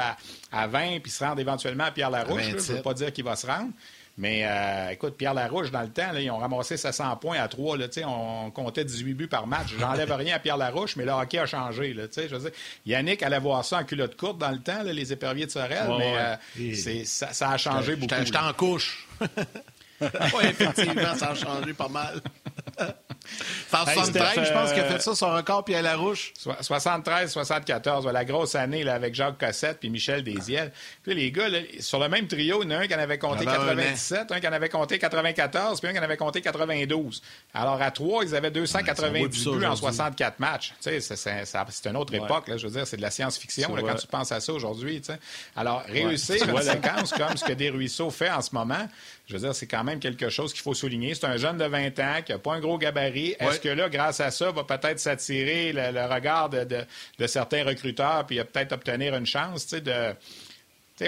à, 0.51 0.67
20 0.67 0.99
puis 0.99 1.09
se 1.09 1.23
rendre 1.23 1.39
éventuellement 1.39 1.85
à 1.85 1.91
Pierre 1.91 2.09
Larouche. 2.09 2.43
Je 2.43 2.55
ne 2.55 2.77
veux 2.77 2.81
pas 2.81 2.93
dire 2.93 3.13
qu'il 3.13 3.23
va 3.23 3.35
se 3.35 3.47
rendre. 3.47 3.71
Mais 4.18 4.41
euh, 4.45 4.89
écoute, 4.89 5.15
Pierre 5.15 5.36
Larouche, 5.36 5.70
dans 5.70 5.84
le 5.84 5.89
temps, 5.89 6.11
ils 6.15 6.32
ont 6.32 6.38
ramassé 6.38 6.76
700 6.76 7.18
points 7.18 7.39
à 7.39 7.47
3. 7.47 7.78
Là, 7.78 7.86
on 8.07 8.49
comptait 8.49 8.84
18 8.84 9.13
buts 9.13 9.28
par 9.28 9.45
match. 9.45 9.68
J'enlève 9.80 10.11
rien 10.18 10.36
à 10.36 10.39
Pierre 10.39 10.57
Larouche, 10.57 10.95
mais 10.95 11.05
le 11.05 11.11
hockey 11.11 11.38
a 11.38 11.45
changé. 11.45 11.93
Là, 11.93 12.05
je 12.15 12.36
veux 12.36 12.39
dire, 12.39 12.51
Yannick 12.86 13.22
allait 13.22 13.39
voir 13.39 13.63
ça 13.63 13.78
en 13.78 13.84
culotte 13.84 14.18
courte 14.18 14.39
dans 14.39 14.49
le 14.51 14.59
temps, 14.59 14.82
les 14.84 15.13
éperviers 15.13 15.45
de 15.45 15.51
Sorel, 15.51 15.88
mais 15.99 16.38
euh, 16.57 17.03
ça, 17.05 17.51
a 17.51 17.57
changé 17.57 17.95
beaucoup. 17.95 18.15
J'étais 18.24 18.38
en 18.38 18.53
couche. 18.53 19.07
oui, 20.01 20.43
effectivement, 20.43 21.15
ça 21.15 21.29
a 21.29 21.35
changé 21.35 21.73
pas 21.73 21.89
mal. 21.89 22.21
En 23.73 23.85
73, 23.85 24.47
je 24.47 24.53
pense 24.53 24.71
qu'il 24.71 24.81
a 24.81 24.85
fait 24.85 25.01
ça, 25.01 25.13
son 25.13 25.33
record, 25.33 25.63
puis 25.63 25.75
à 25.75 25.81
la 25.81 25.95
rouche. 25.95 26.33
73-74, 26.61 28.09
la 28.09 28.25
grosse 28.25 28.55
année 28.55 28.83
là, 28.83 28.93
avec 28.93 29.13
Jacques 29.13 29.37
Cossette 29.37 29.79
puis 29.79 29.89
Michel 29.89 30.23
Desiel. 30.23 30.71
Puis 31.03 31.13
les 31.13 31.31
gars, 31.31 31.47
sur 31.79 31.99
le 31.99 32.09
même 32.09 32.27
trio, 32.27 32.63
il 32.63 32.71
y 32.71 32.73
en 32.73 32.77
a 32.77 32.83
un 32.83 32.87
qui 32.87 32.95
en 32.95 32.99
avait 32.99 33.17
compté 33.17 33.45
97, 33.45 34.31
un 34.31 34.39
qui 34.39 34.47
en 34.47 34.53
avait 34.53 34.69
compté 34.69 34.97
94, 34.99 35.79
puis 35.79 35.89
un 35.89 35.93
qui 35.93 35.99
en 35.99 36.03
avait 36.03 36.17
compté 36.17 36.41
92. 36.41 37.21
Alors, 37.53 37.81
à 37.81 37.91
trois, 37.91 38.23
ils 38.23 38.35
avaient 38.35 38.51
290 38.51 39.45
buts 39.45 39.65
en 39.65 39.75
64 39.75 40.39
matchs. 40.39 40.73
Tu 40.81 41.01
sais, 41.01 41.15
c'est 41.15 41.89
une 41.89 41.97
autre 41.97 42.13
époque, 42.13 42.47
là, 42.47 42.57
je 42.57 42.67
veux 42.67 42.73
dire, 42.73 42.87
c'est 42.87 42.97
de 42.97 43.01
la 43.01 43.11
science-fiction 43.11 43.75
quand 43.75 43.95
tu 43.95 44.07
penses 44.07 44.31
à 44.31 44.39
ça 44.39 44.53
aujourd'hui. 44.53 45.01
Alors, 45.55 45.83
réussir 45.87 46.47
une 46.47 46.61
séquence 46.61 47.11
comme 47.11 47.35
ce 47.35 47.45
que 47.45 47.53
Desruisseaux 47.53 48.09
fait 48.09 48.29
en 48.29 48.41
ce 48.41 48.53
moment, 48.53 48.87
je 49.28 49.34
veux 49.34 49.39
dire, 49.39 49.53
c'est 49.53 49.67
quand 49.67 49.84
même 49.84 49.99
quelque 49.99 50.30
chose 50.30 50.53
qu'il 50.53 50.61
faut 50.61 50.73
souligner. 50.73 51.13
C'est 51.13 51.25
un 51.25 51.38
jeune 51.38 51.57
de 51.57 51.65
20 51.65 51.99
ans 51.99 52.21
qui 52.25 52.32
n'a 52.32 52.39
pas 52.39 52.53
un 52.53 52.59
gros 52.59 52.78
gabarit. 52.78 53.36
Est-ce 53.39 53.59
que 53.59 53.69
là, 53.69 53.89
grâce 53.89 54.21
à 54.21 54.32
ça, 54.32 54.51
va 54.51 54.63
peut-être 54.63 54.99
s'attirer 54.99 55.73
le, 55.73 56.13
regard 56.13 56.49
de, 56.49 57.28
certains 57.28 57.65
recruteurs 57.65 58.25
puis 58.25 58.38
peut-être 58.38 58.71
obtenir 58.71 59.15
une 59.15 59.25
chance 59.25 59.67
de 59.67 60.13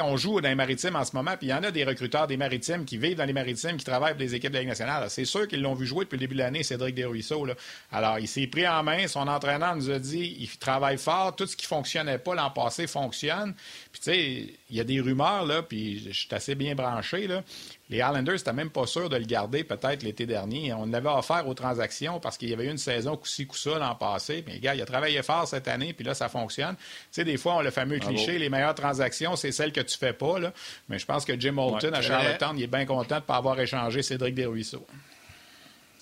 on 0.01 0.17
joue 0.17 0.39
dans 0.39 0.49
les 0.49 0.55
maritimes 0.55 0.95
en 0.95 1.03
ce 1.03 1.15
moment, 1.15 1.35
puis 1.35 1.47
il 1.47 1.49
y 1.49 1.53
en 1.53 1.63
a 1.63 1.71
des 1.71 1.83
recruteurs 1.83 2.27
des 2.27 2.37
maritimes 2.37 2.85
qui 2.85 2.97
vivent 2.97 3.17
dans 3.17 3.25
les 3.25 3.33
maritimes, 3.33 3.77
qui 3.77 3.85
travaillent 3.85 4.13
pour 4.13 4.19
des 4.19 4.35
équipes 4.35 4.51
de 4.51 4.55
la 4.55 4.59
Ligue 4.61 4.69
nationale. 4.69 5.09
C'est 5.09 5.25
sûr 5.25 5.47
qu'ils 5.47 5.61
l'ont 5.61 5.73
vu 5.73 5.85
jouer 5.85 6.05
depuis 6.05 6.17
le 6.17 6.21
début 6.21 6.35
de 6.35 6.39
l'année, 6.39 6.61
Cédric 6.63 6.93
Desruisseaux. 6.93 7.45
Là. 7.45 7.55
Alors, 7.91 8.19
il 8.19 8.27
s'est 8.27 8.45
pris 8.47 8.67
en 8.67 8.83
main. 8.83 9.07
Son 9.07 9.27
entraîneur 9.27 9.75
nous 9.75 9.89
a 9.89 9.97
dit 9.97 10.37
il 10.39 10.49
travaille 10.57 10.97
fort. 10.97 11.35
Tout 11.35 11.47
ce 11.47 11.55
qui 11.55 11.65
ne 11.65 11.69
fonctionnait 11.69 12.19
pas 12.19 12.35
l'an 12.35 12.51
passé 12.51 12.85
fonctionne. 12.85 13.55
Puis, 13.91 14.01
tu 14.01 14.11
sais, 14.11 14.45
il 14.69 14.75
y 14.75 14.79
a 14.79 14.83
des 14.83 15.01
rumeurs, 15.01 15.45
là, 15.45 15.63
puis 15.63 16.03
je 16.07 16.11
suis 16.11 16.27
assez 16.31 16.53
bien 16.53 16.75
branché. 16.75 17.25
Là. 17.25 17.43
Les 17.89 17.97
Islanders 17.97 18.35
n'étaient 18.35 18.53
même 18.53 18.69
pas 18.69 18.85
sûrs 18.85 19.09
de 19.09 19.17
le 19.17 19.25
garder 19.25 19.63
peut-être 19.63 20.03
l'été 20.03 20.27
dernier. 20.27 20.73
On 20.73 20.85
l'avait 20.85 21.09
offert 21.09 21.47
aux 21.47 21.55
transactions 21.55 22.19
parce 22.19 22.37
qu'il 22.37 22.49
y 22.49 22.53
avait 22.53 22.65
eu 22.65 22.69
une 22.69 22.77
saison 22.77 23.17
coup-ci, 23.17 23.47
coup-ça 23.47 23.79
l'an 23.79 23.95
passé. 23.95 24.43
Mais 24.45 24.59
gars, 24.59 24.75
il 24.75 24.81
a 24.81 24.85
travaillé 24.85 25.23
fort 25.23 25.47
cette 25.47 25.67
année, 25.67 25.93
puis 25.93 26.05
là, 26.05 26.13
ça 26.13 26.29
fonctionne. 26.29 26.75
Tu 26.75 26.83
sais, 27.11 27.23
des 27.23 27.37
fois, 27.37 27.55
on 27.55 27.61
le 27.61 27.71
fameux 27.71 27.97
cliché, 27.97 28.37
les 28.37 28.49
meilleures 28.49 28.75
transactions, 28.75 29.35
c'est 29.35 29.51
celles 29.51 29.71
que 29.71 29.81
tu 29.81 29.97
fais 29.97 30.13
pas. 30.13 30.37
Là. 30.37 30.53
Mais 30.87 30.99
je 30.99 31.05
pense 31.05 31.25
que 31.25 31.39
Jim 31.39 31.57
Holton 31.57 31.93
à 31.93 32.01
Charlottetown, 32.01 32.57
il 32.57 32.63
est 32.63 32.67
bien 32.67 32.85
content 32.85 33.15
de 33.15 33.21
ne 33.21 33.25
pas 33.25 33.37
avoir 33.37 33.59
échangé 33.59 34.03
Cédric 34.03 34.35
Desruisseaux. 34.35 34.85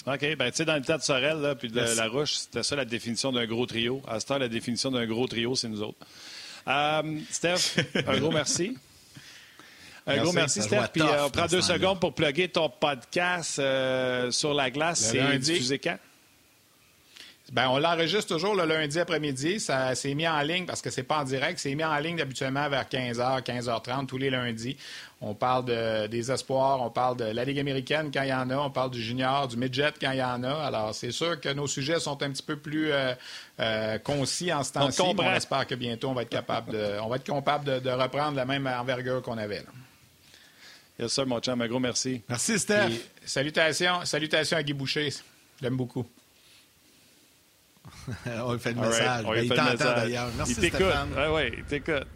OK. 0.06 0.36
Ben, 0.38 0.52
tu 0.52 0.58
sais, 0.58 0.66
dans 0.66 0.76
le 0.76 0.82
temps 0.82 0.98
de 0.98 1.02
Sorel, 1.02 1.38
là, 1.40 1.56
puis 1.56 1.70
de 1.70 1.80
La 1.80 2.08
Roche, 2.08 2.34
c'était 2.34 2.64
ça 2.64 2.76
la 2.76 2.86
définition 2.86 3.32
d'un 3.32 3.46
gros 3.46 3.66
trio. 3.66 4.02
À 4.08 4.20
ce 4.20 4.26
temps, 4.26 4.38
la 4.38 4.48
définition 4.48 4.92
d'un 4.92 5.06
gros 5.06 5.28
trio, 5.28 5.56
c'est 5.56 5.68
nous 5.70 5.82
autres. 5.82 6.00
Euh, 6.68 7.20
Steph, 7.30 7.78
un 8.08 8.18
gros 8.18 8.32
merci. 8.32 8.78
Un 10.08 10.24
gros 10.24 10.34
merci, 10.34 10.62
Steph. 10.62 10.88
Puis 10.94 11.02
euh, 11.02 11.26
on 11.26 11.30
prend 11.30 11.46
deux 11.48 11.62
secondes 11.62 12.00
pour 12.00 12.14
plugger 12.14 12.48
ton 12.48 12.70
podcast 12.70 13.60
euh, 13.60 14.32
sur 14.32 14.54
la 14.54 14.72
glace. 14.72 15.00
C'est 15.00 15.38
diffusé 15.38 15.80
quand? 15.80 15.98
Ben, 17.54 17.70
on 17.70 17.78
l'enregistre 17.78 18.36
toujours 18.36 18.56
le 18.56 18.66
lundi 18.66 19.00
après-midi. 19.00 19.62
Ça 19.62 19.96
s'est 19.96 20.14
mis 20.14 20.28
en 20.28 20.42
ligne 20.42 20.66
parce 20.66 20.82
que 20.82 20.90
c'est 20.90 21.04
pas 21.04 21.20
en 21.20 21.24
direct. 21.24 21.60
C'est 21.60 21.74
mis 21.76 21.84
en 21.84 21.98
ligne 21.98 22.20
habituellement 22.20 22.68
vers 22.68 22.84
15h, 22.84 23.42
15h30 23.42 24.06
tous 24.06 24.18
les 24.18 24.30
lundis. 24.30 24.76
On 25.22 25.34
parle 25.34 25.66
de, 25.66 26.08
des 26.08 26.30
espoirs, 26.30 26.82
on 26.82 26.90
parle 26.90 27.18
de 27.18 27.24
la 27.24 27.46
Ligue 27.46 27.60
américaine 27.60 28.12
quand 28.14 28.22
il 28.22 28.30
y 28.30 28.34
en 28.34 28.50
a, 28.50 28.58
on 28.58 28.70
parle 28.70 28.92
du 28.92 29.02
junior, 29.02 29.48
du 29.48 29.58
midget 29.58 29.94
quand 30.00 30.12
il 30.12 30.20
y 30.20 30.24
en 30.24 30.44
a. 30.44 30.54
Alors, 30.54 30.94
c'est 30.94 31.12
sûr 31.12 31.40
que 31.40 31.50
nos 31.50 31.68
sujets 31.68 32.00
sont 32.00 32.22
un 32.22 32.32
petit 32.32 32.44
peu 32.44 32.58
plus 32.58 32.92
euh, 32.92 33.98
concis 34.00 34.52
en 34.54 34.64
ce 34.64 34.74
temps-ci. 34.74 35.02
On, 35.02 35.34
espère 35.34 35.66
que 35.66 35.76
bientôt, 35.76 36.10
on 36.10 36.14
va 36.14 36.24
être 36.24 36.30
capable 36.30 36.74
de, 36.74 37.00
on 37.02 37.08
va 37.08 37.16
être 37.16 37.24
capable 37.24 37.82
de, 37.82 37.90
reprendre 37.90 38.36
la 38.36 38.46
même 38.46 38.68
envergure 38.68 39.22
qu'on 39.22 39.38
avait. 39.38 39.60
Là. 39.60 39.72
Yes, 41.00 41.14
sir, 41.14 41.28
mon 41.28 41.40
chum. 41.40 41.62
Un 41.62 41.68
gros 41.68 41.80
merci. 41.80 42.22
Merci, 42.28 42.58
Steph. 42.58 42.90
salutations, 43.24 44.04
salutations 44.06 44.58
à 44.58 44.64
Guy 44.64 44.74
Boucher. 44.74 45.14
J'aime 45.62 45.78
beaucoup. 45.78 46.06
on 48.26 48.54
lui 48.54 48.60
fait 48.60 48.74
le 48.74 48.82
message. 48.82 49.26
Ben, 49.26 49.44
il 49.44 49.50
t'entend 49.50 49.96
d'ailleurs. 49.96 50.30
Merci, 50.36 50.56
il 50.58 50.70
Stéphane. 50.70 51.10
Oui, 51.16 51.24
oui, 51.30 51.56
il 51.60 51.64
t'écoute. 51.66 52.08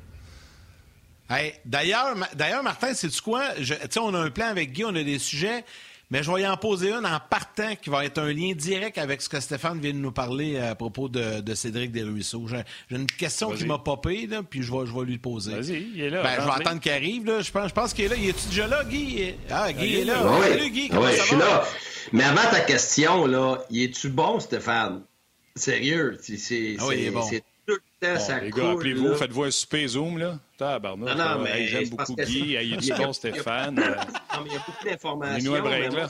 Hey, 1.30 1.54
d'ailleurs, 1.64 2.16
d'ailleurs, 2.34 2.64
Martin, 2.64 2.94
c'est-tu 2.94 3.22
quoi? 3.22 3.56
sais, 3.64 4.00
on 4.00 4.14
a 4.14 4.20
un 4.20 4.32
plan 4.32 4.48
avec 4.48 4.74
Guy, 4.74 4.84
on 4.84 4.96
a 4.96 5.04
des 5.04 5.20
sujets. 5.20 5.64
Mais 6.12 6.24
je 6.24 6.32
vais 6.32 6.42
y 6.42 6.48
en 6.48 6.58
poser 6.58 6.92
un 6.92 7.06
en 7.06 7.20
partant 7.22 7.74
qui 7.82 7.90
va 7.90 8.04
être 8.04 8.18
un 8.18 8.34
lien 8.34 8.52
direct 8.54 8.98
avec 8.98 9.22
ce 9.22 9.30
que 9.30 9.40
Stéphane 9.40 9.80
vient 9.80 9.94
de 9.94 9.98
nous 9.98 10.12
parler 10.12 10.60
à 10.60 10.76
propos 10.76 11.08
de, 11.08 11.56
Cédric 11.56 11.94
Desruisseaux. 11.94 12.46
J'ai, 12.48 12.64
j'ai 12.90 12.98
une 12.98 13.08
question 13.08 13.52
qui 13.52 13.66
m'a 13.66 13.78
popé, 13.78 14.28
là, 14.28 14.44
puis 14.44 14.62
je 14.62 14.72
vais, 14.72 14.86
je 14.86 14.94
vais 14.94 15.06
lui 15.06 15.18
poser. 15.18 15.54
Vas-y, 15.54 15.88
il 15.96 16.02
est 16.02 16.10
là. 16.10 16.22
Ben, 16.22 16.42
je 16.42 16.46
vais 16.46 16.52
attendre 16.52 16.82
qu'il 16.82 16.92
arrive. 16.92 17.26
Là. 17.26 17.42
Je 17.42 17.50
pense, 17.50 17.70
je 17.70 17.74
pense 17.74 17.94
qu'il 17.94 18.06
est 18.06 18.10
là. 18.10 18.16
Il 18.18 18.28
est-tu 18.28 18.48
déjà 18.50 18.68
là, 18.68 18.84
Guy? 18.84 19.36
Ah, 19.50 19.72
Guy 19.72 20.02
est 20.02 20.06
là. 20.06 20.22
Salut, 20.44 20.70
Guy. 20.70 20.90
Comment 20.90 21.04
ça 21.04 21.16
je 21.16 21.22
suis 21.22 21.38
là. 21.38 21.64
Mais 22.12 22.24
avant 22.26 22.50
ta 22.52 22.60
question, 22.60 23.26
là, 23.26 23.60
il 23.70 23.84
est-tu 23.84 24.10
bon, 24.10 24.40
Stéphane? 24.42 25.04
Sérieux, 25.56 26.18
c'est, 26.22 26.76
ah 26.80 26.88
oui, 26.88 26.96
il 26.98 27.06
est 27.06 27.12
bon. 27.12 27.22
c'est 27.22 27.44
tout 27.66 27.76
le 27.76 28.08
temps, 28.08 28.14
bon, 28.16 28.20
ça 28.20 28.40
Les 28.40 28.52
gars, 28.52 28.72
appelez-vous, 28.72 29.16
faites-vous 29.16 29.44
un 29.44 29.52
super 29.52 29.88
zoom, 29.88 30.18
là. 30.18 30.40
Tabarnak. 30.62 31.18
Non, 31.18 31.24
non, 31.24 31.44
mais... 31.44 31.66
J'aime 31.68 31.90
beaucoup 31.90 32.16
Guy. 32.16 32.58
Il 32.62 32.92
est 32.92 32.98
bon, 32.98 33.14
Stéphane. 33.14 33.76
Non, 33.76 34.44
mais 34.44 34.50
il 34.50 34.54
y 34.54 34.56
a 34.56 34.64
beaucoup 34.66 34.86
d'informations. 34.86 35.56
Nous 35.56 35.62
break, 35.62 35.94
là. 35.94 36.08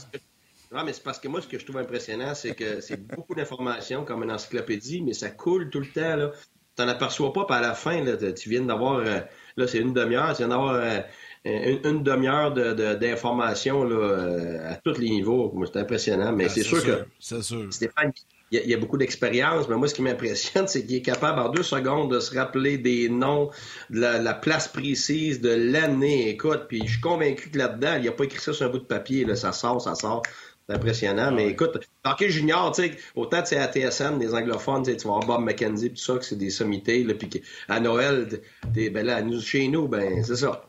Non, 0.74 0.84
mais 0.86 0.93
c'est 0.93 1.04
parce 1.04 1.20
que 1.20 1.28
moi, 1.28 1.41
ce 1.41 1.47
que 1.47 1.60
je 1.60 1.66
trouve 1.66 1.78
impressionnant, 1.78 2.34
c'est 2.34 2.56
que 2.56 2.80
c'est 2.80 2.97
beaucoup 2.97 3.36
d'informations 3.36 4.06
comme 4.06 4.24
une 4.24 4.32
encyclopédie, 4.32 5.02
mais 5.02 5.14
ça 5.14 5.30
coule 5.30 5.70
tout 5.70 5.80
le 5.80 5.88
temps. 5.88 6.16
Là. 6.16 6.32
Tu 6.78 6.84
n'en 6.84 6.88
aperçois 6.88 7.34
pas, 7.34 7.45
puis 7.45 7.56
à 7.56 7.62
la 7.62 7.74
fin, 7.74 8.02
là, 8.04 8.16
tu 8.32 8.49
viens 8.49 8.62
d'avoir. 8.62 8.99
Euh, 8.99 9.20
là, 9.58 9.68
c'est 9.68 9.80
une 9.80 9.93
demi-heure, 9.93 10.32
tu 10.32 10.38
viens 10.38 10.47
d'avoir 10.47 10.76
euh, 10.76 11.02
une, 11.43 12.04
demi-heure 12.04 12.54
d'informations 12.54 13.84
de, 13.84 13.95
euh, 13.95 14.72
à 14.72 14.76
tous 14.76 14.97
les 14.97 15.10
niveaux. 15.10 15.54
c'est 15.66 15.80
impressionnant, 15.80 16.32
mais 16.32 16.45
ah, 16.45 16.49
c'est 16.49 16.64
sûr, 16.64 16.82
que 16.84 17.06
Stéphane, 17.20 18.14
il 18.52 18.70
y 18.70 18.74
a, 18.74 18.78
beaucoup 18.78 18.97
d'expérience, 18.97 19.70
mais 19.70 19.78
moi, 19.78 19.88
ce 19.88 19.93
qui 19.93 20.02
m'impressionne, 20.02 20.68
c'est 20.68 20.86
qu'il 20.86 20.97
est 20.97 21.02
capable 21.02 21.39
en 21.39 21.49
deux 21.49 21.64
secondes 21.64 22.14
de 22.14 22.20
se 22.20 22.38
rappeler 22.38 22.78
des 22.78 23.08
noms, 23.08 23.49
de 23.89 24.02
la, 24.02 24.34
place 24.34 24.68
précise, 24.68 25.39
de 25.39 25.49
l'année. 25.49 26.30
Écoute, 26.30 26.66
puis 26.68 26.82
je 26.86 26.93
suis 26.93 27.02
convaincu 27.02 27.49
que 27.49 27.58
là-dedans, 27.58 27.95
il 27.97 28.06
n'a 28.06 28.12
pas 28.12 28.26
écrit 28.26 28.39
ça 28.39 28.52
sur 28.52 28.66
un 28.66 28.70
bout 28.70 28.80
de 28.80 28.84
papier. 28.84 29.24
Là, 29.24 29.36
ça 29.38 29.54
sort, 29.54 29.82
ça 29.82 29.95
sort. 29.95 30.24
C'est 30.68 30.76
impressionnant. 30.76 31.32
mais 31.32 31.47
écoute, 31.47 31.80
hockey 32.06 32.30
junior, 32.30 32.72
tu 32.74 32.84
sais, 32.84 32.97
autant 33.16 33.41
c'est 33.43 33.58
à 33.58 33.72
TSN, 33.72 34.20
des 34.20 34.34
anglophones, 34.34 34.84
tu 34.84 34.93
vas 34.93 35.20
voir 35.20 35.26
Bob 35.26 35.41
McKenzie, 35.41 35.89
tout 35.89 35.95
ça, 35.97 36.18
que 36.18 36.26
c'est 36.26 36.38
des 36.38 36.49
sommités, 36.49 37.04
là, 37.04 37.14
puis 37.16 37.41
à 37.68 37.80
Noël, 37.80 38.41
ben 38.74 39.06
là, 39.06 39.22
nous, 39.22 39.41
chez 39.41 39.68
nous, 39.70 39.88
ben 39.88 40.24
c'est 40.24 40.36
ça. 40.36 40.64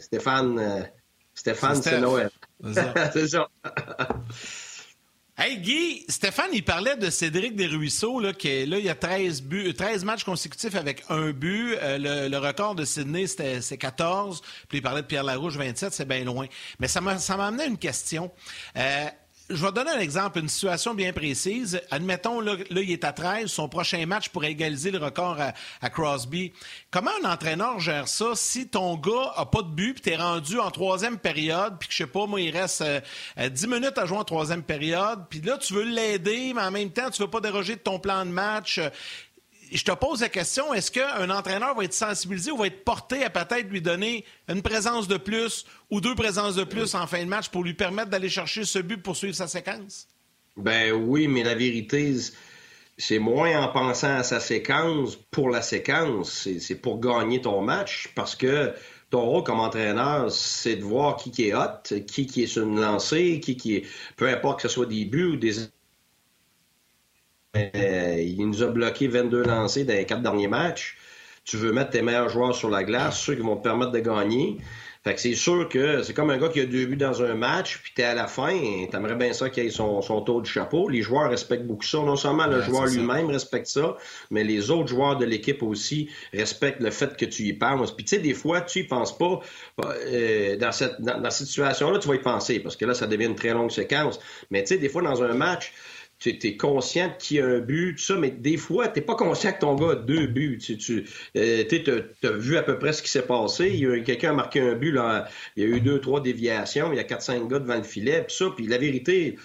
Stéphane, 0.00 0.58
euh, 0.58 0.82
Stéphane, 1.34 1.80
c'est 1.80 2.00
Noël. 2.00 2.30
C'est 3.12 3.28
ça. 3.28 3.48
Hey 5.38 5.56
Guy, 5.56 6.04
Stéphane, 6.10 6.50
il 6.52 6.62
parlait 6.62 6.94
de 6.96 7.08
Cédric 7.08 7.56
Desruisseaux, 7.56 8.20
là, 8.20 8.34
qui 8.34 8.64
il 8.64 8.78
y 8.78 8.90
a 8.90 8.94
13, 8.94 9.42
buts, 9.42 9.72
13 9.72 10.04
matchs 10.04 10.24
consécutifs 10.24 10.74
avec 10.74 11.04
un 11.08 11.30
but. 11.30 11.74
Euh, 11.80 12.28
le, 12.28 12.36
record 12.36 12.74
de 12.74 12.84
Sydney, 12.84 13.26
c'était 13.26 13.58
14. 13.78 14.42
Puis 14.68 14.78
il 14.78 14.82
parlait 14.82 15.00
de 15.00 15.06
Pierre 15.06 15.24
Larouche, 15.24 15.56
27, 15.56 15.94
c'est 15.94 16.04
bien 16.04 16.22
loin. 16.24 16.46
Mais 16.78 16.86
ça 16.86 17.00
m'a 17.00 17.16
amené 17.46 17.62
à 17.62 17.66
une 17.66 17.78
question. 17.78 18.30
Euh, 18.76 19.06
je 19.50 19.64
vais 19.64 19.72
donner 19.72 19.90
un 19.90 19.98
exemple, 19.98 20.38
une 20.38 20.48
situation 20.48 20.94
bien 20.94 21.12
précise. 21.12 21.80
Admettons, 21.90 22.40
là, 22.40 22.56
il 22.70 22.90
est 22.90 23.04
à 23.04 23.12
13, 23.12 23.46
son 23.46 23.68
prochain 23.68 24.04
match 24.06 24.28
pour 24.28 24.44
égaliser 24.44 24.90
le 24.90 24.98
record 24.98 25.38
à, 25.80 25.90
Crosby. 25.90 26.52
Comment 26.90 27.10
un 27.22 27.30
entraîneur 27.30 27.80
gère 27.80 28.08
ça 28.08 28.32
si 28.34 28.68
ton 28.68 28.96
gars 28.96 29.32
a 29.36 29.46
pas 29.46 29.62
de 29.62 29.68
but, 29.68 30.00
puis 30.00 30.12
es 30.12 30.16
rendu 30.16 30.58
en 30.58 30.70
troisième 30.70 31.18
période, 31.18 31.74
puis 31.78 31.88
que 31.88 31.94
je 31.94 31.98
sais 31.98 32.06
pas, 32.06 32.26
moi, 32.26 32.40
il 32.40 32.56
reste 32.56 32.82
10 32.82 33.64
euh, 33.64 33.68
minutes 33.68 33.98
à 33.98 34.06
jouer 34.06 34.18
en 34.18 34.24
troisième 34.24 34.62
période, 34.62 35.24
puis 35.28 35.40
là, 35.40 35.58
tu 35.58 35.74
veux 35.74 35.84
l'aider, 35.84 36.52
mais 36.54 36.62
en 36.62 36.70
même 36.70 36.90
temps, 36.90 37.10
tu 37.10 37.22
veux 37.22 37.30
pas 37.30 37.40
déroger 37.40 37.76
de 37.76 37.80
ton 37.80 37.98
plan 37.98 38.24
de 38.24 38.30
match? 38.30 38.80
Je 39.76 39.84
te 39.84 39.92
pose 39.92 40.20
la 40.20 40.28
question, 40.28 40.74
est-ce 40.74 40.90
qu'un 40.90 41.30
entraîneur 41.30 41.74
va 41.74 41.84
être 41.84 41.94
sensibilisé 41.94 42.50
ou 42.50 42.56
va 42.56 42.66
être 42.66 42.84
porté 42.84 43.24
à 43.24 43.30
peut-être 43.30 43.68
lui 43.68 43.80
donner 43.80 44.24
une 44.48 44.62
présence 44.62 45.08
de 45.08 45.16
plus 45.16 45.64
ou 45.90 46.00
deux 46.00 46.14
présences 46.14 46.54
de 46.54 46.64
plus 46.64 46.94
en 46.94 47.06
fin 47.06 47.24
de 47.24 47.28
match 47.28 47.48
pour 47.48 47.64
lui 47.64 47.74
permettre 47.74 48.10
d'aller 48.10 48.28
chercher 48.28 48.64
ce 48.64 48.78
but 48.78 48.98
pour 48.98 49.16
suivre 49.16 49.34
sa 49.34 49.48
séquence? 49.48 50.08
Ben 50.56 50.92
oui, 50.92 51.28
mais 51.28 51.42
la 51.42 51.54
vérité, 51.54 52.14
c'est 52.98 53.18
moins 53.18 53.62
en 53.62 53.68
pensant 53.68 54.16
à 54.16 54.22
sa 54.22 54.40
séquence 54.40 55.16
pour 55.30 55.48
la 55.48 55.62
séquence, 55.62 56.48
c'est 56.58 56.74
pour 56.74 57.00
gagner 57.00 57.40
ton 57.40 57.62
match 57.62 58.10
parce 58.14 58.36
que 58.36 58.74
ton 59.10 59.22
rôle 59.22 59.44
comme 59.44 59.60
entraîneur, 59.60 60.30
c'est 60.30 60.76
de 60.76 60.84
voir 60.84 61.16
qui, 61.16 61.30
qui 61.30 61.48
est 61.48 61.54
hot, 61.54 61.82
qui, 62.06 62.26
qui 62.26 62.42
est 62.42 62.46
sur 62.46 62.64
une 62.64 62.80
lancée, 62.80 63.40
qui, 63.40 63.56
qui 63.56 63.76
est, 63.76 63.86
peu 64.16 64.28
importe 64.28 64.62
que 64.62 64.68
ce 64.68 64.74
soit 64.74 64.86
des 64.86 65.04
buts 65.04 65.32
ou 65.32 65.36
des 65.36 65.52
il 67.54 68.46
nous 68.46 68.62
a 68.62 68.68
bloqué 68.68 69.08
22 69.08 69.42
lancés 69.42 69.84
dans 69.84 69.94
les 69.94 70.06
quatre 70.06 70.22
derniers 70.22 70.48
matchs. 70.48 70.96
Tu 71.44 71.56
veux 71.56 71.72
mettre 71.72 71.90
tes 71.90 72.02
meilleurs 72.02 72.28
joueurs 72.28 72.54
sur 72.54 72.70
la 72.70 72.84
glace, 72.84 73.18
ceux 73.20 73.34
qui 73.34 73.42
vont 73.42 73.56
te 73.56 73.62
permettre 73.62 73.90
de 73.92 73.98
gagner. 73.98 74.58
Fait 75.04 75.14
que 75.14 75.20
c'est 75.20 75.34
sûr 75.34 75.68
que 75.68 76.04
c'est 76.04 76.14
comme 76.14 76.30
un 76.30 76.38
gars 76.38 76.48
qui 76.48 76.60
a 76.60 76.64
deux 76.64 76.86
buts 76.86 76.96
dans 76.96 77.24
un 77.24 77.34
match, 77.34 77.80
puis 77.82 77.92
t'es 77.92 78.04
à 78.04 78.14
la 78.14 78.28
fin, 78.28 78.56
t'aimerais 78.88 79.16
bien 79.16 79.32
ça 79.32 79.50
qu'il 79.50 79.66
ait 79.66 79.70
son, 79.70 80.00
son 80.00 80.20
tour 80.20 80.40
de 80.42 80.46
chapeau. 80.46 80.88
Les 80.88 81.02
joueurs 81.02 81.28
respectent 81.28 81.66
beaucoup 81.66 81.84
ça. 81.84 81.98
Non 81.98 82.14
seulement 82.14 82.46
le 82.46 82.62
joueur 82.62 82.86
lui-même 82.86 83.26
respecte 83.26 83.66
ça, 83.66 83.96
mais 84.30 84.44
les 84.44 84.70
autres 84.70 84.86
joueurs 84.86 85.16
de 85.16 85.24
l'équipe 85.24 85.60
aussi 85.64 86.08
respectent 86.32 86.80
le 86.80 86.92
fait 86.92 87.16
que 87.16 87.24
tu 87.24 87.42
y 87.42 87.52
penses. 87.52 87.94
Puis 87.94 88.04
tu 88.04 88.14
sais, 88.14 88.22
des 88.22 88.32
fois, 88.32 88.60
tu 88.60 88.78
y 88.78 88.84
penses 88.84 89.18
pas. 89.18 89.40
Euh, 89.84 90.56
dans, 90.56 90.70
cette, 90.70 91.00
dans, 91.00 91.20
dans 91.20 91.30
cette 91.30 91.48
situation-là, 91.48 91.98
tu 91.98 92.06
vas 92.06 92.14
y 92.14 92.22
penser, 92.22 92.60
parce 92.60 92.76
que 92.76 92.84
là, 92.84 92.94
ça 92.94 93.08
devient 93.08 93.26
une 93.26 93.34
très 93.34 93.50
longue 93.50 93.72
séquence. 93.72 94.20
Mais 94.52 94.62
tu 94.62 94.68
sais, 94.68 94.78
des 94.78 94.88
fois, 94.88 95.02
dans 95.02 95.20
un 95.24 95.34
match, 95.34 95.72
tu 96.22 96.46
es 96.46 96.56
conscient 96.56 97.12
qu'il 97.18 97.38
y 97.38 97.40
a 97.40 97.46
un 97.46 97.58
but, 97.58 97.96
tout 97.96 98.02
ça, 98.02 98.16
mais 98.16 98.30
des 98.30 98.56
fois, 98.56 98.88
tu 98.88 99.02
pas 99.02 99.14
conscient 99.14 99.52
que 99.52 99.60
ton 99.60 99.74
gars 99.74 99.92
a 99.92 99.94
deux 99.96 100.26
buts. 100.26 100.58
Tu, 100.58 100.76
tu 100.78 101.04
euh, 101.36 102.04
as, 102.22 102.30
vu 102.30 102.56
à 102.56 102.62
peu 102.62 102.78
près 102.78 102.92
ce 102.92 103.02
qui 103.02 103.10
s'est 103.10 103.26
passé. 103.26 104.02
Quelqu'un 104.04 104.30
a 104.30 104.34
marqué 104.34 104.60
un 104.60 104.74
but, 104.74 104.92
là, 104.92 105.28
il 105.56 105.62
y 105.62 105.66
a 105.66 105.76
eu 105.76 105.80
deux, 105.80 106.00
trois 106.00 106.20
déviations, 106.20 106.92
il 106.92 106.96
y 106.96 107.00
a 107.00 107.04
quatre, 107.04 107.22
cinq 107.22 107.48
gars 107.48 107.58
devant 107.58 107.76
le 107.76 107.82
filet, 107.82 108.24
puis 108.26 108.36
ça, 108.36 108.46
puis 108.54 108.66
la 108.66 108.78
vérité, 108.78 109.36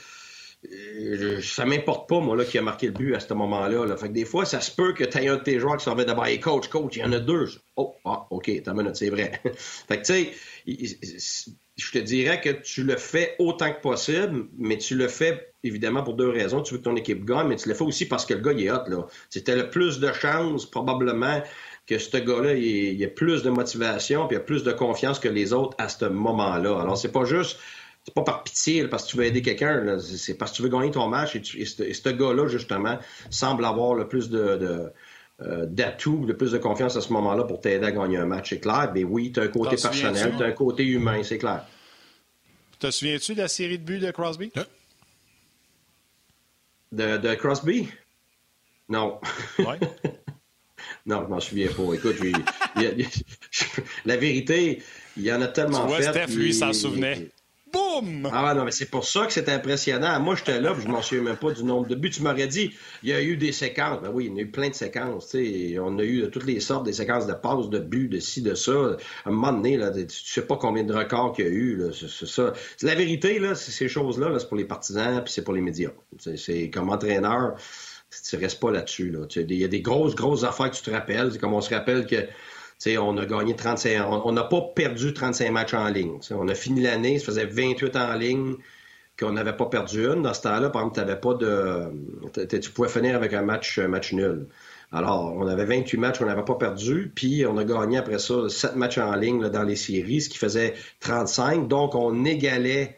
euh, 0.71 1.41
ça 1.41 1.65
m'importe 1.65 2.09
pas, 2.09 2.19
moi, 2.19 2.35
là, 2.35 2.45
qui 2.45 2.57
a 2.57 2.61
marqué 2.61 2.87
le 2.87 2.93
but 2.93 3.15
à 3.15 3.19
ce 3.19 3.33
moment-là. 3.33 3.85
Là. 3.85 3.97
Fait 3.97 4.07
que 4.07 4.13
des 4.13 4.25
fois, 4.25 4.45
ça 4.45 4.61
se 4.61 4.71
peut 4.71 4.93
que 4.93 5.03
tu 5.03 5.17
aies 5.17 5.27
un 5.27 5.37
de 5.37 5.43
tes 5.43 5.59
joueurs 5.59 5.77
qui 5.77 5.85
s'en 5.85 5.95
va 5.95 6.03
d'abord, 6.03 6.25
hey, 6.25 6.39
coach, 6.39 6.67
coach, 6.67 6.95
il 6.95 6.99
y 6.99 7.03
en 7.03 7.11
a 7.13 7.19
deux. 7.19 7.47
Oh, 7.75 7.95
ah, 8.05 8.27
OK, 8.29 8.51
t'as 8.63 8.73
minute, 8.73 8.95
c'est 8.95 9.09
vrai. 9.09 9.41
fait 9.87 10.01
que, 10.01 10.05
tu 10.05 10.33
sais, 11.15 11.51
je 11.77 11.91
te 11.91 11.99
dirais 11.99 12.41
que 12.41 12.49
tu 12.49 12.83
le 12.83 12.97
fais 12.97 13.35
autant 13.37 13.71
que 13.71 13.79
possible, 13.79 14.47
mais 14.57 14.77
tu 14.77 14.95
le 14.95 15.07
fais 15.07 15.53
évidemment 15.63 16.03
pour 16.03 16.15
deux 16.15 16.29
raisons. 16.29 16.61
Tu 16.61 16.73
veux 16.73 16.79
que 16.79 16.83
ton 16.83 16.95
équipe 16.95 17.23
gagne, 17.23 17.47
mais 17.47 17.55
tu 17.55 17.69
le 17.69 17.75
fais 17.75 17.83
aussi 17.83 18.07
parce 18.07 18.25
que 18.25 18.33
le 18.33 18.41
gars, 18.41 18.51
il 18.53 18.65
est 18.65 18.71
hot. 18.71 18.87
Là. 18.87 19.05
C'était 19.29 19.55
le 19.55 19.69
plus 19.69 19.99
de 19.99 20.11
chances, 20.11 20.65
probablement, 20.65 21.41
que 21.85 21.99
ce 21.99 22.17
gars-là, 22.17 22.53
il, 22.53 23.03
a 23.03 23.07
plus 23.07 23.43
de 23.43 23.51
motivation, 23.51 24.27
puis 24.27 24.35
il 24.35 24.39
a 24.39 24.43
plus 24.43 24.63
de 24.63 24.71
confiance 24.71 25.19
que 25.19 25.29
les 25.29 25.53
autres 25.53 25.77
à 25.77 25.87
ce 25.87 26.05
moment-là. 26.05 26.81
Alors, 26.81 26.97
c'est 26.97 27.11
pas 27.11 27.25
juste 27.25 27.59
c'est 28.03 28.13
pas 28.13 28.23
par 28.23 28.43
pitié 28.43 28.87
parce 28.87 29.03
que 29.03 29.09
tu 29.09 29.17
veux 29.17 29.25
aider 29.25 29.41
quelqu'un, 29.41 29.99
c'est 29.99 30.35
parce 30.35 30.51
que 30.51 30.55
tu 30.55 30.61
veux 30.63 30.69
gagner 30.69 30.91
ton 30.91 31.09
match 31.09 31.35
et, 31.35 31.43
ce, 31.43 32.09
gars-là, 32.09 32.47
justement, 32.47 32.97
semble 33.29 33.65
avoir 33.65 33.95
le 33.95 34.07
plus 34.07 34.29
de, 34.29 34.39
euh, 34.39 34.87
d'atouts, 35.39 36.25
le 36.25 36.35
plus 36.35 36.51
de 36.51 36.57
confiance 36.57 36.95
à 36.95 37.01
ce 37.01 37.13
moment-là 37.13 37.43
pour 37.43 37.61
t'aider 37.61 37.85
à 37.85 37.91
gagner 37.91 38.17
un 38.17 38.25
match, 38.25 38.49
c'est 38.49 38.59
clair. 38.59 38.91
Mais 38.93 39.03
oui, 39.03 39.31
tu 39.31 39.39
as 39.39 39.43
un 39.43 39.47
côté 39.47 39.75
personnel, 39.75 40.33
tu 40.37 40.43
as 40.43 40.47
un 40.47 40.51
côté 40.51 40.83
humain, 40.83 41.21
c'est 41.23 41.37
clair. 41.37 41.65
Te 42.79 42.91
souviens-tu 42.91 43.33
de 43.33 43.41
la 43.41 43.47
série 43.47 43.79
de 43.79 43.83
buts 43.83 43.99
de 43.99 44.11
Crosby? 44.11 44.51
Hein? 44.55 44.65
De, 46.91 47.35
Crosby? 47.35 47.89
Non. 48.89 49.19
Ouais. 49.59 49.79
non, 51.05 51.23
je 51.23 51.29
m'en 51.29 51.39
souviens 51.39 51.67
pas. 51.67 51.93
Écoute, 51.93 52.17
la 54.05 54.17
vérité, 54.17 54.81
il 55.17 55.23
y 55.23 55.33
en 55.33 55.41
a 55.41 55.47
tellement 55.47 55.81
tu 55.81 55.87
vois, 55.87 56.01
Steph, 56.01 56.27
lui, 56.35 56.53
s'en 56.53 56.73
souvenait. 56.73 57.29
Ah 58.31 58.53
non, 58.53 58.65
mais 58.65 58.71
c'est 58.71 58.89
pour 58.89 59.05
ça 59.05 59.25
que 59.25 59.33
c'est 59.33 59.49
impressionnant. 59.49 60.19
Moi, 60.19 60.35
j'étais 60.35 60.59
là, 60.59 60.75
je 60.79 60.87
m'en 60.87 61.01
souviens 61.01 61.23
même 61.23 61.37
pas 61.37 61.51
du 61.51 61.63
nombre 61.63 61.87
de 61.87 61.95
buts. 61.95 62.09
Tu 62.09 62.21
m'aurais 62.21 62.47
dit, 62.47 62.73
il 63.03 63.09
y 63.09 63.13
a 63.13 63.21
eu 63.21 63.37
des 63.37 63.51
séquences. 63.51 64.01
Ben 64.01 64.09
oui, 64.13 64.29
il 64.31 64.35
y 64.35 64.39
a 64.39 64.43
eu 64.43 64.51
plein 64.51 64.69
de 64.69 64.75
séquences. 64.75 65.35
On 65.35 65.99
a 65.99 66.03
eu 66.03 66.21
de 66.21 66.27
toutes 66.27 66.45
les 66.45 66.59
sortes, 66.59 66.85
des 66.85 66.93
séquences 66.93 67.27
de 67.27 67.33
passes, 67.33 67.69
de 67.69 67.79
buts, 67.79 68.09
de 68.09 68.19
ci, 68.19 68.41
de 68.41 68.53
ça. 68.53 68.97
À 69.25 69.29
un 69.29 69.31
moment 69.31 69.53
donné, 69.53 69.77
là, 69.77 69.91
tu 69.91 70.05
sais 70.09 70.41
pas 70.41 70.57
combien 70.57 70.83
de 70.83 70.93
records 70.93 71.33
qu'il 71.33 71.45
y 71.45 71.47
a 71.47 71.51
eu. 71.51 71.81
C'est 71.93 72.27
ça. 72.27 72.53
La 72.81 72.95
vérité, 72.95 73.39
là, 73.39 73.55
ces 73.55 73.87
choses-là, 73.87 74.29
-là, 74.29 74.39
c'est 74.39 74.47
pour 74.47 74.57
les 74.57 74.65
partisans, 74.65 75.23
puis 75.23 75.33
c'est 75.33 75.43
pour 75.43 75.53
les 75.53 75.61
médias. 75.61 75.91
C'est 76.35 76.69
comme 76.69 76.89
entraîneur 76.89 77.55
tu 78.29 78.37
restes 78.37 78.59
pas 78.59 78.71
là-dessus. 78.71 79.11
Là. 79.11 79.27
Il 79.35 79.53
y 79.53 79.63
a 79.63 79.67
des 79.67 79.81
grosses, 79.81 80.15
grosses 80.15 80.43
affaires 80.43 80.71
que 80.71 80.75
tu 80.75 80.81
te 80.81 80.91
rappelles. 80.91 81.37
Comme 81.39 81.53
on 81.53 81.61
se 81.61 81.73
rappelle 81.73 82.05
que 82.05 82.27
on 82.99 83.17
a 83.17 83.25
gagné 83.25 83.55
35, 83.55 84.05
on 84.25 84.31
n'a 84.31 84.43
pas 84.43 84.61
perdu 84.75 85.13
35 85.13 85.51
matchs 85.51 85.73
en 85.73 85.87
ligne. 85.87 86.19
on 86.31 86.47
a 86.47 86.55
fini 86.55 86.81
l'année, 86.81 87.19
ça 87.19 87.25
faisait 87.25 87.45
28 87.45 87.95
en 87.95 88.13
ligne 88.13 88.55
qu'on 89.19 89.31
n'avait 89.31 89.55
pas 89.55 89.65
perdu 89.65 90.05
une. 90.05 90.21
Dans 90.21 90.33
ce 90.33 90.41
temps-là, 90.43 90.69
par 90.69 90.83
exemple, 90.83 90.99
avais 90.99 91.19
pas 91.19 91.33
de, 91.33 91.91
tu 92.47 92.71
pouvais 92.71 92.89
finir 92.89 93.15
avec 93.15 93.33
un 93.33 93.41
match, 93.41 93.79
nul. 94.13 94.47
Alors, 94.91 95.33
on 95.35 95.47
avait 95.47 95.65
28 95.65 95.97
matchs 95.97 96.19
qu'on 96.19 96.25
n'avait 96.25 96.45
pas 96.45 96.55
perdu, 96.55 97.11
puis 97.13 97.45
on 97.45 97.57
a 97.57 97.63
gagné 97.63 97.97
après 97.97 98.19
ça 98.19 98.47
7 98.47 98.75
matchs 98.75 98.99
en 98.99 99.15
ligne 99.15 99.49
dans 99.49 99.63
les 99.63 99.75
séries, 99.75 100.21
ce 100.21 100.29
qui 100.29 100.37
faisait 100.37 100.75
35. 101.01 101.67
Donc, 101.67 101.95
on 101.95 102.23
égalait 102.25 102.97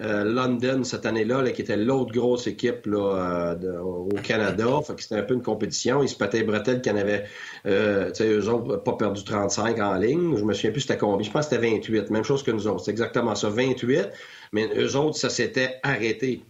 euh, 0.00 0.24
London 0.24 0.84
cette 0.84 1.06
année-là, 1.06 1.48
qui 1.50 1.62
était 1.62 1.76
l'autre 1.76 2.12
grosse 2.12 2.46
équipe 2.46 2.86
là, 2.86 3.56
euh, 3.62 3.78
au 3.80 4.08
Canada. 4.22 4.80
Fait 4.84 4.94
c'était 4.98 5.16
un 5.16 5.22
peu 5.22 5.34
une 5.34 5.42
compétition. 5.42 6.02
Ils 6.02 6.08
se 6.08 6.16
pataient 6.16 6.42
bretelles 6.42 6.80
qui 6.80 6.90
en 6.90 6.96
avaient, 6.96 7.24
euh, 7.66 8.10
eux 8.20 8.48
autres, 8.48 8.76
pas 8.78 8.94
perdu 8.94 9.22
35 9.22 9.78
en 9.80 9.94
ligne. 9.94 10.36
Je 10.36 10.44
me 10.44 10.54
souviens 10.54 10.72
plus 10.72 10.80
c'était 10.80 10.96
combien. 10.96 11.24
Je 11.24 11.30
pense 11.30 11.46
que 11.46 11.54
c'était 11.54 11.70
28. 11.70 12.10
Même 12.10 12.24
chose 12.24 12.42
que 12.42 12.50
nous 12.50 12.66
autres. 12.66 12.84
C'est 12.84 12.90
exactement 12.90 13.34
ça, 13.34 13.50
28. 13.50 14.08
Mais 14.52 14.68
eux 14.76 14.96
autres, 14.96 15.16
ça 15.16 15.28
s'était 15.28 15.78
arrêté. 15.82 16.42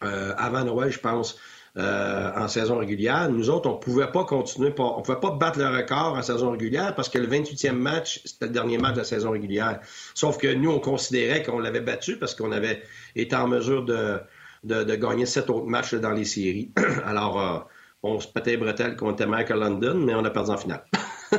Avant 0.00 0.64
Noël, 0.64 0.92
je 0.92 1.00
pense. 1.00 1.38
Euh, 1.78 2.32
en 2.34 2.48
saison 2.48 2.78
régulière. 2.78 3.30
Nous 3.30 3.50
autres, 3.50 3.70
on 3.70 3.74
ne 3.74 3.78
pouvait 3.78 4.10
pas 4.10 4.24
continuer, 4.24 4.74
on 4.78 4.98
ne 4.98 5.02
pouvait 5.02 5.20
pas 5.20 5.30
battre 5.30 5.60
le 5.60 5.68
record 5.68 6.14
en 6.14 6.22
saison 6.22 6.50
régulière 6.50 6.92
parce 6.96 7.08
que 7.08 7.18
le 7.18 7.28
28e 7.28 7.70
match, 7.70 8.20
c'était 8.24 8.46
le 8.46 8.52
dernier 8.52 8.78
match 8.78 8.94
de 8.94 8.98
la 8.98 9.04
saison 9.04 9.30
régulière. 9.30 9.78
Sauf 10.12 10.38
que 10.38 10.52
nous, 10.52 10.72
on 10.72 10.80
considérait 10.80 11.44
qu'on 11.44 11.60
l'avait 11.60 11.80
battu 11.80 12.16
parce 12.18 12.34
qu'on 12.34 12.50
avait 12.50 12.82
été 13.14 13.36
en 13.36 13.46
mesure 13.46 13.84
de, 13.84 14.18
de, 14.64 14.96
gagner 14.96 15.24
sept 15.24 15.50
autres 15.50 15.66
matchs 15.66 15.94
dans 15.94 16.10
les 16.10 16.24
séries. 16.24 16.72
Alors, 17.04 17.40
euh, 17.40 17.60
on 18.02 18.18
se 18.18 18.26
pétait 18.26 18.56
bretelles 18.56 18.96
qu'on 18.96 19.12
était 19.12 19.26
meilleur 19.26 19.46
que 19.46 19.54
London, 19.54 20.02
mais 20.04 20.16
on 20.16 20.24
a 20.24 20.30
perdu 20.30 20.50
en 20.50 20.56
finale. 20.56 20.84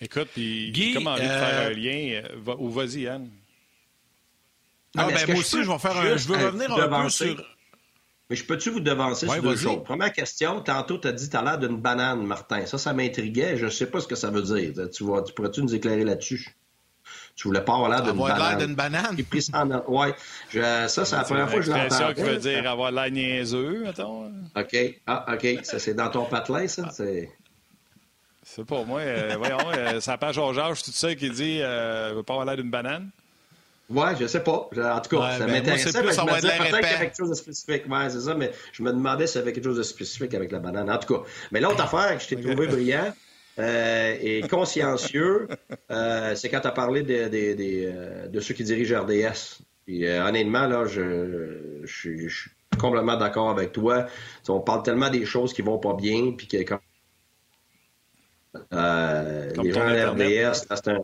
Écoute, 0.00 0.30
puis 0.34 0.72
Guy, 0.72 0.94
comment 0.94 1.12
envie 1.12 1.22
de 1.22 1.28
faire 1.28 1.60
euh, 1.60 1.70
un 1.70 1.74
lien, 1.74 2.22
ou 2.58 2.70
vas-y, 2.70 3.06
Anne. 3.06 3.30
Ah, 4.96 5.06
ben, 5.06 5.26
moi 5.28 5.38
aussi, 5.38 5.62
je 5.62 5.70
vais 5.70 5.78
faire 5.78 5.96
un, 5.96 6.16
je 6.16 6.26
veux 6.26 6.44
revenir 6.44 6.72
un 6.72 7.04
peu 7.04 7.08
sur. 7.08 7.40
Mais 8.30 8.36
je 8.36 8.44
peux-tu 8.44 8.70
vous 8.70 8.80
devancer 8.80 9.26
sur 9.26 9.42
deux 9.42 9.56
choses? 9.56 9.82
Première 9.84 10.12
question, 10.12 10.60
tantôt, 10.60 10.98
tu 10.98 11.08
as 11.08 11.12
dit 11.12 11.28
tu 11.28 11.36
as 11.36 11.42
l'air 11.42 11.58
d'une 11.58 11.76
banane, 11.76 12.24
Martin. 12.24 12.64
Ça, 12.64 12.78
ça 12.78 12.92
m'intriguait. 12.92 13.56
Je 13.56 13.64
ne 13.64 13.70
sais 13.70 13.86
pas 13.86 14.00
ce 14.00 14.06
que 14.06 14.14
ça 14.14 14.30
veut 14.30 14.42
dire. 14.42 14.72
Tu, 14.90 15.02
vois, 15.02 15.22
tu 15.22 15.34
pourrais-tu 15.34 15.62
nous 15.62 15.74
éclairer 15.74 16.04
là-dessus? 16.04 16.56
Tu 17.34 17.48
voulais 17.48 17.62
pas 17.62 17.74
avoir 17.74 17.90
l'air 17.90 18.02
d'une 18.02 18.12
banane. 18.12 18.30
Avoir 18.30 18.48
l'air 18.50 18.66
d'une 18.66 18.74
banane? 18.76 19.16
Ouais. 19.88 20.14
ça, 20.52 21.04
c'est 21.04 21.16
la 21.16 21.24
première 21.24 21.50
fois 21.50 21.58
que 21.58 21.64
je 21.64 21.72
l'entends. 21.72 21.90
C'est 21.90 22.14
qui 22.14 22.22
veut 22.22 22.36
dire 22.36 22.70
avoir 22.70 22.92
l'air 22.92 23.10
niaiseux, 23.10 23.82
mettons. 23.82 24.26
OK. 24.56 24.76
Ah, 25.06 25.34
OK. 25.34 25.64
Ça, 25.64 25.80
c'est 25.80 25.94
dans 25.94 26.08
ton 26.08 26.24
patelin, 26.26 26.68
ça? 26.68 26.84
Ah. 26.86 26.90
C'est... 26.92 27.30
C'est 28.42 28.64
pas 28.64 28.82
moi. 28.84 29.00
Euh, 29.00 29.36
voyons, 29.38 29.58
euh, 29.76 30.00
ça 30.00 30.18
page 30.18 30.34
Georges, 30.34 30.82
tout 30.82 30.90
ça 30.90 31.14
qui 31.14 31.30
dit 31.30 31.60
euh, 31.62 32.12
veut 32.16 32.22
pas 32.22 32.32
avoir 32.32 32.46
l'air 32.46 32.56
d'une 32.56 32.70
banane. 32.70 33.10
Ouais, 33.90 34.14
je 34.18 34.26
sais 34.26 34.40
pas. 34.40 34.52
En 34.52 35.00
tout 35.00 35.16
cas, 35.16 35.32
ça 35.38 35.46
ben, 35.46 35.52
m'intéressait. 35.52 35.90
je 35.90 35.98
me 35.98 36.40
disais 36.40 36.58
peut-être 36.58 36.78
qu'il 36.78 36.90
y 36.90 36.94
avait 36.94 37.04
quelque 37.06 37.16
chose 37.16 37.30
de 37.30 37.34
spécifique. 37.34 37.82
Ouais, 37.88 38.08
c'est 38.08 38.20
ça, 38.20 38.34
mais 38.34 38.52
je 38.72 38.82
me 38.82 38.92
demandais 38.92 39.26
s'il 39.26 39.40
y 39.40 39.42
avait 39.42 39.52
quelque 39.52 39.64
chose 39.64 39.78
de 39.78 39.82
spécifique 39.82 40.32
avec 40.34 40.52
la 40.52 40.60
banane. 40.60 40.88
En 40.88 40.98
tout 40.98 41.12
cas. 41.14 41.22
Mais 41.50 41.60
l'autre 41.60 41.80
affaire 41.82 42.16
que 42.16 42.22
je 42.22 42.28
t'ai 42.28 42.40
trouvé 42.40 42.68
brillant 42.68 43.12
euh, 43.58 44.16
et 44.20 44.42
consciencieux, 44.48 45.48
euh, 45.90 46.34
c'est 46.36 46.48
quand 46.48 46.60
tu 46.60 46.68
as 46.68 46.72
parlé 46.72 47.02
de, 47.02 47.24
de, 47.24 47.54
de, 47.54 47.58
euh, 47.60 48.28
de, 48.28 48.40
ceux 48.40 48.54
qui 48.54 48.62
dirigent 48.62 49.02
RDS. 49.02 49.62
Puis, 49.86 50.06
euh, 50.06 50.24
honnêtement, 50.24 50.66
là, 50.66 50.86
je, 50.86 51.80
je, 51.82 52.16
je 52.16 52.42
suis 52.42 52.50
complètement 52.78 53.16
d'accord 53.16 53.50
avec 53.50 53.72
toi. 53.72 54.06
on 54.48 54.60
parle 54.60 54.84
tellement 54.84 55.10
des 55.10 55.24
choses 55.24 55.52
qui 55.52 55.62
vont 55.62 55.78
pas 55.78 55.94
bien, 55.94 56.32
puis 56.36 56.46
que 56.46 56.58
quand, 56.58 56.78
les 58.54 59.72
gens 59.72 59.90
de 59.90 60.50
RDS, 60.52 60.64
c'est 60.68 60.88
un 60.88 61.02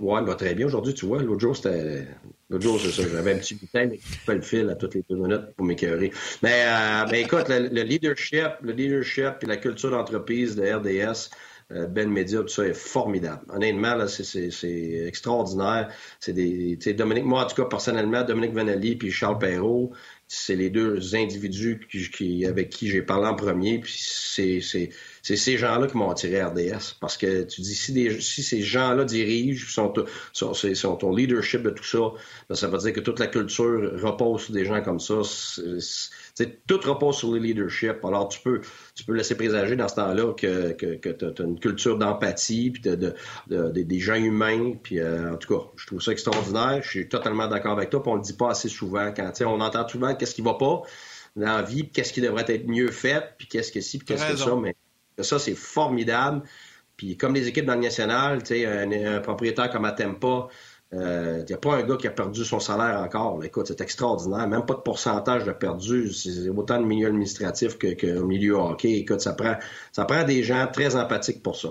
Ouais, 0.00 0.22
va 0.22 0.34
très 0.34 0.54
bien 0.54 0.66
aujourd'hui, 0.66 0.94
tu 0.94 1.04
vois. 1.04 1.22
L'autre 1.22 1.40
jour, 1.40 1.54
c'était. 1.54 2.06
L'autre 2.48 2.64
jour, 2.64 2.80
c'est 2.80 2.90
ça. 2.90 3.02
J'avais 3.08 3.34
un 3.34 3.38
petit 3.38 3.54
bouteille 3.54 3.88
mais 3.88 3.98
qui 3.98 4.18
coupait 4.18 4.34
le 4.34 4.40
fil 4.40 4.70
à 4.70 4.74
toutes 4.76 4.94
les 4.94 5.04
deux 5.08 5.16
minutes 5.16 5.52
pour 5.56 5.66
m'écœurer. 5.66 6.10
Mais, 6.42 6.64
euh, 6.66 7.04
ben, 7.04 7.16
écoute, 7.16 7.48
le, 7.48 7.82
leadership, 7.82 8.52
le 8.62 8.72
leadership 8.72 9.34
et 9.42 9.46
la 9.46 9.58
culture 9.58 9.90
d'entreprise 9.90 10.56
de 10.56 10.62
RDS, 10.62 11.30
euh, 11.70 11.86
Ben 11.86 12.10
Media, 12.10 12.40
tout 12.40 12.48
ça 12.48 12.66
est 12.66 12.74
formidable. 12.74 13.42
Honnêtement, 13.50 13.94
là, 13.94 14.08
c'est 14.08 15.06
extraordinaire. 15.06 15.92
C'est 16.18 16.32
des. 16.32 16.76
Dominique, 16.94 17.24
moi, 17.24 17.44
en 17.44 17.46
tout 17.46 17.56
cas, 17.56 17.68
personnellement, 17.68 18.22
Dominique 18.22 18.54
Vanelli 18.54 18.96
puis 18.96 19.10
Charles 19.10 19.38
Perrault, 19.38 19.92
c'est 20.28 20.56
les 20.56 20.70
deux 20.70 21.14
individus 21.14 21.78
avec 22.46 22.70
qui 22.70 22.88
j'ai 22.88 23.02
parlé 23.02 23.26
en 23.26 23.34
premier. 23.34 23.80
Puis 23.80 23.94
c'est 23.98 24.90
c'est 25.22 25.36
ces 25.36 25.56
gens-là 25.56 25.86
qui 25.86 25.96
m'ont 25.96 26.10
attiré 26.10 26.42
RDS. 26.42 26.96
Parce 27.00 27.16
que 27.16 27.44
tu 27.44 27.60
dis, 27.60 27.76
si, 27.76 28.20
si 28.20 28.42
ces 28.42 28.62
gens-là 28.62 29.04
dirigent, 29.04 29.66
sont, 29.68 29.92
sont, 30.32 30.52
sont, 30.52 31.04
au 31.04 31.16
leadership 31.16 31.62
de 31.62 31.70
tout 31.70 31.84
ça, 31.84 32.12
ben, 32.48 32.56
ça 32.56 32.66
veut 32.66 32.78
dire 32.78 32.92
que 32.92 33.00
toute 33.00 33.20
la 33.20 33.28
culture 33.28 33.92
repose 34.02 34.42
sur 34.42 34.54
des 34.54 34.64
gens 34.64 34.82
comme 34.82 34.98
ça. 34.98 35.14
tout 36.66 36.80
repose 36.82 37.16
sur 37.16 37.30
le 37.30 37.38
leadership. 37.38 38.04
Alors, 38.04 38.28
tu 38.28 38.40
peux, 38.40 38.60
tu 38.96 39.04
peux 39.04 39.14
laisser 39.14 39.36
présager 39.36 39.76
dans 39.76 39.86
ce 39.86 39.94
temps-là 39.94 40.32
que, 40.34 40.72
que, 40.72 40.96
que 40.96 41.08
tu 41.10 41.24
as, 41.24 41.44
une 41.44 41.60
culture 41.60 41.96
d'empathie, 41.98 42.72
puis 42.72 42.82
de, 42.82 43.14
de, 43.46 43.70
des 43.70 44.00
gens 44.00 44.16
humains. 44.16 44.72
Puis, 44.82 44.98
euh, 44.98 45.34
en 45.34 45.36
tout 45.36 45.56
cas, 45.56 45.64
je 45.76 45.86
trouve 45.86 46.00
ça 46.00 46.10
extraordinaire. 46.10 46.80
Je 46.82 46.88
suis 46.88 47.08
totalement 47.08 47.46
d'accord 47.46 47.72
avec 47.72 47.90
toi. 47.90 48.02
Puis 48.02 48.10
on 48.10 48.16
le 48.16 48.22
dit 48.22 48.34
pas 48.34 48.50
assez 48.50 48.68
souvent. 48.68 49.12
Quand 49.14 49.32
on 49.42 49.60
entend 49.60 49.86
souvent 49.86 50.16
qu'est-ce 50.16 50.34
qui 50.34 50.42
va 50.42 50.54
pas 50.54 50.82
dans 51.36 51.56
la 51.56 51.62
vie, 51.62 51.88
qu'est-ce 51.88 52.12
qui 52.12 52.20
devrait 52.20 52.44
être 52.48 52.66
mieux 52.66 52.90
fait, 52.90 53.34
puis 53.38 53.46
qu'est-ce 53.46 53.72
que 53.72 53.80
si, 53.80 53.98
puis 53.98 54.06
qu'est-ce 54.06 54.32
que 54.32 54.36
ça. 54.36 54.54
Mais 54.56 54.76
ça, 55.18 55.38
c'est 55.38 55.54
formidable. 55.54 56.42
Puis 56.96 57.16
comme 57.16 57.34
les 57.34 57.48
équipes 57.48 57.66
dans 57.66 57.74
le 57.74 57.80
national, 57.80 58.42
un, 58.50 59.16
un 59.16 59.20
propriétaire 59.20 59.70
comme 59.70 59.84
Atempa, 59.84 60.48
il 60.92 60.98
euh, 60.98 61.44
n'y 61.44 61.54
a 61.54 61.58
pas 61.58 61.76
un 61.76 61.82
gars 61.84 61.96
qui 61.96 62.06
a 62.06 62.10
perdu 62.10 62.44
son 62.44 62.60
salaire 62.60 63.00
encore. 63.00 63.42
Écoute, 63.42 63.66
c'est 63.68 63.80
extraordinaire. 63.80 64.46
Même 64.46 64.66
pas 64.66 64.74
de 64.74 64.80
pourcentage 64.80 65.44
de 65.44 65.52
perdu. 65.52 66.12
C'est 66.12 66.50
autant 66.50 66.78
de 66.78 66.84
milieu 66.84 67.08
administratif 67.08 67.78
que, 67.78 67.94
que 67.94 68.20
milieu 68.20 68.56
hockey. 68.56 68.98
Écoute, 68.98 69.22
ça 69.22 69.32
prend, 69.32 69.56
ça 69.90 70.04
prend 70.04 70.22
des 70.24 70.42
gens 70.42 70.66
très 70.70 70.94
empathiques 70.94 71.42
pour 71.42 71.56
ça. 71.56 71.70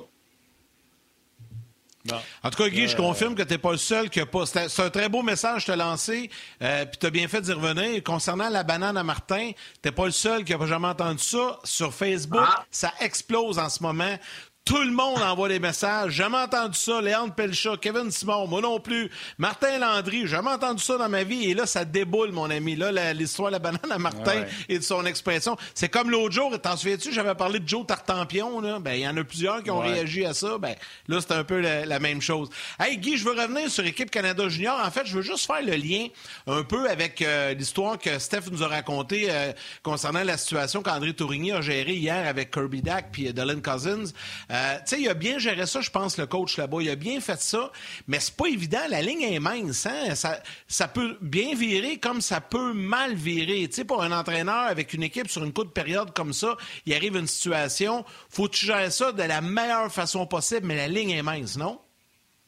En 2.43 2.49
tout 2.49 2.57
cas, 2.63 2.69
Guy, 2.69 2.87
je 2.87 2.95
confirme 2.95 3.35
que 3.35 3.43
tu 3.43 3.53
n'es 3.53 3.57
pas 3.57 3.71
le 3.71 3.77
seul 3.77 4.09
qui 4.09 4.19
a 4.19 4.25
pas. 4.25 4.45
C'est 4.45 4.79
un 4.79 4.89
très 4.89 5.09
beau 5.09 5.21
message 5.21 5.61
que 5.61 5.65
tu 5.65 5.71
as 5.71 5.75
lancé, 5.75 6.29
euh, 6.61 6.85
puis 6.85 6.97
tu 6.99 7.05
as 7.05 7.09
bien 7.09 7.27
fait 7.27 7.41
d'y 7.41 7.53
revenir. 7.53 8.03
Concernant 8.03 8.49
la 8.49 8.63
banane 8.63 8.97
à 8.97 9.03
Martin, 9.03 9.51
tu 9.81 9.89
n'es 9.89 9.91
pas 9.91 10.05
le 10.05 10.11
seul 10.11 10.43
qui 10.43 10.55
n'a 10.55 10.65
jamais 10.65 10.87
entendu 10.87 11.23
ça. 11.23 11.59
Sur 11.63 11.93
Facebook, 11.93 12.41
ah. 12.43 12.65
ça 12.71 12.93
explose 12.99 13.59
en 13.59 13.69
ce 13.69 13.83
moment. 13.83 14.17
Tout 14.63 14.83
le 14.83 14.91
monde 14.91 15.19
envoie 15.23 15.49
des 15.49 15.59
messages. 15.59 16.13
Jamais 16.13 16.37
entendu 16.37 16.77
ça. 16.77 17.01
Léandre 17.01 17.33
Pelcha, 17.33 17.71
Kevin 17.81 18.11
Simon, 18.11 18.45
moi 18.45 18.61
non 18.61 18.79
plus. 18.79 19.09
Martin 19.39 19.79
Landry, 19.79 20.27
jamais 20.27 20.51
entendu 20.51 20.83
ça 20.83 20.97
dans 20.97 21.09
ma 21.09 21.23
vie. 21.23 21.49
Et 21.49 21.55
là, 21.55 21.65
ça 21.65 21.83
déboule, 21.83 22.31
mon 22.31 22.47
ami. 22.47 22.75
Là, 22.75 23.11
l'histoire 23.13 23.49
de 23.49 23.53
la 23.53 23.59
banane 23.59 23.91
à 23.91 23.97
Martin 23.97 24.45
et 24.69 24.77
de 24.77 24.83
son 24.83 25.03
expression. 25.07 25.57
C'est 25.73 25.89
comme 25.89 26.11
l'autre 26.11 26.35
jour, 26.35 26.61
t'en 26.61 26.77
souviens-tu, 26.77 27.11
j'avais 27.11 27.33
parlé 27.33 27.59
de 27.59 27.67
Joe 27.67 27.87
Tartampion. 27.87 28.61
Là. 28.61 28.77
Ben, 28.79 28.93
il 28.93 29.01
y 29.01 29.07
en 29.07 29.17
a 29.17 29.23
plusieurs 29.23 29.63
qui 29.63 29.71
ont 29.71 29.79
réagi 29.79 30.25
à 30.25 30.35
ça. 30.35 30.59
Ben, 30.59 30.75
là, 31.07 31.19
c'est 31.21 31.33
un 31.33 31.43
peu 31.43 31.59
la, 31.59 31.99
même 31.99 32.21
chose. 32.21 32.49
Hey, 32.79 32.97
Guy, 32.97 33.17
je 33.17 33.25
veux 33.25 33.33
revenir 33.33 33.69
sur 33.69 33.83
l'équipe 33.83 34.11
Canada 34.11 34.47
Junior. 34.47 34.79
En 34.79 34.91
fait, 34.91 35.05
je 35.05 35.15
veux 35.15 35.23
juste 35.23 35.47
faire 35.47 35.63
le 35.63 35.73
lien 35.73 36.07
un 36.45 36.63
peu 36.63 36.87
avec 36.87 37.23
euh, 37.23 37.55
l'histoire 37.55 37.97
que 37.97 38.19
Steph 38.19 38.51
nous 38.51 38.61
a 38.61 38.67
racontée 38.67 39.27
euh, 39.29 39.53
concernant 39.81 40.23
la 40.23 40.37
situation 40.37 40.83
qu'André 40.83 41.13
Tourigny 41.13 41.51
a 41.51 41.61
gérée 41.61 41.95
hier 41.95 42.27
avec 42.27 42.51
Kirby 42.51 42.83
Dack 42.83 43.09
puis 43.11 43.33
Dylan 43.33 43.61
Cousins. 43.61 44.11
Euh, 44.51 44.75
tu 44.79 44.81
sais, 44.85 45.01
il 45.01 45.09
a 45.09 45.13
bien 45.13 45.39
géré 45.39 45.65
ça, 45.65 45.81
je 45.81 45.89
pense, 45.89 46.17
le 46.17 46.25
coach 46.25 46.57
là-bas. 46.57 46.77
Il 46.81 46.89
a 46.89 46.95
bien 46.95 47.21
fait 47.21 47.39
ça, 47.39 47.71
mais 48.07 48.19
c'est 48.19 48.35
pas 48.35 48.47
évident. 48.47 48.81
La 48.89 49.01
ligne 49.01 49.21
est 49.21 49.39
mince. 49.39 49.85
Hein? 49.85 50.15
Ça, 50.15 50.39
ça 50.67 50.87
peut 50.87 51.17
bien 51.21 51.55
virer 51.55 51.97
comme 51.97 52.21
ça 52.21 52.41
peut 52.41 52.73
mal 52.73 53.13
virer. 53.13 53.67
Tu 53.69 53.75
sais, 53.75 53.85
pour 53.85 54.03
un 54.03 54.11
entraîneur 54.11 54.67
avec 54.67 54.93
une 54.93 55.03
équipe 55.03 55.29
sur 55.29 55.43
une 55.43 55.53
courte 55.53 55.73
période 55.73 56.13
comme 56.13 56.33
ça, 56.33 56.57
il 56.85 56.93
arrive 56.93 57.15
une 57.15 57.27
situation, 57.27 58.03
faut 58.29 58.47
tu 58.47 58.65
gérer 58.65 58.91
ça 58.91 59.11
de 59.11 59.23
la 59.23 59.41
meilleure 59.41 59.91
façon 59.91 60.25
possible, 60.25 60.67
mais 60.67 60.75
la 60.75 60.87
ligne 60.87 61.11
est 61.11 61.23
mince, 61.23 61.57
non? 61.57 61.79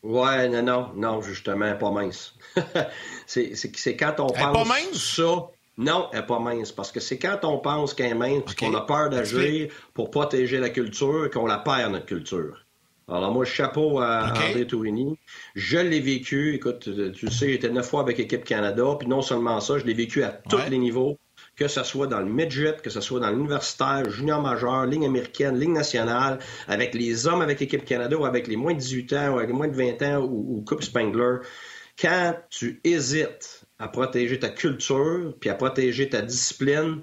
Ouais, 0.03 0.49
non, 0.49 0.63
non, 0.63 0.91
non, 0.95 1.21
justement, 1.21 1.73
pas 1.75 1.91
mince. 1.91 2.35
c'est 3.25 3.95
quand 3.95 4.15
on 4.19 4.27
pense 4.27 4.37
pas 4.37 4.65
mince? 4.65 5.15
ça 5.15 5.47
non, 5.77 6.09
elle 6.11 6.19
n'est 6.19 6.25
pas 6.25 6.39
mince, 6.39 6.71
parce 6.71 6.91
que 6.91 6.99
c'est 6.99 7.17
quand 7.17 7.39
on 7.43 7.57
pense 7.57 7.93
qu'elle 7.93 8.11
est 8.11 8.15
mince, 8.15 8.53
qu'on 8.55 8.73
a 8.75 8.81
peur 8.81 9.09
d'agir 9.09 9.69
pour 9.93 10.11
protéger 10.11 10.59
la 10.59 10.69
culture, 10.69 11.29
qu'on 11.31 11.47
la 11.47 11.57
perd, 11.57 11.91
notre 11.91 12.05
culture. 12.05 12.63
Alors 13.07 13.31
moi, 13.31 13.43
chapeau 13.43 13.99
à 13.99 14.31
André 14.31 14.65
Tourini. 14.65 15.19
Je 15.55 15.77
l'ai 15.77 15.99
vécu, 15.99 16.55
écoute, 16.55 16.89
tu 17.13 17.27
sais, 17.29 17.49
j'étais 17.49 17.69
neuf 17.69 17.89
fois 17.89 18.01
avec 18.01 18.17
l'équipe 18.17 18.45
Canada, 18.45 18.83
puis 18.97 19.07
non 19.07 19.21
seulement 19.21 19.59
ça, 19.59 19.77
je 19.77 19.85
l'ai 19.85 19.93
vécu 19.93 20.23
à 20.23 20.29
tous 20.29 20.69
les 20.69 20.77
niveaux, 20.77 21.17
que 21.55 21.67
ce 21.67 21.83
soit 21.83 22.07
dans 22.07 22.19
le 22.19 22.25
midget, 22.25 22.77
que 22.81 22.89
ce 22.89 23.01
soit 23.01 23.19
dans 23.19 23.29
l'universitaire, 23.29 24.09
junior 24.09 24.41
majeur, 24.41 24.85
ligne 24.85 25.05
américaine, 25.05 25.59
ligne 25.59 25.73
nationale, 25.73 26.39
avec 26.67 26.93
les 26.93 27.27
hommes 27.27 27.41
avec 27.41 27.59
l'équipe 27.59 27.83
Canada 27.83 28.15
ou 28.15 28.25
avec 28.25 28.47
les 28.47 28.55
moins 28.55 28.73
de 28.73 28.79
18 28.79 29.13
ans 29.13 29.33
ou 29.33 29.37
avec 29.37 29.47
les 29.47 29.53
moins 29.53 29.67
de 29.67 29.75
20 29.75 30.01
ans 30.03 30.21
ou, 30.21 30.57
ou 30.57 30.61
Coupe 30.61 30.83
Spangler. 30.83 31.37
Quand 31.99 32.35
tu 32.49 32.79
hésites 32.83 33.62
à 33.79 33.87
protéger 33.87 34.39
ta 34.39 34.49
culture, 34.49 35.33
puis 35.39 35.49
à 35.49 35.55
protéger 35.55 36.09
ta 36.09 36.21
discipline, 36.21 37.01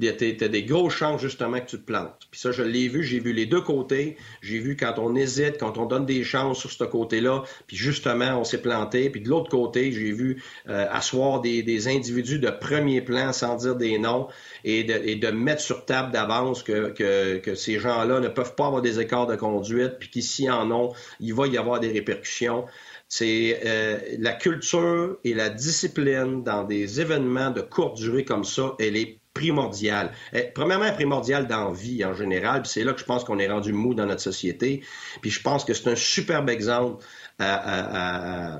tu 0.00 0.44
as 0.44 0.48
des 0.48 0.62
grosses 0.62 0.94
chances 0.94 1.20
justement 1.20 1.58
que 1.60 1.66
tu 1.66 1.78
te 1.78 1.84
plantes. 1.84 2.28
Puis 2.30 2.40
ça, 2.40 2.52
je 2.52 2.62
l'ai 2.62 2.88
vu, 2.88 3.02
j'ai 3.02 3.18
vu 3.18 3.32
les 3.32 3.46
deux 3.46 3.60
côtés. 3.60 4.16
J'ai 4.42 4.58
vu 4.58 4.76
quand 4.76 4.94
on 4.98 5.14
hésite, 5.16 5.58
quand 5.58 5.76
on 5.76 5.86
donne 5.86 6.06
des 6.06 6.22
chances 6.22 6.60
sur 6.60 6.70
ce 6.70 6.84
côté-là, 6.84 7.42
puis 7.66 7.76
justement, 7.76 8.38
on 8.38 8.44
s'est 8.44 8.62
planté. 8.62 9.10
Puis 9.10 9.20
de 9.20 9.28
l'autre 9.28 9.50
côté, 9.50 9.90
j'ai 9.92 10.12
vu 10.12 10.42
euh, 10.68 10.86
asseoir 10.90 11.40
des, 11.40 11.88
individus 11.88 12.38
de 12.38 12.50
premier 12.50 13.00
plan 13.00 13.32
sans 13.32 13.56
dire 13.56 13.76
des 13.76 13.98
noms 13.98 14.28
et 14.64 14.84
de, 14.84 15.30
mettre 15.30 15.62
sur 15.62 15.84
table 15.84 16.12
d'avance 16.12 16.62
que, 16.62 16.90
que, 17.38 17.54
ces 17.54 17.78
gens-là 17.78 18.20
ne 18.20 18.28
peuvent 18.28 18.54
pas 18.54 18.66
avoir 18.66 18.82
des 18.82 19.00
écarts 19.00 19.26
de 19.26 19.36
conduite, 19.36 19.98
puis 19.98 20.10
qu'ici 20.10 20.50
en 20.50 20.70
ont, 20.70 20.92
il 21.20 21.34
va 21.34 21.46
y 21.46 21.56
avoir 21.56 21.80
des 21.80 21.90
répercussions 21.90 22.64
c'est 23.08 23.60
euh, 23.64 23.98
la 24.18 24.32
culture 24.34 25.16
et 25.24 25.34
la 25.34 25.48
discipline 25.48 26.42
dans 26.42 26.64
des 26.64 27.00
événements 27.00 27.50
de 27.50 27.62
courte 27.62 27.96
durée 27.96 28.24
comme 28.24 28.44
ça, 28.44 28.74
elle 28.78 28.96
est 28.96 29.18
primordiale. 29.32 30.12
Euh, 30.34 30.42
premièrement, 30.54 30.92
primordiale 30.92 31.46
dans 31.46 31.68
la 31.68 31.74
vie 31.74 32.04
en 32.04 32.12
général, 32.12 32.62
puis 32.62 32.70
c'est 32.70 32.84
là 32.84 32.92
que 32.92 33.00
je 33.00 33.04
pense 33.04 33.24
qu'on 33.24 33.38
est 33.38 33.48
rendu 33.48 33.72
mou 33.72 33.94
dans 33.94 34.04
notre 34.04 34.20
société. 34.20 34.82
Puis 35.22 35.30
je 35.30 35.40
pense 35.40 35.64
que 35.64 35.72
c'est 35.72 35.88
un 35.88 35.96
superbe 35.96 36.50
exemple 36.50 37.04
à, 37.38 38.58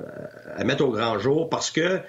mettre 0.65 0.85
au 0.85 0.91
grand 0.91 1.19
jour 1.19 1.49
parce 1.49 1.69
que 1.69 1.99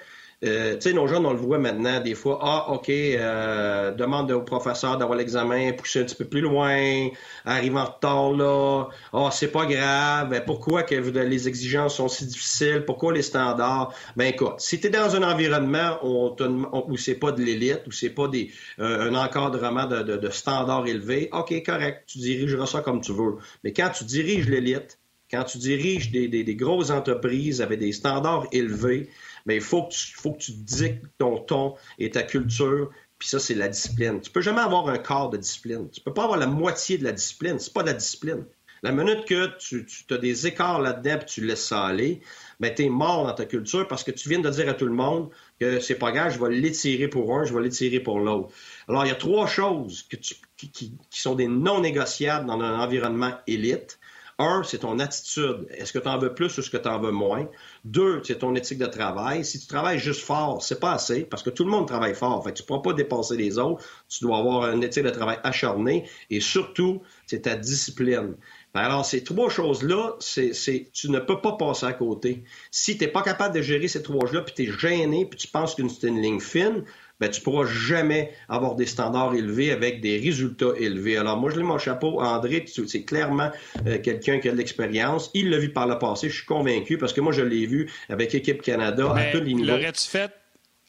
euh, 0.43 0.73
tu 0.73 0.89
sais, 0.89 0.93
nos 0.93 1.05
jeunes, 1.05 1.25
on 1.25 1.33
le 1.33 1.39
voit 1.39 1.59
maintenant, 1.59 1.99
des 1.99 2.15
fois, 2.15 2.39
ah, 2.41 2.71
OK, 2.71 2.89
euh, 2.89 3.91
demande 3.91 4.31
au 4.31 4.41
professeur 4.41 4.97
d'avoir 4.97 5.15
l'examen, 5.15 5.71
pousser 5.73 6.01
un 6.01 6.03
petit 6.03 6.15
peu 6.15 6.25
plus 6.25 6.41
loin, 6.41 7.09
arrive 7.45 7.77
en 7.77 7.85
retard 7.85 8.31
là, 8.31 8.87
ah, 9.13 9.29
c'est 9.31 9.51
pas 9.51 9.67
grave, 9.67 10.41
pourquoi 10.47 10.81
que 10.81 10.95
les 10.95 11.47
exigences 11.47 11.95
sont 11.95 12.07
si 12.07 12.25
difficiles, 12.25 12.85
pourquoi 12.87 13.13
les 13.13 13.21
standards? 13.21 13.93
Ben 14.15 14.25
écoute, 14.25 14.55
si 14.57 14.79
tu 14.79 14.87
es 14.87 14.89
dans 14.89 15.15
un 15.15 15.21
environnement 15.21 15.99
où, 16.03 16.97
c'est 16.97 17.15
pas 17.15 17.31
de 17.31 17.43
l'élite, 17.43 17.81
où 17.85 17.91
c'est 17.91 18.09
pas 18.09 18.27
des, 18.27 18.51
euh, 18.79 19.11
un 19.11 19.15
encadrement 19.15 19.85
de, 19.85 20.29
standards 20.31 20.87
élevés, 20.87 21.29
OK, 21.33 21.53
correct, 21.63 22.05
tu 22.07 22.17
dirigeras 22.17 22.65
ça 22.65 22.81
comme 22.81 23.01
tu 23.01 23.13
veux. 23.13 23.35
Mais 23.63 23.73
quand 23.73 23.89
tu 23.89 24.05
diriges 24.05 24.49
l'élite, 24.49 24.97
quand 25.29 25.43
tu 25.43 25.59
diriges 25.59 26.11
des 26.11 26.55
grosses 26.55 26.89
entreprises 26.89 27.61
avec 27.61 27.79
des 27.79 27.93
standards 27.93 28.47
élevés, 28.51 29.07
mais 29.45 29.55
il 29.55 29.61
faut 29.61 29.83
que 29.83 29.93
tu, 29.93 30.13
faut 30.13 30.37
dictes 30.49 31.05
ton 31.17 31.39
ton 31.39 31.75
et 31.99 32.09
ta 32.11 32.23
culture. 32.23 32.89
Puis 33.19 33.29
ça, 33.29 33.39
c'est 33.39 33.53
la 33.53 33.67
discipline. 33.67 34.19
Tu 34.19 34.31
peux 34.31 34.41
jamais 34.41 34.61
avoir 34.61 34.89
un 34.89 34.97
quart 34.97 35.29
de 35.29 35.37
discipline. 35.37 35.89
Tu 35.91 36.01
peux 36.01 36.13
pas 36.13 36.23
avoir 36.23 36.39
la 36.39 36.47
moitié 36.47 36.97
de 36.97 37.03
la 37.03 37.11
discipline. 37.11 37.59
C'est 37.59 37.73
pas 37.73 37.83
de 37.83 37.87
la 37.87 37.93
discipline. 37.93 38.45
La 38.83 38.91
minute 38.91 39.25
que 39.25 39.55
tu, 39.59 39.85
tu 39.85 40.11
as 40.11 40.17
des 40.17 40.47
écarts 40.47 40.81
là-dedans 40.81 41.19
et 41.21 41.25
tu 41.25 41.45
laisses 41.45 41.67
ça 41.67 41.83
aller, 41.85 42.21
ben, 42.59 42.73
tu 42.73 42.85
es 42.85 42.89
mort 42.89 43.27
dans 43.27 43.33
ta 43.33 43.45
culture 43.45 43.87
parce 43.87 44.03
que 44.03 44.09
tu 44.09 44.27
viens 44.27 44.39
de 44.39 44.49
dire 44.49 44.67
à 44.67 44.73
tout 44.73 44.87
le 44.87 44.93
monde 44.93 45.29
que 45.59 45.79
c'est 45.79 45.95
pas 45.95 46.11
grave, 46.11 46.33
je 46.33 46.43
vais 46.43 46.49
l'étirer 46.49 47.07
pour 47.07 47.37
un, 47.37 47.43
je 47.43 47.53
vais 47.53 47.61
l'étirer 47.61 47.99
pour 47.99 48.19
l'autre. 48.19 48.49
Alors, 48.87 49.05
il 49.05 49.09
y 49.09 49.11
a 49.11 49.15
trois 49.15 49.45
choses 49.45 50.07
qui, 50.09 50.17
qui, 50.57 50.97
sont 51.11 51.35
des 51.35 51.47
non 51.47 51.81
négociables 51.81 52.47
dans 52.47 52.59
un 52.59 52.79
environnement 52.79 53.33
élite. 53.45 53.99
Un, 54.39 54.63
c'est 54.63 54.79
ton 54.79 54.97
attitude. 54.97 55.67
Est-ce 55.69 55.93
que 55.93 55.99
tu 55.99 56.07
en 56.07 56.17
veux 56.17 56.33
plus 56.33 56.57
ou 56.57 56.61
est-ce 56.61 56.71
que 56.71 56.77
tu 56.77 56.87
en 56.89 56.99
veux 56.99 57.11
moins? 57.11 57.47
Deux, 57.83 58.21
c'est 58.23 58.39
ton 58.39 58.53
éthique 58.53 58.77
de 58.77 58.85
travail. 58.85 59.43
Si 59.43 59.59
tu 59.59 59.65
travailles 59.65 59.97
juste 59.97 60.21
fort, 60.21 60.61
c'est 60.61 60.79
pas 60.79 60.93
assez 60.93 61.21
parce 61.21 61.41
que 61.41 61.49
tout 61.49 61.63
le 61.63 61.71
monde 61.71 61.87
travaille 61.87 62.13
fort. 62.13 62.43
Fait 62.43 62.51
que 62.51 62.57
tu 62.57 62.63
ne 62.63 62.67
pourras 62.67 62.81
pas 62.81 62.93
dépasser 62.93 63.35
les 63.37 63.57
autres. 63.57 63.83
Tu 64.07 64.23
dois 64.23 64.37
avoir 64.37 64.71
une 64.71 64.83
éthique 64.83 65.03
de 65.03 65.09
travail 65.09 65.39
acharnée 65.43 66.07
et 66.29 66.39
surtout, 66.39 67.01
c'est 67.25 67.41
ta 67.41 67.55
discipline. 67.55 68.35
Ben 68.73 68.81
alors, 68.81 69.05
ces 69.05 69.23
trois 69.23 69.49
choses-là, 69.49 70.15
c'est, 70.19 70.89
tu 70.93 71.09
ne 71.09 71.19
peux 71.19 71.41
pas 71.41 71.53
passer 71.53 71.87
à 71.87 71.93
côté. 71.93 72.43
Si 72.69 72.97
tu 72.97 73.03
n'es 73.03 73.11
pas 73.11 73.23
capable 73.23 73.55
de 73.55 73.61
gérer 73.61 73.87
ces 73.87 74.03
trois 74.03 74.21
choses-là, 74.27 74.41
puis 74.41 74.53
tu 74.53 74.63
es 74.63 74.71
gêné, 74.71 75.25
puis 75.25 75.37
tu 75.37 75.47
penses 75.47 75.75
que 75.75 75.85
c'est 75.89 76.07
une 76.07 76.21
ligne 76.21 76.39
fine, 76.39 76.83
ben, 77.21 77.29
tu 77.29 77.39
pourras 77.39 77.67
jamais 77.67 78.31
avoir 78.49 78.75
des 78.75 78.87
standards 78.87 79.35
élevés 79.35 79.71
avec 79.71 80.01
des 80.01 80.17
résultats 80.17 80.73
élevés. 80.77 81.17
Alors, 81.17 81.37
moi, 81.37 81.51
je 81.51 81.57
lève 81.57 81.65
mon 81.65 81.77
chapeau. 81.77 82.19
André, 82.19 82.65
c'est 82.67 83.03
clairement 83.03 83.51
euh, 83.85 83.99
quelqu'un 83.99 84.39
qui 84.39 84.49
a 84.49 84.51
de 84.51 84.57
l'expérience. 84.57 85.29
Il 85.35 85.51
l'a 85.51 85.59
vu 85.59 85.71
par 85.71 85.85
le 85.85 85.99
passé, 85.99 86.29
je 86.29 86.37
suis 86.37 86.45
convaincu, 86.45 86.97
parce 86.97 87.13
que 87.13 87.21
moi, 87.21 87.31
je 87.31 87.43
l'ai 87.43 87.67
vu 87.67 87.91
avec 88.09 88.33
Équipe 88.33 88.63
Canada 88.63 89.13
à 89.15 89.31
tous 89.31 89.37
les 89.37 89.53
niveaux. 89.53 89.67
L'aurais-tu 89.67 90.09
fait, 90.09 90.31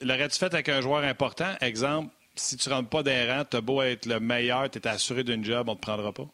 l'aurais-tu 0.01 0.39
fait 0.39 0.55
avec 0.55 0.71
un 0.71 0.81
joueur 0.81 1.05
important? 1.05 1.53
Exemple, 1.61 2.09
si 2.35 2.57
tu 2.57 2.71
rentres 2.71 2.89
pas 2.89 3.03
des 3.03 3.31
rangs, 3.31 3.45
tu 3.49 3.59
as 3.59 3.61
beau 3.61 3.83
être 3.83 4.07
le 4.07 4.19
meilleur, 4.19 4.71
tu 4.71 4.79
es 4.79 4.89
assuré 4.89 5.25
d'une 5.25 5.45
job, 5.45 5.69
on 5.69 5.73
ne 5.73 5.77
te 5.77 5.83
prendra 5.83 6.13
pas? 6.13 6.29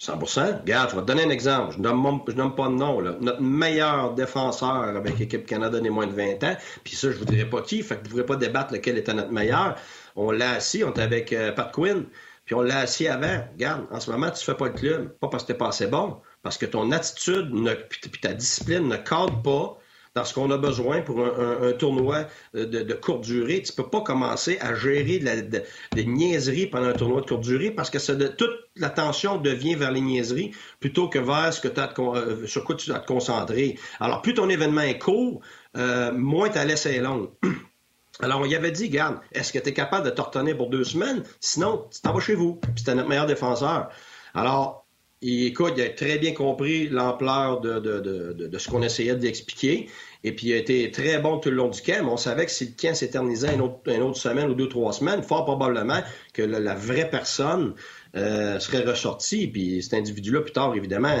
100% 0.00 0.60
Regarde, 0.62 0.90
je 0.90 0.96
vais 0.96 1.02
te 1.02 1.06
donner 1.06 1.24
un 1.24 1.30
exemple. 1.30 1.74
Je 1.74 1.78
ne 1.78 1.82
nomme, 1.82 2.22
nomme, 2.34 2.54
pas 2.54 2.68
de 2.68 2.74
nom. 2.74 3.00
Là. 3.00 3.16
Notre 3.20 3.42
meilleur 3.42 4.14
défenseur 4.14 4.96
avec 4.96 5.18
l'équipe 5.18 5.44
Canada 5.44 5.78
des 5.78 5.90
moins 5.90 6.06
de 6.06 6.14
20 6.14 6.42
ans, 6.44 6.56
puis 6.84 6.96
ça, 6.96 7.10
je 7.10 7.18
vous 7.18 7.26
dirai 7.26 7.44
pas 7.48 7.60
qui, 7.60 7.82
fait 7.82 7.96
que 7.96 8.08
vous 8.08 8.16
ne 8.16 8.22
pourrez 8.22 8.26
pas 8.26 8.36
débattre 8.36 8.72
lequel 8.72 8.96
était 8.96 9.12
notre 9.12 9.30
meilleur. 9.30 9.76
On 10.16 10.30
l'a 10.30 10.52
assis, 10.52 10.82
on 10.84 10.90
était 10.90 11.02
avec 11.02 11.32
euh, 11.34 11.52
Pat 11.52 11.70
Quinn, 11.70 12.06
puis 12.46 12.54
on 12.54 12.62
l'a 12.62 12.78
assis 12.78 13.08
avant. 13.08 13.44
Regarde, 13.52 13.86
en 13.90 14.00
ce 14.00 14.10
moment, 14.10 14.30
tu 14.30 14.42
fais 14.42 14.54
pas 14.54 14.68
le 14.68 14.72
club. 14.72 15.10
Pas 15.20 15.28
parce 15.28 15.44
que 15.44 15.52
tu 15.52 15.58
pas 15.58 15.68
assez 15.68 15.86
bon, 15.86 16.16
parce 16.42 16.56
que 16.56 16.66
ton 16.66 16.90
attitude 16.92 17.50
puis 17.90 18.20
ta 18.22 18.32
discipline 18.32 18.88
ne 18.88 18.96
cadre 18.96 19.42
pas 19.42 19.79
dans 20.14 20.24
ce 20.24 20.34
qu'on 20.34 20.50
a 20.50 20.58
besoin 20.58 21.02
pour 21.02 21.24
un, 21.24 21.72
tournoi 21.72 22.26
de, 22.54 22.94
courte 22.94 23.22
durée. 23.22 23.62
Tu 23.62 23.72
peux 23.72 23.88
pas 23.88 24.00
commencer 24.00 24.58
à 24.60 24.74
gérer 24.74 25.18
des 25.18 26.04
niaiseries 26.04 26.66
pendant 26.66 26.88
un 26.88 26.92
tournoi 26.92 27.20
de 27.20 27.26
courte 27.26 27.42
durée 27.42 27.70
parce 27.70 27.90
que 27.90 28.12
de, 28.12 28.26
toute 28.26 28.50
l'attention 28.76 29.36
devient 29.36 29.74
vers 29.74 29.92
les 29.92 30.00
niaiseries 30.00 30.52
plutôt 30.80 31.08
que 31.08 31.18
vers 31.18 31.52
ce 31.52 31.60
que 31.60 31.80
as 31.80 31.94
euh, 31.98 32.46
sur 32.46 32.64
quoi 32.64 32.74
tu 32.74 32.88
dois 32.88 32.98
te 32.98 33.06
concentrer. 33.06 33.78
Alors, 34.00 34.22
plus 34.22 34.34
ton 34.34 34.48
événement 34.48 34.82
est 34.82 34.98
court, 34.98 35.40
euh, 35.76 36.12
moins 36.12 36.48
ta 36.48 36.64
laisse 36.64 36.86
est 36.86 37.00
longue. 37.00 37.30
Alors, 38.20 38.40
on 38.40 38.44
y 38.44 38.54
avait 38.54 38.72
dit, 38.72 38.90
garde, 38.90 39.18
est-ce 39.32 39.52
que 39.52 39.58
tu 39.58 39.70
es 39.70 39.72
capable 39.72 40.04
de 40.04 40.10
te 40.10 40.20
retenir 40.20 40.56
pour 40.56 40.68
deux 40.68 40.84
semaines? 40.84 41.22
Sinon, 41.40 41.86
tu 41.90 42.00
t'en 42.00 42.12
vas 42.12 42.20
chez 42.20 42.34
vous. 42.34 42.56
Puis 42.56 42.72
c'était 42.76 42.94
notre 42.94 43.08
meilleur 43.08 43.26
défenseur. 43.26 43.88
Alors, 44.34 44.79
il, 45.22 45.46
écoute, 45.46 45.74
il 45.76 45.82
a 45.82 45.90
très 45.90 46.18
bien 46.18 46.32
compris 46.32 46.88
l'ampleur 46.88 47.60
de, 47.60 47.78
de, 47.78 48.00
de, 48.00 48.32
de, 48.32 48.58
ce 48.58 48.68
qu'on 48.68 48.82
essayait 48.82 49.16
d'expliquer. 49.16 49.88
Et 50.24 50.32
puis, 50.32 50.48
il 50.48 50.52
a 50.54 50.56
été 50.56 50.90
très 50.90 51.18
bon 51.18 51.38
tout 51.38 51.50
le 51.50 51.56
long 51.56 51.68
du 51.68 51.80
camp. 51.80 52.02
Mais 52.04 52.10
on 52.10 52.16
savait 52.16 52.46
que 52.46 52.52
si 52.52 52.66
le 52.66 52.72
camp 52.78 52.94
s'éternisait 52.94 53.54
une 53.54 53.60
autre, 53.60 53.80
une 53.86 54.02
autre 54.02 54.18
semaine 54.18 54.50
ou 54.50 54.54
deux, 54.54 54.68
trois 54.68 54.92
semaines, 54.92 55.22
fort 55.22 55.44
probablement 55.44 56.02
que 56.32 56.42
la, 56.42 56.74
vraie 56.74 57.08
personne 57.08 57.74
euh, 58.16 58.58
serait 58.60 58.82
ressortie. 58.82 59.46
Puis 59.46 59.82
cet 59.82 59.94
individu-là, 59.94 60.40
plus 60.40 60.52
tard, 60.52 60.74
évidemment, 60.74 61.14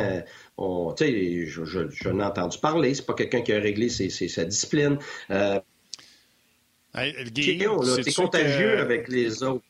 on, 0.56 0.94
je, 0.98 1.44
je, 1.46 1.90
je 1.90 2.08
l'ai 2.08 2.24
entendu 2.24 2.58
parler. 2.58 2.94
C'est 2.94 3.06
pas 3.06 3.14
quelqu'un 3.14 3.42
qui 3.42 3.52
a 3.52 3.60
réglé 3.60 3.90
ses, 3.90 4.08
ses, 4.08 4.28
sa 4.28 4.44
discipline. 4.44 4.98
Euh, 5.30 5.60
hey, 6.94 7.14
Guy, 7.30 7.64
contagieux 8.16 8.78
avec 8.78 9.08
les 9.08 9.42
autres. 9.42 9.64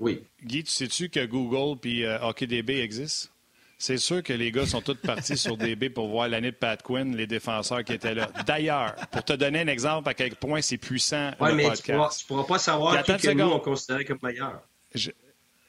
Oui. 0.00 0.22
Guy, 0.44 0.64
tu 0.64 0.70
sais-tu 0.70 1.08
que 1.08 1.24
Google 1.24 1.78
puis 1.80 2.04
euh, 2.04 2.18
HockeyDB 2.20 2.80
existent? 2.80 3.30
C'est 3.78 3.98
sûr 3.98 4.22
que 4.22 4.32
les 4.32 4.50
gars 4.50 4.66
sont 4.66 4.80
tous 4.80 4.94
partis 4.94 5.36
sur 5.36 5.56
DB 5.56 5.90
pour 5.90 6.08
voir 6.08 6.28
l'année 6.28 6.52
de 6.52 6.56
Pat 6.56 6.80
Quinn, 6.82 7.16
les 7.16 7.26
défenseurs 7.26 7.84
qui 7.84 7.92
étaient 7.92 8.14
là. 8.14 8.30
D'ailleurs, 8.46 8.94
pour 9.10 9.24
te 9.24 9.32
donner 9.32 9.60
un 9.60 9.66
exemple 9.66 10.08
à 10.08 10.14
quel 10.14 10.36
point 10.36 10.62
c'est 10.62 10.78
puissant 10.78 11.32
ouais, 11.40 11.50
le 11.50 11.56
mais 11.56 11.64
podcast. 11.64 11.84
Tu 11.84 11.92
ne 11.92 11.96
pourras, 11.96 12.42
pourras, 12.42 12.44
pas 12.44 12.58
savoir 12.58 13.02
qui 13.02 13.16
que 13.16 13.30
nous 13.30 13.44
on 13.44 13.60
considérait 13.60 14.04
comme 14.04 14.18
meilleur. 14.22 14.62
Je, 14.94 15.10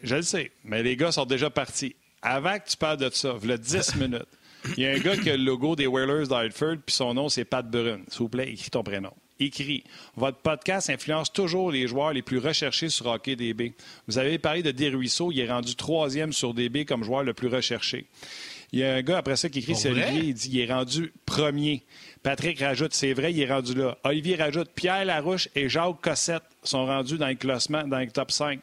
je, 0.01 0.15
le 0.15 0.21
sais, 0.21 0.51
mais 0.63 0.83
les 0.83 0.95
gars 0.95 1.11
sont 1.11 1.25
déjà 1.25 1.49
partis. 1.49 1.95
Avant 2.21 2.57
que 2.59 2.69
tu 2.69 2.77
parles 2.77 2.97
de 2.97 3.09
ça, 3.11 3.35
il 3.41 3.49
y 3.49 3.53
a 3.53 3.57
10 3.57 3.95
minutes, 3.95 4.27
il 4.77 4.83
y 4.83 4.87
a 4.87 4.91
un 4.91 4.99
gars 4.99 5.17
qui 5.17 5.29
a 5.29 5.37
le 5.37 5.43
logo 5.43 5.75
des 5.75 5.87
Whalers 5.87 6.27
d'Hartford, 6.27 6.77
puis 6.85 6.95
son 6.95 7.13
nom, 7.13 7.29
c'est 7.29 7.45
Pat 7.45 7.69
Brun. 7.69 8.01
S'il 8.09 8.19
vous 8.19 8.29
plaît, 8.29 8.51
écris 8.51 8.69
ton 8.69 8.83
prénom 8.83 9.11
écrit 9.39 9.83
Votre 10.15 10.37
podcast 10.37 10.89
influence 10.89 11.31
toujours 11.31 11.71
les 11.71 11.87
joueurs 11.87 12.13
les 12.13 12.21
plus 12.21 12.39
recherchés 12.39 12.89
sur 12.89 13.07
Hockey 13.07 13.35
DB. 13.35 13.73
Vous 14.07 14.17
avez 14.17 14.37
parlé 14.37 14.63
de 14.63 14.71
Desruisseaux, 14.71 15.31
il 15.31 15.39
est 15.39 15.51
rendu 15.51 15.75
troisième 15.75 16.33
sur 16.33 16.53
DB 16.53 16.85
comme 16.85 17.03
joueur 17.03 17.23
le 17.23 17.33
plus 17.33 17.47
recherché. 17.47 18.05
Il 18.71 18.79
y 18.79 18.83
a 18.83 18.95
un 18.95 19.01
gars 19.01 19.19
après 19.19 19.35
ça 19.35 19.49
qui 19.49 19.59
écrit, 19.59 19.75
c'est 19.75 19.89
Olivier, 19.89 20.23
il 20.23 20.33
dit 20.33 20.49
il 20.51 20.59
est 20.59 20.73
rendu 20.73 21.13
premier. 21.25 21.83
Patrick 22.23 22.59
rajoute, 22.59 22.93
c'est 22.93 23.13
vrai, 23.13 23.31
il 23.31 23.39
est 23.39 23.51
rendu 23.51 23.75
là. 23.75 23.97
Olivier 24.03 24.35
rajoute, 24.35 24.69
Pierre 24.75 25.05
Larouche 25.05 25.47
et 25.55 25.69
Jacques 25.69 26.01
Cossette 26.01 26.43
sont 26.63 26.85
rendus 26.85 27.17
dans 27.17 27.27
le 27.27 27.35
classement, 27.35 27.87
dans 27.87 27.99
le 27.99 28.09
top 28.09 28.31
5 28.31 28.59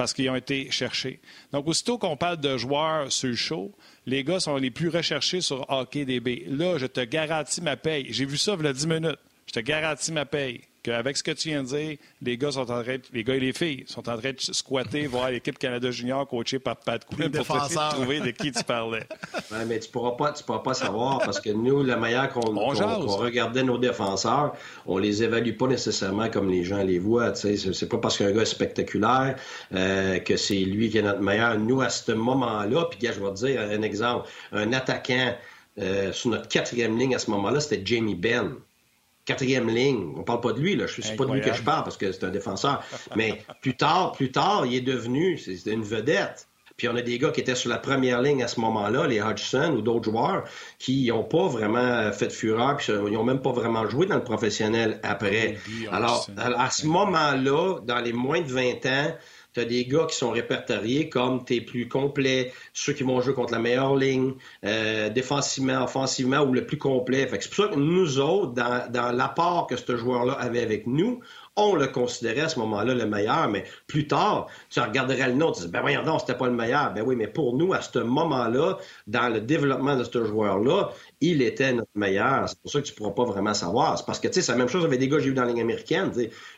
parce 0.00 0.14
qu'ils 0.14 0.30
ont 0.30 0.36
été 0.36 0.70
cherchés. 0.70 1.20
Donc, 1.52 1.68
aussitôt 1.68 1.98
qu'on 1.98 2.16
parle 2.16 2.38
de 2.38 2.56
joueurs 2.56 3.12
sur 3.12 3.28
le 3.28 3.34
show, 3.34 3.70
les 4.06 4.24
gars 4.24 4.40
sont 4.40 4.56
les 4.56 4.70
plus 4.70 4.88
recherchés 4.88 5.42
sur 5.42 5.68
Hockey 5.70 6.06
DB. 6.06 6.46
Là, 6.48 6.78
je 6.78 6.86
te 6.86 7.00
garantis 7.00 7.60
ma 7.60 7.76
paye. 7.76 8.06
J'ai 8.08 8.24
vu 8.24 8.38
ça 8.38 8.56
il 8.58 8.64
y 8.64 8.68
a 8.68 8.72
10 8.72 8.86
minutes. 8.86 9.18
Je 9.50 9.54
te 9.58 9.66
garantis 9.66 10.12
ma 10.12 10.24
paye 10.26 10.60
qu'avec 10.84 11.16
ce 11.16 11.24
que 11.24 11.32
tu 11.32 11.48
viens 11.48 11.64
de 11.64 11.68
dire, 11.68 11.96
les 12.22 12.38
gars 12.38 12.52
sont 12.52 12.70
en 12.70 12.84
train 12.84 12.98
les 13.12 13.24
gars 13.24 13.34
et 13.34 13.40
les 13.40 13.52
filles 13.52 13.82
sont 13.88 14.08
en 14.08 14.16
train 14.16 14.30
de 14.30 14.38
squatter, 14.38 15.08
voir 15.08 15.28
l'équipe 15.28 15.58
Canada 15.58 15.90
Junior 15.90 16.24
coachée 16.28 16.60
par 16.60 16.76
Pat 16.76 17.04
Quinn 17.04 17.32
pour 17.32 17.44
trouver 17.90 18.20
de 18.20 18.30
qui 18.30 18.52
tu 18.52 18.62
parlais. 18.62 19.02
Ouais, 19.50 19.64
mais 19.66 19.80
tu 19.80 19.90
pourras 19.90 20.12
pas, 20.12 20.32
tu 20.32 20.44
pourras 20.44 20.60
pas 20.60 20.74
savoir 20.74 21.18
parce 21.18 21.40
que 21.40 21.50
nous, 21.50 21.82
la 21.82 21.96
manière 21.96 22.30
qu'on 22.30 22.42
regardait 22.42 23.64
nos 23.64 23.78
défenseurs, 23.78 24.54
on 24.86 24.98
les 24.98 25.24
évalue 25.24 25.56
pas 25.56 25.66
nécessairement 25.66 26.30
comme 26.30 26.48
les 26.48 26.62
gens 26.62 26.84
les 26.84 27.00
voient. 27.00 27.32
Tu 27.32 27.56
sais, 27.56 27.72
c'est 27.72 27.88
pas 27.88 27.98
parce 27.98 28.16
qu'un 28.16 28.30
gars 28.30 28.42
est 28.42 28.44
spectaculaire 28.44 29.34
euh, 29.74 30.20
que 30.20 30.36
c'est 30.36 30.60
lui 30.60 30.90
qui 30.90 30.98
est 30.98 31.02
notre 31.02 31.22
meilleur. 31.22 31.58
Nous, 31.58 31.80
à 31.80 31.88
ce 31.88 32.12
moment-là, 32.12 32.84
puis 32.84 33.00
je 33.02 33.20
vais 33.20 33.30
te 33.30 33.46
dire 33.46 33.60
un 33.60 33.82
exemple, 33.82 34.28
un 34.52 34.72
attaquant 34.72 35.34
euh, 35.80 36.12
sur 36.12 36.30
notre 36.30 36.46
quatrième 36.46 36.96
ligne 36.96 37.16
à 37.16 37.18
ce 37.18 37.32
moment-là, 37.32 37.58
c'était 37.58 37.84
Jamie 37.84 38.14
Benn 38.14 38.54
quatrième 39.24 39.68
ligne. 39.68 40.12
On 40.16 40.22
parle 40.22 40.40
pas 40.40 40.52
de 40.52 40.60
lui, 40.60 40.76
là. 40.76 40.86
Je 40.86 41.00
suis 41.00 41.16
pas 41.16 41.24
de 41.24 41.32
lui 41.32 41.40
que 41.40 41.52
je 41.52 41.62
parle 41.62 41.84
parce 41.84 41.96
que 41.96 42.12
c'est 42.12 42.24
un 42.24 42.30
défenseur. 42.30 42.82
Mais 43.16 43.42
plus 43.60 43.76
tard, 43.76 44.12
plus 44.12 44.32
tard, 44.32 44.66
il 44.66 44.74
est 44.74 44.80
devenu, 44.80 45.38
c'est 45.38 45.70
une 45.70 45.82
vedette. 45.82 46.46
Puis 46.76 46.88
on 46.88 46.96
a 46.96 47.02
des 47.02 47.18
gars 47.18 47.28
qui 47.28 47.42
étaient 47.42 47.54
sur 47.54 47.68
la 47.68 47.76
première 47.76 48.22
ligne 48.22 48.42
à 48.42 48.48
ce 48.48 48.58
moment-là, 48.60 49.06
les 49.06 49.20
Hodgson 49.20 49.74
ou 49.76 49.82
d'autres 49.82 50.10
joueurs, 50.10 50.44
qui 50.78 51.08
n'ont 51.08 51.24
pas 51.24 51.46
vraiment 51.46 52.10
fait 52.10 52.28
de 52.28 52.32
fureur, 52.32 52.78
puis 52.78 52.86
ils 52.90 53.12
n'ont 53.12 53.22
même 53.22 53.42
pas 53.42 53.52
vraiment 53.52 53.86
joué 53.86 54.06
dans 54.06 54.14
le 54.14 54.24
professionnel 54.24 54.98
après. 55.02 55.58
Alors, 55.92 56.26
à 56.38 56.70
ce 56.70 56.86
moment-là, 56.86 57.80
dans 57.84 57.98
les 57.98 58.14
moins 58.14 58.40
de 58.40 58.50
20 58.50 58.86
ans, 58.86 59.14
tu 59.52 59.60
as 59.60 59.64
des 59.64 59.84
gars 59.84 60.06
qui 60.08 60.16
sont 60.16 60.30
répertoriés 60.30 61.08
comme 61.08 61.44
tes 61.44 61.60
plus 61.60 61.88
complets, 61.88 62.52
ceux 62.72 62.92
qui 62.92 63.02
vont 63.02 63.20
jouer 63.20 63.34
contre 63.34 63.52
la 63.52 63.58
meilleure 63.58 63.96
ligne, 63.96 64.34
euh, 64.64 65.08
défensivement, 65.08 65.82
offensivement 65.84 66.40
ou 66.40 66.52
le 66.52 66.66
plus 66.66 66.78
complet. 66.78 67.28
c'est 67.30 67.48
pour 67.48 67.64
ça 67.66 67.72
que 67.72 67.78
nous 67.78 68.18
autres, 68.20 68.52
dans, 68.52 68.90
dans 68.90 69.12
l'apport 69.12 69.66
que 69.66 69.76
ce 69.76 69.96
joueur-là 69.96 70.34
avait 70.34 70.62
avec 70.62 70.86
nous, 70.86 71.20
on 71.60 71.74
le 71.74 71.86
considérait 71.86 72.42
à 72.42 72.48
ce 72.48 72.58
moment-là 72.58 72.94
le 72.94 73.06
meilleur, 73.06 73.48
mais 73.48 73.64
plus 73.86 74.06
tard, 74.06 74.48
tu 74.70 74.80
regarderais 74.80 75.28
le 75.28 75.34
nom, 75.34 75.52
tu 75.52 75.62
dis, 75.62 75.68
ben 75.68 75.80
voyons 75.80 76.02
non, 76.02 76.18
c'était 76.18 76.34
pas 76.34 76.46
le 76.46 76.54
meilleur. 76.54 76.92
Ben 76.92 77.04
oui, 77.06 77.16
mais 77.16 77.26
pour 77.26 77.56
nous, 77.56 77.72
à 77.72 77.82
ce 77.82 77.98
moment-là, 77.98 78.78
dans 79.06 79.28
le 79.28 79.40
développement 79.40 79.96
de 79.96 80.04
ce 80.04 80.24
joueur-là, 80.24 80.92
il 81.20 81.42
était 81.42 81.72
notre 81.72 81.90
meilleur. 81.94 82.48
C'est 82.48 82.58
pour 82.60 82.70
ça 82.70 82.80
que 82.80 82.86
tu 82.86 82.94
pourras 82.94 83.10
pas 83.10 83.24
vraiment 83.24 83.54
savoir. 83.54 83.98
C'est 83.98 84.06
parce 84.06 84.20
que, 84.20 84.28
tu 84.28 84.34
sais, 84.34 84.42
c'est 84.42 84.52
la 84.52 84.58
même 84.58 84.68
chose 84.68 84.84
avec 84.84 84.98
des 84.98 85.08
gars 85.08 85.18
que 85.18 85.22
j'ai 85.22 85.30
eu 85.30 85.34
dans 85.34 85.44
la 85.44 85.48
ligne 85.48 85.60
américaine. 85.60 86.10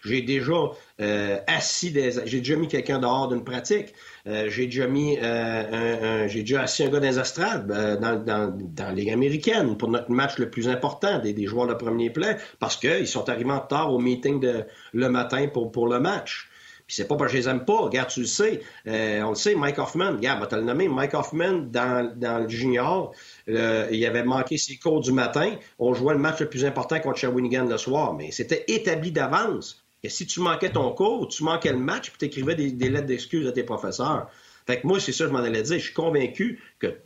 J'ai 0.04 0.22
déjà 0.22 0.70
euh, 1.00 1.38
assis 1.46 1.90
des... 1.90 2.12
J'ai 2.26 2.38
déjà 2.38 2.56
mis 2.56 2.68
quelqu'un 2.68 2.98
dehors 2.98 3.28
d'une 3.28 3.44
pratique. 3.44 3.94
Euh, 4.28 4.48
j'ai 4.48 4.66
déjà 4.66 4.86
mis 4.86 5.18
euh, 5.20 6.22
un, 6.22 6.28
j'ai 6.28 6.40
déjà 6.42 6.62
assis 6.62 6.84
un 6.84 6.88
gars 6.88 7.00
dans 7.00 7.08
les 7.08 7.18
astrades 7.18 7.66
dans, 7.66 8.24
dans, 8.24 8.56
dans 8.56 8.84
la 8.84 8.92
Ligue 8.92 9.10
américaine 9.10 9.76
pour 9.76 9.88
notre 9.88 10.12
match 10.12 10.38
le 10.38 10.48
plus 10.48 10.68
important 10.68 11.18
des, 11.18 11.46
joueurs 11.46 11.66
de 11.66 11.74
premier 11.74 12.08
plan 12.08 12.36
parce 12.60 12.76
qu'ils 12.76 13.08
sont 13.08 13.28
arrivés 13.28 13.50
en 13.50 13.58
retard 13.58 13.92
au 13.92 13.98
meeting 13.98 14.62
le 14.92 15.08
matin 15.08 15.48
pour, 15.48 15.88
le 15.88 15.98
match. 15.98 16.48
Puis 16.86 16.94
c'est 16.96 17.08
pas 17.08 17.16
parce 17.16 17.32
que 17.32 17.36
je 17.36 17.42
les 17.42 17.48
aime 17.48 17.64
pas. 17.64 17.78
Regarde, 17.78 18.10
tu 18.10 18.20
le 18.20 18.26
sais. 18.26 18.60
on 18.86 19.30
le 19.30 19.34
sait, 19.34 19.56
Mike 19.56 19.78
Hoffman. 19.78 20.12
Regarde, 20.12 20.38
va 20.38 20.46
te 20.46 20.54
le. 20.54 20.88
Mike 20.88 21.14
Hoffman, 21.14 21.66
dans, 21.70 22.12
dans 22.14 22.38
le 22.44 22.48
junior, 22.48 23.12
il 23.48 24.06
avait 24.06 24.24
manqué 24.24 24.56
ses 24.56 24.76
cours 24.76 25.00
du 25.00 25.10
matin. 25.10 25.56
On 25.80 25.94
jouait 25.94 26.14
le 26.14 26.20
match 26.20 26.40
le 26.40 26.48
plus 26.48 26.64
important 26.64 27.00
contre 27.00 27.18
Shawinigan 27.18 27.64
le 27.66 27.78
soir. 27.78 28.14
Mais 28.14 28.30
c'était 28.30 28.64
établi 28.68 29.10
d'avance 29.10 29.81
et 30.02 30.08
si 30.08 30.26
tu 30.26 30.40
manquais 30.40 30.70
ton 30.70 30.92
cours, 30.92 31.28
tu 31.28 31.44
manquais 31.44 31.72
le 31.72 31.78
match, 31.78 32.10
puis 32.10 32.18
tu 32.18 32.24
écrivais 32.24 32.54
des, 32.54 32.90
lettres 32.90 33.06
d'excuses 33.06 33.46
à 33.46 33.52
tes 33.52 33.62
professeurs. 33.62 34.28
Fait 34.66 34.80
que 34.80 34.86
moi, 34.86 34.98
c'est 34.98 35.12
ça 35.12 35.24
que 35.24 35.30
je 35.30 35.34
m'en 35.34 35.42
allais 35.42 35.62
dire. 35.62 35.78
Je 35.78 35.84
suis 35.84 35.94
convaincu 35.94 36.60
que, 36.78 36.96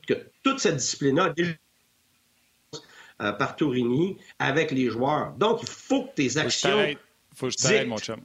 toute 0.43 0.61
cette 0.61 0.77
discipline-là 0.77 1.35
euh, 3.23 3.33
par 3.33 3.57
Tourini 3.57 4.17
avec 4.39 4.71
les 4.71 4.91
joueurs. 4.91 5.33
Donc, 5.33 5.63
il 5.63 5.69
faut 5.69 6.05
que 6.05 6.15
tes 6.15 6.37
actions. 6.39 6.95
Faut 7.35 7.49
que 7.49 7.53
je 7.53 7.63
t'arrête, 7.63 7.89
mon 7.89 7.99
chum. 7.99 8.21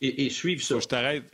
Et, 0.00 0.28
suivre 0.30 0.62
ça. 0.62 0.74
Faut 0.74 0.78
que 0.78 0.84
je 0.84 0.88
t'arrête. 0.88 1.24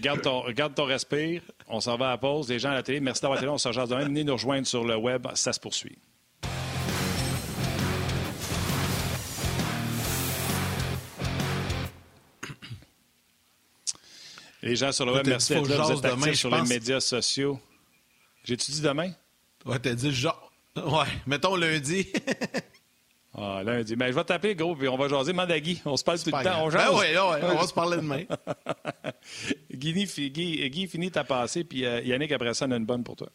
Garde 0.00 0.22
ton, 0.22 0.48
garde 0.52 0.74
ton 0.74 0.84
respire. 0.84 1.42
On 1.68 1.80
s'en 1.80 1.96
va 1.96 2.08
à 2.08 2.10
la 2.10 2.18
pause. 2.18 2.48
Les 2.48 2.58
gens 2.58 2.70
à 2.70 2.74
la 2.74 2.82
télé, 2.82 3.00
merci 3.00 3.22
d'avoir 3.22 3.38
été 3.38 3.46
là. 3.46 3.52
On 3.52 3.58
se 3.58 3.68
rejoint 3.68 3.86
demain. 3.86 4.04
Venez 4.04 4.24
nous 4.24 4.32
rejoindre 4.32 4.66
sur 4.66 4.84
le 4.84 4.96
web. 4.96 5.26
Ça 5.34 5.52
se 5.52 5.60
poursuit. 5.60 5.98
Les 14.66 14.74
gens 14.74 14.90
sur 14.90 15.06
le 15.06 15.12
web, 15.12 15.26
merci 15.26 15.54
d'être 15.54 15.68
là. 15.68 15.84
Vous 15.84 15.92
êtes 15.92 16.04
actifs 16.04 16.34
sur 16.34 16.54
les 16.54 16.62
médias 16.62 16.98
sociaux. 17.00 17.60
J'ai-tu 18.42 18.72
dit 18.72 18.80
demain? 18.80 19.12
Ouais, 19.64 19.78
t'as 19.78 19.94
dit 19.94 20.12
genre. 20.12 20.50
Ouais, 20.76 21.06
mettons 21.26 21.54
lundi. 21.54 22.08
ah, 23.34 23.62
lundi. 23.64 23.94
Ben, 23.94 24.08
je 24.08 24.12
vais 24.12 24.24
t'appeler, 24.24 24.56
gros, 24.56 24.74
puis 24.74 24.88
on 24.88 24.96
va 24.96 25.08
jaser. 25.08 25.32
Mandagui, 25.32 25.80
on 25.84 25.96
se 25.96 26.02
passe 26.02 26.24
tout 26.24 26.30
le 26.36 26.44
temps. 26.44 26.64
On 26.64 26.70
jase. 26.70 26.90
Ben 26.90 26.96
ouais, 26.96 27.14
ouais, 27.16 27.40
on 27.44 27.56
va 27.56 27.66
se 27.66 27.72
parler 27.72 27.96
demain. 27.98 28.24
Guy, 29.72 29.92
Guy, 30.30 30.68
Guy 30.68 30.86
finit 30.88 31.10
ta 31.12 31.22
passée, 31.22 31.62
puis 31.62 31.86
euh, 31.86 32.00
Yannick, 32.00 32.32
après 32.32 32.52
ça, 32.52 32.66
on 32.66 32.72
a 32.72 32.76
une 32.76 32.86
bonne 32.86 33.04
pour 33.04 33.16
toi. 33.16 33.28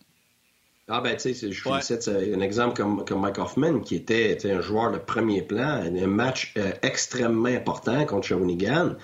Ah 0.88 0.99
ben 0.99 1.15
tu 1.15 1.34
sais, 1.34 1.51
je 1.51 1.61
félicite 1.61 2.09
un 2.09 2.41
exemple 2.41 2.75
comme, 2.75 3.05
comme 3.05 3.21
Mike 3.21 3.38
Hoffman, 3.38 3.79
qui 3.79 3.95
était 3.95 4.38
un 4.51 4.59
joueur 4.59 4.91
de 4.91 4.97
premier 4.97 5.41
plan, 5.41 5.82
un 5.86 6.07
match 6.07 6.53
euh, 6.57 6.71
extrêmement 6.82 7.47
important 7.47 8.05
contre 8.05 8.27
Shawinigan. 8.27 8.97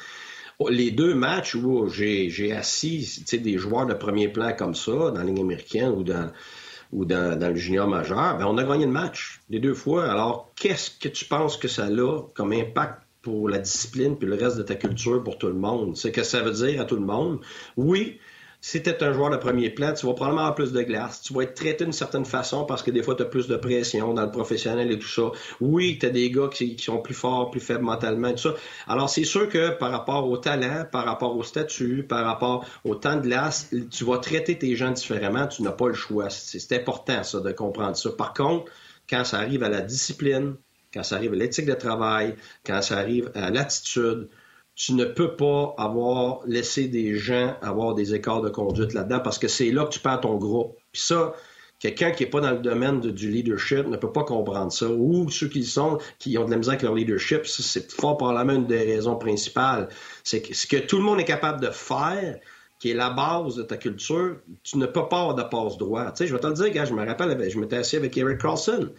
Oh, 0.60 0.70
les 0.70 0.90
deux 0.90 1.14
matchs 1.14 1.54
où 1.56 1.88
j'ai 1.88 2.52
assis 2.52 3.24
des 3.32 3.58
joueurs 3.58 3.86
de 3.86 3.94
premier 3.94 4.28
plan 4.28 4.54
comme 4.54 4.74
ça, 4.74 4.92
dans 4.92 5.24
la 5.24 5.42
américaine 5.42 5.90
ou 5.90 6.04
dans 6.04 6.32
ou 6.92 7.06
dans, 7.06 7.38
le 7.40 7.56
junior 7.56 7.88
majeur, 7.88 8.38
ben 8.38 8.46
on 8.46 8.58
a 8.58 8.64
gagné 8.64 8.86
le 8.86 8.92
match 8.92 9.42
les 9.50 9.60
deux 9.60 9.74
fois. 9.74 10.10
Alors, 10.10 10.52
qu'est-ce 10.56 10.92
que 10.92 11.10
tu 11.10 11.26
penses 11.26 11.58
que 11.58 11.68
ça 11.68 11.86
a 11.86 12.22
comme 12.34 12.54
impact 12.54 13.02
pour 13.22 13.50
la 13.50 13.60
discipline 13.60 14.18
puis 14.18 14.28
le 14.28 14.36
reste 14.36 14.58
de 14.58 14.64
ta 14.64 14.76
culture 14.76 15.24
pour 15.24 15.38
tout 15.38 15.48
le 15.48 15.54
monde? 15.54 15.98
C'est 15.98 16.12
que 16.12 16.24
ça 16.24 16.42
veut 16.42 16.52
dire 16.52 16.82
à 16.82 16.86
tout 16.86 16.96
le 16.96 17.06
monde? 17.06 17.40
Oui, 17.76 18.20
si 18.60 18.82
tu 18.82 18.90
es 18.90 19.04
un 19.04 19.14
joueur 19.14 19.30
de 19.30 19.38
premier 19.38 19.70
plan, 19.70 19.94
tu 19.94 20.06
vas 20.08 20.14
probablement 20.14 20.42
avoir 20.42 20.56
plus 20.56 20.72
de 20.72 20.82
glace. 20.82 21.22
Tu 21.22 21.34
vas 21.34 21.44
être 21.44 21.54
traité 21.54 21.84
d'une 21.84 21.94
certaine 21.94 22.26
façon 22.26 22.66
parce 22.66 22.82
que 22.82 22.90
des 22.92 23.04
fois, 23.04 23.16
tu 23.16 23.22
as 23.22 23.26
plus 23.26 23.48
de 23.48 23.56
pression 23.56 24.14
dans 24.14 24.24
le 24.24 24.32
professionnel 24.32 24.92
et 24.92 24.98
tout 24.98 25.08
ça. 25.08 25.32
Oui, 25.62 25.98
tu 26.00 26.08
as 26.08 26.10
des 26.10 26.32
gars 26.32 26.50
qui, 26.52 26.76
sont 26.80 27.00
plus 27.00 27.14
forts, 27.14 27.52
plus 27.52 27.60
faibles 27.60 27.84
mentalement 27.84 28.30
et 28.30 28.36
tout 28.36 28.50
ça. 28.50 28.56
Alors, 28.88 29.10
c'est 29.10 29.24
sûr 29.26 29.48
que 29.48 29.70
par 29.78 29.92
rapport 29.92 30.28
au 30.28 30.38
talent, 30.38 30.86
par 30.92 31.06
rapport 31.06 31.38
au 31.38 31.44
statut, 31.44 32.04
par 32.04 32.26
rapport 32.26 32.66
au 32.84 32.96
temps 32.96 33.16
de 33.16 33.22
glace, 33.22 33.70
tu 33.92 34.04
vas 34.04 34.18
traiter 34.18 34.58
tes 34.58 34.76
gens 34.76 34.92
différemment. 34.92 35.48
Tu 35.48 35.62
n'as 35.62 35.72
pas 35.72 35.88
le 35.88 35.94
choix. 35.94 36.30
C'est 36.30 36.72
important, 36.74 37.24
ça, 37.24 37.40
de 37.40 37.52
comprendre 37.52 37.96
ça. 37.96 38.10
Par 38.12 38.34
contre, 38.34 38.72
quand 39.08 39.24
ça 39.24 39.38
arrive 39.38 39.64
à 39.64 39.70
la 39.70 39.82
discipline, 39.82 40.56
quand 40.94 41.04
ça 41.04 41.16
arrive 41.16 41.34
à 41.34 41.36
l'éthique 41.36 41.68
de 41.68 41.74
travail, 41.74 42.36
quand 42.66 42.82
ça 42.82 42.98
arrive 42.98 43.32
à 43.36 43.52
l'attitude, 43.52 44.30
tu 44.78 44.94
ne 44.94 45.06
peux 45.06 45.36
pas 45.36 45.74
avoir 45.80 46.42
laissé 46.46 46.88
des 46.88 47.16
gens 47.16 47.56
avoir 47.64 47.96
des 47.96 48.14
écarts 48.14 48.44
de 48.44 48.50
conduite 48.50 48.94
là-dedans 48.94 49.20
parce 49.20 49.40
que 49.40 49.48
c'est 49.48 49.72
là 49.72 49.86
que 49.86 49.90
tu 49.90 50.00
perds 50.00 50.22
ton 50.22 50.36
groupe. 50.36 50.78
Puis 50.92 51.02
ça, 51.02 51.34
quelqu'un 51.80 52.12
qui 52.12 52.24
n'est 52.24 52.30
pas 52.30 52.42
dans 52.42 52.52
le 52.52 52.60
domaine 52.60 53.00
du 53.02 53.32
leadership 53.32 53.88
ne 53.88 53.98
peut 53.98 54.12
pas 54.12 54.24
comprendre 54.24 54.72
ça. 54.72 54.88
Ou 54.88 55.32
ceux 55.32 55.48
qui 55.48 55.66
sont, 55.66 55.98
qui 56.20 56.38
ont 56.38 56.46
de 56.46 56.52
la 56.52 56.58
misère 56.58 56.74
avec 56.74 56.84
leur 56.84 56.94
leadership, 56.94 57.48
c'est 57.48 57.92
fort 57.92 58.18
probablement 58.18 58.54
une 58.54 58.68
des 58.68 58.84
raisons 58.84 59.16
principales. 59.16 59.90
C'est 60.24 60.44
que 60.44 60.54
ce 60.54 60.68
que 60.68 60.78
tout 60.78 60.98
le 60.98 61.04
monde 61.04 61.20
est 61.20 61.26
capable 61.26 61.60
de 61.60 61.72
faire, 61.72 62.40
qui 62.80 62.92
est 62.92 62.94
la 62.94 63.10
base 63.10 63.56
de 63.56 63.64
ta 63.64 63.78
culture, 63.78 64.38
tu 64.62 64.78
ne 64.78 64.86
peux 64.86 65.10
pas 65.10 65.22
avoir 65.22 65.34
de 65.34 65.42
passe 65.42 65.80
droit. 65.80 66.12
Tu 66.12 66.18
sais, 66.18 66.28
je 66.28 66.36
vais 66.36 66.40
te 66.40 66.46
le 66.46 66.54
dire, 66.54 66.70
gars, 66.70 66.86
je 66.86 66.94
me 66.94 67.04
rappelle, 67.04 67.50
je 67.50 67.60
m'étais 67.60 67.78
assis 67.78 67.96
avec 67.96 68.16
Eric 68.16 68.40
Carlson. 68.40 68.92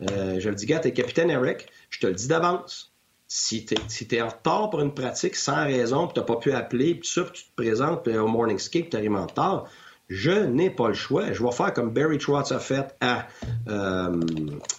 Euh, 0.00 0.40
je 0.40 0.48
le 0.48 0.54
dis, 0.54 0.64
gars, 0.64 0.78
t'es 0.78 0.94
capitaine 0.94 1.28
Eric, 1.28 1.66
je 1.90 2.00
te 2.00 2.06
le 2.06 2.14
dis 2.14 2.26
d'avance 2.26 2.95
si 3.28 3.66
tu 3.66 3.74
es, 4.14 4.22
en 4.22 4.28
retard 4.28 4.70
pour 4.70 4.80
une 4.80 4.94
pratique 4.94 5.34
sans 5.34 5.64
raison, 5.64 6.06
puis 6.06 6.14
tu 6.14 6.20
n'as 6.20 6.26
pas 6.26 6.36
pu 6.36 6.52
appeler, 6.52 6.94
puis 6.94 7.08
ça, 7.08 7.22
tu 7.32 7.44
te 7.44 7.54
présentes 7.56 8.06
au 8.08 8.28
morning 8.28 8.58
ski, 8.58 8.88
tu 8.88 8.96
arrives 8.96 9.14
en 9.14 9.26
retard, 9.26 9.68
je 10.08 10.30
n'ai 10.30 10.70
pas 10.70 10.88
le 10.88 10.94
choix. 10.94 11.32
Je 11.32 11.42
vais 11.42 11.50
faire 11.50 11.72
comme 11.72 11.90
Barry 11.90 12.18
Trotz 12.18 12.52
a 12.52 12.60
fait 12.60 12.94
à, 13.00 13.26
euh, 13.68 14.20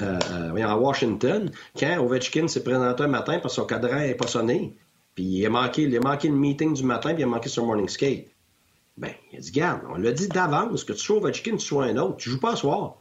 euh, 0.02 0.64
à 0.64 0.78
Washington, 0.78 1.52
quand 1.78 2.00
Ovechkin 2.00 2.48
s'est 2.48 2.64
présenté 2.64 3.04
un 3.04 3.08
matin 3.08 3.40
parce 3.40 3.56
que 3.56 3.62
son 3.62 3.68
cadran 3.68 4.00
n'est 4.00 4.16
pas 4.16 4.28
sonné. 4.28 4.78
Puis 5.16 5.26
il 5.26 5.46
a, 5.46 5.50
manqué, 5.50 5.84
il 5.84 5.98
a 5.98 6.00
manqué 6.00 6.30
le 6.30 6.36
meeting 6.36 6.74
du 6.74 6.84
matin, 6.84 7.14
puis 7.14 7.24
il 7.24 7.26
a 7.26 7.28
manqué 7.28 7.50
son 7.50 7.66
morning 7.66 7.90
skate. 7.90 8.28
Ben, 8.96 9.12
il 9.32 9.38
a 9.38 9.42
dit, 9.42 9.52
garde, 9.52 9.82
on 9.90 9.98
l'a 9.98 10.12
dit 10.12 10.28
d'avance 10.28 10.84
que 10.84 10.94
tu 10.94 11.00
sois 11.00 11.18
Ovechkin, 11.18 11.58
tu 11.58 11.66
sois 11.66 11.86
un 11.86 11.98
autre. 11.98 12.18
Tu 12.18 12.30
joues 12.30 12.40
pas 12.40 12.54
à 12.54 12.56
soir. 12.56 12.98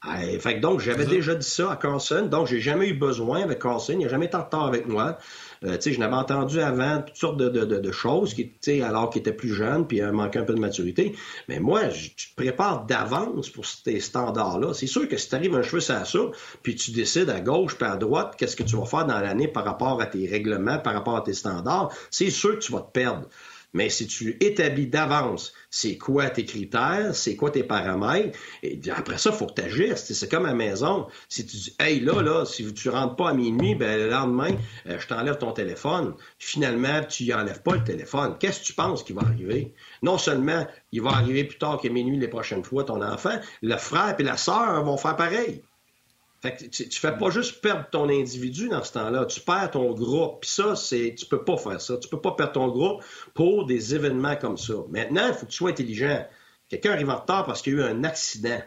Ah, 0.00 0.20
fait 0.38 0.60
donc, 0.60 0.78
j'avais 0.78 1.06
déjà 1.06 1.34
dit 1.34 1.46
ça 1.46 1.72
à 1.72 1.76
Carlson, 1.76 2.28
donc 2.30 2.46
j'ai 2.46 2.60
jamais 2.60 2.88
eu 2.88 2.94
besoin 2.94 3.42
avec 3.42 3.58
Carlson, 3.58 3.94
il 3.94 4.04
n'a 4.04 4.08
jamais 4.08 4.26
été 4.26 4.36
en 4.36 4.44
retard 4.44 4.66
avec 4.66 4.86
moi. 4.86 5.18
Euh, 5.64 5.76
je 5.84 5.98
n'avais 5.98 6.14
entendu 6.14 6.60
avant 6.60 7.02
toutes 7.02 7.16
sortes 7.16 7.36
de, 7.36 7.48
de, 7.48 7.64
de, 7.64 7.92
choses, 7.92 8.32
qui, 8.32 8.80
alors 8.80 9.10
qu'il 9.10 9.20
était 9.20 9.32
plus 9.32 9.52
jeune, 9.52 9.88
puis 9.88 9.96
il 9.96 10.12
manquait 10.12 10.38
un 10.38 10.44
peu 10.44 10.54
de 10.54 10.60
maturité. 10.60 11.16
Mais 11.48 11.58
moi, 11.58 11.88
je, 11.88 12.10
tu 12.16 12.30
te 12.30 12.36
prépares 12.36 12.86
d'avance 12.86 13.50
pour 13.50 13.66
ces 13.66 13.98
standards-là. 13.98 14.72
C'est 14.72 14.86
sûr 14.86 15.08
que 15.08 15.16
si 15.16 15.30
tu 15.30 15.34
arrives 15.34 15.56
un 15.56 15.62
cheveu 15.62 15.82
à 15.90 16.04
ça, 16.04 16.18
puis 16.62 16.76
tu 16.76 16.92
décides 16.92 17.30
à 17.30 17.40
gauche 17.40 17.74
puis 17.76 17.88
à 17.88 17.96
droite, 17.96 18.36
qu'est-ce 18.38 18.54
que 18.54 18.62
tu 18.62 18.76
vas 18.76 18.86
faire 18.86 19.04
dans 19.04 19.18
l'année 19.18 19.48
par 19.48 19.64
rapport 19.64 20.00
à 20.00 20.06
tes 20.06 20.28
règlements, 20.28 20.78
par 20.78 20.94
rapport 20.94 21.16
à 21.16 21.22
tes 21.22 21.34
standards, 21.34 21.90
c'est 22.12 22.30
sûr 22.30 22.54
que 22.56 22.64
tu 22.64 22.70
vas 22.70 22.82
te 22.82 22.92
perdre. 22.92 23.26
Mais 23.74 23.90
si 23.90 24.06
tu 24.06 24.36
établis 24.40 24.86
d'avance 24.86 25.52
c'est 25.70 25.98
quoi 25.98 26.30
tes 26.30 26.44
critères, 26.44 27.14
c'est 27.14 27.36
quoi 27.36 27.50
tes 27.50 27.62
paramètres, 27.62 28.38
et 28.62 28.80
après 28.90 29.18
ça, 29.18 29.30
il 29.30 29.36
faut 29.36 29.46
que 29.46 29.60
tu. 29.60 29.92
C'est 29.96 30.30
comme 30.30 30.46
à 30.46 30.48
la 30.48 30.54
maison. 30.54 31.06
Si 31.28 31.44
tu 31.44 31.56
dis, 31.56 31.76
hey, 31.78 32.00
là, 32.00 32.22
là, 32.22 32.44
si 32.46 32.72
tu 32.72 32.88
rentres 32.88 33.16
pas 33.16 33.30
à 33.30 33.34
minuit, 33.34 33.74
ben, 33.74 33.98
le 33.98 34.08
lendemain, 34.08 34.56
euh, 34.88 34.98
je 34.98 35.06
t'enlève 35.06 35.36
ton 35.36 35.52
téléphone. 35.52 36.14
Finalement, 36.38 37.02
tu 37.04 37.24
y 37.24 37.34
enlèves 37.34 37.62
pas 37.62 37.74
le 37.74 37.84
téléphone. 37.84 38.36
Qu'est-ce 38.40 38.60
que 38.60 38.64
tu 38.64 38.72
penses 38.72 39.02
qui 39.02 39.12
va 39.12 39.22
arriver? 39.22 39.74
Non 40.02 40.16
seulement 40.16 40.66
il 40.92 41.02
va 41.02 41.10
arriver 41.10 41.44
plus 41.44 41.58
tard 41.58 41.78
que 41.80 41.88
minuit 41.88 42.18
les 42.18 42.28
prochaines 42.28 42.64
fois, 42.64 42.84
ton 42.84 43.02
enfant, 43.02 43.38
le 43.62 43.76
frère 43.76 44.14
et 44.18 44.22
la 44.22 44.36
sœur 44.36 44.82
vont 44.84 44.96
faire 44.96 45.16
pareil. 45.16 45.62
Fait 46.40 46.54
que 46.54 46.64
tu, 46.66 46.88
tu 46.88 47.00
fais 47.00 47.16
pas 47.16 47.30
juste 47.30 47.60
perdre 47.60 47.86
ton 47.90 48.08
individu 48.08 48.68
dans 48.68 48.84
ce 48.84 48.92
temps-là, 48.92 49.26
tu 49.26 49.40
perds 49.40 49.72
ton 49.72 49.92
groupe. 49.92 50.42
Puis 50.42 50.50
ça, 50.50 50.76
c'est, 50.76 51.14
tu 51.18 51.26
peux 51.26 51.42
pas 51.42 51.56
faire 51.56 51.80
ça. 51.80 51.96
Tu 51.96 52.08
peux 52.08 52.20
pas 52.20 52.32
perdre 52.32 52.52
ton 52.52 52.68
groupe 52.68 53.02
pour 53.34 53.66
des 53.66 53.94
événements 53.94 54.36
comme 54.36 54.56
ça. 54.56 54.74
Maintenant, 54.88 55.26
il 55.28 55.34
faut 55.34 55.46
que 55.46 55.50
tu 55.50 55.56
sois 55.56 55.70
intelligent. 55.70 56.24
Quelqu'un 56.68 56.92
arrive 56.92 57.10
en 57.10 57.16
retard 57.16 57.44
parce 57.44 57.62
qu'il 57.62 57.74
y 57.74 57.76
a 57.76 57.80
eu 57.80 57.82
un 57.82 58.04
accident. 58.04 58.60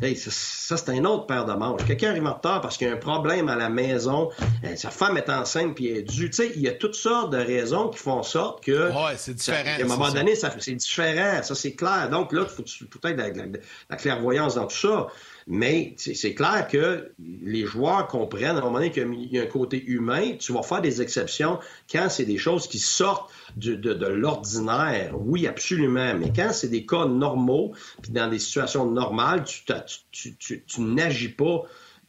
ça, 0.00 0.76
c'est 0.78 0.88
un 0.90 1.04
autre 1.04 1.26
paire 1.26 1.44
de 1.44 1.52
manches. 1.52 1.84
Quelqu'un 1.84 2.10
arrive 2.10 2.26
en 2.26 2.34
retard 2.34 2.62
parce 2.62 2.78
qu'il 2.78 2.86
y 2.86 2.90
a 2.90 2.94
un 2.94 2.98
problème 2.98 3.50
à 3.50 3.56
la 3.56 3.68
maison, 3.68 4.30
euh, 4.64 4.74
sa 4.76 4.90
femme 4.90 5.18
est 5.18 5.28
enceinte 5.28 5.74
puis 5.74 5.88
elle 5.88 5.98
est 5.98 6.02
due. 6.02 6.30
Tu 6.30 6.36
sais, 6.36 6.52
il 6.54 6.62
y 6.62 6.68
a 6.68 6.72
toutes 6.72 6.94
sortes 6.94 7.30
de 7.30 7.38
raisons 7.38 7.88
qui 7.88 7.98
font 7.98 8.22
sorte 8.22 8.64
que. 8.64 8.90
Ouais, 8.90 9.16
c'est 9.18 9.34
différent. 9.34 9.70
à 9.78 9.82
un 9.82 9.86
moment 9.86 10.10
donné, 10.12 10.34
c'est 10.34 10.74
différent. 10.74 11.42
Ça, 11.42 11.54
c'est 11.54 11.74
clair. 11.74 12.08
Donc 12.08 12.32
là, 12.32 12.44
il 12.44 12.48
faut 12.48 12.62
peut-être 12.62 13.18
la, 13.18 13.28
la, 13.90 13.96
clairvoyance 13.96 14.54
dans 14.54 14.66
tout 14.66 14.76
ça. 14.76 15.08
Mais 15.48 15.94
c'est 15.96 16.34
clair 16.34 16.66
que 16.66 17.12
les 17.20 17.64
joueurs 17.64 18.08
comprennent 18.08 18.56
à 18.56 18.58
un 18.58 18.62
moment 18.62 18.78
donné 18.78 18.90
qu'il 18.90 19.32
y 19.32 19.38
a 19.38 19.42
un 19.42 19.46
côté 19.46 19.80
humain. 19.84 20.32
Tu 20.40 20.52
vas 20.52 20.62
faire 20.62 20.80
des 20.80 21.00
exceptions 21.02 21.60
quand 21.90 22.08
c'est 22.08 22.24
des 22.24 22.36
choses 22.36 22.66
qui 22.66 22.80
sortent 22.80 23.30
de, 23.56 24.06
l'ordinaire. 24.08 25.14
Oui, 25.16 25.46
absolument. 25.46 26.14
Mais 26.18 26.32
quand 26.34 26.50
c'est 26.52 26.68
des 26.68 26.84
cas 26.84 27.06
normaux, 27.06 27.74
puis 28.02 28.10
dans 28.10 28.28
des 28.28 28.40
situations 28.40 28.90
normales, 28.90 29.44
tu, 30.10 30.64
n'agis 30.78 31.28
pas 31.28 31.62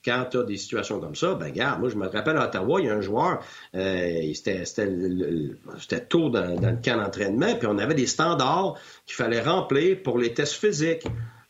quand 0.04 0.26
tu 0.32 0.38
as 0.40 0.44
des 0.44 0.58
situations 0.58 1.00
comme 1.00 1.16
ça, 1.16 1.36
ben 1.36 1.48
regarde, 1.48 1.80
moi 1.80 1.90
je 1.90 1.96
me 1.96 2.08
rappelle 2.08 2.38
à 2.38 2.46
Ottawa, 2.46 2.80
il 2.80 2.88
y 2.88 2.90
a 2.90 2.96
un 2.96 3.02
joueur, 3.02 3.44
euh, 3.76 4.34
c'était 4.34 6.06
tôt 6.08 6.30
dans, 6.30 6.56
dans, 6.56 6.72
le 6.72 6.78
camp 6.84 6.98
d'entraînement, 6.98 7.56
puis 7.56 7.68
on 7.70 7.78
avait 7.78 7.94
des 7.94 8.08
standards 8.08 8.80
qu'il 9.06 9.16
fallait 9.16 9.42
remplir 9.42 10.02
pour 10.02 10.18
les 10.18 10.34
tests 10.34 10.54
physiques. 10.54 11.06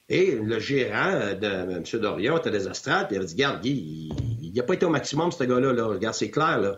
Et 0.10 0.36
le 0.36 0.60
gérant 0.60 1.12
euh, 1.12 1.34
de 1.34 1.48
M. 1.48 1.84
Dorion 2.02 2.38
était 2.38 2.52
puis 2.52 2.60
il 3.12 3.18
avait 3.18 3.26
dit 3.26 3.36
Garde, 3.36 3.62
Guy, 3.62 4.10
il 4.42 4.54
n'a 4.54 4.64
pas 4.64 4.74
été 4.74 4.86
au 4.86 4.90
maximum, 4.90 5.32
ce 5.32 5.44
gars-là. 5.44 5.74
Là. 5.74 5.86
Regarde, 5.86 6.16
c'est 6.16 6.32
clair. 6.32 6.60
Là. 6.60 6.78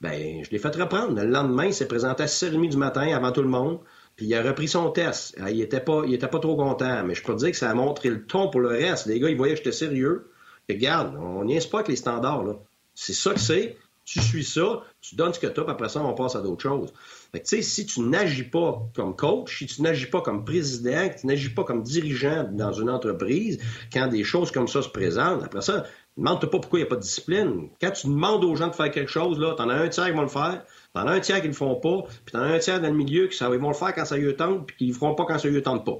Ben, 0.00 0.42
je 0.42 0.50
l'ai 0.50 0.58
fait 0.58 0.74
reprendre. 0.74 1.14
Le 1.14 1.26
lendemain, 1.26 1.66
il 1.66 1.74
s'est 1.74 1.86
présenté 1.86 2.22
à 2.22 2.26
6h30 2.26 2.70
du 2.70 2.76
matin 2.76 3.14
avant 3.14 3.30
tout 3.30 3.42
le 3.42 3.48
monde, 3.48 3.78
puis 4.16 4.26
il 4.26 4.34
a 4.34 4.42
repris 4.42 4.68
son 4.68 4.90
test. 4.90 5.36
Ah, 5.40 5.50
il 5.50 5.58
n'était 5.58 5.80
pas, 5.80 6.02
pas 6.02 6.38
trop 6.38 6.56
content, 6.56 7.04
mais 7.04 7.14
je 7.14 7.22
peux 7.22 7.34
te 7.34 7.38
dire 7.38 7.50
que 7.50 7.56
ça 7.56 7.70
a 7.70 7.74
montré 7.74 8.08
le 8.08 8.24
ton 8.24 8.48
pour 8.48 8.60
le 8.60 8.68
reste. 8.68 9.06
Les 9.06 9.20
gars, 9.20 9.28
ils 9.28 9.36
voyaient 9.36 9.52
que 9.52 9.58
j'étais 9.58 9.72
sérieux. 9.72 10.30
regarde, 10.68 11.14
on 11.16 11.44
n'y 11.44 11.58
pas 11.60 11.78
avec 11.78 11.88
les 11.88 11.96
standards. 11.96 12.58
C'est 12.94 13.12
ça 13.12 13.32
que 13.32 13.40
c'est. 13.40 13.76
Tu 14.04 14.20
suis 14.20 14.44
ça, 14.44 14.82
tu 15.00 15.14
donnes 15.14 15.32
ce 15.32 15.38
que 15.38 15.46
tu 15.46 15.60
as, 15.60 15.62
puis 15.62 15.72
après 15.72 15.88
ça, 15.88 16.00
on 16.00 16.14
passe 16.14 16.34
à 16.34 16.40
d'autres 16.40 16.62
choses. 16.62 16.92
Fait 17.32 17.40
que, 17.40 17.62
si 17.62 17.86
tu 17.86 18.00
n'agis 18.02 18.42
pas 18.42 18.82
comme 18.94 19.16
coach, 19.16 19.58
si 19.58 19.66
tu 19.66 19.80
n'agis 19.80 20.04
pas 20.04 20.20
comme 20.20 20.44
président, 20.44 21.08
que 21.08 21.20
tu 21.20 21.26
n'agis 21.26 21.48
pas 21.48 21.64
comme 21.64 21.82
dirigeant 21.82 22.46
dans 22.52 22.72
une 22.72 22.90
entreprise, 22.90 23.58
quand 23.90 24.06
des 24.08 24.22
choses 24.22 24.50
comme 24.50 24.68
ça 24.68 24.82
se 24.82 24.90
présentent, 24.90 25.42
après 25.42 25.62
ça, 25.62 25.86
demande-toi 26.18 26.50
pas 26.50 26.58
pourquoi 26.58 26.78
il 26.78 26.82
n'y 26.82 26.88
a 26.88 26.90
pas 26.90 26.96
de 26.96 27.00
discipline. 27.00 27.70
Quand 27.80 27.90
tu 27.92 28.08
demandes 28.08 28.44
aux 28.44 28.54
gens 28.54 28.68
de 28.68 28.74
faire 28.74 28.90
quelque 28.90 29.10
chose, 29.10 29.38
là, 29.38 29.54
t'en 29.54 29.70
as 29.70 29.74
un 29.76 29.88
tiers 29.88 30.06
qui 30.06 30.12
vont 30.12 30.22
le 30.22 30.28
faire, 30.28 30.62
t'en 30.92 31.06
as 31.06 31.12
un 31.12 31.20
tiers 31.20 31.40
qui 31.40 31.46
le 31.46 31.54
font 31.54 31.76
pas, 31.76 32.02
puis 32.26 32.32
t'en 32.32 32.40
as 32.40 32.48
un 32.48 32.58
tiers 32.58 32.82
dans 32.82 32.88
le 32.88 32.94
milieu 32.94 33.28
qui 33.28 33.36
ça, 33.38 33.48
ils 33.50 33.58
vont 33.58 33.68
le 33.68 33.74
faire 33.74 33.94
quand 33.94 34.04
ça 34.04 34.18
lui 34.18 34.36
tente, 34.36 34.66
puis 34.66 34.76
qu'ils 34.76 34.88
le 34.88 34.94
feront 34.94 35.14
pas 35.14 35.24
quand 35.24 35.38
ça 35.38 35.48
lui 35.48 35.62
tente 35.62 35.86
pas. 35.86 35.98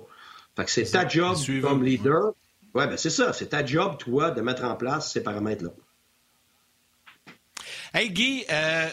Fait 0.55 0.65
que 0.67 0.71
c'est 0.71 0.85
ta 0.85 1.09
job 1.09 1.35
comme 1.63 1.83
leader. 1.83 2.33
Ouais, 2.75 2.87
ben 2.87 2.99
c'est 2.99 3.11
ça, 3.11 3.33
c'est 3.33 3.49
ta 3.49 3.65
job, 3.65 3.97
toi, 3.99 4.31
de 4.31 4.43
mettre 4.43 4.65
en 4.65 4.75
place 4.77 5.13
ces 5.13 5.23
paramètres-là. 5.23 5.71
Hey 7.95 8.11
Guy, 8.11 8.45
euh, 8.51 8.89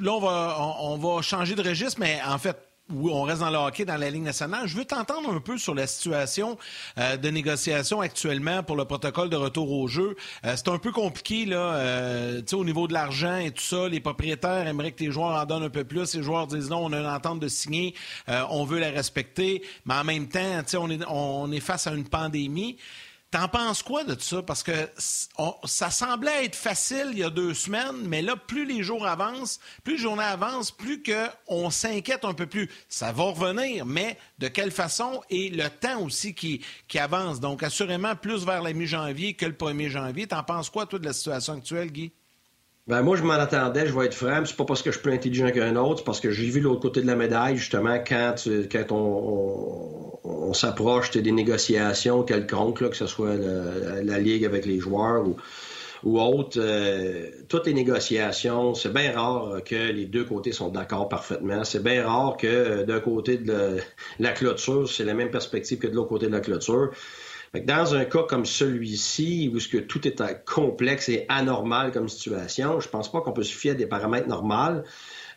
là 0.00 0.12
on 0.12 0.20
va, 0.20 0.56
on, 0.80 0.96
va 0.96 1.20
changer 1.20 1.54
de 1.54 1.62
registre, 1.62 2.00
mais 2.00 2.18
en 2.26 2.38
fait, 2.38 2.56
où 2.90 3.10
on 3.10 3.22
reste 3.22 3.40
dans 3.40 3.50
le 3.50 3.58
hockey, 3.58 3.84
dans 3.84 3.98
la 3.98 4.08
Ligue 4.08 4.22
nationale. 4.22 4.66
Je 4.66 4.74
veux 4.74 4.86
t'entendre 4.86 5.30
un 5.30 5.40
peu 5.40 5.58
sur 5.58 5.74
la 5.74 5.86
situation 5.86 6.56
euh, 6.96 7.18
de 7.18 7.28
négociation 7.28 8.00
actuellement 8.00 8.62
pour 8.62 8.76
le 8.76 8.86
protocole 8.86 9.28
de 9.28 9.36
retour 9.36 9.70
au 9.70 9.86
jeu. 9.86 10.16
Euh, 10.46 10.54
c'est 10.56 10.68
un 10.68 10.78
peu 10.78 10.92
compliqué 10.92 11.44
là, 11.44 11.74
euh, 11.74 12.42
au 12.52 12.64
niveau 12.64 12.88
de 12.88 12.94
l'argent 12.94 13.36
et 13.36 13.50
tout 13.50 13.62
ça. 13.62 13.88
Les 13.88 14.00
propriétaires 14.00 14.66
aimeraient 14.66 14.92
que 14.92 15.04
les 15.04 15.10
joueurs 15.10 15.38
en 15.38 15.44
donnent 15.44 15.64
un 15.64 15.70
peu 15.70 15.84
plus. 15.84 16.14
Les 16.14 16.22
joueurs 16.22 16.46
disent 16.46 16.70
non, 16.70 16.86
on 16.86 16.92
a 16.94 17.00
une 17.00 17.06
entente 17.06 17.40
de 17.40 17.48
signer, 17.48 17.94
on 18.26 18.64
veut 18.64 18.78
la 18.78 18.90
respecter. 18.90 19.62
Mais 19.84 19.94
en 19.94 20.04
même 20.04 20.28
temps, 20.28 20.62
on 20.78 20.90
est, 20.90 21.04
on 21.08 21.52
est 21.52 21.60
face 21.60 21.86
à 21.86 21.92
une 21.92 22.08
pandémie. 22.08 22.78
T'en 23.30 23.46
penses 23.46 23.82
quoi 23.82 24.04
de 24.04 24.18
ça? 24.18 24.42
Parce 24.42 24.62
que 24.62 24.88
ça 25.64 25.90
semblait 25.90 26.46
être 26.46 26.56
facile 26.56 27.08
il 27.12 27.18
y 27.18 27.24
a 27.24 27.28
deux 27.28 27.52
semaines, 27.52 28.06
mais 28.06 28.22
là, 28.22 28.36
plus 28.36 28.64
les 28.64 28.82
jours 28.82 29.06
avancent, 29.06 29.60
plus 29.84 29.96
les 29.96 30.02
journées 30.02 30.22
avancent, 30.22 30.70
plus 30.70 31.02
qu'on 31.02 31.68
s'inquiète 31.68 32.24
un 32.24 32.32
peu 32.32 32.46
plus. 32.46 32.70
Ça 32.88 33.12
va 33.12 33.24
revenir, 33.24 33.84
mais 33.84 34.16
de 34.38 34.48
quelle 34.48 34.70
façon? 34.70 35.22
Et 35.28 35.50
le 35.50 35.68
temps 35.68 36.00
aussi 36.00 36.34
qui, 36.34 36.64
qui 36.88 36.98
avance. 36.98 37.38
Donc, 37.38 37.62
assurément, 37.62 38.16
plus 38.16 38.46
vers 38.46 38.62
la 38.62 38.72
mi-janvier 38.72 39.34
que 39.34 39.44
le 39.44 39.52
1er 39.52 39.90
janvier. 39.90 40.26
T'en 40.26 40.42
penses 40.42 40.70
quoi, 40.70 40.86
toi, 40.86 40.98
de 40.98 41.04
la 41.04 41.12
situation 41.12 41.52
actuelle, 41.52 41.92
Guy? 41.92 42.12
Ben 42.88 43.02
moi, 43.02 43.16
je 43.16 43.22
m'en 43.22 43.34
attendais, 43.34 43.86
je 43.86 43.92
vais 43.92 44.06
être 44.06 44.14
franc. 44.14 44.42
C'est 44.46 44.56
pas 44.56 44.64
parce 44.64 44.80
que 44.80 44.90
je 44.90 44.96
suis 44.96 45.02
plus 45.02 45.12
intelligent 45.12 45.50
qu'un 45.50 45.76
autre, 45.76 45.98
c'est 45.98 46.04
parce 46.04 46.20
que 46.20 46.30
j'ai 46.30 46.48
vu 46.48 46.60
l'autre 46.60 46.80
côté 46.80 47.02
de 47.02 47.06
la 47.06 47.16
médaille, 47.16 47.58
justement, 47.58 47.98
quand, 47.98 48.34
quand 48.72 48.92
on, 48.92 50.18
on, 50.24 50.54
s'approche 50.54 51.10
des 51.10 51.30
négociations 51.30 52.22
quelconques, 52.22 52.80
là, 52.80 52.88
que 52.88 52.96
ce 52.96 53.06
soit 53.06 53.36
la 53.36 54.18
Ligue 54.18 54.46
avec 54.46 54.64
les 54.64 54.80
joueurs 54.80 55.28
ou, 55.28 55.36
ou 56.02 56.18
autre. 56.18 56.58
Euh, 56.58 57.26
toutes 57.48 57.66
les 57.66 57.74
négociations, 57.74 58.74
c'est 58.74 58.92
bien 58.92 59.12
rare 59.12 59.62
que 59.66 59.92
les 59.92 60.06
deux 60.06 60.24
côtés 60.24 60.52
sont 60.52 60.70
d'accord 60.70 61.10
parfaitement. 61.10 61.64
C'est 61.64 61.82
bien 61.82 62.06
rare 62.06 62.38
que 62.38 62.46
euh, 62.46 62.84
d'un 62.84 63.00
côté 63.00 63.36
de 63.36 63.76
la 64.18 64.32
clôture, 64.32 64.88
c'est 64.88 65.04
la 65.04 65.12
même 65.12 65.30
perspective 65.30 65.78
que 65.78 65.88
de 65.88 65.94
l'autre 65.94 66.08
côté 66.08 66.26
de 66.26 66.32
la 66.32 66.40
clôture. 66.40 66.90
Dans 67.54 67.94
un 67.94 68.04
cas 68.04 68.24
comme 68.24 68.44
celui-ci, 68.44 69.50
où 69.52 69.58
ce 69.58 69.68
que 69.68 69.78
tout 69.78 70.06
est 70.06 70.44
complexe 70.44 71.08
et 71.08 71.24
anormal 71.28 71.92
comme 71.92 72.08
situation, 72.08 72.80
je 72.80 72.88
pense 72.88 73.10
pas 73.10 73.20
qu'on 73.20 73.32
peut 73.32 73.42
se 73.42 73.54
fier 73.54 73.70
à 73.70 73.74
des 73.74 73.86
paramètres 73.86 74.28
normaux. 74.28 74.82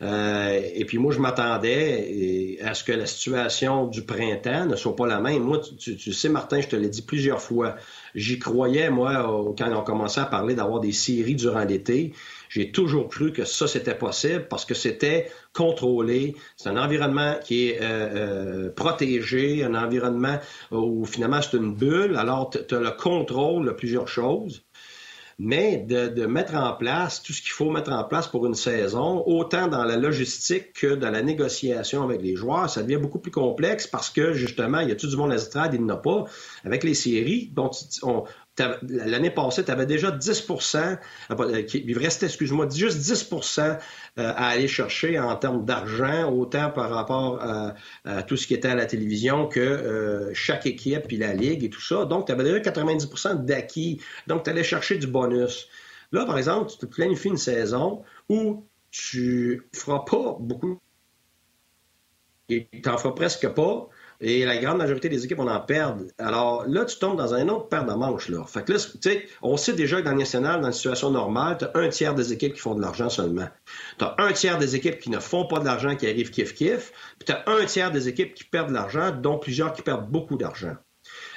Euh, 0.01 0.59
et 0.73 0.83
puis 0.85 0.97
moi, 0.97 1.13
je 1.13 1.19
m'attendais 1.19 2.57
à 2.63 2.73
ce 2.73 2.83
que 2.83 2.91
la 2.91 3.05
situation 3.05 3.85
du 3.85 4.01
printemps 4.01 4.65
ne 4.65 4.75
soit 4.75 4.95
pas 4.95 5.07
la 5.07 5.19
même. 5.19 5.43
Moi, 5.43 5.59
tu, 5.59 5.95
tu 5.95 6.11
sais, 6.11 6.27
Martin, 6.27 6.59
je 6.59 6.67
te 6.67 6.75
l'ai 6.75 6.89
dit 6.89 7.03
plusieurs 7.03 7.41
fois, 7.41 7.75
j'y 8.15 8.39
croyais, 8.39 8.89
moi, 8.89 9.53
quand 9.57 9.71
on 9.71 9.83
commençait 9.83 10.21
à 10.21 10.25
parler 10.25 10.55
d'avoir 10.55 10.79
des 10.79 10.91
séries 10.91 11.35
durant 11.35 11.63
l'été. 11.63 12.13
J'ai 12.51 12.69
toujours 12.69 13.07
cru 13.07 13.31
que 13.31 13.45
ça, 13.45 13.65
c'était 13.65 13.95
possible 13.95 14.45
parce 14.49 14.65
que 14.65 14.73
c'était 14.73 15.31
contrôlé. 15.53 16.35
C'est 16.57 16.67
un 16.67 16.75
environnement 16.75 17.35
qui 17.41 17.69
est 17.69 17.81
euh, 17.81 17.85
euh, 17.85 18.69
protégé, 18.69 19.63
un 19.63 19.73
environnement 19.73 20.37
où 20.69 21.05
finalement 21.05 21.41
c'est 21.41 21.55
une 21.55 21.73
bulle. 21.73 22.17
Alors, 22.17 22.49
tu 22.49 22.75
as 22.75 22.79
le 22.81 22.91
contrôle 22.91 23.67
de 23.67 23.71
plusieurs 23.71 24.09
choses 24.09 24.65
mais 25.43 25.77
de, 25.77 26.25
mettre 26.27 26.53
en 26.53 26.73
place 26.73 27.23
tout 27.23 27.33
ce 27.33 27.41
qu'il 27.41 27.51
faut 27.51 27.71
mettre 27.71 27.91
en 27.91 28.03
place 28.03 28.27
pour 28.27 28.45
une 28.45 28.53
saison, 28.53 29.23
autant 29.25 29.67
dans 29.67 29.83
la 29.83 29.97
logistique 29.97 30.71
que 30.73 30.93
dans 30.93 31.09
la 31.09 31.23
négociation 31.23 32.03
avec 32.03 32.21
les 32.21 32.35
joueurs, 32.35 32.69
ça 32.69 32.83
devient 32.83 32.97
beaucoup 32.97 33.17
plus 33.17 33.31
complexe 33.31 33.87
parce 33.87 34.11
que 34.11 34.33
justement, 34.33 34.81
il 34.81 34.89
y 34.89 34.91
a 34.91 34.95
tout 34.95 35.07
du 35.07 35.15
monde 35.15 35.31
à 35.31 35.37
il 35.73 35.81
n'y 35.81 35.91
en 35.91 35.95
a 35.95 35.97
pas. 35.97 36.25
Avec 36.63 36.83
les 36.83 36.93
séries, 36.93 37.51
on, 38.03 38.23
L'année 38.87 39.31
passée, 39.31 39.63
tu 39.63 39.71
avais 39.71 39.85
déjà 39.85 40.11
10% 40.11 40.97
euh, 41.31 41.63
il 41.73 41.97
restait, 41.97 42.25
excuse-moi, 42.25 42.67
juste 42.73 42.99
10% 42.99 43.61
euh, 43.61 43.75
à 44.15 44.47
aller 44.47 44.67
chercher 44.67 45.19
en 45.19 45.35
termes 45.35 45.65
d'argent, 45.65 46.31
autant 46.31 46.69
par 46.69 46.89
rapport 46.89 47.41
à, 47.41 48.23
tout 48.23 48.37
ce 48.37 48.47
qui 48.47 48.53
était 48.53 48.67
à 48.67 48.75
la 48.75 48.85
télévision 48.85 49.47
que 49.47 49.59
euh, 49.59 50.33
chaque 50.33 50.65
équipe, 50.65 51.07
puis 51.07 51.17
la 51.17 51.33
ligue 51.33 51.63
et 51.63 51.69
tout 51.69 51.81
ça. 51.81 52.05
Donc, 52.05 52.27
tu 52.27 52.31
avais 52.31 52.43
déjà 52.43 52.59
90% 52.59 53.45
d'acquis. 53.45 54.01
Donc, 54.27 54.43
tu 54.43 54.49
allais 54.49 54.63
chercher 54.63 54.97
du 54.97 55.07
bonus. 55.07 55.67
Là, 56.11 56.25
par 56.25 56.37
exemple, 56.37 56.69
tu 56.71 56.77
te 56.77 56.85
planifies 56.85 57.29
une 57.29 57.37
saison 57.37 58.03
où 58.29 58.65
tu 58.91 59.63
feras 59.73 59.99
pas 59.99 60.35
beaucoup 60.39 60.79
et 62.49 62.67
tu 62.71 62.89
n'en 62.89 62.97
feras 62.97 63.13
presque 63.13 63.47
pas 63.49 63.89
et 64.21 64.45
la 64.45 64.57
grande 64.57 64.77
majorité 64.77 65.09
des 65.09 65.25
équipes, 65.25 65.39
on 65.39 65.47
en 65.47 65.59
perd. 65.59 66.11
Alors 66.19 66.65
là, 66.67 66.85
tu 66.85 66.97
tombes 66.99 67.17
dans 67.17 67.33
un 67.33 67.49
autre 67.49 67.67
paire 67.69 67.85
de 67.85 67.93
manches. 67.93 68.29
Là. 68.29 68.45
Fait 68.45 68.63
que 68.63 68.73
là, 68.73 68.79
tu 68.79 68.97
sais, 69.01 69.25
on 69.41 69.57
sait 69.57 69.73
déjà 69.73 69.99
que 69.99 70.05
dans 70.05 70.11
le 70.11 70.19
national, 70.19 70.61
dans 70.61 70.67
une 70.67 70.73
situation 70.73 71.09
normale, 71.09 71.57
tu 71.57 71.65
as 71.65 71.71
un 71.73 71.89
tiers 71.89 72.13
des 72.13 72.31
équipes 72.31 72.53
qui 72.53 72.59
font 72.59 72.75
de 72.75 72.81
l'argent 72.81 73.09
seulement. 73.09 73.47
Tu 73.97 74.05
as 74.05 74.15
un 74.19 74.31
tiers 74.31 74.59
des 74.59 74.75
équipes 74.75 74.99
qui 74.99 75.09
ne 75.09 75.19
font 75.19 75.47
pas 75.47 75.59
de 75.59 75.65
l'argent, 75.65 75.95
qui 75.95 76.07
arrivent 76.07 76.29
kiff-kiff. 76.29 76.91
Puis 77.17 77.25
tu 77.25 77.31
as 77.31 77.43
un 77.47 77.65
tiers 77.65 77.91
des 77.91 78.07
équipes 78.07 78.35
qui 78.35 78.43
perdent 78.43 78.69
de 78.69 78.75
l'argent, 78.75 79.11
dont 79.11 79.39
plusieurs 79.39 79.73
qui 79.73 79.81
perdent 79.81 80.07
beaucoup 80.07 80.37
d'argent. 80.37 80.75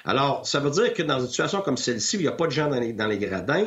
Alors, 0.04 0.46
ça 0.46 0.60
veut 0.60 0.70
dire 0.70 0.92
que 0.92 1.02
dans 1.02 1.20
une 1.20 1.26
situation 1.26 1.62
comme 1.62 1.78
celle-ci, 1.78 2.16
où 2.16 2.20
il 2.20 2.24
n'y 2.24 2.28
a 2.28 2.32
pas 2.32 2.46
de 2.46 2.52
gens 2.52 2.68
dans 2.68 2.78
les, 2.78 2.92
dans 2.92 3.06
les 3.06 3.18
gradins, 3.18 3.64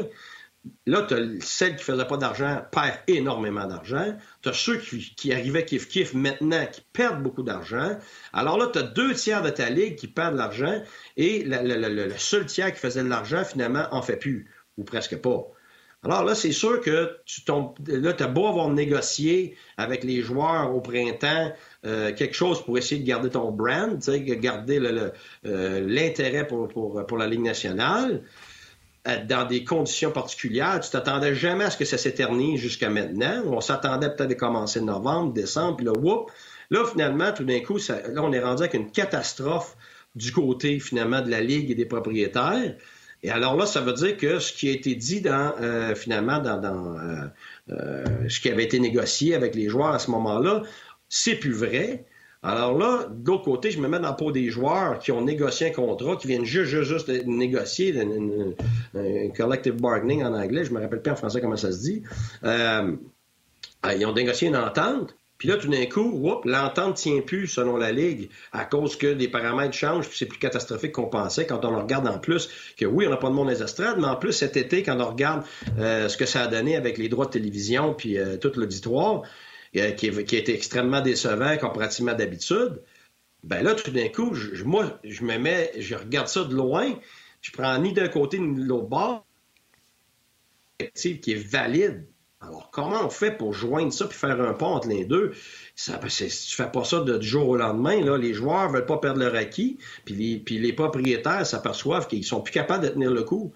Là, 0.86 1.04
tu 1.04 1.14
as 1.14 1.18
celle 1.42 1.76
qui 1.76 1.82
ne 1.90 1.96
faisait 1.96 2.08
pas 2.08 2.18
d'argent 2.18 2.62
perd 2.72 2.98
énormément 3.08 3.66
d'argent. 3.66 4.16
Tu 4.42 4.50
as 4.50 4.54
ceux 4.54 4.78
qui, 4.78 5.34
arrivaient 5.34 5.64
kiff-kiff 5.64 6.16
maintenant 6.16 6.66
qui 6.66 6.82
perdent 6.94 7.22
beaucoup 7.22 7.44
d'argent. 7.44 7.98
Alors 8.34 8.58
là, 8.58 8.68
tu 8.72 8.80
as 8.80 8.84
deux 8.84 9.14
tiers 9.14 9.42
de 9.42 9.50
ta 9.50 9.70
ligue 9.70 9.96
qui 9.96 10.08
perdent 10.08 10.34
de 10.34 10.40
l'argent 10.40 10.82
et 11.18 11.44
le, 11.46 12.10
seul 12.18 12.46
tiers 12.46 12.74
qui 12.74 12.80
faisait 12.80 13.04
de 13.04 13.10
l'argent, 13.10 13.44
finalement, 13.44 13.88
en 13.92 14.02
fait 14.02 14.18
plus, 14.18 14.50
ou 14.78 14.84
presque 14.84 15.18
pas. 15.18 15.44
Alors 16.04 16.24
là, 16.24 16.36
c'est 16.36 16.52
sûr 16.52 16.80
que 16.80 17.18
tu 17.26 17.44
tombes. 17.44 17.76
Là, 17.88 18.14
tu 18.14 18.24
as 18.24 18.28
beau 18.28 18.48
avoir 18.48 18.70
négocié 18.70 19.58
avec 19.78 20.04
les 20.04 20.22
joueurs 20.22 20.74
au 20.74 20.80
printemps 20.80 21.52
euh, 21.86 22.14
quelque 22.14 22.36
chose 22.36 22.64
pour 22.64 22.78
essayer 22.78 23.02
de 23.02 23.08
garder 23.08 23.32
ton 23.32 23.52
brand, 23.52 24.00
garder 24.00 24.80
euh, 25.46 25.82
l'intérêt 25.88 26.48
pour 26.48 27.18
la 27.18 27.28
Ligue 27.28 27.42
nationale 27.42 28.24
dans 29.28 29.46
des 29.46 29.64
conditions 29.64 30.12
particulières. 30.12 30.80
Tu 30.82 30.90
t'attendais 30.90 31.36
jamais 31.36 31.66
à 31.66 31.70
ce 31.70 31.78
que 31.78 31.86
ça 31.86 31.98
s'éternise 31.98 32.60
jusqu'à 32.60 32.90
maintenant. 32.90 33.44
On 33.46 33.62
s'attendait 33.62 34.10
peut-être 34.10 34.32
à 34.32 34.36
commencer 34.36 34.82
novembre, 34.82 35.34
décembre, 35.34 35.78
puis 35.78 35.86
là, 35.86 35.94
whoop. 35.94 36.32
Là, 36.70 36.84
finalement, 36.86 37.32
tout 37.32 37.46
d'un 37.46 37.62
coup, 37.62 37.78
là, 37.78 38.22
on 38.24 38.34
est 38.34 38.42
rendu 38.42 38.64
avec 38.64 38.74
une 38.74 38.92
catastrophe 38.92 39.78
du 40.16 40.32
côté, 40.32 40.80
finalement, 40.80 41.22
de 41.22 41.30
la 41.30 41.42
Ligue 41.42 41.72
et 41.72 41.76
des 41.76 41.86
propriétaires. 41.86 42.76
Et 43.24 43.32
alors 43.32 43.56
là, 43.56 43.66
ça 43.66 43.82
veut 43.82 43.94
dire 43.94 44.16
que 44.18 44.40
ce 44.40 44.54
qui 44.54 44.70
a 44.70 44.72
été 44.72 44.96
dit 44.96 45.22
euh, 45.26 45.96
finalement, 45.96 46.40
dans, 46.40 46.98
euh, 46.98 47.26
euh, 47.70 48.06
ce 48.30 48.40
qui 48.40 48.50
avait 48.50 48.64
été 48.64 48.80
négocié 48.80 49.34
avec 49.34 49.56
les 49.56 49.70
joueurs 49.70 49.94
à 49.94 50.00
ce 50.00 50.12
moment-là, 50.12 50.64
c'est 51.10 51.36
plus 51.36 51.54
vrai. 51.54 52.06
Alors 52.44 52.78
là, 52.78 53.08
d'autre 53.10 53.44
côté, 53.44 53.72
je 53.72 53.80
me 53.80 53.88
mets 53.88 54.00
dans 54.00 54.10
la 54.10 54.14
peau 54.14 54.32
des 54.32 54.50
joueurs 54.50 55.00
qui 55.00 55.12
ont 55.12 55.22
négocié 55.22 55.68
un 55.68 55.72
contrat, 55.72 56.16
qui 56.18 56.28
viennent 56.28 56.46
juste, 56.46 56.70
juste, 56.70 56.92
juste 56.92 57.10
de 57.10 57.24
négocier 57.24 57.96
un 58.94 59.30
collective 59.30 59.74
bargaining 59.74 60.24
en 60.24 60.34
anglais, 60.34 60.64
je 60.64 60.72
me 60.72 60.80
rappelle 60.80 61.02
pas 61.02 61.12
en 61.12 61.16
français 61.16 61.42
comment 61.42 61.58
ça 61.58 61.72
se 61.72 61.80
dit. 61.80 62.04
Euh, 62.44 62.96
euh, 63.86 63.94
ils 63.94 64.06
ont 64.06 64.14
négocié 64.14 64.50
une 64.50 64.56
entente, 64.56 65.16
puis 65.40 65.48
là, 65.48 65.58
tout 65.58 65.68
d'un 65.68 65.86
coup, 65.88 66.42
l'entente 66.46 66.96
tient 66.96 67.22
plus 67.22 67.48
selon 67.48 67.76
la 67.76 67.92
Ligue 67.92 68.30
à 68.52 68.66
cause 68.66 68.96
que 68.96 69.08
les 69.08 69.28
paramètres 69.28 69.74
changent, 69.74 70.08
puis 70.08 70.18
c'est 70.18 70.26
plus 70.26 70.40
catastrophique 70.40 70.92
qu'on 70.92 71.10
pensait 71.10 71.48
quand 71.48 71.66
on 71.66 71.80
regarde 71.80 72.08
en 72.08 72.20
plus 72.20 72.50
que 72.78 72.86
oui, 72.86 73.08
on 73.08 73.10
n'a 73.10 73.18
pas 73.18 73.30
de 73.30 73.34
monde 73.34 73.50
des 73.50 73.64
estrades, 73.64 73.98
mais 73.98 74.08
en 74.08 74.16
plus 74.16 74.34
cet 74.34 74.58
été, 74.58 74.84
quand 74.84 75.00
on 75.00 75.10
regarde 75.10 75.44
euh, 75.80 76.08
ce 76.08 76.18
que 76.18 76.26
ça 76.26 76.44
a 76.44 76.48
donné 76.48 76.76
avec 76.76 77.00
les 77.00 77.10
droits 77.10 77.26
de 77.26 77.32
télévision 77.32 77.96
puis 77.96 78.18
tout 78.42 78.52
l'auditoire, 78.56 79.24
qui, 79.96 80.10
a 80.10 80.54
extrêmement 80.54 81.02
décevant 81.02 81.58
comparativement 81.58 82.14
d'habitude, 82.14 82.82
ben 83.44 83.64
là, 83.64 83.76
tout 83.76 83.92
d'un 83.92 84.10
coup, 84.10 84.34
je, 84.34 84.64
moi, 84.64 85.00
je 85.04 85.24
me 85.24 85.38
mets, 85.38 85.72
je 85.78 85.96
regarde 85.96 86.28
ça 86.28 86.44
de 86.44 86.54
loin, 86.54 86.96
je 87.42 87.52
prends 87.52 87.78
ni 87.78 87.94
d'un 87.94 88.08
côté 88.08 88.40
ni 88.40 88.64
de 88.64 88.68
l'autre 88.68 88.88
bord, 88.88 89.26
qui 90.94 91.32
est 91.32 91.48
valide. 91.50 92.06
Alors, 92.40 92.70
comment 92.72 93.04
on 93.04 93.10
fait 93.10 93.32
pour 93.32 93.54
joindre 93.54 93.92
ça 93.92 94.06
puis 94.06 94.18
faire 94.18 94.40
un 94.40 94.54
pont 94.54 94.68
entre 94.68 94.90
les 94.90 95.06
deux? 95.06 95.34
Ça, 95.76 95.98
ben, 95.98 96.08
tu 96.08 96.30
fais 96.30 96.72
pas 96.72 96.84
ça 96.84 97.00
du 97.02 97.28
jour 97.28 97.50
au 97.50 97.58
lendemain. 97.58 98.00
Là. 98.04 98.18
Les 98.18 98.34
joueurs 98.34 98.70
veulent 98.70 98.86
pas 98.86 99.00
perdre 99.00 99.20
leur 99.20 99.34
acquis, 99.34 99.80
puis 100.06 100.14
les, 100.14 100.38
puis 100.38 100.60
les 100.60 100.74
propriétaires 100.74 101.46
s'aperçoivent 101.48 102.08
qu'ils 102.08 102.24
sont 102.24 102.42
plus 102.42 102.54
capables 102.54 102.84
de 102.84 102.90
tenir 102.90 103.12
le 103.12 103.24
coup. 103.24 103.54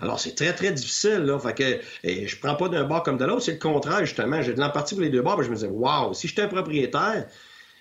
Alors, 0.00 0.18
c'est 0.18 0.34
très, 0.34 0.52
très 0.52 0.72
difficile, 0.72 1.20
là. 1.20 1.38
Fait 1.38 1.54
que 1.54 1.80
et 2.02 2.26
je 2.26 2.38
prends 2.38 2.56
pas 2.56 2.68
d'un 2.68 2.84
bord 2.84 3.02
comme 3.02 3.16
de 3.16 3.24
l'autre. 3.24 3.42
C'est 3.42 3.52
le 3.52 3.58
contraire, 3.58 4.04
justement. 4.04 4.42
J'ai 4.42 4.54
de 4.54 4.60
l'empathie 4.60 4.94
pour 4.94 5.02
les 5.02 5.10
deux 5.10 5.22
bords. 5.22 5.42
je 5.42 5.50
me 5.50 5.54
disais, 5.54 5.68
waouh, 5.68 6.14
si 6.14 6.26
j'étais 6.26 6.42
un 6.42 6.48
propriétaire, 6.48 7.26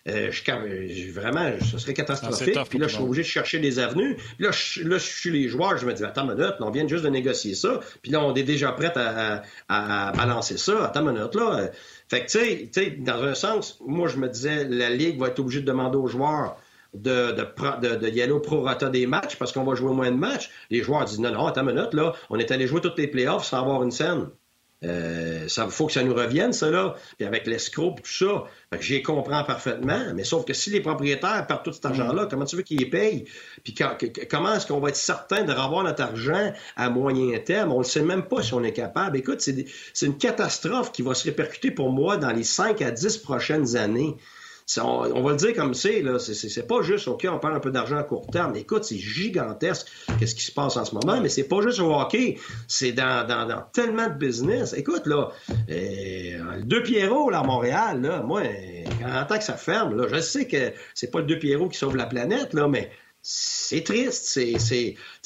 euh, 0.09 0.32
je, 0.32 1.11
vraiment, 1.11 1.49
ce 1.61 1.78
serait 1.78 1.93
catastrophique. 1.93 2.57
puis 2.70 2.78
là, 2.78 2.88
je 2.88 2.95
suis 2.95 3.03
obligé 3.03 3.22
de 3.22 3.28
chercher 3.28 3.59
des 3.59 3.80
avenues. 3.80 4.16
Puis 4.16 4.45
là, 4.45 4.51
je, 4.51 4.84
là, 4.84 4.97
je 4.97 5.05
suis 5.05 5.32
les 5.32 5.47
joueurs. 5.47 5.78
Je 5.78 5.86
me 5.86 5.93
dis, 5.93 6.03
attends 6.03 6.30
une 6.30 6.36
minute, 6.36 6.55
on 6.59 6.72
vient 6.72 6.88
juste 6.88 7.03
de 7.03 7.09
négocier 7.09 7.55
ça. 7.55 7.80
Puis 8.01 8.11
là, 8.11 8.22
on 8.22 8.36
est 8.36 8.43
déjà 8.43 8.74
prêt 8.74 8.91
à, 8.95 9.43
à, 9.70 10.11
balancer 10.11 10.57
ça. 10.57 10.86
Attends 10.86 11.07
une 11.07 11.16
minute, 11.16 11.36
là. 11.36 11.72
Fait 12.09 12.26
que, 12.26 12.32
tu 12.32 12.70
sais, 12.74 12.91
dans 12.99 13.24
un 13.24 13.34
sens, 13.34 13.80
moi, 13.86 14.07
je 14.09 14.18
me 14.18 14.28
disais, 14.28 14.66
la 14.66 14.89
Ligue 14.89 15.20
va 15.20 15.30
être 15.30 15.39
obligée 15.39 15.61
de 15.61 15.66
demander 15.66 15.97
aux 15.97 16.07
joueurs 16.07 16.57
de, 16.94 17.32
de, 17.32 17.96
de, 17.96 18.10
y 18.10 18.22
aller 18.22 18.32
au 18.32 18.39
prorata 18.39 18.89
des 18.89 19.08
matchs 19.08 19.36
parce 19.38 19.52
qu'on 19.52 19.64
va 19.64 19.76
jouer 19.76 19.94
moins 19.94 20.12
de 20.12 20.18
matchs. 20.18 20.50
Les 20.70 20.82
joueurs 20.82 21.06
disent 21.06 21.20
non, 21.20 21.32
non, 21.32 21.48
attends 21.48 21.68
une 21.68 21.76
minute, 21.76 21.94
là, 21.94 22.14
on 22.30 22.38
est 22.38 22.52
allé 22.52 22.68
jouer 22.68 22.82
toutes 22.82 22.98
les 22.98 23.08
playoffs 23.08 23.46
sans 23.46 23.62
avoir 23.62 23.84
une 23.84 23.91
scène. 23.91 24.28
Euh, 24.86 25.48
ça 25.48 25.68
faut 25.70 25.88
que 25.88 25.94
ça 25.94 26.04
nous 26.04 26.14
revienne, 26.14 26.52
ça, 26.52 26.70
là. 26.70 26.96
Puis 27.18 27.26
avec 27.26 27.48
l'escroc, 27.48 27.96
tout 28.04 28.10
ça, 28.10 28.44
j'y 28.80 29.02
comprends 29.02 29.44
parfaitement. 29.44 30.14
Mais 30.14 30.24
sauf 30.24 30.46
que 30.46 30.54
si 30.54 30.72
les 30.72 30.82
propriétaires 30.82 31.46
perdent 31.48 31.64
tout 31.64 31.72
cet 31.72 31.86
argent-là, 31.86 32.26
mm. 32.26 32.28
comment 32.30 32.46
tu 32.46 32.56
veux 32.58 32.64
qu'ils 32.64 32.80
les 32.80 32.89
payent? 32.89 33.26
Puis 33.64 33.74
comment 34.30 34.54
est-ce 34.54 34.68
qu'on 34.68 34.80
va 34.80 34.89
être 34.89 34.96
certain 34.96 35.44
de 35.44 35.54
revoir 35.54 35.84
notre 35.84 36.04
argent 36.04 36.54
à 36.76 36.89
moyen 36.89 37.39
terme? 37.39 37.72
On 37.72 37.80
ne 37.80 37.84
sait 37.84 38.02
même 38.02 38.24
pas 38.24 38.41
si 38.41 38.54
on 38.54 38.64
est 38.64 38.74
capable. 38.74 39.18
Écoute, 39.18 39.39
c'est 39.41 40.06
une 40.06 40.18
catastrophe 40.18 40.91
qui 40.91 41.02
va 41.02 41.14
se 41.14 41.24
répercuter 41.24 41.72
pour 41.72 41.89
moi 41.89 42.18
dans 42.18 42.32
les 42.32 42.44
5 42.44 42.82
à 42.82 42.91
10 42.91 43.20
prochaines 43.20 43.78
années. 43.78 44.18
On, 44.82 45.22
va 45.22 45.32
le 45.32 45.38
dire 45.38 45.53
comme 45.53 45.74
c'est, 45.74 46.01
là. 46.01 46.20
C'est 46.20 46.68
pas 46.68 46.82
juste, 46.82 47.07
OK, 47.07 47.28
on 47.30 47.39
perd 47.39 47.53
un 47.53 47.59
peu 47.59 47.72
d'argent 47.72 47.97
à 47.97 48.03
court 48.03 48.28
terme. 48.28 48.55
Écoute, 48.55 48.84
c'est 48.86 48.97
gigantesque 48.97 49.88
qu'est-ce 50.20 50.36
qui 50.36 50.43
se 50.43 50.51
passe 50.51 50.78
en 50.78 50.86
ce 50.86 50.95
moment, 50.95 51.20
mais 51.22 51.30
c'est 51.30 51.47
pas 51.47 51.61
juste 51.61 51.80
au 51.80 51.93
hockey. 51.93 52.38
C'est 52.68 52.91
dans, 52.91 53.28
dans, 53.28 53.64
tellement 53.74 54.07
de 54.07 54.14
business. 54.14 54.74
Écoute, 54.74 55.05
là, 55.05 55.30
euh, 55.70 56.55
le 56.55 56.64
Deux 56.64 56.84
Pierrot, 56.84 57.30
là, 57.30 57.39
à 57.39 57.43
Montréal, 57.43 58.01
là, 58.01 58.22
moi, 58.22 58.41
en 59.05 59.26
tant 59.26 59.38
que 59.38 59.43
ça 59.43 59.57
ferme, 59.57 59.95
là, 59.97 60.07
je 60.11 60.22
sais 60.22 60.47
que 60.47 60.72
c'est 60.93 61.11
pas 61.11 61.20
le 61.20 61.26
Deux 61.26 61.39
Pierrot 61.39 61.68
qui 61.70 61.78
sauve 61.78 61.95
la 61.95 62.05
planète, 62.05 62.53
là, 62.53 62.68
mais 62.68 62.89
c'est 63.24 63.84
triste. 63.84 64.26
C'est, 64.26 64.57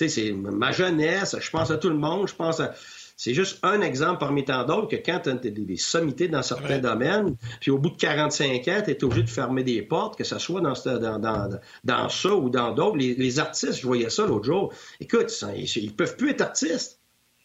c'est 0.07 0.31
ma 0.31 0.71
jeunesse. 0.71 1.35
Je 1.39 1.49
pense 1.49 1.71
à 1.71 1.77
tout 1.77 1.89
le 1.89 1.97
monde. 1.97 2.27
Je 2.27 2.35
pense 2.35 2.59
à 2.59 2.73
c'est 3.17 3.33
juste 3.33 3.57
un 3.63 3.81
exemple 3.81 4.19
parmi 4.19 4.45
tant 4.45 4.63
d'autres 4.63 4.87
que 4.87 4.95
quand 4.95 5.21
tu 5.23 5.29
as 5.29 5.33
des, 5.33 5.77
sommités 5.77 6.27
dans 6.27 6.43
certains 6.43 6.77
domaines, 6.77 7.35
puis 7.59 7.71
au 7.71 7.79
bout 7.79 7.89
de 7.89 7.97
45 7.97 8.67
ans, 8.67 8.81
tu 8.85 8.91
es 8.91 9.03
obligé 9.03 9.23
de 9.23 9.29
fermer 9.29 9.63
des 9.63 9.81
portes, 9.81 10.15
que 10.15 10.23
ce 10.23 10.37
soit 10.37 10.61
dans, 10.61 10.73
dans, 10.99 11.17
dans, 11.17 11.59
dans 11.83 12.09
ça 12.09 12.35
ou 12.35 12.51
dans 12.51 12.73
d'autres. 12.73 12.97
Les, 12.97 13.39
artistes, 13.39 13.81
je 13.81 13.87
voyais 13.87 14.11
ça 14.11 14.27
l'autre 14.27 14.45
jour. 14.45 14.71
Écoute, 14.99 15.33
ils, 15.55 15.65
ils 15.83 15.95
peuvent 15.95 16.15
plus 16.15 16.29
être 16.29 16.41
artistes 16.41 16.96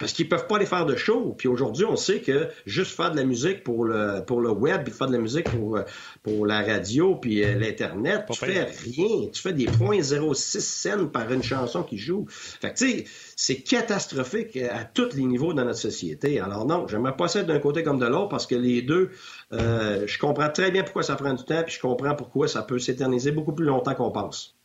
parce 0.03 0.14
qu'ils 0.14 0.28
peuvent 0.28 0.48
pas 0.48 0.57
aller 0.57 0.66
faire 0.66 0.84
de 0.84 0.96
show. 0.96 1.32
Puis 1.38 1.46
aujourd'hui, 1.46 1.84
on 1.84 1.94
sait 1.94 2.20
que 2.20 2.48
juste 2.66 2.96
faire 2.96 3.12
de 3.12 3.16
la 3.16 3.22
musique 3.22 3.62
pour 3.62 3.84
le, 3.84 4.24
pour 4.26 4.40
le 4.40 4.50
web, 4.50 4.82
puis 4.82 4.92
faire 4.92 5.07
de 5.07 5.12
la 5.12 5.20
musique 5.20 5.48
pour, 5.48 5.78
pour 6.24 6.44
la 6.44 6.61
radio, 6.61 7.14
puis 7.14 7.44
euh, 7.44 7.55
l'Internet, 7.55 8.24
tu 8.28 8.36
fais 8.36 8.64
rien. 8.64 9.28
Tu 9.32 9.40
fais 9.40 9.53
des 9.53 9.66
.06 9.66 10.34
scènes 10.59 11.09
par 11.09 11.30
une 11.32 11.44
chanson 11.44 11.84
qui 11.84 11.98
joue. 11.98 12.26
Fait 12.28 12.72
que, 12.72 12.78
tu 12.78 12.90
sais, 12.90 13.05
c'est 13.36 13.61
catastrophique 13.62 14.57
à 14.57 14.82
tous 14.82 15.14
les 15.14 15.22
niveaux 15.22 15.53
dans 15.53 15.64
notre 15.64 15.78
société. 15.78 16.40
Alors 16.40 16.66
non, 16.66 16.88
j'aimerais 16.88 17.16
pas 17.16 17.28
ça 17.28 17.44
d'un 17.44 17.61
côté 17.61 17.84
comme 17.84 18.00
de 18.00 18.07
l'autre 18.07 18.28
parce 18.28 18.48
que 18.48 18.57
les 18.57 18.82
deux, 18.82 19.11
euh, 19.53 20.05
je 20.09 20.18
comprends 20.18 20.50
très 20.50 20.72
bien 20.72 20.82
pourquoi 20.82 21.05
ça 21.05 21.14
prend 21.14 21.32
du 21.32 21.44
temps, 21.44 21.62
puis 21.62 21.76
je 21.76 21.80
comprends 21.80 22.16
pourquoi 22.16 22.48
ça 22.48 22.62
peut 22.62 22.80
s'éterniser 22.80 23.30
beaucoup 23.30 23.53
plus 23.53 23.66
longtemps 23.66 23.94
qu'on 23.94 24.11
pense. 24.11 24.57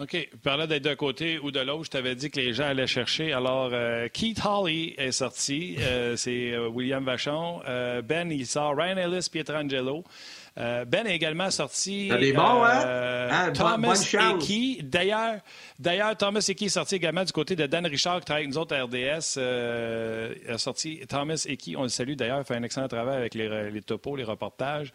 OK. 0.00 0.28
Parlais 0.42 0.66
d'être 0.66 0.82
d'un 0.82 0.94
côté 0.94 1.38
ou 1.38 1.50
de 1.50 1.60
l'autre, 1.60 1.84
je 1.84 1.90
t'avais 1.90 2.14
dit 2.14 2.30
que 2.30 2.38
les 2.38 2.52
gens 2.52 2.64
allaient 2.64 2.86
chercher. 2.86 3.32
Alors, 3.32 3.70
euh, 3.72 4.08
Keith 4.12 4.40
Hawley 4.44 4.94
est 4.98 5.12
sorti. 5.12 5.76
Euh, 5.80 6.16
c'est 6.16 6.52
euh, 6.52 6.68
William 6.68 7.04
Vachon. 7.04 7.60
ben, 8.04 8.30
il 8.30 8.46
sort 8.46 8.76
Ryan 8.76 8.96
Ellis, 8.98 9.28
Pietrangelo. 9.32 10.04
ben 10.56 11.06
est 11.06 11.14
également 11.14 11.50
sorti. 11.50 12.08
Des 12.08 12.32
bons, 12.32 12.62
hein? 12.64 13.28
Ah, 13.30 13.50
Thomas 13.54 13.94
Eki. 14.34 14.80
D'ailleurs, 14.82 15.40
d'ailleurs, 15.78 16.16
Thomas 16.16 16.44
Eki 16.46 16.66
est 16.66 16.68
sorti 16.68 16.96
également 16.96 17.24
du 17.24 17.32
côté 17.32 17.56
de 17.56 17.66
Dan 17.66 17.86
Richard, 17.86 18.20
qui 18.20 18.26
travaille 18.26 18.44
avec 18.44 18.54
nous 18.54 18.60
autres 18.60 18.74
à 18.74 18.84
RDS. 18.84 19.38
a 20.52 20.58
sorti 20.58 21.00
Thomas 21.08 21.46
Eki. 21.48 21.74
On 21.76 21.82
le 21.84 21.88
salue 21.88 22.14
d'ailleurs, 22.14 22.40
il 22.40 22.44
fait 22.44 22.56
un 22.56 22.62
excellent 22.62 22.88
travail 22.88 23.16
avec 23.16 23.34
les, 23.34 23.70
les 23.70 23.82
topos, 23.82 24.16
les 24.16 24.24
reportages. 24.24 24.92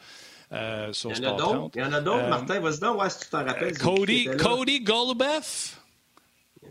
Euh, 0.51 0.91
sur 0.91 1.11
Il 1.11 1.23
y 1.23 1.27
en 1.27 1.33
a 1.33 1.37
d'autres. 1.37 1.71
Il 1.75 1.81
y 1.81 1.83
en 1.83 1.93
a 1.93 2.01
d'autres. 2.01 2.23
Euh, 2.23 2.29
Martin, 2.29 2.59
vas-y 2.59 2.79
donc, 2.79 3.01
ouais, 3.01 3.09
si 3.09 3.19
tu 3.19 3.29
t'en 3.29 3.45
rappelles. 3.45 3.77
Cody, 3.77 4.27
Cody 4.37 4.81
Golubeff. 4.81 5.79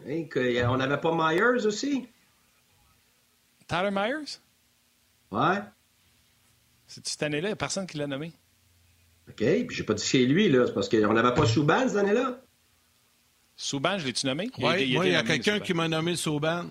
on 0.07 0.77
n'avait 0.77 1.01
pas 1.01 1.15
Myers 1.15 1.65
aussi? 1.65 2.07
Tyler 3.67 3.91
Myers? 3.91 4.39
Ouais. 5.31 5.61
C'est 6.87 7.07
cette 7.07 7.23
année-là, 7.23 7.49
il 7.49 7.51
n'y 7.51 7.53
a 7.53 7.57
personne 7.57 7.87
qui 7.87 7.97
l'a 7.97 8.07
nommé. 8.07 8.33
OK, 9.29 9.37
puis 9.37 9.69
j'ai 9.71 9.85
pas 9.85 9.95
dit 9.95 10.05
c'est 10.05 10.25
lui, 10.25 10.49
là. 10.49 10.67
C'est 10.67 10.75
parce 10.75 10.89
qu'on 10.89 11.13
n'avait 11.13 11.35
pas 11.35 11.47
Souban 11.47 11.89
cette 11.89 11.99
année-là. 11.99 12.41
Souban, 13.57 13.99
je 13.99 14.07
l'ai-tu 14.07 14.27
nommé? 14.27 14.51
Oui, 14.59 14.73
il, 14.81 14.93
y 14.93 15.15
a 15.15 15.23
quelqu'un 15.23 15.61
qui 15.61 15.73
m'a 15.73 15.87
nommé 15.87 16.17
Souban. 16.17 16.65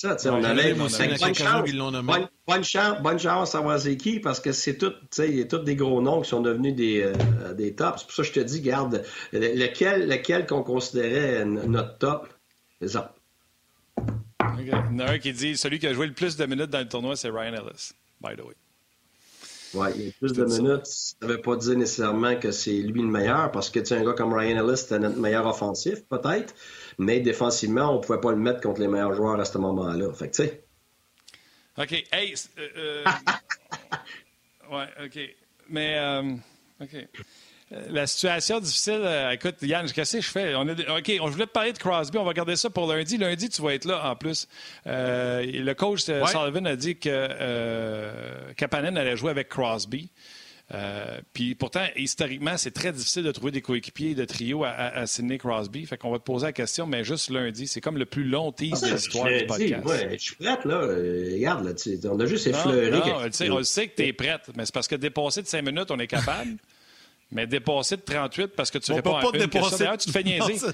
Ça, 0.00 0.14
tu 0.14 0.22
sais, 0.22 0.28
on 0.28 0.44
allait. 0.44 0.74
Bonne 0.74 0.88
chance, 0.88 1.72
bonne, 1.72 2.28
bonne, 2.46 2.62
chance, 2.62 3.02
bonne 3.02 3.18
chance 3.18 3.48
à 3.48 3.50
savoir 3.50 3.80
c'est 3.80 3.96
qui, 3.96 4.20
parce 4.20 4.38
que 4.38 4.52
c'est 4.52 4.78
tout, 4.78 4.90
tu 4.90 4.96
sais, 5.10 5.28
il 5.28 5.38
y 5.38 5.40
a 5.40 5.44
tous 5.44 5.58
des 5.58 5.74
gros 5.74 6.00
noms 6.00 6.22
qui 6.22 6.28
sont 6.28 6.40
devenus 6.40 6.76
des, 6.76 7.02
euh, 7.02 7.52
des 7.52 7.74
tops. 7.74 7.98
C'est 7.98 8.04
pour 8.04 8.14
ça 8.14 8.22
que 8.22 8.28
je 8.28 8.32
te 8.32 8.38
dis, 8.38 8.60
garde, 8.60 9.02
lequel, 9.32 10.08
lequel 10.08 10.46
qu'on 10.46 10.62
considérait 10.62 11.44
notre 11.44 11.98
top, 11.98 12.28
c'est 12.80 12.90
ça. 12.90 13.12
Il 14.60 14.68
y 14.68 14.72
en 14.72 15.00
a 15.00 15.10
un 15.10 15.18
qui 15.18 15.32
dit 15.32 15.56
celui 15.56 15.80
qui 15.80 15.88
a 15.88 15.92
joué 15.92 16.06
le 16.06 16.14
plus 16.14 16.36
de 16.36 16.46
minutes 16.46 16.70
dans 16.70 16.78
le 16.78 16.88
tournoi, 16.88 17.16
c'est 17.16 17.30
Ryan 17.30 17.54
Ellis, 17.54 17.90
by 18.20 18.36
the 18.36 18.44
way. 18.46 18.54
Oui, 19.74 19.88
il 19.96 20.04
y 20.06 20.08
a 20.10 20.12
plus 20.12 20.32
de 20.32 20.44
minutes. 20.44 20.86
Ça 20.86 21.16
ne 21.22 21.26
veut 21.26 21.40
pas 21.40 21.56
dire 21.56 21.76
nécessairement 21.76 22.36
que 22.36 22.52
c'est 22.52 22.70
lui 22.70 23.02
le 23.02 23.08
meilleur, 23.08 23.50
parce 23.50 23.68
que 23.68 23.80
tu 23.80 23.86
sais, 23.86 23.96
un 23.96 24.04
gars 24.04 24.12
comme 24.12 24.32
Ryan 24.32 24.64
Ellis, 24.64 24.76
c'était 24.76 25.00
notre 25.00 25.18
meilleur 25.18 25.44
offensif, 25.44 26.04
peut-être 26.08 26.54
mais 26.98 27.20
défensivement, 27.20 27.92
on 27.92 27.98
ne 27.98 28.02
pouvait 28.02 28.20
pas 28.20 28.32
le 28.32 28.36
mettre 28.36 28.60
contre 28.60 28.80
les 28.80 28.88
meilleurs 28.88 29.14
joueurs 29.14 29.40
à 29.40 29.44
ce 29.44 29.56
moment-là. 29.58 30.12
Fait 30.12 30.30
tu 30.30 30.42
sais. 30.42 30.64
OK. 31.78 31.92
Hey, 32.12 32.34
euh, 32.58 32.68
euh 32.76 33.04
ouais, 34.70 34.86
OK. 35.04 35.20
Mais, 35.70 35.96
euh, 35.98 36.34
OK. 36.80 36.96
La 37.70 38.06
situation 38.06 38.60
difficile, 38.60 39.02
euh, 39.04 39.30
écoute, 39.30 39.56
Yann, 39.60 39.86
qu'est-ce 39.92 40.16
que 40.16 40.22
je 40.22 40.30
fais? 40.30 40.54
On 40.54 40.66
OK, 40.66 41.12
on 41.20 41.28
voulait 41.28 41.46
te 41.46 41.52
parler 41.52 41.74
de 41.74 41.78
Crosby, 41.78 42.16
on 42.16 42.24
va 42.24 42.32
garder 42.32 42.56
ça 42.56 42.70
pour 42.70 42.90
lundi. 42.92 43.18
Lundi, 43.18 43.50
tu 43.50 43.60
vas 43.60 43.74
être 43.74 43.84
là 43.84 44.10
en 44.10 44.16
plus. 44.16 44.48
le 44.86 45.72
coach 45.74 46.00
Sullivan 46.00 46.66
a 46.66 46.76
dit 46.76 46.96
que 46.96 48.52
Kapanen 48.54 48.96
allait 48.96 49.16
jouer 49.16 49.30
avec 49.30 49.50
Crosby. 49.50 50.10
Euh, 50.74 51.20
puis 51.32 51.54
pourtant, 51.54 51.84
historiquement, 51.96 52.56
c'est 52.58 52.72
très 52.72 52.92
difficile 52.92 53.22
de 53.22 53.32
trouver 53.32 53.52
des 53.52 53.62
coéquipiers 53.62 54.14
de 54.14 54.24
trio 54.24 54.64
à, 54.64 55.06
Sidney 55.06 55.38
Crosby. 55.38 55.86
Fait 55.86 55.96
qu'on 55.96 56.10
va 56.10 56.18
te 56.18 56.24
poser 56.24 56.46
la 56.46 56.52
question, 56.52 56.86
mais 56.86 57.04
juste 57.04 57.30
lundi. 57.30 57.66
C'est 57.66 57.80
comme 57.80 57.96
le 57.96 58.04
plus 58.04 58.24
long 58.24 58.52
tease 58.52 58.82
de 58.82 58.92
l'histoire 58.92 59.26
du 59.28 59.46
podcast. 59.46 59.86
Ouais, 59.86 60.10
je 60.12 60.22
suis 60.22 60.36
prête, 60.36 60.64
là. 60.64 60.74
Euh, 60.74 61.30
regarde, 61.34 61.64
là, 61.64 61.72
on 62.12 62.20
a 62.20 62.26
juste 62.26 62.46
effleuré. 62.46 62.90
Non, 62.90 62.98
non, 62.98 63.56
on 63.58 63.62
sait 63.62 63.88
que 63.88 63.96
tu 63.96 64.08
es 64.08 64.12
prête, 64.12 64.42
mais 64.56 64.66
c'est 64.66 64.74
parce 64.74 64.88
que 64.88 64.96
dépasser 64.96 65.42
de 65.42 65.46
5 65.46 65.62
minutes, 65.62 65.90
on 65.90 65.98
est 65.98 66.06
capable. 66.06 66.56
Mais 67.30 67.46
dépasser 67.46 67.96
de 67.96 68.02
38 68.02 68.48
parce 68.56 68.70
que 68.70 68.78
tu 68.78 68.90
réponds 68.92 69.16
à 69.16 69.22
une 69.22 69.48
question. 69.48 69.76
D'ailleurs, 69.76 69.98
tu 69.98 70.06
te 70.06 70.12
fais 70.12 70.22
niaiser. 70.22 70.66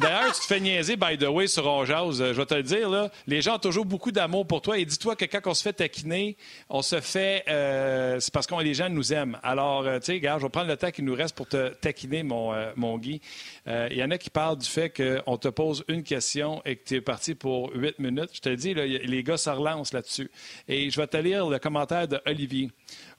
D'ailleurs, 0.00 0.32
tu 0.32 0.40
te 0.40 0.46
fais 0.46 0.58
niaiser, 0.58 0.96
by 0.96 1.16
the 1.16 1.28
way, 1.28 1.46
sur 1.46 1.66
Onjaz. 1.66 2.18
Je 2.18 2.32
vais 2.32 2.46
te 2.46 2.54
le 2.54 2.64
dire, 2.64 2.90
là, 2.90 3.10
les 3.28 3.40
gens 3.40 3.54
ont 3.54 3.60
toujours 3.60 3.84
beaucoup 3.84 4.10
d'amour 4.10 4.44
pour 4.44 4.60
toi. 4.60 4.76
Et 4.76 4.84
dis-toi 4.84 5.14
que 5.14 5.24
quand 5.24 5.40
on 5.46 5.54
se 5.54 5.62
fait 5.62 5.72
taquiner, 5.72 6.36
on 6.68 6.82
se 6.82 7.00
fait... 7.00 7.44
Euh, 7.48 8.18
c'est 8.18 8.32
parce 8.32 8.48
que 8.48 8.60
les 8.60 8.74
gens 8.74 8.88
nous 8.88 9.12
aiment. 9.12 9.38
Alors, 9.44 9.86
euh, 9.86 10.00
tu 10.00 10.06
sais, 10.06 10.12
regarde, 10.14 10.40
je 10.40 10.46
vais 10.46 10.50
prendre 10.50 10.68
le 10.68 10.76
temps 10.76 10.90
qu'il 10.90 11.04
nous 11.04 11.14
reste 11.14 11.36
pour 11.36 11.46
te 11.46 11.68
taquiner, 11.74 12.24
mon, 12.24 12.52
euh, 12.52 12.72
mon 12.74 12.98
Guy. 12.98 13.20
Il 13.66 13.96
y 13.96 14.04
en 14.04 14.10
a 14.10 14.18
qui 14.18 14.28
parlent 14.28 14.58
du 14.58 14.68
fait 14.68 14.90
qu'on 14.90 15.38
te 15.38 15.48
pose 15.48 15.84
une 15.88 16.02
question 16.02 16.60
et 16.66 16.76
que 16.76 16.84
tu 16.84 16.96
es 16.96 17.00
parti 17.00 17.34
pour 17.34 17.72
huit 17.74 17.98
minutes. 17.98 18.30
Je 18.34 18.40
te 18.40 18.48
dis, 18.50 18.74
là, 18.74 18.84
les 18.84 19.22
gars 19.22 19.38
se 19.38 19.48
relancent 19.48 19.94
là-dessus. 19.94 20.30
Et 20.68 20.90
je 20.90 21.00
vais 21.00 21.06
te 21.06 21.16
lire 21.16 21.48
le 21.48 21.58
commentaire 21.58 22.06
de 22.06 22.20
Olivier. 22.26 22.70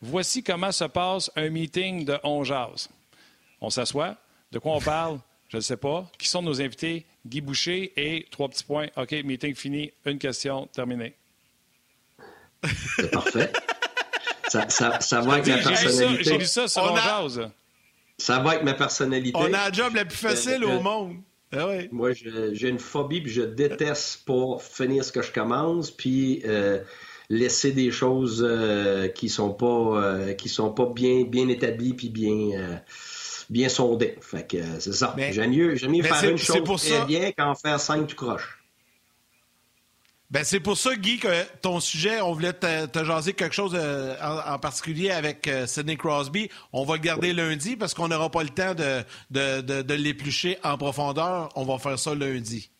Voici 0.01 0.43
comment 0.43 0.71
se 0.71 0.83
passe 0.83 1.31
un 1.35 1.49
meeting 1.49 2.05
de 2.05 2.19
On 2.23 2.43
On 3.59 3.69
s'assoit. 3.71 4.17
De 4.51 4.59
quoi 4.59 4.73
on 4.73 4.81
parle? 4.81 5.19
Je 5.49 5.57
ne 5.57 5.61
sais 5.61 5.77
pas. 5.77 6.09
Qui 6.17 6.27
sont 6.27 6.41
nos 6.41 6.61
invités? 6.61 7.05
Guy 7.25 7.41
Boucher 7.41 7.93
et 7.97 8.27
trois 8.29 8.47
petits 8.49 8.63
points. 8.63 8.87
OK, 8.97 9.11
meeting 9.23 9.55
fini. 9.55 9.91
Une 10.05 10.19
question 10.19 10.67
terminée. 10.67 11.15
C'est 12.97 13.11
parfait. 13.11 13.51
ça, 14.47 14.69
ça, 14.99 15.21
va 15.21 15.33
avec 15.33 15.47
ma 15.47 15.57
personnalité. 15.57 16.23
J'ai 16.23 16.37
lu 16.37 16.45
ça, 16.45 16.67
sur 16.67 16.83
On 16.83 16.95
Ça 18.17 18.39
va 18.39 18.51
avec 18.51 18.63
ma 18.63 18.73
personnalité. 18.73 19.37
On 19.37 19.45
a 19.45 19.49
la 19.49 19.71
job 19.71 19.93
la 19.95 20.05
plus 20.05 20.17
facile 20.17 20.63
au 20.63 20.79
monde. 20.79 21.17
Ah 21.51 21.67
Moi, 21.91 22.11
j'ai 22.13 22.69
une 22.69 22.79
phobie, 22.79 23.21
puis 23.21 23.31
je 23.31 23.41
déteste 23.41 24.25
pour 24.25 24.63
finir 24.63 25.03
ce 25.03 25.11
que 25.11 25.21
je 25.21 25.31
commence. 25.31 25.91
Puis. 25.91 26.41
Euh, 26.45 26.79
laisser 27.29 27.71
des 27.71 27.91
choses 27.91 28.45
euh, 28.47 29.07
qui 29.07 29.29
sont 29.29 29.51
pas 29.51 29.65
euh, 29.65 30.33
qui 30.33 30.49
sont 30.49 30.71
pas 30.71 30.85
bien 30.85 31.23
bien 31.23 31.47
établies 31.49 31.93
puis 31.93 32.09
bien 32.09 32.79
bien 33.49 33.69
sondées. 33.69 34.15
Fait 34.21 34.47
que 34.47 34.57
c'est 34.79 34.93
ça. 34.93 35.15
J'aime 35.31 35.51
mieux, 35.51 35.75
mieux 35.87 36.03
faire 36.03 36.29
une 36.29 36.37
chose 36.37 36.63
très 36.83 37.05
bien 37.05 37.31
qu'en 37.31 37.55
faire 37.55 37.79
cinq 37.79 38.07
tout 38.07 38.15
croche. 38.15 38.54
Ben 40.31 40.43
c'est 40.43 40.59
pour 40.59 40.77
ça, 40.77 40.95
Guy, 40.95 41.19
que 41.19 41.43
ton 41.61 41.79
sujet, 41.79 42.19
on 42.19 42.33
voulait 42.33 42.53
te, 42.53 43.03
jaser 43.03 43.33
quelque 43.33 43.53
chose 43.53 43.75
en, 43.75 44.59
particulier 44.59 45.11
avec 45.11 45.47
Sidney 45.67 45.97
Crosby. 45.97 46.49
On 46.73 46.83
va 46.83 46.95
le 46.95 47.01
garder 47.01 47.31
lundi 47.31 47.75
parce 47.75 47.93
qu'on 47.93 48.07
n'aura 48.07 48.31
pas 48.31 48.41
le 48.41 48.49
temps 48.49 48.73
de, 48.73 49.03
de, 49.29 49.81
de 49.81 49.93
l'éplucher 49.93 50.57
en 50.63 50.77
profondeur. 50.77 51.49
On 51.55 51.63
va 51.63 51.77
faire 51.77 51.99
ça 51.99 52.15
lundi. 52.15 52.71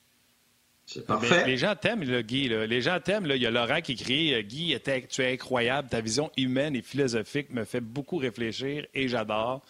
C'est 0.86 1.06
parfait. 1.06 1.48
les 1.48 1.58
gens 1.58 1.76
t'aiment, 1.76 2.04
Guy. 2.22 2.48
Les 2.48 2.82
gens 2.82 3.00
t'aiment. 3.00 3.26
Il 3.30 3.42
y 3.42 3.48
a 3.48 3.52
Laurent 3.52 3.82
qui 3.82 3.96
crie 3.96 4.44
Guy, 4.44 4.78
tu 5.10 5.22
es 5.22 5.34
incroyable. 5.34 5.90
Ta 5.90 6.00
vision 6.00 6.32
humaine 6.38 6.76
et 6.76 6.82
philosophique 6.82 7.50
me 7.52 7.66
fait 7.66 7.82
beaucoup 7.82 8.18
réfléchir 8.18 8.86
et 8.94 9.08
j'adore. 9.08 9.64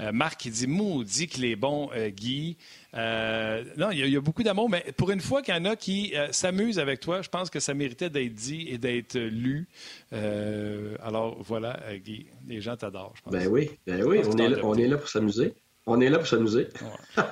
Euh, 0.00 0.12
Marc 0.12 0.40
qui 0.40 0.50
dit 0.50 0.66
Maudit 0.66 1.26
qu'il 1.26 1.44
est 1.44 1.56
bon, 1.56 1.90
euh, 1.94 2.10
Guy. 2.10 2.56
Euh, 2.94 3.64
non, 3.76 3.90
il 3.90 4.06
y, 4.06 4.16
a 4.16 4.20
beaucoup 4.20 4.42
d'amour, 4.42 4.68
mais 4.68 4.84
pour 4.96 5.10
une 5.10 5.20
fois 5.20 5.40
qu'il 5.40 5.54
y 5.54 5.56
en 5.56 5.64
a 5.64 5.76
qui 5.76 6.12
s'amusent 6.30 6.78
avec 6.78 7.00
toi, 7.00 7.22
je 7.22 7.28
pense 7.28 7.48
que 7.48 7.58
ça 7.58 7.72
méritait 7.72 8.10
d'être 8.10 8.34
dit 8.34 8.66
et 8.68 8.78
d'être 8.78 9.18
lu. 9.18 9.66
alors 10.12 11.38
voilà, 11.40 11.80
Guy, 12.04 12.26
les 12.46 12.60
gens 12.60 12.76
t'adorent, 12.76 13.14
je 13.16 13.22
pense. 13.22 13.32
Ben 13.32 13.48
oui, 13.48 13.70
ben 13.86 14.02
oui, 14.04 14.20
on 14.26 14.36
est, 14.36 14.48
là, 14.48 14.58
on 14.62 14.74
est 14.74 14.88
là 14.88 14.98
pour 14.98 15.08
s'amuser. 15.08 15.54
On 15.86 16.00
est 16.00 16.08
là 16.08 16.18
pour 16.18 16.28
s'amuser. 16.28 16.68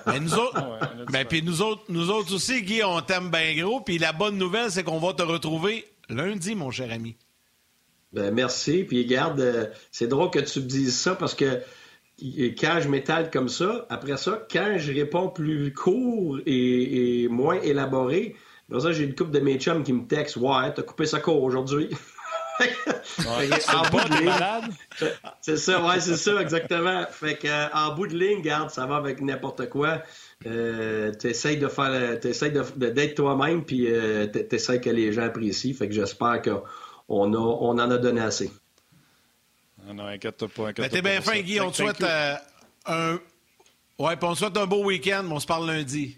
Mais 0.06 0.18
nous 0.18 0.34
autres, 0.34 0.60
ben, 1.12 1.24
puis 1.24 1.42
nous 1.42 1.62
autres, 1.62 1.84
nous 1.88 2.10
autres 2.10 2.34
aussi, 2.34 2.62
Guy, 2.62 2.82
on 2.82 3.00
t'aime 3.00 3.30
bien 3.30 3.54
gros. 3.56 3.80
Puis 3.80 3.98
la 3.98 4.12
bonne 4.12 4.38
nouvelle, 4.38 4.70
c'est 4.70 4.82
qu'on 4.82 4.98
va 4.98 5.12
te 5.12 5.22
retrouver 5.22 5.86
lundi, 6.08 6.54
mon 6.54 6.70
cher 6.70 6.90
ami. 6.90 7.16
Ben 8.12 8.34
merci. 8.34 8.82
Puis 8.82 9.06
garde, 9.06 9.72
c'est 9.92 10.08
drôle 10.08 10.30
que 10.30 10.40
tu 10.40 10.60
me 10.60 10.66
dises 10.66 10.96
ça 10.96 11.14
parce 11.14 11.34
que 11.34 11.60
quand 12.58 12.80
je 12.80 12.88
m'étale 12.88 13.30
comme 13.30 13.48
ça, 13.48 13.86
après 13.88 14.16
ça, 14.16 14.46
quand 14.50 14.76
je 14.78 14.92
réponds 14.92 15.28
plus 15.28 15.72
court 15.72 16.38
et, 16.46 17.28
moins 17.28 17.60
élaboré, 17.60 18.36
dans 18.68 18.80
ça, 18.80 18.92
j'ai 18.92 19.04
une 19.04 19.14
coupe 19.14 19.30
de 19.30 19.40
mes 19.40 19.58
chums 19.58 19.82
qui 19.82 19.92
me 19.92 20.06
textent 20.06 20.36
Ouais, 20.36 20.72
t'as 20.74 20.82
coupé 20.82 21.06
ça 21.06 21.20
court 21.20 21.42
aujourd'hui. 21.42 21.90
c'est 25.40 25.56
ça, 25.56 25.82
ouais, 25.82 26.00
c'est 26.00 26.16
ça, 26.16 26.40
exactement. 26.40 27.04
Fait 27.10 27.36
que, 27.36 27.74
en 27.74 27.94
bout 27.94 28.06
de 28.06 28.16
ligne, 28.16 28.42
garde, 28.42 28.70
ça 28.70 28.86
va 28.86 28.96
avec 28.96 29.22
n'importe 29.22 29.68
quoi. 29.70 30.02
Euh, 30.46 31.10
t'essayes 31.12 31.56
de 31.56 31.68
faire, 31.68 32.20
t'essayes 32.20 32.52
d'être 32.76 33.14
toi-même, 33.14 33.64
puis 33.64 33.86
euh, 33.88 34.26
t'essayes 34.26 34.80
que 34.80 34.90
les 34.90 35.12
gens 35.12 35.22
apprécient. 35.22 35.74
Fait 35.74 35.88
que 35.88 35.94
j'espère 35.94 36.42
qu'on 36.42 36.62
on 37.08 37.34
en 37.34 37.90
a 37.90 37.98
donné 37.98 38.20
assez. 38.20 38.50
Non, 39.90 40.04
non, 40.04 40.08
inquiète-toi 40.08 40.48
pas. 40.48 40.68
Inquiète 40.68 40.92
ben, 40.92 41.02
t'es 41.02 41.02
bien 41.02 41.20
fin, 41.20 41.40
Guy. 41.40 41.60
On 41.60 41.70
te 41.70 41.76
souhaite 41.76 42.00
euh, 42.02 42.36
un. 42.86 43.18
Ouais, 43.98 44.16
puis 44.16 44.28
on 44.28 44.34
souhaite 44.36 44.56
un 44.56 44.66
beau 44.66 44.84
week-end, 44.84 45.24
mais 45.24 45.32
on 45.32 45.40
se 45.40 45.46
parle 45.46 45.66
lundi. 45.66 46.16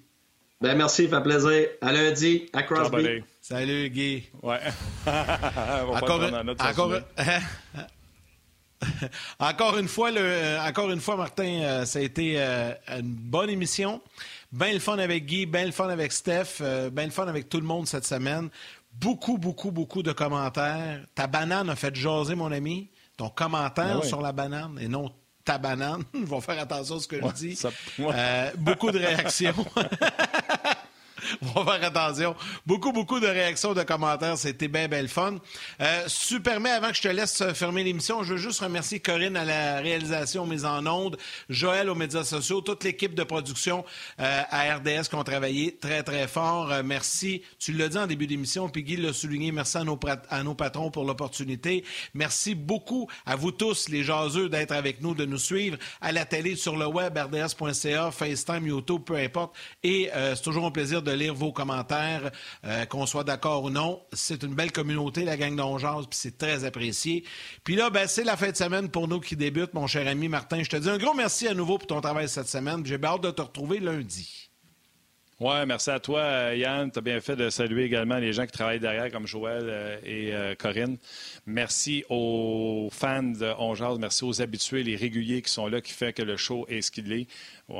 Ben 0.61 0.77
merci, 0.77 1.09
ça 1.09 1.17
fait 1.17 1.23
plaisir. 1.23 1.69
À 1.81 1.91
lundi, 1.91 2.51
à 2.53 2.63
Crosby. 2.65 3.25
Salut, 3.41 3.89
Guy. 3.89 4.29
Ouais. 4.43 4.61
on 5.07 5.11
va 5.11 5.97
encore, 5.97 6.21
pas 6.21 6.43
notre 6.43 6.67
encore, 6.67 6.93
encore 9.39 9.79
une 9.79 9.89
fois, 9.89 10.11
le, 10.11 10.21
euh, 10.21 10.63
encore 10.63 10.91
une 10.91 11.01
fois, 11.01 11.17
Martin, 11.17 11.63
euh, 11.63 11.85
ça 11.87 11.99
a 11.99 12.03
été 12.03 12.39
une 12.39 13.03
bonne 13.03 13.49
émission. 13.49 14.03
Ben 14.53 14.75
le 14.75 14.81
fun 14.81 14.99
avec 14.99 15.25
Guy, 15.25 15.47
ben 15.47 15.65
le 15.65 15.73
fun 15.73 15.89
avec 15.89 16.13
Steph, 16.13 16.61
ben 16.61 17.07
le 17.07 17.11
fun 17.11 17.27
avec 17.27 17.49
tout 17.49 17.59
le 17.59 17.67
monde 17.67 17.89
cette 17.89 18.05
semaine. 18.05 18.51
Beaucoup, 18.93 19.39
beaucoup, 19.39 19.71
beaucoup 19.71 20.03
de 20.03 20.13
commentaires. 20.13 21.01
Ta 21.15 21.27
banane 21.27 21.71
a 21.71 21.77
fait 21.77 21.95
jaser, 21.97 22.35
mon 22.35 22.53
ami 22.53 22.91
ton 23.23 23.29
commentaire 23.29 24.01
ben 24.01 24.07
sur 24.07 24.21
la 24.21 24.33
banane 24.33 24.79
et 24.81 24.89
non 24.89 25.11
ta 25.45 25.59
banane. 25.59 26.03
Ils 26.15 26.25
vont 26.25 26.41
faire 26.41 26.61
attention 26.61 26.97
à 26.97 27.01
ce 27.01 27.09
que 27.09 27.17
je 27.21 27.33
dis. 27.35 27.59
Euh, 28.01 28.51
beaucoup 28.59 28.91
de 28.91 28.99
réactions. 28.99 29.55
On 31.55 31.63
va 31.63 31.79
faire 31.79 31.89
attention. 31.89 32.35
Beaucoup, 32.67 32.93
beaucoup 32.93 33.21
de 33.21 33.27
réactions, 33.27 33.75
de 33.75 33.83
commentaires. 33.83 34.37
C'était 34.39 34.69
bien, 34.69 34.89
bien 34.89 35.03
le 35.03 35.09
fun. 35.09 35.37
Euh, 35.81 36.05
si 36.07 36.35
tu 36.35 36.41
permets, 36.41 36.71
avant 36.71 36.89
que 36.89 36.97
je 36.97 37.03
te 37.03 37.09
laisse 37.09 37.43
fermer 37.55 37.85
l'émission, 37.85 38.23
je 38.23 38.35
veux 38.35 38.39
juste 38.39 38.61
remercier 38.61 39.01
Corinne 39.01 39.37
à 39.37 39.45
la 39.45 39.81
réalisation 39.81 40.47
mise 40.47 40.65
en 40.65 40.87
ondes, 40.87 41.17
Joël 41.49 41.89
aux 41.91 41.95
médias 41.95 42.25
sociaux, 42.25 42.61
toute 42.61 42.85
l'équipe 42.85 43.15
de 43.15 43.23
production 43.23 43.85
euh, 44.21 44.43
à 44.51 44.77
RDS 44.77 45.09
qui 45.09 45.15
ont 45.15 45.25
travaillé 45.25 45.77
très, 45.77 46.03
très 46.03 46.29
fort. 46.29 46.71
Euh, 46.73 46.83
merci. 46.85 47.43
Tu 47.59 47.73
l'as 47.73 47.89
dit 47.89 47.99
en 47.99 48.07
début 48.07 48.27
d'émission, 48.27 48.69
puis 48.69 48.83
Guy 48.83 48.97
l'a 48.97 49.13
souligné. 49.13 49.53
Merci 49.53 49.79
à 49.79 49.85
nos, 49.85 49.99
à 50.29 50.43
nos 50.43 50.55
patrons 50.55 50.91
pour 50.91 51.05
l'opportunité. 51.05 51.85
Merci 52.15 52.55
beaucoup 52.55 53.09
à 53.27 53.37
vous 53.37 53.53
tous, 53.53 53.89
les 53.89 54.03
jaseux, 54.03 54.49
d'être 54.49 54.73
avec 54.73 55.01
nous, 55.01 55.15
de 55.15 55.25
nous 55.25 55.39
suivre 55.39 55.77
à 56.01 56.13
la 56.13 56.25
télé, 56.25 56.57
sur 56.57 56.77
le 56.77 56.87
web, 56.87 57.17
rds.ca, 57.17 58.11
FaceTime, 58.11 58.67
YouTube, 58.67 59.03
peu 59.05 59.17
importe. 59.17 59.55
Et 59.83 60.11
c'est 60.13 60.43
toujours 60.43 60.67
un 60.67 60.71
plaisir 60.71 61.03
de 61.03 61.12
lire 61.13 61.35
vos 61.35 61.53
commentaires, 61.53 62.31
euh, 62.65 62.85
qu'on 62.87 63.07
soit 63.07 63.25
d'accord 63.25 63.65
ou 63.65 63.71
non. 63.71 64.03
C'est 64.13 64.43
une 64.43 64.55
belle 64.55 64.73
communauté, 64.73 65.25
la 65.25 65.37
gang 65.37 65.55
d'Ongeance, 65.55 66.07
puis 66.07 66.19
c'est 66.19 66.39
très 66.39 66.65
apprécié. 66.65 67.25
Puis 67.65 67.77
là, 67.77 67.91
ben, 67.91 68.07
c'est 68.07 68.25
la 68.25 68.37
fin 68.37 68.51
de 68.51 68.57
semaine 68.57 68.89
pour 68.89 69.09
nous 69.09 69.21
qui 69.21 69.37
débutent, 69.37 69.75
mon 69.75 69.87
cher 69.87 70.07
ami 70.07 70.29
Martin. 70.29 70.63
Je 70.63 70.71
te 70.71 70.77
dis 70.77 70.91
un 70.91 70.99
gros 70.99 71.15
merci 71.15 71.49
à 71.49 71.55
nouveau 71.55 71.79
pour 71.79 71.87
ton 71.87 72.01
travail 72.01 72.29
cette 72.29 72.49
semaine. 72.49 72.85
J'ai 72.85 72.99
hâte 73.03 73.23
de 73.23 73.31
te 73.31 73.43
retrouver 73.43 73.81
lundi. 73.81 74.51
Oui, 75.45 75.55
merci 75.67 75.91
à 75.91 75.99
toi, 75.99 76.55
Yann. 76.55 76.89
Tu 76.93 77.01
as 77.01 77.03
bien 77.03 77.21
fait 77.21 77.35
de 77.35 77.51
saluer 77.51 77.83
également 77.83 78.19
les 78.19 78.33
gens 78.33 78.47
qui 78.47 78.53
travaillent 78.53 78.79
derrière, 78.79 79.11
comme 79.11 79.27
Joël 79.27 79.65
euh, 79.65 79.99
et 80.05 80.33
euh, 80.33 80.55
Corinne. 80.55 80.99
Merci 81.47 82.05
aux 82.09 82.89
fans 82.93 83.25
de 83.25 83.99
merci 83.99 84.25
aux 84.25 84.41
habitués, 84.41 84.85
les 84.85 84.95
réguliers 84.95 85.43
qui 85.43 85.51
sont 85.51 85.67
là, 85.67 85.81
qui 85.81 85.93
fait 85.93 86.13
que 86.13 86.23
le 86.23 86.37
show 86.37 86.65
est 86.69 86.81
ce 86.81 86.93
qu'il 86.93 87.11
est 87.13 87.27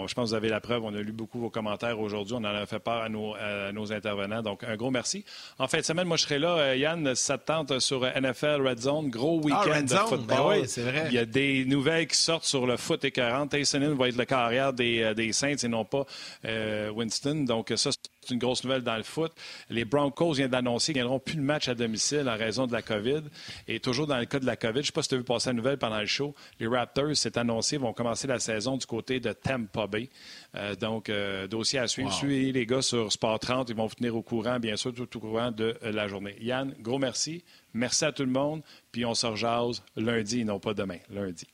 je 0.07 0.15
pense 0.15 0.25
que 0.25 0.29
vous 0.31 0.35
avez 0.35 0.49
la 0.49 0.61
preuve. 0.61 0.85
On 0.85 0.95
a 0.95 1.01
lu 1.01 1.13
beaucoup 1.13 1.39
vos 1.39 1.51
commentaires 1.51 1.99
aujourd'hui. 2.01 2.35
On 2.35 2.39
en 2.39 2.45
a 2.45 2.67
fait 2.67 2.79
part 2.79 3.03
à 3.03 3.09
nos, 3.09 3.93
intervenants. 3.93 4.43
Donc, 4.43 4.65
un 4.65 4.77
gros 4.77 4.91
merci. 4.91 5.25
En 5.59 5.69
fin 5.69 5.79
de 5.79 5.85
semaine, 5.85 6.07
moi, 6.07 6.17
je 6.17 6.23
serai 6.23 6.39
là. 6.39 6.57
Euh, 6.57 6.77
Yann, 6.77 7.15
ça 7.15 7.39
te 7.39 7.47
tente 7.47 7.79
sur 7.81 8.03
NFL 8.03 8.67
Red 8.67 8.79
Zone. 8.81 9.11
Gros 9.11 9.41
ah, 9.43 9.47
week-end 9.47 9.83
de 9.83 9.95
football. 10.09 10.27
Ben 10.27 10.61
oui, 10.61 10.69
c'est 10.69 10.83
vrai. 10.83 11.05
Il 11.09 11.15
y 11.15 11.19
a 11.19 11.25
des 11.25 11.65
nouvelles 11.65 12.07
qui 12.07 12.17
sortent 12.17 12.45
sur 12.45 12.67
le 12.67 12.77
foot 12.77 13.05
écœurant. 13.05 13.47
Taysonin 13.47 13.95
va 13.95 14.09
être 14.09 14.17
le 14.17 14.25
carrière 14.25 14.73
des, 14.73 15.03
euh, 15.03 15.15
des 15.15 15.33
Saints 15.33 15.57
et 15.63 15.69
non 15.69 15.85
pas 15.85 16.07
euh, 16.45 16.91
Winston. 16.91 17.45
Donc, 17.47 17.73
ça, 17.77 17.91
c'est 18.23 18.35
une 18.35 18.41
grosse 18.41 18.63
nouvelle 18.65 18.83
dans 18.83 18.97
le 18.97 19.03
foot. 19.03 19.33
Les 19.69 19.85
Broncos 19.85 20.35
viennent 20.35 20.51
d'annoncer 20.51 20.93
qu'ils 20.93 21.03
n'auront 21.03 21.19
plus 21.19 21.37
de 21.37 21.43
match 21.43 21.69
à 21.69 21.75
domicile 21.75 22.29
en 22.29 22.37
raison 22.37 22.67
de 22.67 22.73
la 22.73 22.83
COVID. 22.83 23.23
Et 23.69 23.81
toujours 23.81 24.07
dans 24.07 24.19
le 24.19 24.27
cas 24.27 24.39
de 24.39 24.47
la 24.47 24.57
COVID, 24.57 24.75
je 24.75 24.79
ne 24.79 24.83
sais 24.87 24.93
pas 24.93 25.03
si 25.03 25.09
tu 25.09 25.15
as 25.17 25.19
vu 25.19 25.25
passer 25.25 25.51
la 25.51 25.55
nouvelle 25.55 25.79
pendant 25.79 25.99
le 25.99 26.07
show, 26.07 26.35
les 26.61 26.67
Raptors, 26.67 27.15
c'est 27.15 27.37
annoncé, 27.37 27.77
vont 27.77 27.93
commencer 27.93 28.27
la 28.27 28.39
saison 28.39 28.77
du 28.77 28.87
côté 28.87 29.21
de 29.21 29.33
Tampa 29.33 29.87
Bay. 29.87 30.09
Euh, 30.55 30.75
donc, 30.77 31.09
euh, 31.09 31.47
dossier 31.47 31.79
à 31.79 31.89
suivre. 31.89 32.13
Suivez 32.13 32.53
les 32.53 32.67
gars 32.67 32.83
sur 32.83 33.11
Sport 33.11 33.41
30. 33.41 33.71
Ils 33.71 33.77
vont 33.77 33.87
vous 33.87 33.95
tenir 33.95 34.15
au 34.17 34.23
courant, 34.23 34.59
bien 34.61 34.77
sûr, 34.77 34.95
tout 34.95 35.17
au 35.17 35.21
courant 35.21 35.51
de 35.51 35.77
euh, 35.83 35.93
la 35.93 36.09
journée. 36.09 36.37
Yann, 36.41 36.75
gros 36.81 36.99
merci. 36.99 37.45
Merci 37.75 38.05
à 38.05 38.13
tout 38.13 38.25
le 38.25 38.31
monde. 38.31 38.63
Puis 38.93 39.05
on 39.05 39.15
se 39.15 39.27
rejase 39.27 39.83
lundi, 39.97 40.45
non 40.45 40.61
pas 40.61 40.75
demain, 40.75 40.99
lundi. 41.11 41.47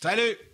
Salut! 0.00 0.47